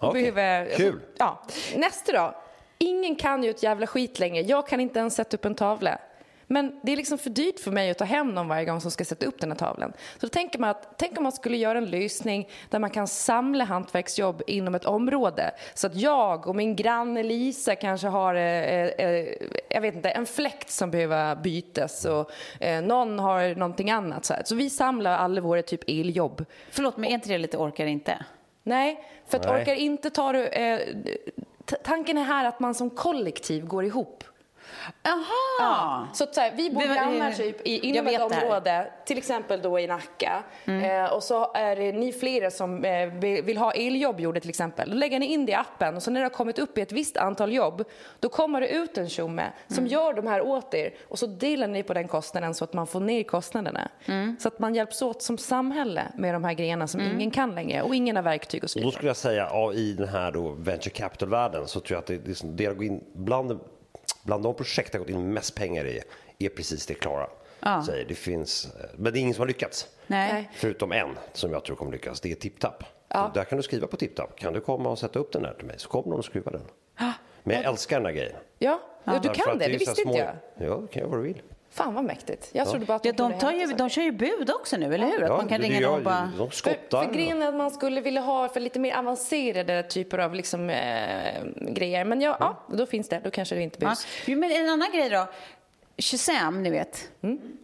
Ja. 0.00 0.08
Okej. 0.08 0.32
behöver, 0.32 0.76
Kul. 0.76 1.00
ja. 1.18 1.42
Nästa 1.76 2.12
då. 2.12 2.34
Ingen 2.78 3.16
kan 3.16 3.42
ju 3.44 3.50
ett 3.50 3.62
jävla 3.62 3.86
skit 3.86 4.18
längre. 4.18 4.42
Jag 4.42 4.66
kan 4.68 4.80
inte 4.80 4.98
ens 4.98 5.14
sätta 5.14 5.36
upp 5.36 5.44
en 5.44 5.54
tavla. 5.54 5.98
Men 6.52 6.80
det 6.82 6.92
är 6.92 6.96
liksom 6.96 7.18
för 7.18 7.30
dyrt 7.30 7.60
för 7.60 7.70
mig 7.70 7.90
att 7.90 7.98
ta 7.98 8.04
hem 8.04 8.34
någon 8.34 8.48
varje 8.48 8.64
gång 8.64 8.80
som 8.80 8.90
ska 8.90 9.04
sätta 9.04 9.26
upp 9.26 9.40
den 9.40 9.50
här 9.50 9.58
tavlan. 9.58 9.92
Så 10.14 10.26
då 10.26 10.28
tänker 10.28 10.58
man 10.58 10.70
att, 10.70 10.98
tänk 10.98 11.16
om 11.16 11.22
man 11.22 11.32
skulle 11.32 11.56
göra 11.56 11.78
en 11.78 11.90
lösning 11.90 12.48
där 12.70 12.78
man 12.78 12.90
kan 12.90 13.08
samla 13.08 13.64
hantverksjobb 13.64 14.42
inom 14.46 14.74
ett 14.74 14.84
område. 14.84 15.54
Så 15.74 15.86
att 15.86 15.96
jag 15.96 16.46
och 16.46 16.56
min 16.56 16.76
granne 16.76 17.22
Lisa 17.22 17.74
kanske 17.74 18.08
har, 18.08 18.34
eh, 18.34 18.42
eh, 18.42 19.26
jag 19.68 19.80
vet 19.80 19.94
inte, 19.94 20.10
en 20.10 20.26
fläkt 20.26 20.70
som 20.70 20.90
behöver 20.90 21.36
bytas 21.36 22.04
och 22.04 22.30
eh, 22.60 22.82
någon 22.82 23.18
har 23.18 23.54
någonting 23.54 23.90
annat. 23.90 24.24
Så, 24.24 24.34
här. 24.34 24.42
så 24.44 24.54
vi 24.54 24.70
samlar 24.70 25.12
alla 25.12 25.40
våra 25.40 25.62
typ 25.62 25.84
eljobb. 25.86 26.44
Förlåt, 26.70 26.96
men 26.96 27.10
är 27.10 27.14
inte 27.14 27.28
det 27.28 27.38
lite 27.38 27.56
orkar 27.56 27.86
inte? 27.86 28.24
Nej, 28.62 29.04
för 29.26 29.38
att 29.38 29.44
Nej. 29.46 29.60
orkar 29.60 29.74
inte 29.74 30.10
ta 30.10 30.32
det... 30.32 30.46
Eh, 30.46 30.80
tanken 31.84 32.18
är 32.18 32.24
här 32.24 32.44
att 32.44 32.60
man 32.60 32.74
som 32.74 32.90
kollektiv 32.90 33.66
går 33.66 33.84
ihop. 33.84 34.24
Jaha! 35.02 36.08
Så 36.12 36.24
att 36.24 36.34
så 36.34 36.40
här, 36.40 36.52
vi 36.56 36.70
bor 36.70 36.80
Det 36.80 36.86
grannar 36.94 37.32
typ 37.32 37.66
i, 37.66 37.78
inom 37.88 38.06
ett 38.06 38.12
det. 38.12 38.24
Mm. 38.24 38.42
område, 38.44 38.92
till 39.04 39.18
exempel 39.18 39.62
då 39.62 39.78
i 39.78 39.86
Nacka. 39.86 40.42
Eh, 40.66 41.12
och 41.12 41.22
så 41.22 41.52
är 41.54 41.76
det 41.76 41.92
ni 41.92 42.12
flera 42.12 42.50
som 42.50 42.84
eh, 42.84 43.06
vill 43.06 43.42
vill 43.42 43.56
ha 43.58 43.72
eljobb 43.72 44.20
gjorda 44.20 44.40
till 44.40 44.50
exempel. 44.50 44.90
Då 44.90 44.96
lägger 44.96 45.18
ni 45.18 45.26
in 45.26 45.46
det 45.46 45.52
i 45.52 45.54
appen 45.54 45.96
och 45.96 46.02
så 46.02 46.10
när 46.10 46.20
det 46.20 46.24
har 46.24 46.30
kommit 46.30 46.58
upp 46.58 46.78
i 46.78 46.80
ett 46.80 46.92
visst 46.92 47.16
antal 47.16 47.52
jobb, 47.52 47.84
då 48.20 48.28
kommer 48.28 48.60
det 48.60 48.68
ut 48.68 48.98
en 48.98 49.08
tjomme 49.08 49.52
som 49.68 49.78
Mm. 49.78 49.90
gör 49.92 50.12
de 50.14 50.26
här 50.26 50.40
åt 50.40 50.74
er 50.74 50.94
och 51.08 51.18
så 51.18 51.26
delar 51.26 51.66
ni 51.66 51.82
på 51.82 51.94
den 51.94 52.08
kostnaden 52.08 52.54
så 52.54 52.64
att 52.64 52.72
man 52.72 52.86
får 52.86 53.00
ner 53.00 53.22
kostnaderna. 53.22 53.88
Mm. 54.06 54.36
Så 54.40 54.48
att 54.48 54.58
man 54.58 54.74
hjälps 54.74 55.02
åt 55.02 55.22
som 55.22 55.38
samhälle 55.38 56.02
med 56.16 56.34
de 56.34 56.44
här 56.44 56.52
grejerna 56.52 56.86
som 56.86 57.00
ingen 57.00 57.30
kan 57.30 57.54
längre 57.54 57.82
och 57.82 57.94
ingen 57.94 58.16
har 58.16 58.22
verktyg 58.22 58.64
och 58.64 58.70
så 58.70 58.78
Och 58.78 58.82
då 58.82 58.86
vidare. 58.88 58.96
skulle 58.96 59.08
jag 59.08 59.16
säga, 59.16 59.48
ja, 59.50 59.72
i 59.72 59.92
den 59.92 60.08
här 60.08 60.32
då 60.32 60.50
venture 60.50 60.90
capital-världen 60.90 61.66
så 61.68 61.80
tror 61.80 61.94
jag 61.94 61.98
att 61.98 62.06
det, 62.06 62.16
det, 62.18 62.40
det 62.44 62.66
har 62.66 62.74
gått 62.74 62.84
in 62.84 63.04
bland, 63.12 63.60
bland 64.22 64.42
de 64.42 64.54
projekt 64.54 64.94
jag 64.94 65.00
har 65.00 65.04
gått 65.04 65.14
in 65.14 65.32
mest 65.32 65.54
pengar 65.54 65.84
i 65.84 66.02
är 66.38 66.48
precis 66.48 66.86
det 66.86 66.94
Klara 66.94 67.28
säger. 67.86 68.04
Det 68.04 68.14
finns, 68.14 68.68
men 68.96 69.12
det 69.12 69.18
är 69.18 69.20
ingen 69.20 69.34
som 69.34 69.42
har 69.42 69.46
lyckats. 69.46 69.88
Nej. 70.06 70.50
Förutom 70.54 70.92
en 70.92 71.18
som 71.32 71.52
jag 71.52 71.64
tror 71.64 71.76
kommer 71.76 71.92
lyckas, 71.92 72.20
det 72.20 72.30
är 72.30 72.34
TipTap. 72.34 72.84
Så 73.12 73.30
Där 73.34 73.44
kan 73.44 73.56
du 73.56 73.62
skriva 73.62 73.86
på 73.86 73.96
TipTap, 73.96 74.38
kan 74.38 74.52
du 74.52 74.60
komma 74.60 74.90
och 74.90 74.98
sätta 74.98 75.18
upp 75.18 75.32
den 75.32 75.44
här 75.44 75.54
till 75.54 75.66
mig 75.66 75.78
så 75.78 75.88
kommer 75.88 76.08
någon 76.08 76.18
och 76.18 76.24
skruvar 76.24 76.52
den. 76.52 76.62
Men 77.42 77.56
jag 77.56 77.64
älskar 77.64 77.96
den 77.96 78.06
här 78.06 78.12
grejen. 78.12 78.36
Ja, 78.58 78.80
ja. 79.04 79.20
du 79.22 79.28
kan 79.28 79.58
det, 79.58 79.68
det 79.68 79.72
så 79.72 79.78
visste 79.78 80.02
här 80.02 80.06
inte 80.06 80.18
jag. 80.18 80.68
Ja, 80.68 80.76
det 80.76 80.92
kan 80.92 81.02
jag 81.02 81.08
vad 81.08 81.18
du 81.18 81.22
vill. 81.22 81.42
Fan 81.72 81.94
vad 81.94 82.04
mäktigt. 82.04 82.50
Jag 82.52 82.68
trodde 82.70 82.86
bara 82.86 82.94
att 82.96 83.04
Ja, 83.04 83.12
de 83.12 83.16
de, 83.16 83.30
kunde 83.30 83.40
tar 83.40 83.52
ju, 83.52 83.66
saker. 83.66 83.78
de 83.78 83.88
kör 83.88 84.02
ju 84.02 84.12
bud 84.12 84.50
också 84.50 84.76
nu, 84.76 84.94
eller 84.94 85.06
hur? 85.06 85.22
Att 85.22 85.28
Ja, 85.28 85.36
man 85.36 85.48
kan 85.48 85.60
det 85.60 85.66
ringa 85.66 85.80
gör 85.80 85.88
någon 85.88 85.92
och 85.94 85.98
ju- 86.00 86.04
bara... 86.04 86.32
De 86.38 86.50
För, 86.50 86.56
skottar. 86.56 87.04
för 87.04 87.12
grejen 87.14 87.42
är 87.42 87.48
att 87.48 87.54
man 87.54 87.70
skulle 87.70 88.00
vilja 88.00 88.20
ha 88.20 88.48
för 88.48 88.60
lite 88.60 88.78
mer 88.78 88.96
avancerade 88.96 89.82
typer 89.82 90.18
av 90.18 90.34
liksom, 90.34 90.70
eh, 90.70 91.42
grejer. 91.72 92.04
Men 92.04 92.20
ja, 92.20 92.36
ja, 92.40 92.76
då 92.76 92.86
finns 92.86 93.08
det. 93.08 93.20
Då 93.24 93.30
kanske 93.30 93.54
det 93.54 93.62
inte 93.62 93.76
Ja. 93.80 93.80
behövs. 93.80 94.06
Jo, 94.26 94.38
Men 94.38 94.50
en 94.52 94.68
annan 94.68 94.88
grej 94.92 95.10
då. 95.10 95.26
Shazam, 95.98 96.62
ni 96.62 96.70
vet. 96.70 97.08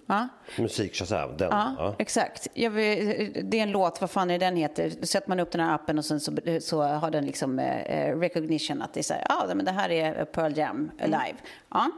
Ja. 0.06 0.28
Musik 0.58 0.94
Shazam, 0.94 1.36
den. 1.36 1.48
Ja, 1.50 1.74
Ja. 1.78 1.94
exakt. 1.98 2.48
Jag 2.54 2.70
vill, 2.70 3.32
det 3.44 3.58
är 3.58 3.62
en 3.62 3.70
låt, 3.70 4.00
vad 4.00 4.10
fan 4.10 4.30
är 4.30 4.38
den 4.38 4.56
heter? 4.56 4.90
Sätter 5.02 5.28
man 5.28 5.40
upp 5.40 5.50
den 5.52 5.60
här 5.60 5.74
appen 5.74 5.98
och 5.98 6.04
sen 6.04 6.20
så, 6.20 6.32
så 6.60 6.82
har 6.82 7.10
den 7.10 7.26
liksom 7.26 7.58
eh, 7.58 8.18
recognition 8.18 8.82
att 8.82 8.94
det 8.94 9.00
är 9.00 9.02
så 9.02 9.14
här, 9.14 9.24
ja 9.28 9.54
men 9.54 9.64
det 9.64 9.70
här 9.72 9.90
är 9.90 10.24
Pearl 10.24 10.58
Jam 10.58 10.90
live. 10.98 11.34
Ja. 11.70 11.90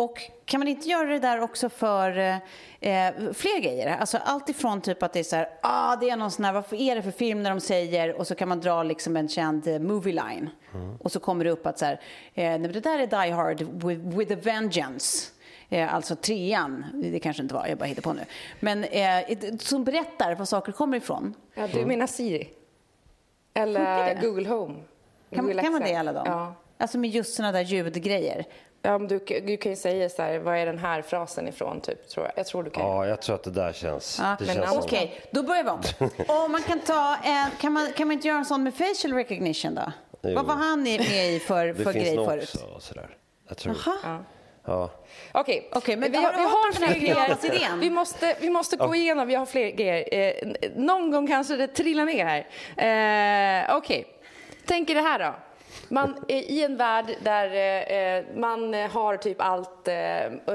Och 0.00 0.30
kan 0.44 0.60
man 0.60 0.68
inte 0.68 0.88
göra 0.88 1.08
det 1.08 1.18
där 1.18 1.40
också 1.40 1.68
för 1.68 2.18
eh, 2.18 2.34
eh, 2.80 3.14
fler 3.32 3.60
grejer? 3.60 3.96
Alltså 3.96 4.18
allt 4.24 4.48
ifrån 4.48 4.80
typ 4.80 5.02
att 5.02 5.12
det 5.12 5.18
är 5.18 5.24
så 5.24 5.36
här, 5.36 5.48
ah 5.62 5.96
det 5.96 6.10
är 6.10 6.16
någon 6.16 6.30
sån 6.30 6.44
här, 6.44 6.52
vad 6.52 6.64
är 6.72 6.96
det 6.96 7.02
för 7.02 7.10
film 7.10 7.42
när 7.42 7.50
de 7.50 7.60
säger 7.60 8.18
och 8.18 8.26
så 8.26 8.34
kan 8.34 8.48
man 8.48 8.60
dra 8.60 8.82
liksom 8.82 9.16
en 9.16 9.28
känd 9.28 9.66
eh, 9.66 9.78
movie 9.78 10.12
line. 10.12 10.50
Och 11.00 11.12
så 11.12 11.20
kommer 11.20 11.44
det 11.44 11.50
upp 11.50 11.66
att 11.66 11.78
så 11.78 11.84
här, 11.84 12.00
eh, 12.34 12.60
det 12.60 12.80
där 12.80 12.98
är 12.98 13.06
Die 13.06 13.30
Hard 13.30 13.60
with, 13.60 14.18
with 14.18 14.32
a 14.32 14.38
vengeance. 14.42 15.28
Eh, 15.68 15.94
alltså 15.94 16.16
trean, 16.16 16.84
det 16.94 17.20
kanske 17.20 17.42
inte 17.42 17.54
var, 17.54 17.66
jag 17.66 17.78
bara 17.78 17.84
hittar 17.84 18.02
på 18.02 18.12
nu. 18.12 18.22
Men 18.60 18.84
eh, 18.84 19.24
som 19.58 19.84
berättar 19.84 20.34
var 20.34 20.44
saker 20.44 20.72
kommer 20.72 20.96
ifrån. 20.96 21.34
Ja, 21.54 21.66
du 21.66 21.86
menar 21.86 22.06
Siri? 22.06 22.48
Eller? 23.54 24.20
Google 24.22 24.48
Home? 24.48 24.74
Kan, 25.30 25.44
Google 25.44 25.62
kan 25.62 25.72
man 25.72 25.82
det 25.82 25.94
alla 25.94 26.12
dem? 26.12 26.24
Ja. 26.26 26.54
Alltså 26.78 26.98
med 26.98 27.10
just 27.10 27.34
såna 27.34 27.52
där 27.52 27.60
ljudgrejer. 27.60 28.44
Ja, 28.82 28.98
du, 28.98 29.18
du 29.18 29.56
kan 29.56 29.72
ju 29.72 29.76
säga 29.76 30.08
så 30.08 30.22
här, 30.22 30.38
vad 30.38 30.56
är 30.56 30.66
den 30.66 30.78
här 30.78 31.02
frasen 31.02 31.48
ifrån, 31.48 31.80
typ, 31.80 32.08
tror 32.08 32.26
jag. 32.26 32.32
Jag 32.36 32.46
tror 32.46 32.62
du 32.62 32.70
kan. 32.70 32.82
ja, 32.86 33.06
jag 33.06 33.22
tror 33.22 33.34
att 33.34 33.42
det 33.42 33.50
där 33.50 33.72
känns... 33.72 34.18
Ja, 34.22 34.36
det 34.38 34.46
men 34.46 34.54
känns 34.54 34.76
Okej, 34.76 35.20
då 35.30 35.42
börjar 35.42 35.64
vi 35.64 35.70
om. 35.70 35.80
Och 36.44 36.50
man 36.50 36.62
kan, 36.62 36.80
ta 36.80 37.16
en, 37.24 37.50
kan, 37.60 37.72
man, 37.72 37.92
kan 37.96 38.08
man 38.08 38.12
inte 38.12 38.28
göra 38.28 38.38
en 38.38 38.44
sån 38.44 38.62
med 38.62 38.74
facial 38.74 39.14
recognition 39.14 39.74
då? 39.74 39.92
Jo. 40.22 40.34
Vad 40.34 40.46
var 40.46 40.54
han 40.54 40.82
med 40.82 41.00
i 41.00 41.42
för, 41.46 41.66
Det 41.66 41.74
för 41.74 41.92
finns 41.92 42.04
grej 42.04 42.16
nog 42.16 42.26
förut? 42.26 42.42
också. 42.54 42.66
och 42.66 42.82
Sådär. 42.82 43.16
Jag 43.48 43.56
tror... 43.56 43.76
Jaha. 43.86 44.24
Ja. 44.64 44.90
Okej, 45.32 45.68
Okej, 45.72 45.96
men 45.96 46.12
vi, 46.12 46.16
har 46.16 46.32
vi 46.32 46.42
har 46.42 46.72
den 46.72 46.82
här 46.82 46.94
fler 46.94 47.54
grejer. 47.54 47.76
Vi 47.76 47.90
måste, 47.90 48.36
vi 48.40 48.50
måste 48.50 48.76
gå 48.76 48.94
igenom, 48.94 49.28
vi 49.28 49.34
har 49.34 49.46
fler 49.46 49.70
grejer. 49.70 50.08
Eh, 50.12 50.70
någon 50.76 51.10
gång 51.10 51.26
kanske 51.26 51.56
det 51.56 51.66
trillar 51.68 52.04
ner 52.04 52.24
här. 52.24 53.66
Eh, 53.70 53.76
Okej, 53.76 54.06
tänk 54.66 54.90
er 54.90 54.94
det 54.94 55.00
här 55.00 55.18
då. 55.18 55.34
Man 55.88 56.24
är 56.28 56.50
i 56.50 56.64
en 56.64 56.76
värld 56.76 57.16
där 57.22 57.46
eh, 57.46 57.96
eh 57.96 58.24
man 58.36 58.74
har 58.74 59.16
typ 59.16 59.40
allt. 59.40 59.88
Eh, 59.88 59.94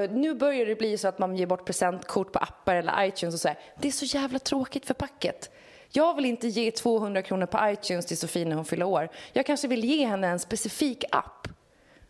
nu 0.09 0.35
börjar 0.35 0.65
det 0.65 0.75
bli 0.75 0.97
så 0.97 1.07
att 1.07 1.19
man 1.19 1.35
ger 1.35 1.45
bort 1.45 1.65
presentkort 1.65 2.31
på 2.31 2.39
appar 2.39 2.75
eller 2.75 3.05
iTunes 3.05 3.35
och 3.35 3.41
så 3.41 3.47
här. 3.47 3.59
Det 3.79 3.87
är 3.87 3.91
så 3.91 4.05
jävla 4.05 4.39
tråkigt 4.39 4.85
för 4.85 4.93
packet. 4.93 5.51
Jag 5.89 6.15
vill 6.15 6.25
inte 6.25 6.47
ge 6.47 6.71
200 6.71 7.21
kronor 7.21 7.45
på 7.45 7.59
iTunes 7.69 8.05
till 8.05 8.17
Sofie 8.17 8.45
när 8.45 8.55
hon 8.55 8.65
fyller 8.65 8.85
år. 8.85 9.09
Jag 9.33 9.45
kanske 9.45 9.67
vill 9.67 9.85
ge 9.85 10.05
henne 10.05 10.27
en 10.27 10.39
specifik 10.39 11.03
app. 11.11 11.47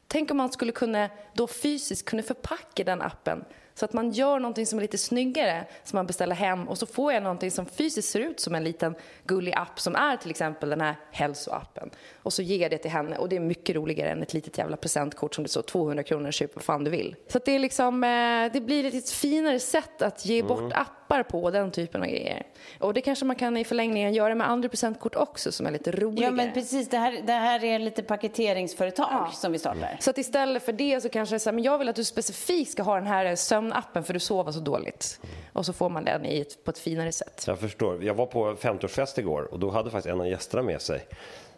Tänk 0.07 0.31
om 0.31 0.37
man 0.37 0.51
skulle 0.51 0.71
kunna 0.71 1.09
då 1.33 1.47
fysiskt 1.47 2.05
kunna 2.05 2.23
förpacka 2.23 2.83
den 2.83 3.01
appen 3.01 3.45
så 3.75 3.85
att 3.85 3.93
man 3.93 4.11
gör 4.11 4.39
någonting 4.39 4.65
som 4.65 4.79
är 4.79 4.81
lite 4.81 4.97
snyggare 4.97 5.65
som 5.83 5.97
man 5.97 6.05
beställer 6.05 6.35
hem 6.35 6.67
och 6.67 6.77
så 6.77 6.85
får 6.85 7.13
jag 7.13 7.23
någonting 7.23 7.51
som 7.51 7.65
fysiskt 7.65 8.09
ser 8.09 8.19
ut 8.19 8.39
som 8.39 8.55
en 8.55 8.63
liten 8.63 8.95
gullig 9.23 9.53
app 9.53 9.79
som 9.79 9.95
är 9.95 10.17
till 10.17 10.29
exempel 10.29 10.69
den 10.69 10.81
här 10.81 10.95
hälsoappen. 11.11 11.89
Och 12.23 12.33
så 12.33 12.41
ger 12.41 12.59
jag 12.59 12.71
det 12.71 12.77
till 12.77 12.91
henne 12.91 13.17
och 13.17 13.29
det 13.29 13.35
är 13.35 13.39
mycket 13.39 13.75
roligare 13.75 14.09
än 14.09 14.23
ett 14.23 14.33
litet 14.33 14.57
jävla 14.57 14.77
presentkort 14.77 15.35
som 15.35 15.43
det 15.43 15.49
står 15.49 15.61
200 15.61 16.03
kronor 16.03 16.31
köp 16.31 16.55
vad 16.55 16.63
fan 16.63 16.83
du 16.83 16.91
vill. 16.91 17.15
Så 17.27 17.39
det 17.45 17.51
är 17.51 17.59
liksom, 17.59 18.03
eh, 18.03 18.53
det 18.53 18.61
blir 18.61 18.95
ett 18.95 19.09
finare 19.09 19.59
sätt 19.59 20.01
att 20.01 20.25
ge 20.25 20.43
bort 20.43 20.73
appar 21.05 21.23
på 21.23 21.51
den 21.51 21.71
typen 21.71 22.01
av 22.01 22.07
grejer. 22.07 22.43
Och 22.79 22.93
det 22.93 23.01
kanske 23.01 23.25
man 23.25 23.35
kan 23.35 23.57
i 23.57 23.63
förlängningen 23.63 24.13
göra 24.13 24.35
med 24.35 24.49
andra 24.49 24.69
presentkort 24.69 25.15
också 25.15 25.51
som 25.51 25.65
är 25.65 25.71
lite 25.71 25.91
roligare. 25.91 26.31
Ja, 26.31 26.31
men 26.31 26.53
precis. 26.53 26.89
Det 26.89 26.97
här, 26.97 27.21
det 27.25 27.33
här 27.33 27.63
är 27.63 27.79
lite 27.79 28.03
paketeringsföretag 28.03 29.33
som 29.33 29.51
vi 29.51 29.59
startar. 29.59 29.97
Så 29.99 30.09
att 30.09 30.17
istället 30.17 30.65
för 30.65 30.73
det 30.73 31.01
så 31.01 31.09
kanske 31.09 31.35
det 31.35 31.37
är 31.37 31.39
så 31.39 31.49
här, 31.49 31.55
men 31.55 31.63
jag 31.63 31.77
vill 31.77 31.89
att 31.89 31.95
du 31.95 32.03
specifikt 32.03 32.71
ska 32.71 32.83
ha 32.83 32.95
den 32.95 33.07
här 33.07 33.35
sömnappen 33.35 34.03
för 34.03 34.13
du 34.13 34.19
sover 34.19 34.51
så 34.51 34.59
dåligt. 34.59 35.19
Och 35.53 35.65
så 35.65 35.73
får 35.73 35.89
man 35.89 36.05
den 36.05 36.25
i 36.25 36.39
ett, 36.39 36.63
på 36.63 36.71
ett 36.71 36.79
finare 36.79 37.11
sätt. 37.11 37.43
Jag 37.47 37.59
förstår. 37.59 38.03
Jag 38.03 38.13
var 38.13 38.25
på 38.25 38.53
50-årsfest 38.53 39.19
igår 39.19 39.41
och 39.51 39.59
då 39.59 39.69
hade 39.69 39.91
faktiskt 39.91 40.13
en 40.13 40.21
av 40.21 40.27
gästerna 40.27 40.63
med 40.63 40.81
sig. 40.81 41.07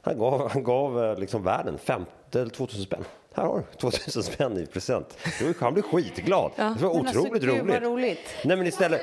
Han 0.02 0.18
gav, 0.18 0.52
han 0.52 0.64
gav 0.64 1.04
eh, 1.04 1.20
liksom 1.20 1.43
världen 1.43 1.78
50 1.78 2.12
eller 2.34 2.50
2000 2.50 2.84
spänn. 2.84 3.04
Här 3.38 3.44
har 3.44 3.58
du 3.58 3.64
2000 3.78 4.24
spänn 4.24 4.58
i 4.58 4.66
present. 4.66 5.18
Han 5.60 5.74
blev 5.74 5.84
skitglad. 5.84 6.52
Det 6.56 6.62
var 6.64 6.70
Men 6.70 6.98
alltså, 7.02 7.20
otroligt 7.20 7.44
gud, 7.44 7.50
vad 7.52 7.60
roligt. 7.68 7.82
roligt. 7.84 8.36
Nej 8.44 8.58
men 8.58 8.68
istället, 8.68 9.02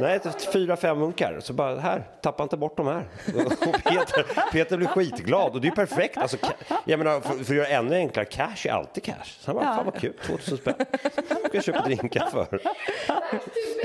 nej 0.00 0.16
ett- 0.16 0.52
fyra, 0.52 0.76
fem 0.76 0.98
munkar. 0.98 1.40
Så 1.40 1.52
bara 1.52 1.80
här, 1.80 2.08
tappa 2.20 2.42
inte 2.42 2.56
bort 2.56 2.76
de 2.76 2.86
här. 2.86 3.04
Och 3.34 3.52
Peter, 3.84 4.50
Peter 4.52 4.76
blev 4.76 4.88
skitglad 4.88 5.52
och 5.54 5.60
det 5.60 5.68
är 5.68 5.72
perfekt. 5.72 6.18
Alltså, 6.18 6.36
jag 6.84 6.98
menar, 6.98 7.20
för, 7.20 7.28
för 7.30 7.40
att 7.40 7.48
göra 7.50 7.66
ännu 7.68 7.96
enklare, 7.96 8.24
cash 8.26 8.66
är 8.66 8.70
alltid 8.72 9.02
cash. 9.04 9.14
Så 9.40 9.46
han 9.46 9.54
bara, 9.54 9.64
fan 9.76 9.84
vad 9.84 9.94
kul, 10.00 10.12
2000 10.26 10.56
spänn. 10.58 10.74
Ska 11.48 11.48
jag 11.52 11.64
köpa 11.64 11.80
drinkar 11.82 12.26
för. 12.32 12.60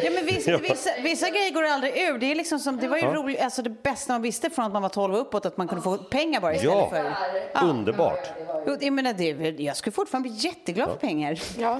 Ja, 0.03 0.11
men 0.15 0.25
vissa, 0.25 0.57
vissa, 0.57 0.89
vissa 1.03 1.29
grejer 1.29 1.53
går 1.53 1.63
aldrig 1.63 1.97
ur. 1.97 2.17
Det, 2.17 2.31
är 2.31 2.35
liksom 2.35 2.59
som, 2.59 2.77
det 2.79 2.87
var 2.87 2.97
ju 2.97 3.03
Ja. 3.03 3.13
roligt, 3.13 3.41
alltså 3.41 3.61
det 3.61 3.69
bästa 3.69 4.13
man 4.13 4.21
visste 4.21 4.49
från 4.49 4.65
att 4.65 4.73
man 4.73 4.81
var 4.81 4.89
12 4.89 5.13
och 5.13 5.21
uppåt, 5.21 5.45
att 5.45 5.57
man 5.57 5.67
kunde 5.67 5.81
få 5.83 5.97
pengar 5.97 6.41
bara 6.41 6.55
istället 6.55 6.75
Ja, 6.75 6.89
för... 7.53 7.67
underbart. 7.67 8.29
Jo, 8.67 8.77
Jag, 8.81 8.93
menar, 8.93 9.13
det, 9.13 9.30
är 9.31 9.35
väl- 9.35 9.59
jag 9.63 9.77
skulle 9.77 9.91
fortfarande 9.93 10.29
bli 10.29 10.37
jätteglad 10.37 10.89
för 10.89 10.95
pengar. 10.97 11.39
Ja. 11.59 11.79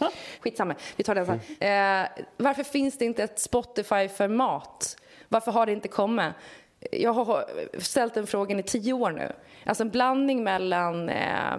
Skitsamma, 0.40 0.74
vi 0.96 1.04
tar 1.04 1.14
den 1.14 1.26
sen. 1.26 1.40
Eh, 1.60 2.08
varför 2.36 2.62
finns 2.62 2.98
det 2.98 3.04
inte 3.04 3.22
ett 3.22 3.38
Spotify 3.38 4.08
för 4.08 4.28
mat? 4.28 4.96
Varför 5.28 5.52
har 5.52 5.66
det 5.66 5.72
inte 5.72 5.88
kommit? 5.88 6.32
Jag 6.92 7.12
har 7.12 7.44
ställt 7.78 8.14
den 8.14 8.26
frågan 8.26 8.60
i 8.60 8.62
tio 8.62 8.92
år 8.92 9.10
nu. 9.10 9.32
Alltså 9.64 9.82
en 9.82 9.90
blandning 9.90 10.44
mellan 10.44 11.08
eh, 11.08 11.56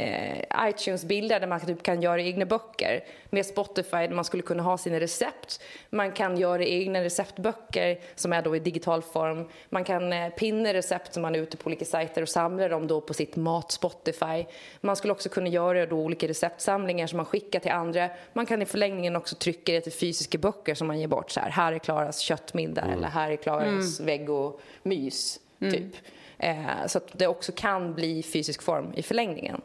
eh, 0.00 0.68
iTunes-bilder 0.68 1.40
där 1.40 1.46
man 1.46 1.60
typ 1.60 1.82
kan 1.82 2.02
göra 2.02 2.22
egna 2.22 2.46
böcker 2.46 3.04
med 3.30 3.46
Spotify 3.46 3.96
där 3.96 4.14
man 4.14 4.24
skulle 4.24 4.42
kunna 4.42 4.62
ha 4.62 4.78
sina 4.78 5.00
recept. 5.00 5.60
Man 5.90 6.12
kan 6.12 6.36
göra 6.36 6.64
egna 6.64 7.02
receptböcker 7.02 8.00
som 8.14 8.32
är 8.32 8.42
då 8.42 8.56
i 8.56 8.58
digital 8.58 9.02
form. 9.02 9.48
Man 9.68 9.84
kan 9.84 10.12
eh, 10.12 10.28
pinna 10.28 10.74
recept 10.74 11.14
som 11.14 11.22
man 11.22 11.34
är 11.34 11.38
ute 11.38 11.56
på 11.56 11.66
olika 11.66 11.84
sajter 11.84 12.22
och 12.22 12.28
samla 12.28 12.68
dem 12.68 12.86
då 12.86 13.00
på 13.00 13.14
sitt 13.14 13.36
mat-Spotify. 13.36 14.46
Man 14.80 14.96
skulle 14.96 15.12
också 15.12 15.28
kunna 15.28 15.48
göra 15.48 15.86
då 15.86 15.96
olika 15.96 16.28
receptsamlingar 16.28 17.06
som 17.06 17.16
man 17.16 17.26
skickar 17.26 17.60
till 17.60 17.72
andra. 17.72 18.10
Man 18.32 18.46
kan 18.46 18.62
i 18.62 18.66
förlängningen 18.66 19.16
också 19.16 19.36
trycka 19.36 19.72
det 19.72 19.80
till 19.80 19.92
fysiska 19.92 20.38
böcker 20.38 20.74
som 20.74 20.86
man 20.86 21.00
ger 21.00 21.08
bort. 21.08 21.30
Så 21.30 21.40
här, 21.40 21.50
här 21.50 21.72
är 21.72 21.78
Klaras 21.78 22.18
köttmiddag 22.18 22.84
eller 22.92 23.08
här 23.08 23.30
är 23.30 23.36
Klaras 23.36 24.00
vegomys, 24.00 25.40
typ. 25.60 25.96
Eh, 26.42 26.86
så 26.86 26.98
att 26.98 27.08
det 27.12 27.26
också 27.26 27.52
kan 27.56 27.94
bli 27.94 28.22
fysisk 28.22 28.62
form 28.62 28.92
i 28.94 29.02
förlängningen. 29.02 29.60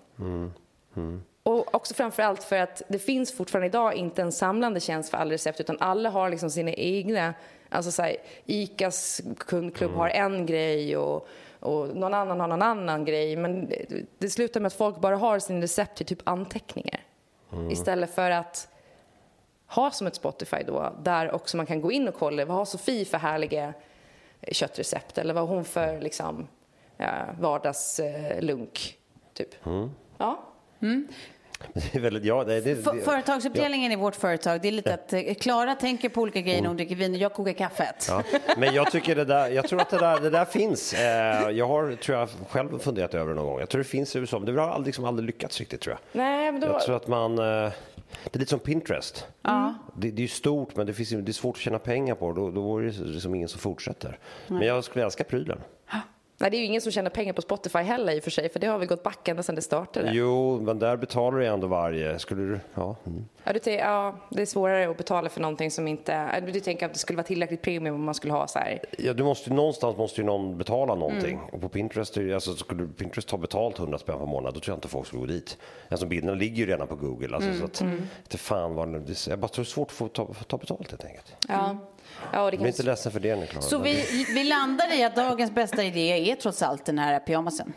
Och 1.43 1.75
också 1.75 1.93
framförallt 1.93 2.43
för 2.43 2.55
att 2.55 2.81
det 2.87 2.99
finns 2.99 3.33
fortfarande 3.33 3.67
idag 3.67 3.93
inte 3.93 4.21
en 4.21 4.31
samlande 4.31 4.79
tjänst 4.79 5.09
för 5.09 5.17
alla 5.17 5.31
recept 5.31 5.59
utan 5.59 5.77
alla 5.79 6.09
har 6.09 6.29
liksom 6.29 6.49
sina 6.49 6.71
egna, 6.71 7.33
alltså 7.69 7.91
så 7.91 8.01
här, 8.01 8.15
ICAs 8.45 9.21
kundklubb 9.37 9.91
har 9.91 10.09
en 10.09 10.45
grej 10.45 10.97
och, 10.97 11.27
och 11.59 11.95
någon 11.95 12.13
annan 12.13 12.39
har 12.39 12.47
någon 12.47 12.61
annan 12.61 13.05
grej. 13.05 13.35
Men 13.35 13.69
det, 13.69 14.05
det 14.17 14.29
slutar 14.29 14.59
med 14.59 14.67
att 14.67 14.73
folk 14.73 14.99
bara 14.99 15.15
har 15.15 15.39
sin 15.39 15.61
recept 15.61 16.01
i 16.01 16.03
typ 16.03 16.21
anteckningar. 16.23 17.01
Istället 17.71 18.15
för 18.15 18.31
att 18.31 18.67
ha 19.67 19.91
som 19.91 20.07
ett 20.07 20.15
Spotify 20.15 20.63
då 20.67 20.95
där 21.03 21.31
också 21.31 21.57
man 21.57 21.65
kan 21.65 21.81
gå 21.81 21.91
in 21.91 22.07
och 22.07 22.15
kolla 22.15 22.45
vad 22.45 22.57
har 22.57 22.65
Sofie 22.65 23.05
för 23.05 23.17
härliga 23.17 23.73
köttrecept? 24.51 25.17
Eller 25.17 25.33
vad 25.33 25.47
har 25.47 25.55
hon 25.55 25.65
för 25.65 26.01
liksom 26.01 26.47
ja, 26.97 27.25
vardagslunk 27.39 28.97
typ. 29.33 29.49
Ja. 30.17 30.51
Det 31.73 31.95
är 31.95 31.99
väldigt, 31.99 32.25
ja, 32.25 32.43
det, 32.43 32.61
det, 32.61 32.75
För, 32.75 32.93
det, 32.93 33.01
företagsuppdelningen 33.01 33.91
i 33.91 33.95
vårt 33.95 34.15
företag, 34.15 34.61
det 34.61 34.67
är 34.67 34.71
lite 34.71 34.93
att 34.93 35.13
eh, 35.13 35.33
Klara 35.33 35.75
tänker 35.75 36.09
på 36.09 36.21
olika 36.21 36.41
grejer 36.41 36.61
när 36.61 36.67
hon 36.67 36.77
dricker 36.77 36.95
vin 36.95 37.13
och 37.13 37.19
jag 37.19 37.33
kokar 37.33 37.53
kaffet. 37.53 38.07
Ja, 38.09 38.23
men 38.57 38.73
jag 38.73 38.91
tycker 38.91 39.15
det 39.15 39.25
där, 39.25 39.49
jag 39.49 39.67
tror 39.67 39.81
att 39.81 39.89
det 39.89 39.97
där, 39.97 40.19
det 40.19 40.29
där 40.29 40.45
finns. 40.45 40.93
Eh, 40.93 41.49
jag 41.49 41.67
har, 41.67 41.95
tror 41.95 42.17
jag, 42.17 42.29
själv 42.49 42.79
funderat 42.79 43.13
över 43.13 43.29
det 43.29 43.35
någon 43.35 43.45
gång. 43.45 43.59
Jag 43.59 43.69
tror 43.69 43.79
det 43.79 43.87
finns 43.87 44.15
i 44.15 44.19
USA, 44.19 44.39
men 44.39 44.55
det 44.55 44.61
har 44.61 44.69
aldrig, 44.69 44.85
liksom 44.85 45.05
aldrig 45.05 45.25
lyckats 45.25 45.59
riktigt 45.59 45.81
tror 45.81 45.93
jag. 45.93 46.21
Nej, 46.21 46.51
men 46.51 46.61
då... 46.61 46.67
Jag 46.67 46.81
tror 46.81 46.95
att 46.95 47.07
man, 47.07 47.39
eh, 47.39 47.71
det 48.23 48.35
är 48.35 48.39
lite 48.39 48.49
som 48.49 48.59
Pinterest. 48.59 49.27
Det, 49.95 50.11
det 50.11 50.19
är 50.19 50.21
ju 50.21 50.27
stort, 50.27 50.75
men 50.75 50.87
det, 50.87 50.93
finns, 50.93 51.09
det 51.09 51.31
är 51.31 51.33
svårt 51.33 51.55
att 51.55 51.61
tjäna 51.61 51.79
pengar 51.79 52.15
på 52.15 52.31
det. 52.31 52.41
Då, 52.41 52.51
då 52.51 52.61
vore 52.61 52.85
det 52.85 52.99
liksom 52.99 53.35
ingen 53.35 53.49
som 53.49 53.59
fortsätter. 53.59 54.19
Men 54.47 54.61
jag 54.61 54.83
skulle 54.83 55.05
älska 55.05 55.23
prylen. 55.23 55.59
Nej, 56.37 56.51
det 56.51 56.57
är 56.57 56.59
ju 56.59 56.65
ingen 56.65 56.81
som 56.81 56.91
tjänar 56.91 57.09
pengar 57.09 57.33
på 57.33 57.41
Spotify 57.41 57.79
heller 57.79 58.13
i 58.13 58.19
och 58.19 58.23
för 58.23 58.31
sig, 58.31 58.49
för 58.49 58.59
det 58.59 58.67
har 58.67 58.77
väl 58.77 58.87
gått 58.87 59.03
back 59.03 59.27
ända 59.27 59.43
sedan 59.43 59.55
det 59.55 59.61
startade. 59.61 60.11
Jo, 60.13 60.61
men 60.61 60.79
där 60.79 60.97
betalar 60.97 61.37
du 61.39 61.45
ändå 61.45 61.67
varje. 61.67 62.19
Skulle 62.19 62.41
du, 62.41 62.59
ja. 62.73 62.95
Mm. 63.05 63.25
Ja, 63.43 63.53
du 63.63 63.71
ja, 63.71 64.15
det 64.29 64.41
är 64.41 64.45
svårare 64.45 64.89
att 64.89 64.97
betala 64.97 65.29
för 65.29 65.41
någonting 65.41 65.71
som 65.71 65.87
inte... 65.87 66.39
Du 66.53 66.59
tänker 66.59 66.85
att 66.85 66.93
det 66.93 66.99
skulle 66.99 67.17
vara 67.17 67.27
tillräckligt 67.27 67.61
premium 67.61 67.95
om 67.95 68.03
man 68.03 68.13
skulle 68.15 68.33
ha 68.33 68.47
så 68.47 68.59
här... 68.59 68.79
Ja, 68.97 69.13
du 69.13 69.23
måste, 69.23 69.53
någonstans 69.53 69.97
måste 69.97 70.21
ju 70.21 70.27
någon 70.27 70.57
betala 70.57 70.95
någonting. 70.95 71.37
Mm. 71.37 71.49
Och 71.51 71.61
på 71.61 71.69
Pinterest, 71.69 72.17
alltså, 72.17 72.55
skulle 72.55 72.87
Pinterest 72.87 73.27
ta 73.27 73.37
betalt 73.37 73.79
100 73.79 73.97
spänn 73.97 74.17
per 74.19 74.25
månad, 74.25 74.53
då 74.53 74.59
tror 74.59 74.73
jag 74.73 74.77
inte 74.77 74.87
folk 74.87 75.07
skulle 75.07 75.19
gå 75.19 75.25
dit. 75.27 75.57
Alltså, 75.89 76.05
bilderna 76.05 76.33
ligger 76.33 76.55
ju 76.55 76.65
redan 76.65 76.87
på 76.87 76.95
Google. 76.95 77.35
Alltså, 77.35 77.49
Mm. 77.49 77.59
så 77.59 77.65
att, 77.65 77.81
inte 78.23 78.37
fan 78.37 78.75
vad, 78.75 78.89
jag 79.27 79.39
bara 79.39 79.47
tror 79.47 79.63
det 79.63 79.67
är 79.67 79.71
svårt 79.71 79.87
att 79.87 79.91
få 79.91 80.07
ta, 80.07 80.33
ta 80.47 80.57
betalt 80.57 80.91
helt 80.91 81.05
enkelt. 81.05 81.35
Ja, 81.47 81.77
ja 82.33 82.43
det 82.45 82.49
Bli 82.49 82.57
kan... 82.57 82.67
inte 82.67 82.83
ledsen 82.83 83.11
för 83.11 83.19
det 83.19 83.35
nu, 83.35 83.45
Klara. 83.45 83.61
Så 83.61 83.77
vi, 83.77 84.25
vi 84.35 84.43
landar 84.43 84.99
i 84.99 85.03
att 85.03 85.15
dagens 85.15 85.51
bästa 85.51 85.83
idé 85.83 86.31
är 86.31 86.35
trots 86.35 86.61
allt 86.61 86.85
den 86.85 86.99
här 86.99 87.19
pyjamasen. 87.19 87.73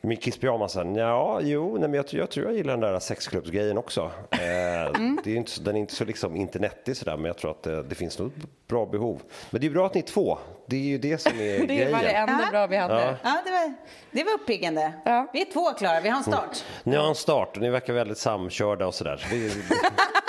Min 0.00 0.16
kisspyjamasen? 0.18 0.94
Ja, 0.94 1.40
jo, 1.42 1.72
nej, 1.72 1.80
men 1.80 1.94
jag, 1.94 2.06
tror- 2.06 2.20
jag 2.20 2.30
tror 2.30 2.46
jag 2.46 2.54
gillar 2.54 2.72
den 2.76 2.80
där 2.92 2.98
sexklubbsgrejen 3.00 3.78
också. 3.78 4.10
Eh, 4.30 4.40
Mm. 4.86 5.18
det 5.24 5.30
är 5.32 5.36
inte, 5.36 5.50
så- 5.50 5.62
den 5.62 5.76
är 5.76 5.80
inte 5.80 5.94
så 5.94 6.04
liksom 6.04 6.36
internetig 6.36 6.96
sådär, 6.96 7.16
men 7.16 7.24
jag 7.24 7.38
tror 7.38 7.50
att 7.50 7.62
det, 7.62 7.82
det 7.82 7.94
finns 7.94 8.18
nog 8.18 8.28
ett 8.28 8.68
bra 8.68 8.86
behov. 8.86 9.22
Men 9.50 9.60
det 9.60 9.66
är 9.66 9.70
bra 9.70 9.86
att 9.86 9.94
ni 9.94 10.00
är 10.00 10.04
två. 10.06 10.38
Det 10.66 10.76
är 10.76 10.80
ju 10.80 10.98
det 10.98 11.18
som 11.18 11.32
är 11.40 11.58
Det 11.58 11.66
grejen. 11.66 11.92
var 11.92 11.98
det 12.02 12.10
enda 12.10 12.48
bra 12.50 12.66
vi 12.66 12.76
hade. 12.76 12.94
Ja. 13.02 13.14
Ja, 13.22 13.42
det 13.44 13.50
var, 13.50 13.74
det 14.10 14.24
var 14.24 14.32
uppiggande. 14.32 14.92
Ja. 15.04 15.26
Vi 15.32 15.40
är 15.40 15.52
två 15.52 15.72
Klara, 15.72 16.00
vi 16.00 16.08
har 16.08 16.16
en 16.18 16.24
start. 16.24 16.64
Ni 16.84 16.96
har 16.96 17.08
en 17.08 17.14
start 17.14 17.56
och 17.56 17.62
ni 17.62 17.70
verkar 17.70 17.92
väldigt 17.92 18.18
samkörda 18.18 18.86
och 18.86 18.94
sådär. 18.94 19.16
Så 19.16 19.34
det 19.34 19.36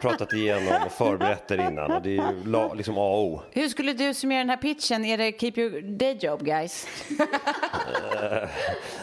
pratat 0.00 0.32
igenom 0.32 0.74
och 0.86 0.92
förberett 0.92 1.50
er 1.50 1.68
innan 1.70 1.90
och 1.92 2.02
det 2.02 2.10
är 2.10 2.32
ju 2.32 2.44
la, 2.44 2.74
liksom 2.74 2.98
A 2.98 3.00
och 3.10 3.24
O. 3.24 3.40
Hur 3.50 3.68
skulle 3.68 3.92
du 3.92 4.14
summera 4.14 4.38
den 4.38 4.50
här 4.50 4.56
pitchen? 4.56 5.04
Är 5.04 5.18
det 5.18 5.40
keep 5.40 5.52
your 5.56 5.80
day 5.80 6.18
job 6.20 6.44
guys? 6.44 6.86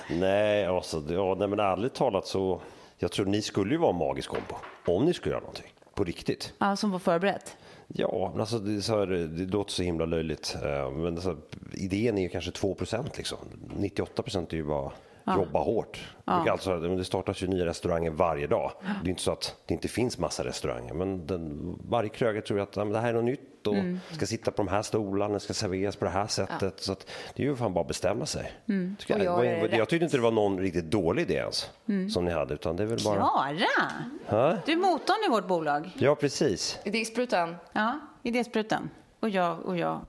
Nej, 0.09 0.65
alltså, 0.65 1.03
ja, 1.09 1.36
nej, 1.39 1.47
men 1.47 1.59
ärligt 1.59 1.93
talat 1.93 2.28
så 2.28 2.61
jag 2.97 3.11
tror 3.11 3.26
ni 3.26 3.41
skulle 3.41 3.71
ju 3.71 3.78
vara 3.78 3.89
en 3.91 3.97
magisk 3.97 4.30
kombo 4.30 4.55
om 4.86 5.05
ni 5.05 5.13
skulle 5.13 5.32
göra 5.34 5.41
någonting 5.41 5.73
på 5.93 6.03
riktigt. 6.03 6.53
Ja, 6.57 6.76
som 6.76 6.91
var 6.91 6.99
förberett. 6.99 7.57
Ja, 7.88 8.30
men 8.32 8.41
alltså 8.41 8.59
det, 8.59 8.76
är 8.76 8.82
så 8.82 8.99
här, 8.99 9.07
det 9.07 9.45
låter 9.53 9.71
så 9.71 9.84
himla 9.84 10.05
löjligt. 10.05 10.55
eh, 10.63 10.91
Men 10.91 11.21
så 11.21 11.30
här, 11.30 11.38
idén 11.73 12.17
är 12.17 12.21
ju 12.21 12.30
kanske 12.30 12.51
2% 12.51 13.05
liksom. 13.17 13.38
98% 13.78 14.47
är 14.53 14.55
ju 14.57 14.63
bara 14.63 14.91
jobba 15.28 15.59
hårt. 15.59 16.13
Ja. 16.26 16.51
Alltså, 16.51 16.80
det 16.80 17.05
startas 17.05 17.43
ju 17.43 17.47
nya 17.47 17.65
restauranger 17.65 18.09
varje 18.11 18.47
dag. 18.47 18.71
Det 19.03 19.07
är 19.07 19.09
inte 19.09 19.21
så 19.21 19.32
att 19.32 19.55
det 19.65 19.73
inte 19.73 19.88
finns 19.88 20.17
massa 20.17 20.43
restauranger. 20.43 20.93
Men 20.93 21.28
den, 21.28 21.76
varje 21.89 22.09
krögare 22.09 22.41
tror 22.41 22.59
att 22.59 22.76
ja, 22.76 22.86
det 22.86 22.99
här 22.99 23.09
är 23.09 23.13
något 23.13 23.23
nytt 23.23 23.67
och 23.67 23.76
ska 24.15 24.26
sitta 24.26 24.51
på 24.51 24.63
de 24.63 24.67
här 24.67 24.82
stolarna, 24.82 25.39
ska 25.39 25.53
serveras 25.53 25.95
på 25.95 26.05
det 26.05 26.11
här 26.11 26.28
sättet. 26.28 26.80
Så 26.80 26.91
att, 26.91 27.07
det 27.36 27.43
är 27.43 27.47
ju 27.47 27.55
fan 27.55 27.73
bara 27.73 27.82
att 27.82 27.88
bestämma 27.88 28.26
sig. 28.26 28.51
Och 28.65 29.09
jag, 29.09 29.23
jag, 29.23 29.45
jag 29.45 29.63
rätt. 29.82 29.89
tyckte 29.89 30.03
inte 30.05 30.17
det 30.17 30.23
var 30.23 30.32
någon 30.32 30.59
riktigt 30.59 30.91
dålig 30.91 31.21
idé 31.21 31.34
ens. 31.34 31.69
Som 32.13 32.26
ni 32.26 32.32
hade. 32.32 32.53
Utan 32.53 32.76
det 32.76 32.84
är 32.84 32.88
väl 32.88 32.99
bara... 33.05 33.15
Klara! 33.15 33.91
Ja, 34.30 34.57
Du 34.65 34.71
är 34.71 34.78
motorn 34.78 35.15
i 35.28 35.30
vårt 35.30 35.47
bolag. 35.47 35.89
ja 35.97 36.15
precis. 36.15 36.80
Disksprutan. 36.86 37.55
Ja, 37.73 37.99
idésprutan. 38.23 38.89
Och 39.19 39.30
jag, 39.30 39.59
och 39.59 39.78
jag 39.78 40.01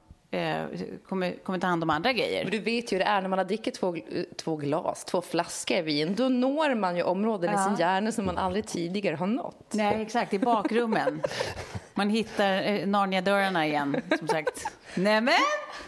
kommer, 1.09 1.45
kommer 1.45 1.59
ta 1.59 1.67
hand 1.67 1.83
om 1.83 1.91
andra 1.91 2.09
Men 2.09 2.17
grejer. 2.17 2.51
du 2.51 2.59
vet 2.59 2.93
ju 2.93 2.97
hur 2.97 3.05
det 3.05 3.11
är 3.11 3.23
när 3.23 3.29
man 3.29 3.39
har 3.39 3.45
druckit 3.47 3.75
två, 3.75 3.97
två 4.37 4.57
glas, 4.57 5.05
två 5.05 5.23
flaskor 5.23 5.83
vin. 5.83 6.15
Då 6.15 6.29
når 6.29 6.75
man 6.75 6.97
ju 6.97 7.03
områden 7.03 7.55
i 7.55 7.59
sin 7.59 7.77
hjärna 7.79 8.13
som 8.13 8.27
man 8.27 8.39
aldrig 8.39 8.67
tidigare 8.67 9.17
har 9.17 9.27
nått. 9.27 9.73
Nej, 9.75 10.03
exakt. 10.03 10.35
I 10.35 10.39
bakrummen. 10.39 11.23
Man 11.95 12.11
hittar 12.11 12.63
eh, 12.63 12.87
Narnia-dörrarna 12.87 13.67
igen, 13.67 13.97
som 14.19 14.29
sagt. 14.29 14.67
Nämen! 14.97 15.35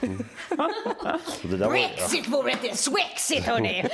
Där 0.00 0.56
var, 0.56 1.60
ja. 1.60 1.68
Brexit 1.68 2.28
vore 2.28 2.50
inte 2.52 2.76
swexit, 2.76 3.46
hörni! 3.46 3.84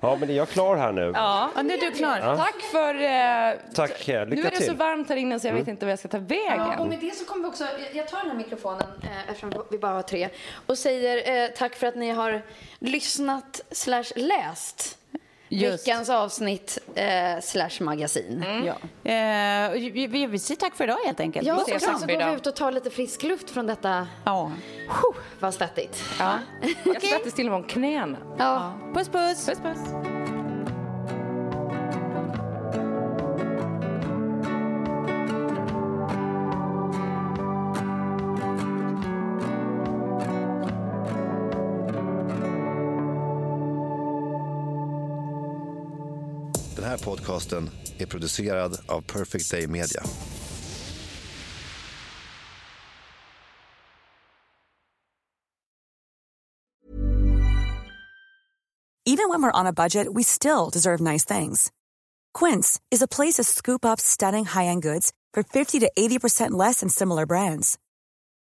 ja, 0.00 0.16
men 0.20 0.30
är 0.30 0.34
jag 0.34 0.48
klar 0.48 0.76
här 0.76 0.92
nu? 0.92 1.12
Ja, 1.14 1.50
Ja, 1.56 1.62
nu 1.62 1.74
är 1.74 1.80
du 1.80 1.90
klar. 1.90 2.36
tack 2.36 2.60
för... 2.72 2.94
Eh, 2.94 3.54
Tack, 3.74 4.08
eh, 4.08 4.26
lycka 4.28 4.42
nu 4.42 4.46
är 4.46 4.50
det 4.50 4.56
till. 4.56 4.66
så 4.66 4.74
varmt 4.74 5.08
här 5.08 5.16
inne 5.16 5.40
så 5.40 5.46
jag 5.46 5.54
vet 5.54 5.68
inte 5.68 5.84
vad 5.86 5.92
jag 5.92 5.98
ska 5.98 6.08
ta 6.08 6.18
vägen. 6.18 6.56
Ja, 6.58 6.78
och 6.78 6.86
med 6.88 6.98
det 7.00 7.14
så 7.16 7.24
kommer 7.24 7.42
vi 7.42 7.48
också, 7.50 7.64
jag- 7.64 7.96
jag 7.96 8.08
tar 8.08 8.18
den 8.18 8.30
här 8.30 8.36
mikrofonen 8.36 8.88
eh, 9.02 9.28
eftersom 9.30 9.52
vi 9.70 9.78
bara 9.78 9.92
har 9.92 10.02
tre 10.02 10.28
och 10.66 10.78
säger 10.78 11.42
eh, 11.44 11.48
tack 11.56 11.74
för 11.76 11.86
att 11.86 11.96
ni 11.96 12.10
har 12.10 12.42
lyssnat 12.78 13.60
slash 13.70 14.04
läst 14.16 14.98
Just. 15.48 15.88
veckans 15.88 16.10
avsnitt 16.10 16.78
eh, 16.94 17.40
slash 17.42 17.80
magasin. 17.80 18.44
Ja. 18.64 19.10
Eh, 19.10 19.70
vi, 19.72 20.06
vi, 20.06 20.26
vi 20.26 20.38
säger 20.38 20.60
tack 20.60 20.74
för 20.74 20.84
idag 20.84 20.98
helt 21.06 21.20
enkelt. 21.20 21.46
Ja, 21.46 21.54
och 21.56 21.80
sen 21.80 21.98
så 21.98 22.06
går 22.06 22.30
vi 22.30 22.36
ut 22.36 22.46
och 22.46 22.56
tar 22.56 22.72
lite 22.72 22.90
frisk 22.90 23.22
luft 23.22 23.50
från 23.50 23.66
detta. 23.66 24.06
Ja. 24.24 24.52
Huh, 24.88 25.22
vad 25.40 25.54
svettigt. 25.54 26.04
Ja. 26.18 26.38
Jag 26.84 27.02
svettas 27.02 27.34
till 27.34 27.46
och 27.46 27.52
med 27.52 27.60
om 27.60 27.68
knäna. 27.68 28.18
Ja. 28.38 28.72
Puss, 28.94 29.08
puss. 29.08 29.46
Puss, 29.46 29.58
puss. 29.58 30.15
Podcasten 46.98 47.70
är 47.98 48.06
producerad 48.06 48.78
av 48.86 49.00
Perfect 49.00 49.50
Day 49.50 49.66
Media. 49.66 50.02
Even 59.08 59.28
when 59.28 59.40
we're 59.40 59.60
on 59.60 59.66
a 59.66 59.72
budget, 59.72 60.12
we 60.12 60.24
still 60.24 60.68
deserve 60.68 61.00
nice 61.00 61.24
things. 61.24 61.70
Quince 62.34 62.80
is 62.90 63.02
a 63.02 63.08
place 63.08 63.34
to 63.34 63.44
scoop 63.44 63.84
up 63.84 64.00
stunning 64.00 64.44
high-end 64.44 64.82
goods 64.82 65.12
for 65.32 65.44
50 65.44 65.78
to 65.80 65.90
80% 65.96 66.50
less 66.50 66.80
than 66.80 66.88
similar 66.88 67.24
brands. 67.24 67.78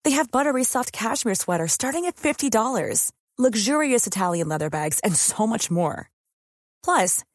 They 0.04 0.12
have 0.12 0.30
buttery 0.32 0.64
soft 0.66 0.92
cashmere 0.92 1.36
sweaters 1.36 1.72
starting 1.72 2.06
at 2.06 2.18
$50, 2.18 3.12
luxurious 3.38 4.06
Italian 4.08 4.50
leather 4.50 4.70
bags, 4.70 5.00
and 5.06 5.16
so 5.16 5.48
much 5.48 5.72
more. 5.72 6.10
Plus, 6.84 7.24